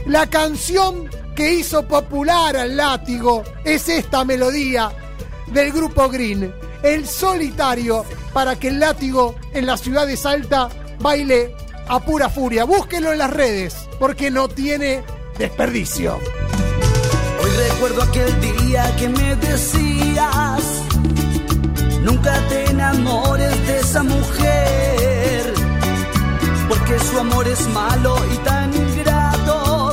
La 0.07 0.27
canción 0.29 1.11
que 1.37 1.53
hizo 1.53 1.87
popular 1.87 2.57
al 2.57 2.75
látigo 2.75 3.43
es 3.67 3.91
esta 3.91 4.25
melodía 4.25 4.91
del 5.49 5.71
grupo 5.71 6.09
Green, 6.09 6.51
el 6.83 7.07
solitario 7.07 8.07
para 8.33 8.59
que 8.59 8.69
el 8.69 8.81
látigo 8.81 9.35
en 9.53 9.67
la 9.67 9.77
ciudad 9.77 10.07
de 10.07 10.17
Salta 10.17 10.71
baile 10.99 11.55
a 11.89 12.01
pura 12.01 12.29
furia. 12.29 12.65
Búsquenlo 12.65 13.13
en 13.13 13.19
las 13.19 13.31
redes 13.31 13.89
porque 13.99 14.31
no 14.31 14.49
tiene 14.49 15.03
desperdicio. 15.39 16.19
Hoy 17.43 17.51
recuerdo 17.69 18.03
aquel 18.03 18.41
día 18.41 18.95
que 18.97 19.09
me 19.09 19.37
decías, 19.37 20.63
nunca 22.03 22.35
te 22.49 22.71
enamores 22.71 23.67
de 23.67 23.79
esa 23.81 24.03
mujer, 24.03 25.55
porque 26.69 26.99
su 27.01 27.19
amor 27.19 27.49
es 27.49 27.67
malo 27.69 28.17
y 28.33 28.37
tan 28.39 28.75
ingrato. 28.75 29.93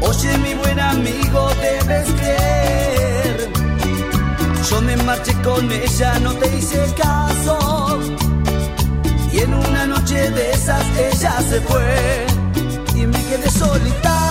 Oye 0.00 0.38
mi 0.38 0.54
buen 0.54 0.80
amigo, 0.80 1.50
debes 1.60 2.08
creer, 2.12 3.50
yo 4.70 4.80
me 4.80 4.96
marché 4.98 5.34
con 5.42 5.70
ella, 5.70 6.18
no 6.20 6.32
te 6.34 6.56
hice 6.56 6.94
caso. 6.96 7.67
Y 9.38 9.40
en 9.42 9.54
una 9.54 9.86
noche 9.86 10.30
de 10.32 10.50
esas 10.50 10.84
ella 10.98 11.40
se 11.48 11.60
fue 11.60 12.26
y 12.96 13.06
me 13.06 13.22
quedé 13.24 13.48
solitario. 13.50 14.27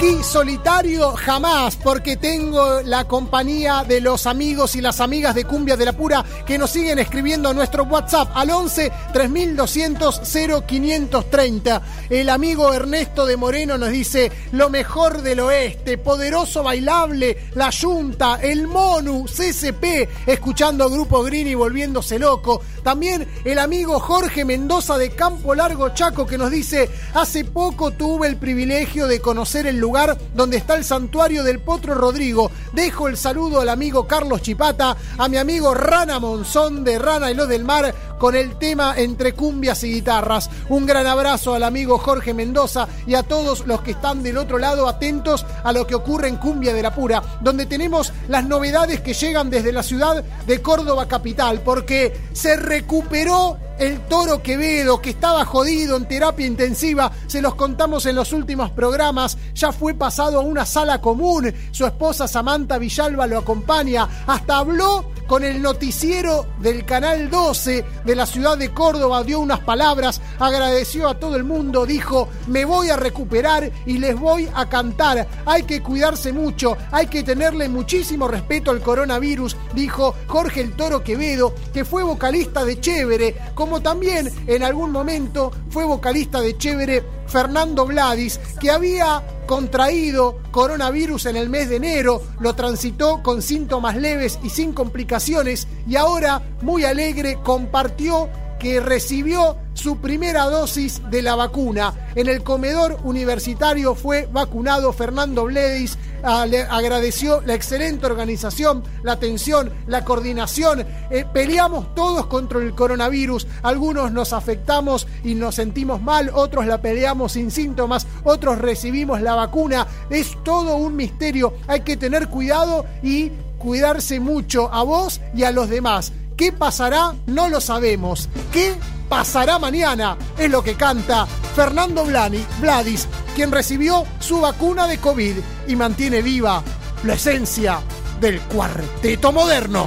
Aquí 0.00 0.22
solitario 0.24 1.12
jamás, 1.12 1.76
porque 1.76 2.16
tengo 2.16 2.80
la 2.80 3.04
compañía 3.04 3.84
de 3.86 4.00
los 4.00 4.26
amigos 4.26 4.74
y 4.74 4.80
las 4.80 4.98
amigas 4.98 5.34
de 5.34 5.44
Cumbia 5.44 5.76
de 5.76 5.84
la 5.84 5.92
Pura 5.92 6.24
que 6.46 6.56
nos 6.56 6.70
siguen 6.70 6.98
escribiendo 6.98 7.50
a 7.50 7.52
nuestro 7.52 7.84
WhatsApp 7.84 8.30
al 8.32 8.50
11 8.50 8.90
3200 9.12 10.22
0530. 10.66 11.82
El 12.08 12.30
amigo 12.30 12.72
Ernesto 12.72 13.26
de 13.26 13.36
Moreno 13.36 13.76
nos 13.76 13.90
dice 13.90 14.32
lo 14.52 14.70
mejor 14.70 15.20
del 15.20 15.40
oeste, 15.40 15.98
poderoso 15.98 16.62
bailable, 16.62 17.36
la 17.54 17.70
Junta, 17.70 18.38
el 18.40 18.66
Monu, 18.68 19.26
CCP, 19.26 20.08
escuchando 20.26 20.88
Grupo 20.88 21.22
Green 21.22 21.48
y 21.48 21.54
volviéndose 21.54 22.18
loco. 22.18 22.62
También 22.82 23.28
el 23.44 23.58
amigo 23.58 24.00
Jorge 24.00 24.46
Mendoza 24.46 24.96
de 24.96 25.10
Campo 25.10 25.54
Largo 25.54 25.90
Chaco 25.90 26.26
que 26.26 26.38
nos 26.38 26.50
dice, 26.50 26.88
hace 27.12 27.44
poco 27.44 27.90
tuve 27.90 28.28
el 28.28 28.38
privilegio 28.38 29.06
de 29.06 29.20
conocer 29.20 29.66
el 29.66 29.76
lugar 29.76 29.89
donde 30.34 30.56
está 30.56 30.74
el 30.74 30.84
santuario 30.84 31.42
del 31.42 31.58
Potro 31.58 31.94
Rodrigo. 31.94 32.50
Dejo 32.72 33.08
el 33.08 33.16
saludo 33.16 33.60
al 33.60 33.68
amigo 33.68 34.06
Carlos 34.06 34.40
Chipata, 34.40 34.96
a 35.18 35.28
mi 35.28 35.36
amigo 35.36 35.74
Rana 35.74 36.20
Monzón 36.20 36.84
de 36.84 36.98
Rana 36.98 37.30
y 37.30 37.34
lo 37.34 37.46
del 37.46 37.64
Mar 37.64 37.92
con 38.18 38.36
el 38.36 38.56
tema 38.56 38.94
entre 38.96 39.32
cumbias 39.32 39.82
y 39.82 39.92
guitarras. 39.94 40.48
Un 40.68 40.86
gran 40.86 41.06
abrazo 41.06 41.54
al 41.54 41.64
amigo 41.64 41.98
Jorge 41.98 42.34
Mendoza 42.34 42.86
y 43.06 43.14
a 43.14 43.24
todos 43.24 43.66
los 43.66 43.80
que 43.80 43.92
están 43.92 44.22
del 44.22 44.38
otro 44.38 44.58
lado 44.58 44.86
atentos 44.86 45.44
a 45.64 45.72
lo 45.72 45.86
que 45.86 45.96
ocurre 45.96 46.28
en 46.28 46.36
Cumbia 46.36 46.72
de 46.72 46.82
la 46.82 46.94
Pura, 46.94 47.22
donde 47.40 47.66
tenemos 47.66 48.12
las 48.28 48.44
novedades 48.44 49.00
que 49.00 49.14
llegan 49.14 49.50
desde 49.50 49.72
la 49.72 49.82
ciudad 49.82 50.22
de 50.46 50.62
Córdoba 50.62 51.08
capital, 51.08 51.62
porque 51.62 52.16
se 52.32 52.56
recuperó 52.56 53.58
el 53.80 53.98
toro 54.02 54.42
Quevedo, 54.42 55.00
que 55.00 55.10
estaba 55.10 55.46
jodido 55.46 55.96
en 55.96 56.06
terapia 56.06 56.46
intensiva, 56.46 57.10
se 57.26 57.40
los 57.40 57.54
contamos 57.54 58.04
en 58.04 58.14
los 58.14 58.32
últimos 58.34 58.70
programas, 58.70 59.38
ya 59.54 59.72
fue 59.72 59.94
pasado 59.94 60.38
a 60.38 60.42
una 60.42 60.66
sala 60.66 61.00
común, 61.00 61.52
su 61.70 61.86
esposa 61.86 62.28
Samantha 62.28 62.76
Villalba 62.76 63.26
lo 63.26 63.38
acompaña, 63.38 64.06
hasta 64.26 64.58
habló 64.58 65.06
con 65.26 65.44
el 65.44 65.62
noticiero 65.62 66.46
del 66.58 66.84
Canal 66.84 67.30
12 67.30 67.84
de 68.04 68.16
la 68.16 68.26
ciudad 68.26 68.58
de 68.58 68.74
Córdoba, 68.74 69.22
dio 69.22 69.40
unas 69.40 69.60
palabras, 69.60 70.20
agradeció 70.38 71.08
a 71.08 71.18
todo 71.18 71.36
el 71.36 71.44
mundo, 71.44 71.86
dijo, 71.86 72.28
me 72.48 72.64
voy 72.64 72.90
a 72.90 72.96
recuperar 72.96 73.70
y 73.86 73.98
les 73.98 74.18
voy 74.18 74.48
a 74.52 74.68
cantar, 74.68 75.26
hay 75.46 75.62
que 75.62 75.82
cuidarse 75.82 76.32
mucho, 76.32 76.76
hay 76.90 77.06
que 77.06 77.22
tenerle 77.22 77.68
muchísimo 77.68 78.28
respeto 78.28 78.72
al 78.72 78.82
coronavirus, 78.82 79.56
dijo 79.72 80.16
Jorge 80.26 80.60
el 80.60 80.76
Toro 80.76 81.02
Quevedo, 81.02 81.54
que 81.72 81.84
fue 81.84 82.02
vocalista 82.02 82.64
de 82.64 82.80
Chévere, 82.80 83.36
también 83.78 84.32
en 84.48 84.64
algún 84.64 84.90
momento 84.90 85.52
fue 85.68 85.84
vocalista 85.84 86.40
de 86.40 86.58
Chévere 86.58 87.04
Fernando 87.28 87.86
Vladis, 87.86 88.40
que 88.60 88.72
había 88.72 89.22
contraído 89.46 90.38
coronavirus 90.50 91.26
en 91.26 91.36
el 91.36 91.48
mes 91.48 91.68
de 91.68 91.76
enero, 91.76 92.20
lo 92.40 92.56
transitó 92.56 93.22
con 93.22 93.42
síntomas 93.42 93.96
leves 93.96 94.40
y 94.42 94.50
sin 94.50 94.72
complicaciones 94.72 95.68
y 95.86 95.94
ahora, 95.94 96.42
muy 96.62 96.84
alegre, 96.84 97.38
compartió 97.44 98.28
que 98.58 98.80
recibió 98.80 99.56
su 99.80 99.96
primera 99.96 100.44
dosis 100.44 101.00
de 101.10 101.22
la 101.22 101.34
vacuna. 101.34 101.94
En 102.14 102.28
el 102.28 102.42
comedor 102.42 102.98
universitario 103.02 103.94
fue 103.94 104.28
vacunado 104.30 104.92
Fernando 104.92 105.44
Bledis, 105.44 105.96
ah, 106.22 106.44
le 106.44 106.62
agradeció 106.62 107.40
la 107.40 107.54
excelente 107.54 108.04
organización, 108.04 108.84
la 109.02 109.12
atención, 109.12 109.72
la 109.86 110.04
coordinación. 110.04 110.84
Eh, 111.10 111.24
peleamos 111.32 111.94
todos 111.94 112.26
contra 112.26 112.60
el 112.60 112.74
coronavirus, 112.74 113.46
algunos 113.62 114.12
nos 114.12 114.34
afectamos 114.34 115.06
y 115.24 115.34
nos 115.34 115.54
sentimos 115.54 116.02
mal, 116.02 116.30
otros 116.34 116.66
la 116.66 116.82
peleamos 116.82 117.32
sin 117.32 117.50
síntomas, 117.50 118.06
otros 118.24 118.58
recibimos 118.58 119.22
la 119.22 119.34
vacuna. 119.34 119.86
Es 120.10 120.36
todo 120.44 120.76
un 120.76 120.94
misterio, 120.94 121.54
hay 121.66 121.80
que 121.80 121.96
tener 121.96 122.28
cuidado 122.28 122.84
y 123.02 123.32
cuidarse 123.58 124.20
mucho 124.20 124.72
a 124.72 124.82
vos 124.82 125.22
y 125.34 125.44
a 125.44 125.52
los 125.52 125.70
demás. 125.70 126.12
¿Qué 126.40 126.52
pasará? 126.52 127.12
No 127.26 127.50
lo 127.50 127.60
sabemos. 127.60 128.30
¿Qué 128.50 128.74
pasará 129.10 129.58
mañana? 129.58 130.16
Es 130.38 130.50
lo 130.50 130.64
que 130.64 130.74
canta 130.74 131.26
Fernando 131.54 132.06
Blani, 132.06 132.42
Vladis, 132.62 133.06
quien 133.36 133.52
recibió 133.52 134.06
su 134.20 134.40
vacuna 134.40 134.86
de 134.86 134.96
COVID 134.96 135.36
y 135.68 135.76
mantiene 135.76 136.22
viva 136.22 136.62
la 137.04 137.12
esencia 137.12 137.80
del 138.22 138.40
cuarteto 138.40 139.32
moderno. 139.32 139.86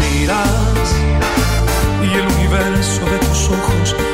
miras 0.00 0.94
y 2.02 2.14
el 2.14 2.26
universo 2.28 3.04
de 3.04 3.18
tus 3.18 3.50
ojos 3.50 4.09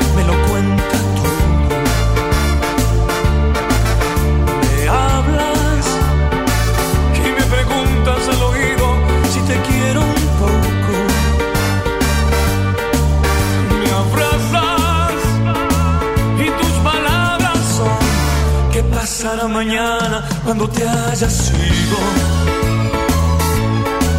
¿qué 19.27 19.33
pasará 19.33 19.47
mañana 19.47 20.23
cuando 20.45 20.69
te 20.69 20.87
hayas 20.87 21.51
ido? 21.51 21.97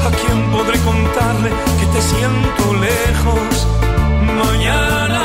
¿A 0.07 0.11
quién 0.11 0.51
podré 0.51 0.79
contarle 0.81 1.51
que 1.81 1.87
te 1.95 2.03
siento 2.03 2.75
lejos? 2.75 3.67
Mañana 4.43 5.23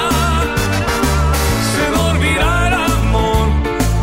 se 1.72 1.84
dormirá 1.98 2.68
el 2.68 2.74
amor 2.74 3.48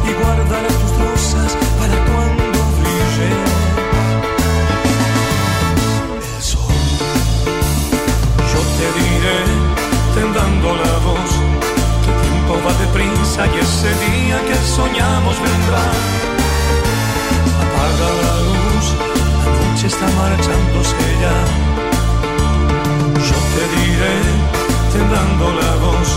y 0.09 0.12
guardaré 0.20 0.69
tus 0.81 0.93
rosas 1.02 1.51
para 1.78 1.97
cuando 2.09 2.59
brille 2.78 3.31
el 6.36 6.43
sol. 6.43 6.81
Yo 8.52 8.61
te 8.77 8.86
diré, 9.01 9.40
tendando 10.15 10.69
la 10.77 10.89
va 12.64 12.72
deprisa 12.74 13.46
y 13.46 13.58
ese 13.58 13.90
día 14.04 14.38
que 14.46 14.54
soñamos 14.76 15.36
vendrá. 15.40 15.84
Apaga 17.62 18.08
la 18.22 18.34
luz 18.48 18.86
la 19.44 19.50
noche 19.60 19.86
está 19.86 20.06
marchándose 20.22 21.06
ya. 21.24 21.36
Yo 23.28 23.38
te 23.54 23.64
diré, 23.76 24.16
temblando 24.92 25.44
la 25.60 25.72
voz, 25.84 26.08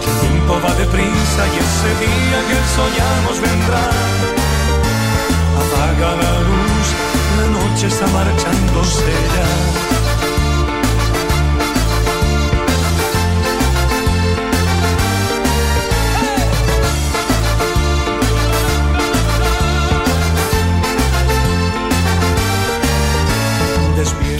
que 0.00 0.10
el 0.10 0.18
tiempo 0.28 0.60
va 0.64 0.74
deprisa 0.74 1.42
y 1.52 1.56
ese 1.66 1.90
día 2.04 2.38
que 2.48 2.58
soñamos 2.76 3.36
vendrá. 3.40 3.84
Apaga 5.62 6.10
la 6.22 6.34
luz, 6.48 6.86
la 7.38 7.46
noche 7.58 7.86
está 7.86 8.06
marchándose 8.06 9.12
ya. 9.36 10.11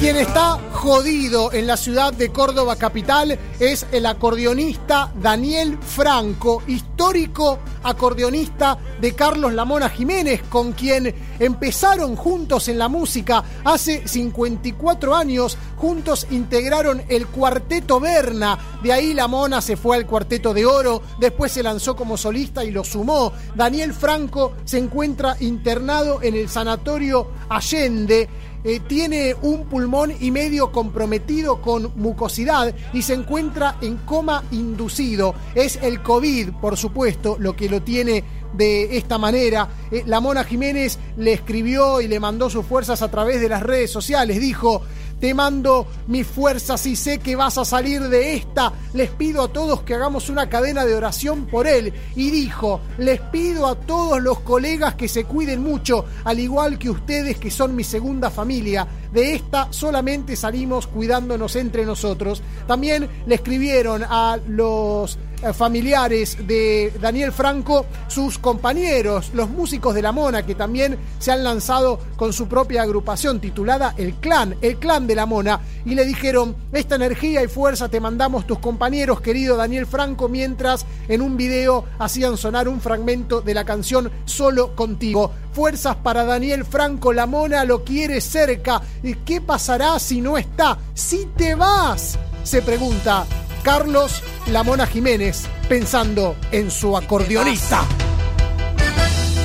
Quien 0.02 0.16
está 0.16 0.58
jodido 0.72 1.52
en 1.52 1.68
la 1.68 1.76
ciudad 1.76 2.12
de 2.12 2.32
Córdoba 2.32 2.74
capital 2.74 3.38
es 3.60 3.86
el 3.92 4.04
acordeonista 4.06 5.12
Daniel 5.14 5.78
Franco, 5.80 6.60
histórico 6.66 7.60
acordeonista 7.84 8.76
de 9.00 9.14
Carlos 9.14 9.52
Lamona 9.52 9.88
Jiménez, 9.88 10.42
con 10.48 10.72
quien 10.72 11.14
empezaron 11.38 12.16
juntos 12.16 12.66
en 12.66 12.78
la 12.78 12.88
música 12.88 13.44
hace 13.62 14.08
54 14.08 15.14
años. 15.14 15.56
Juntos 15.76 16.26
integraron 16.32 17.04
el 17.08 17.28
Cuarteto 17.28 18.00
Berna, 18.00 18.58
de 18.82 18.92
ahí 18.92 19.14
Lamona 19.14 19.60
se 19.60 19.76
fue 19.76 19.96
al 19.96 20.06
Cuarteto 20.06 20.52
de 20.52 20.66
Oro, 20.66 21.00
después 21.20 21.52
se 21.52 21.62
lanzó 21.62 21.94
como 21.94 22.16
solista 22.16 22.64
y 22.64 22.72
lo 22.72 22.82
sumó. 22.82 23.32
Daniel 23.54 23.94
Franco 23.94 24.54
se 24.64 24.78
encuentra 24.78 25.36
internado 25.38 26.20
en 26.22 26.34
el 26.34 26.48
Sanatorio 26.48 27.28
Allende. 27.48 28.28
Eh, 28.64 28.80
tiene 28.80 29.34
un 29.42 29.64
pulmón 29.66 30.12
y 30.20 30.30
medio 30.30 30.70
comprometido 30.70 31.60
con 31.60 31.92
mucosidad 31.96 32.74
y 32.92 33.02
se 33.02 33.14
encuentra 33.14 33.76
en 33.80 33.96
coma 33.96 34.44
inducido. 34.52 35.34
Es 35.54 35.80
el 35.82 36.02
COVID, 36.02 36.50
por 36.60 36.76
supuesto, 36.76 37.36
lo 37.40 37.56
que 37.56 37.68
lo 37.68 37.82
tiene 37.82 38.22
de 38.52 38.96
esta 38.96 39.18
manera. 39.18 39.68
Eh, 39.90 40.04
la 40.06 40.20
Mona 40.20 40.44
Jiménez 40.44 40.98
le 41.16 41.32
escribió 41.32 42.00
y 42.00 42.08
le 42.08 42.20
mandó 42.20 42.50
sus 42.50 42.64
fuerzas 42.64 43.02
a 43.02 43.10
través 43.10 43.40
de 43.40 43.48
las 43.48 43.62
redes 43.62 43.90
sociales. 43.90 44.40
Dijo, 44.40 44.82
te 45.22 45.34
mando 45.34 45.86
mis 46.08 46.26
fuerzas 46.26 46.84
y 46.84 46.96
sé 46.96 47.20
que 47.20 47.36
vas 47.36 47.56
a 47.56 47.64
salir 47.64 48.02
de 48.08 48.34
esta. 48.34 48.72
Les 48.92 49.08
pido 49.08 49.44
a 49.44 49.52
todos 49.52 49.82
que 49.82 49.94
hagamos 49.94 50.28
una 50.28 50.48
cadena 50.48 50.84
de 50.84 50.96
oración 50.96 51.46
por 51.46 51.68
él. 51.68 51.92
Y 52.16 52.32
dijo, 52.32 52.80
les 52.98 53.20
pido 53.20 53.68
a 53.68 53.76
todos 53.76 54.20
los 54.20 54.40
colegas 54.40 54.96
que 54.96 55.06
se 55.06 55.22
cuiden 55.22 55.62
mucho, 55.62 56.06
al 56.24 56.40
igual 56.40 56.76
que 56.76 56.90
ustedes 56.90 57.38
que 57.38 57.52
son 57.52 57.76
mi 57.76 57.84
segunda 57.84 58.32
familia. 58.32 58.88
De 59.12 59.34
esta 59.34 59.68
solamente 59.70 60.34
salimos 60.34 60.88
cuidándonos 60.88 61.54
entre 61.54 61.86
nosotros. 61.86 62.42
También 62.66 63.08
le 63.24 63.36
escribieron 63.36 64.02
a 64.02 64.40
los 64.48 65.20
familiares 65.52 66.36
de 66.46 66.92
Daniel 67.00 67.32
Franco, 67.32 67.86
sus 68.08 68.38
compañeros, 68.38 69.30
los 69.34 69.50
músicos 69.50 69.94
de 69.94 70.02
La 70.02 70.12
Mona, 70.12 70.46
que 70.46 70.54
también 70.54 70.98
se 71.18 71.32
han 71.32 71.42
lanzado 71.42 71.98
con 72.16 72.32
su 72.32 72.46
propia 72.48 72.82
agrupación 72.82 73.40
titulada 73.40 73.94
El 73.96 74.14
Clan, 74.14 74.56
el 74.62 74.76
Clan 74.76 75.06
de 75.06 75.14
La 75.14 75.26
Mona, 75.26 75.60
y 75.84 75.94
le 75.94 76.04
dijeron, 76.04 76.54
esta 76.72 76.94
energía 76.94 77.42
y 77.42 77.48
fuerza 77.48 77.88
te 77.88 78.00
mandamos 78.00 78.46
tus 78.46 78.58
compañeros, 78.58 79.20
querido 79.20 79.56
Daniel 79.56 79.86
Franco, 79.86 80.28
mientras 80.28 80.86
en 81.08 81.22
un 81.22 81.36
video 81.36 81.84
hacían 81.98 82.36
sonar 82.36 82.68
un 82.68 82.80
fragmento 82.80 83.40
de 83.40 83.54
la 83.54 83.64
canción 83.64 84.10
Solo 84.24 84.74
contigo. 84.74 85.32
Fuerzas 85.52 85.96
para 85.96 86.24
Daniel 86.24 86.64
Franco, 86.64 87.12
La 87.12 87.26
Mona 87.26 87.64
lo 87.64 87.84
quiere 87.84 88.20
cerca. 88.20 88.80
¿Y 89.02 89.14
qué 89.16 89.40
pasará 89.40 89.98
si 89.98 90.20
no 90.20 90.38
está? 90.38 90.78
Si 90.94 91.28
te 91.36 91.54
vas, 91.54 92.18
se 92.42 92.62
pregunta 92.62 93.26
Carlos 93.62 94.22
La 94.46 94.62
Mona 94.62 94.86
Jiménez, 94.86 95.42
pensando 95.68 96.36
en 96.50 96.70
su 96.70 96.96
acordeonista. 96.96 97.84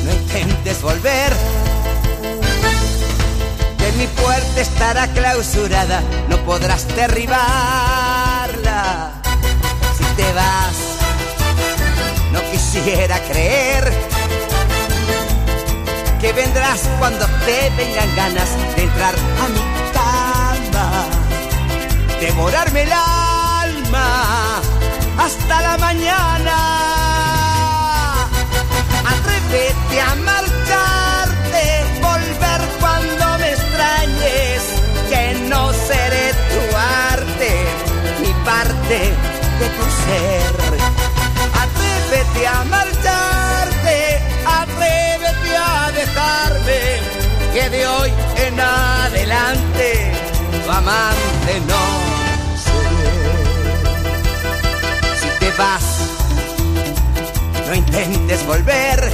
No 0.06 0.14
intentes 0.14 0.82
volver. 0.82 1.34
Que 3.78 3.92
mi 3.94 4.08
puerta 4.08 4.62
estará 4.62 5.08
clausurada, 5.08 6.02
no 6.30 6.38
podrás 6.46 6.88
derribarla. 6.96 7.34
Si 9.98 10.04
te 10.16 10.34
vas, 10.34 10.76
no 12.32 12.42
quisiera 12.52 13.20
creer 13.22 13.92
que 16.20 16.34
vendrás 16.34 16.82
cuando 16.98 17.26
te 17.46 17.70
vengan 17.78 18.16
ganas 18.16 18.50
de 18.76 18.84
entrar 18.84 19.14
a 19.16 19.48
mi 19.50 19.77
devorarme 22.20 22.84
el 22.84 22.92
alma 22.92 24.62
hasta 25.20 25.62
la 25.62 25.78
mañana. 25.78 26.58
Atrévete 29.14 30.02
a 30.02 30.16
marcharte, 30.16 31.64
volver 32.02 32.62
cuando 32.80 33.38
me 33.40 33.52
extrañes, 33.52 34.62
que 35.10 35.40
no 35.50 35.72
seré 35.74 36.34
tu 36.52 36.78
arte 37.12 37.52
ni 38.22 38.34
parte 38.46 39.00
de 39.60 39.68
tu 39.78 39.86
ser. 40.06 40.54
Atrévete 41.66 42.48
a 42.48 42.64
marcharte, 42.64 44.22
atrévete 44.62 45.58
a 45.58 45.92
dejarme, 45.92 46.82
que 47.54 47.70
de 47.70 47.88
hoy 47.88 48.12
en 48.38 48.60
adelante 48.60 50.12
tu 50.66 50.72
amante 50.72 51.27
vas, 55.58 55.84
no 57.68 57.74
intentes 57.74 58.46
volver, 58.46 59.12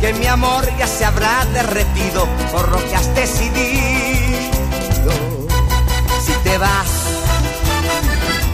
que 0.00 0.12
mi 0.14 0.26
amor 0.26 0.64
ya 0.76 0.86
se 0.86 1.04
habrá 1.04 1.44
derretido 1.52 2.26
por 2.50 2.68
lo 2.68 2.78
que 2.88 2.96
has 2.96 3.14
decidido. 3.14 5.12
Si 6.24 6.32
te 6.44 6.58
vas, 6.58 6.88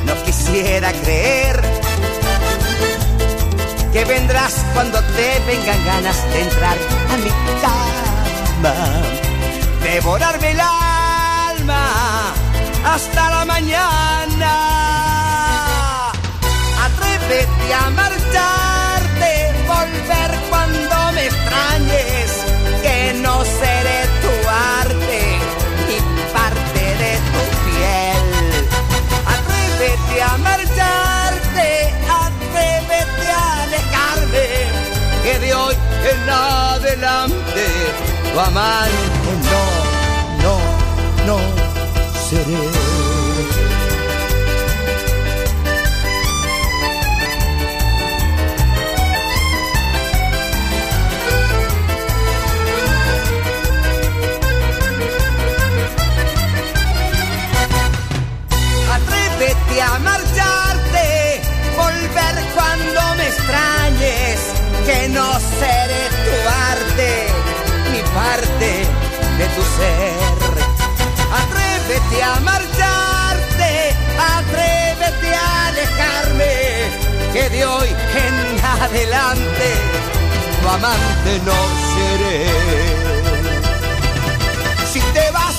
no 0.05 0.23
quisiera 0.25 0.93
creer 0.93 1.63
que 3.93 4.05
vendrás 4.05 4.55
cuando 4.75 5.01
te 5.01 5.41
vengan 5.47 5.85
ganas 5.85 6.31
de 6.31 6.43
entrar 6.43 6.77
a 7.11 7.17
mi 7.17 7.31
cama, 7.63 8.75
devorarme 9.83 10.51
el 10.51 10.61
alma 10.61 12.35
hasta 12.85 13.31
la 13.31 13.45
mañana. 13.47 14.74
Atrévete 17.25 17.73
a 17.73 17.91
marcharte, 17.91 19.55
volver 19.67 20.41
cuando 20.51 21.13
me 21.15 21.25
extrañes, 21.25 22.31
que 22.83 23.15
no 23.23 23.43
seré 23.45 24.01
tu 24.21 24.49
arte 24.51 25.39
ni 25.89 25.99
parte 26.35 26.85
de 27.03 27.13
tu 27.33 27.43
piel. 27.65 28.27
Atrévete 29.37 30.23
a 30.23 30.37
marcharte, 30.37 31.95
atrévete 32.27 33.27
a 33.33 33.63
alejarme, 33.63 34.47
que 35.23 35.39
de 35.39 35.55
hoy 35.55 35.75
en 36.13 36.29
adelante 36.29 37.65
tu 38.33 38.39
amante 38.39 39.31
no, 39.51 39.65
no, 40.43 40.59
no 41.27 41.39
seré. 42.29 42.84
Tu 69.55 69.63
ser. 69.77 70.35
Atrévete 71.43 72.23
a 72.23 72.41
marcharte, 72.41 73.73
atrévete 74.37 75.35
a 75.35 75.67
alejarme, 75.69 76.55
que 77.33 77.51
de 77.51 77.65
hoy 77.65 77.89
en 77.89 78.65
adelante 78.65 79.69
tu 80.61 80.69
amante 80.69 81.33
no 81.45 81.59
seré. 81.95 82.47
Si 84.93 85.01
te 85.01 85.31
vas 85.33 85.57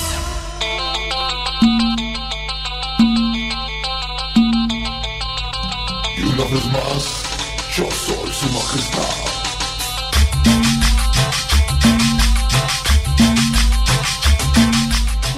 Y 6.16 6.22
una 6.22 6.44
vez 6.44 6.64
más, 6.72 7.22
yo 7.76 7.86
soy 7.90 8.32
su 8.32 8.48
majestad. 8.50 9.25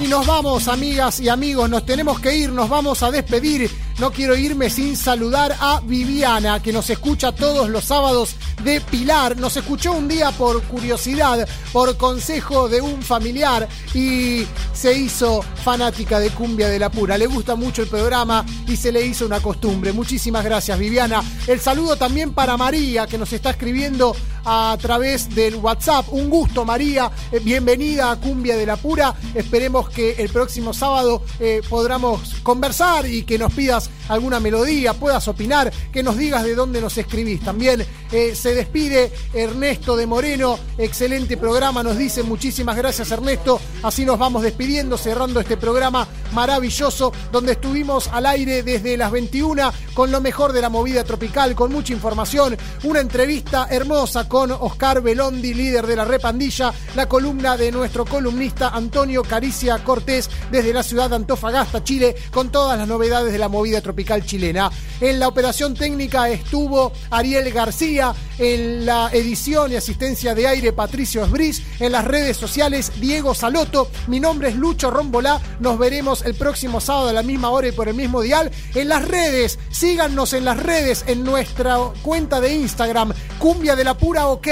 Nos 0.09 0.25
vamos, 0.25 0.67
amigas 0.67 1.19
y 1.19 1.29
amigos, 1.29 1.69
nos 1.69 1.85
tenemos 1.85 2.19
que 2.19 2.35
ir, 2.35 2.51
nos 2.51 2.67
vamos 2.67 3.03
a 3.03 3.11
despedir. 3.11 3.69
No 3.99 4.11
quiero 4.11 4.35
irme 4.35 4.69
sin 4.69 4.95
saludar 4.95 5.55
a 5.59 5.81
Viviana, 5.81 6.61
que 6.63 6.73
nos 6.73 6.89
escucha 6.89 7.33
todos 7.33 7.69
los 7.69 7.83
sábados 7.83 8.35
de 8.63 8.81
Pilar. 8.81 9.37
Nos 9.37 9.57
escuchó 9.57 9.91
un 9.91 10.07
día 10.07 10.31
por 10.31 10.63
curiosidad, 10.63 11.47
por 11.71 11.95
consejo 11.97 12.69
de 12.69 12.81
un 12.81 13.01
familiar 13.03 13.67
y 13.93 14.45
se 14.73 14.97
hizo 14.97 15.41
fanática 15.63 16.19
de 16.19 16.29
Cumbia 16.29 16.69
de 16.69 16.79
la 16.79 16.89
Pura. 16.89 17.17
Le 17.17 17.27
gusta 17.27 17.55
mucho 17.55 17.81
el 17.81 17.89
programa 17.89 18.45
y 18.67 18.77
se 18.77 18.91
le 18.91 19.05
hizo 19.05 19.25
una 19.25 19.41
costumbre. 19.41 19.91
Muchísimas 19.91 20.45
gracias, 20.45 20.79
Viviana. 20.79 21.21
El 21.45 21.59
saludo 21.59 21.97
también 21.97 22.33
para 22.33 22.57
María, 22.57 23.05
que 23.05 23.17
nos 23.17 23.33
está 23.33 23.51
escribiendo 23.51 24.15
a 24.51 24.75
través 24.81 25.29
del 25.35 25.57
WhatsApp. 25.57 26.07
Un 26.11 26.27
gusto, 26.27 26.65
María. 26.65 27.11
Eh, 27.31 27.39
bienvenida 27.39 28.09
a 28.09 28.15
Cumbia 28.15 28.57
de 28.57 28.65
la 28.65 28.77
Pura. 28.77 29.13
Esperemos 29.35 29.89
que 29.89 30.13
el 30.13 30.29
próximo 30.29 30.73
sábado 30.73 31.21
eh, 31.39 31.61
podamos 31.69 32.33
conversar 32.41 33.05
y 33.05 33.23
que 33.25 33.37
nos 33.37 33.53
pidas 33.53 33.91
alguna 34.09 34.39
melodía, 34.39 34.93
puedas 34.93 35.27
opinar, 35.27 35.71
que 35.91 36.03
nos 36.03 36.17
digas 36.17 36.43
de 36.43 36.55
dónde 36.55 36.81
nos 36.81 36.97
escribís. 36.97 37.41
También 37.41 37.85
eh, 38.11 38.35
se 38.35 38.53
despide 38.53 39.11
Ernesto 39.33 39.95
de 39.95 40.07
Moreno. 40.07 40.59
Excelente 40.77 41.37
programa, 41.37 41.83
nos 41.83 41.97
dice 41.97 42.23
muchísimas 42.23 42.75
gracias 42.75 43.11
Ernesto. 43.11 43.59
Así 43.83 44.05
nos 44.05 44.19
vamos 44.19 44.43
despidiendo, 44.43 44.97
cerrando 44.97 45.39
este 45.39 45.57
programa 45.57 46.07
maravilloso 46.33 47.11
donde 47.31 47.53
estuvimos 47.53 48.07
al 48.07 48.25
aire 48.25 48.63
desde 48.63 48.97
las 48.97 49.11
21 49.11 49.71
con 49.93 50.11
lo 50.11 50.21
mejor 50.21 50.53
de 50.53 50.61
la 50.61 50.69
movida 50.69 51.03
tropical, 51.03 51.55
con 51.55 51.71
mucha 51.71 51.93
información, 51.93 52.57
una 52.83 52.99
entrevista 52.99 53.67
hermosa 53.69 54.27
con 54.29 54.51
Oscar 54.51 55.01
Belondi, 55.01 55.53
líder 55.53 55.85
de 55.85 55.95
la 55.95 56.05
repandilla, 56.05 56.73
la 56.95 57.07
columna 57.07 57.57
de 57.57 57.71
nuestro 57.71 58.05
columnista 58.05 58.69
Antonio 58.69 59.23
Caricia 59.23 59.83
Cortés 59.83 60.29
desde 60.51 60.73
la 60.73 60.83
ciudad 60.83 61.09
de 61.09 61.17
Antofagasta, 61.17 61.83
Chile, 61.83 62.15
con 62.31 62.49
todas 62.49 62.77
las 62.77 62.87
novedades 62.87 63.31
de 63.31 63.37
la 63.37 63.49
movida 63.49 63.81
tropical 63.81 63.98
chilena. 64.05 64.71
En 65.01 65.19
la 65.19 65.27
operación 65.27 65.73
técnica 65.73 66.29
estuvo 66.29 66.91
Ariel 67.09 67.51
García, 67.51 68.13
en 68.37 68.85
la 68.85 69.09
edición 69.11 69.71
y 69.71 69.75
asistencia 69.75 70.35
de 70.35 70.47
aire 70.47 70.73
Patricio 70.73 71.23
Esbris, 71.23 71.61
en 71.79 71.91
las 71.91 72.05
redes 72.05 72.37
sociales 72.37 72.91
Diego 72.99 73.33
Saloto, 73.33 73.89
mi 74.07 74.19
nombre 74.19 74.49
es 74.49 74.55
Lucho 74.55 74.91
Rombolá, 74.91 75.41
nos 75.59 75.77
veremos 75.77 76.25
el 76.25 76.35
próximo 76.35 76.81
sábado 76.81 77.09
a 77.09 77.13
la 77.13 77.23
misma 77.23 77.49
hora 77.49 77.67
y 77.67 77.71
por 77.71 77.87
el 77.87 77.95
mismo 77.95 78.21
dial. 78.21 78.51
En 78.75 78.89
las 78.89 79.07
redes, 79.07 79.59
síganos 79.69 80.33
en 80.33 80.45
las 80.45 80.57
redes, 80.57 81.03
en 81.07 81.23
nuestra 81.23 81.77
cuenta 82.01 82.41
de 82.41 82.55
Instagram, 82.55 83.13
Cumbia 83.39 83.75
de 83.75 83.83
la 83.83 83.97
Pura 83.97 84.27
OK. 84.27 84.47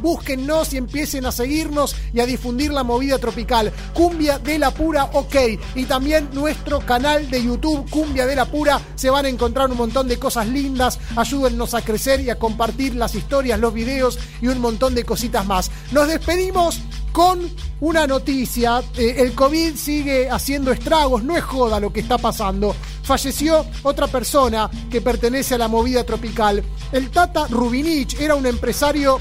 Búsquennos 0.00 0.72
y 0.72 0.76
empiecen 0.76 1.26
a 1.26 1.32
seguirnos 1.32 1.94
y 2.12 2.20
a 2.20 2.26
difundir 2.26 2.72
la 2.72 2.82
movida 2.82 3.18
tropical. 3.18 3.72
Cumbia 3.94 4.38
de 4.38 4.58
la 4.58 4.72
Pura 4.72 5.04
OK. 5.12 5.36
Y 5.74 5.84
también 5.84 6.28
nuestro 6.32 6.80
canal 6.80 7.30
de 7.30 7.44
YouTube, 7.44 7.88
Cumbia 7.88 8.26
de 8.26 8.36
la 8.36 8.46
Pura. 8.46 8.80
Se 8.94 9.10
van 9.10 9.26
a 9.26 9.28
encontrar 9.28 9.70
un 9.70 9.76
montón 9.76 10.08
de 10.08 10.18
cosas 10.18 10.48
lindas. 10.48 10.98
Ayúdennos 11.16 11.74
a 11.74 11.82
crecer 11.82 12.20
y 12.20 12.30
a 12.30 12.38
compartir 12.38 12.94
las 12.94 13.14
historias, 13.14 13.58
los 13.58 13.74
videos 13.74 14.18
y 14.40 14.48
un 14.48 14.60
montón 14.60 14.94
de 14.94 15.04
cositas 15.04 15.46
más. 15.46 15.70
Nos 15.90 16.08
despedimos 16.08 16.80
con 17.12 17.50
una 17.80 18.06
noticia. 18.06 18.82
Eh, 18.96 19.16
el 19.18 19.34
COVID 19.34 19.76
sigue 19.76 20.30
haciendo 20.30 20.72
estragos, 20.72 21.22
no 21.22 21.36
es 21.36 21.44
joda 21.44 21.78
lo 21.78 21.92
que 21.92 22.00
está 22.00 22.18
pasando. 22.18 22.74
Falleció 23.02 23.66
otra 23.82 24.06
persona 24.06 24.70
que 24.90 25.00
pertenece 25.00 25.54
a 25.54 25.58
la 25.58 25.68
movida 25.68 26.04
tropical. 26.04 26.62
El 26.90 27.10
Tata 27.10 27.46
Rubinich 27.48 28.18
era 28.20 28.34
un 28.34 28.46
empresario 28.46 29.18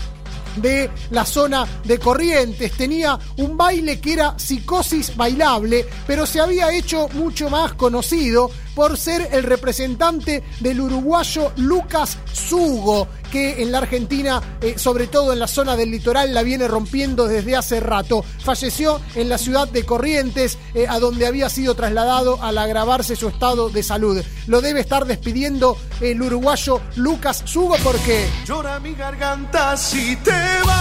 de 0.56 0.90
la 1.12 1.26
zona 1.26 1.66
de 1.84 2.00
Corrientes. 2.00 2.74
Tenía 2.74 3.18
un 3.38 3.58
baile 3.58 4.00
que 4.00 4.14
era 4.14 4.38
psicosis 4.38 5.16
bailable, 5.16 5.86
pero 6.08 6.26
se 6.26 6.40
había 6.40 6.74
hecho 6.74 7.08
mucho 7.14 7.50
más 7.50 7.74
conocido 7.74 8.52
por 8.76 8.98
ser 8.98 9.30
el 9.32 9.44
representante 9.44 10.44
del 10.60 10.82
uruguayo 10.82 11.52
Lucas 11.58 12.18
Sugo, 12.32 13.08
que 13.32 13.62
en 13.62 13.72
la 13.72 13.80
Argentina, 13.80 14.42
eh, 14.62 14.76
sobre 14.78 15.08
todo 15.08 15.34
en 15.34 15.40
la 15.40 15.48
zona 15.48 15.76
del 15.76 15.92
litoral, 15.92 16.34
la 16.34 16.44
viene 16.44 16.68
rompiendo 16.68 17.28
desde 17.28 17.56
hace 17.56 17.80
rato. 17.80 18.24
Falleció 18.44 19.02
en 19.16 19.30
la 19.30 19.38
ciudad 19.38 19.68
de 19.68 19.86
Corrientes, 19.86 20.58
eh, 20.74 20.86
a 20.88 21.00
donde 21.00 21.26
había 21.26 21.50
sido 21.50 21.76
trasladado 21.76 22.42
al 22.42 22.58
agravarse 22.58 23.16
su 23.16 23.28
estado 23.28 23.70
de 23.70 23.84
salud. 23.84 24.24
Lo 24.48 24.62
debe 24.62 24.82
estar 24.82 25.06
despidiendo 25.06 25.78
el 26.02 26.22
uruguayo 26.22 26.82
Lucas 26.96 27.44
Sugo 27.46 27.76
porque... 27.84 28.28
Llora 28.46 28.80
mi 28.80 28.94
garganta 28.94 29.78
si 29.78 30.16
te 30.18 30.32
vas, 30.66 30.81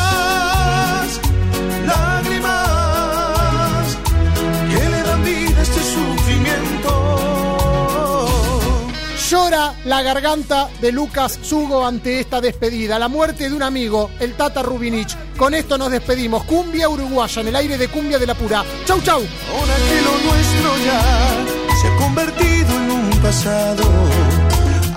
garganta 10.02 10.68
de 10.80 10.92
Lucas 10.92 11.38
Sugo 11.42 11.86
ante 11.86 12.20
esta 12.20 12.40
despedida. 12.40 12.98
La 12.98 13.08
muerte 13.08 13.48
de 13.48 13.54
un 13.54 13.62
amigo, 13.62 14.10
el 14.20 14.34
Tata 14.34 14.62
Rubinich. 14.62 15.16
Con 15.36 15.54
esto 15.54 15.78
nos 15.78 15.90
despedimos. 15.90 16.44
Cumbia 16.44 16.88
uruguaya 16.88 17.42
en 17.42 17.48
el 17.48 17.56
aire 17.56 17.78
de 17.78 17.88
Cumbia 17.88 18.18
de 18.18 18.26
la 18.26 18.34
Pura. 18.34 18.64
Chau, 18.84 19.00
chau. 19.02 19.20
Ahora 19.20 19.74
que 19.88 20.02
lo 20.02 20.32
nuestro 20.32 20.76
ya 20.84 21.80
se 21.80 21.88
ha 21.88 21.96
convertido 21.96 22.76
en 22.76 22.90
un 22.90 23.10
pasado. 23.22 23.84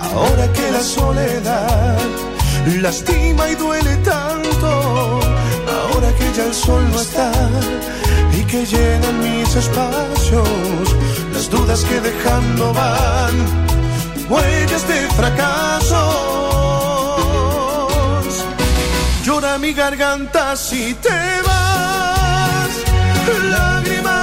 Ahora 0.00 0.52
que 0.52 0.70
la 0.70 0.80
soledad 0.80 1.98
lastima 2.80 3.48
y 3.50 3.54
duele 3.54 3.96
tanto. 3.98 5.20
Ahora 5.66 6.12
que 6.18 6.32
ya 6.36 6.46
el 6.46 6.54
sol 6.54 6.82
no 6.90 7.00
está 7.00 7.32
y 8.32 8.44
que 8.44 8.64
llenan 8.64 9.18
mis 9.20 9.54
espacios 9.54 10.48
las 11.32 11.50
dudas 11.50 11.84
que 11.84 12.00
dejando 12.00 12.72
van 12.72 13.73
huellas 14.28 14.86
de 14.88 15.08
fracasos. 15.10 15.94
Llora 19.24 19.58
mi 19.58 19.72
garganta 19.72 20.56
si 20.56 20.94
te 20.94 21.42
vas, 21.46 22.72
lágrimas 23.50 24.14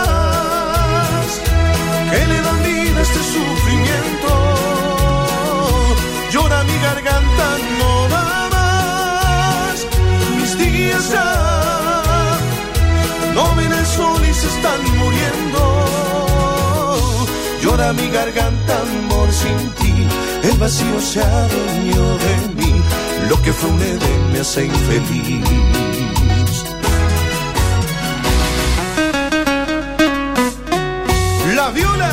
que 2.12 2.28
le 2.28 2.42
dan 2.42 2.64
vida 2.64 3.02
este 3.02 3.22
sufrimiento. 3.36 4.32
Llora 6.32 6.64
mi 6.64 6.78
garganta, 6.88 7.46
no 7.80 7.92
da 8.14 8.50
más. 8.56 9.76
Mis 10.38 10.58
días 10.58 11.04
ya 11.12 11.32
no 13.36 13.56
ven 13.56 13.72
el 13.72 13.86
sol 13.86 14.22
y 14.30 14.34
se 14.34 14.48
están 14.48 14.82
muriendo. 15.00 15.62
Llora 17.62 17.94
mi 17.94 18.08
garganta, 18.10 18.74
amor, 18.82 19.32
sin 19.32 19.70
ti. 19.80 19.91
El 20.44 20.58
vacío 20.58 21.00
se 21.00 21.22
adueñó 21.22 22.18
de 22.18 22.34
mí. 22.56 22.82
Lo 23.30 23.42
que 23.42 23.54
fue 23.54 23.70
un 23.70 23.82
Edén 23.82 24.34
me 24.34 24.40
hace 24.40 24.66
infeliz. 24.66 25.46
La 31.56 31.70
viola 31.72 32.12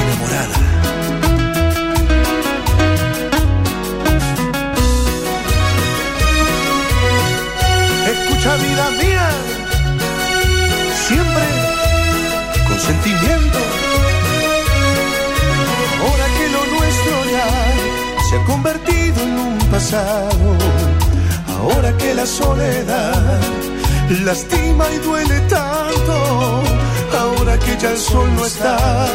enamorada. 0.00 0.60
Escucha 8.12 8.56
vida 8.56 8.90
mía, 9.02 9.30
siempre 11.06 11.44
con 12.68 12.78
sentimiento. 12.80 13.41
Convertido 18.46 19.22
en 19.22 19.38
un 19.38 19.58
pasado, 19.70 20.56
ahora 21.58 21.96
que 21.96 22.14
la 22.14 22.26
soledad 22.26 23.40
lastima 24.24 24.84
y 24.90 24.98
duele 24.98 25.40
tanto, 25.48 26.62
ahora 27.18 27.58
que 27.58 27.76
ya 27.78 27.90
el 27.90 27.98
sol 27.98 28.28
no 28.36 28.44
está 28.46 29.06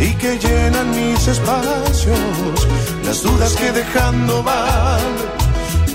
y 0.00 0.14
que 0.14 0.38
llenan 0.38 0.90
mis 0.90 1.26
espacios 1.26 2.18
las 3.04 3.22
dudas 3.22 3.54
que 3.54 3.72
dejando 3.72 4.42
van, 4.42 5.00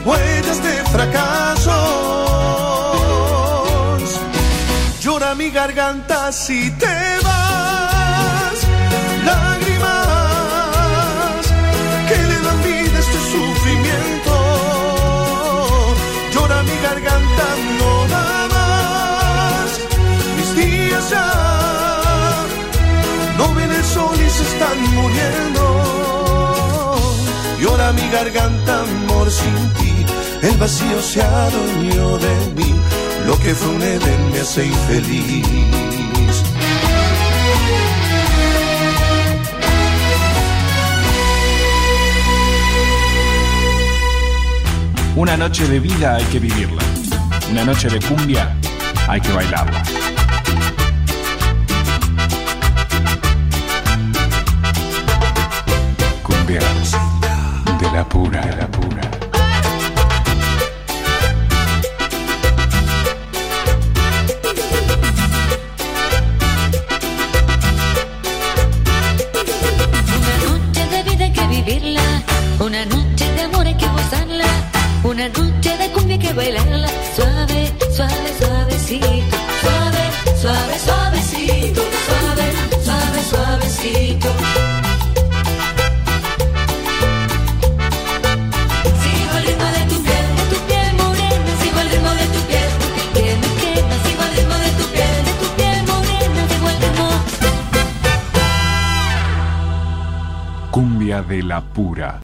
huellas 0.05 0.63
de 0.63 0.73
fracasos. 0.91 1.73
Llora 4.99 5.35
mi 5.35 5.51
garganta 5.51 6.31
si 6.31 6.71
te 6.71 7.22
muriendo. 24.93 25.63
Llora 27.59 27.91
mi 27.93 28.09
garganta, 28.09 28.81
amor, 28.81 29.29
sin 29.31 29.73
ti. 29.77 30.05
El 30.41 30.57
vacío 30.57 31.01
se 31.01 31.21
adueñó 31.21 32.17
de 32.17 32.35
mí. 32.55 32.73
Lo 33.25 33.39
que 33.39 33.55
fue 33.55 33.69
un 33.75 33.81
Edén 33.81 34.31
me 34.31 34.39
hace 34.39 34.65
infeliz. 34.65 35.83
Una 45.15 45.37
noche 45.37 45.67
de 45.67 45.79
vida 45.79 46.15
hay 46.15 46.25
que 46.25 46.39
vivirla. 46.39 46.81
Una 47.51 47.63
noche 47.63 47.87
de 47.87 47.99
cumbia 47.99 48.55
hay 49.07 49.21
que 49.21 49.31
bailarla. 49.31 49.83
Pura, 58.05 58.41
de 58.41 58.55
la 58.55 58.72
de 101.33 101.41
la 101.41 101.61
pura. 101.61 102.19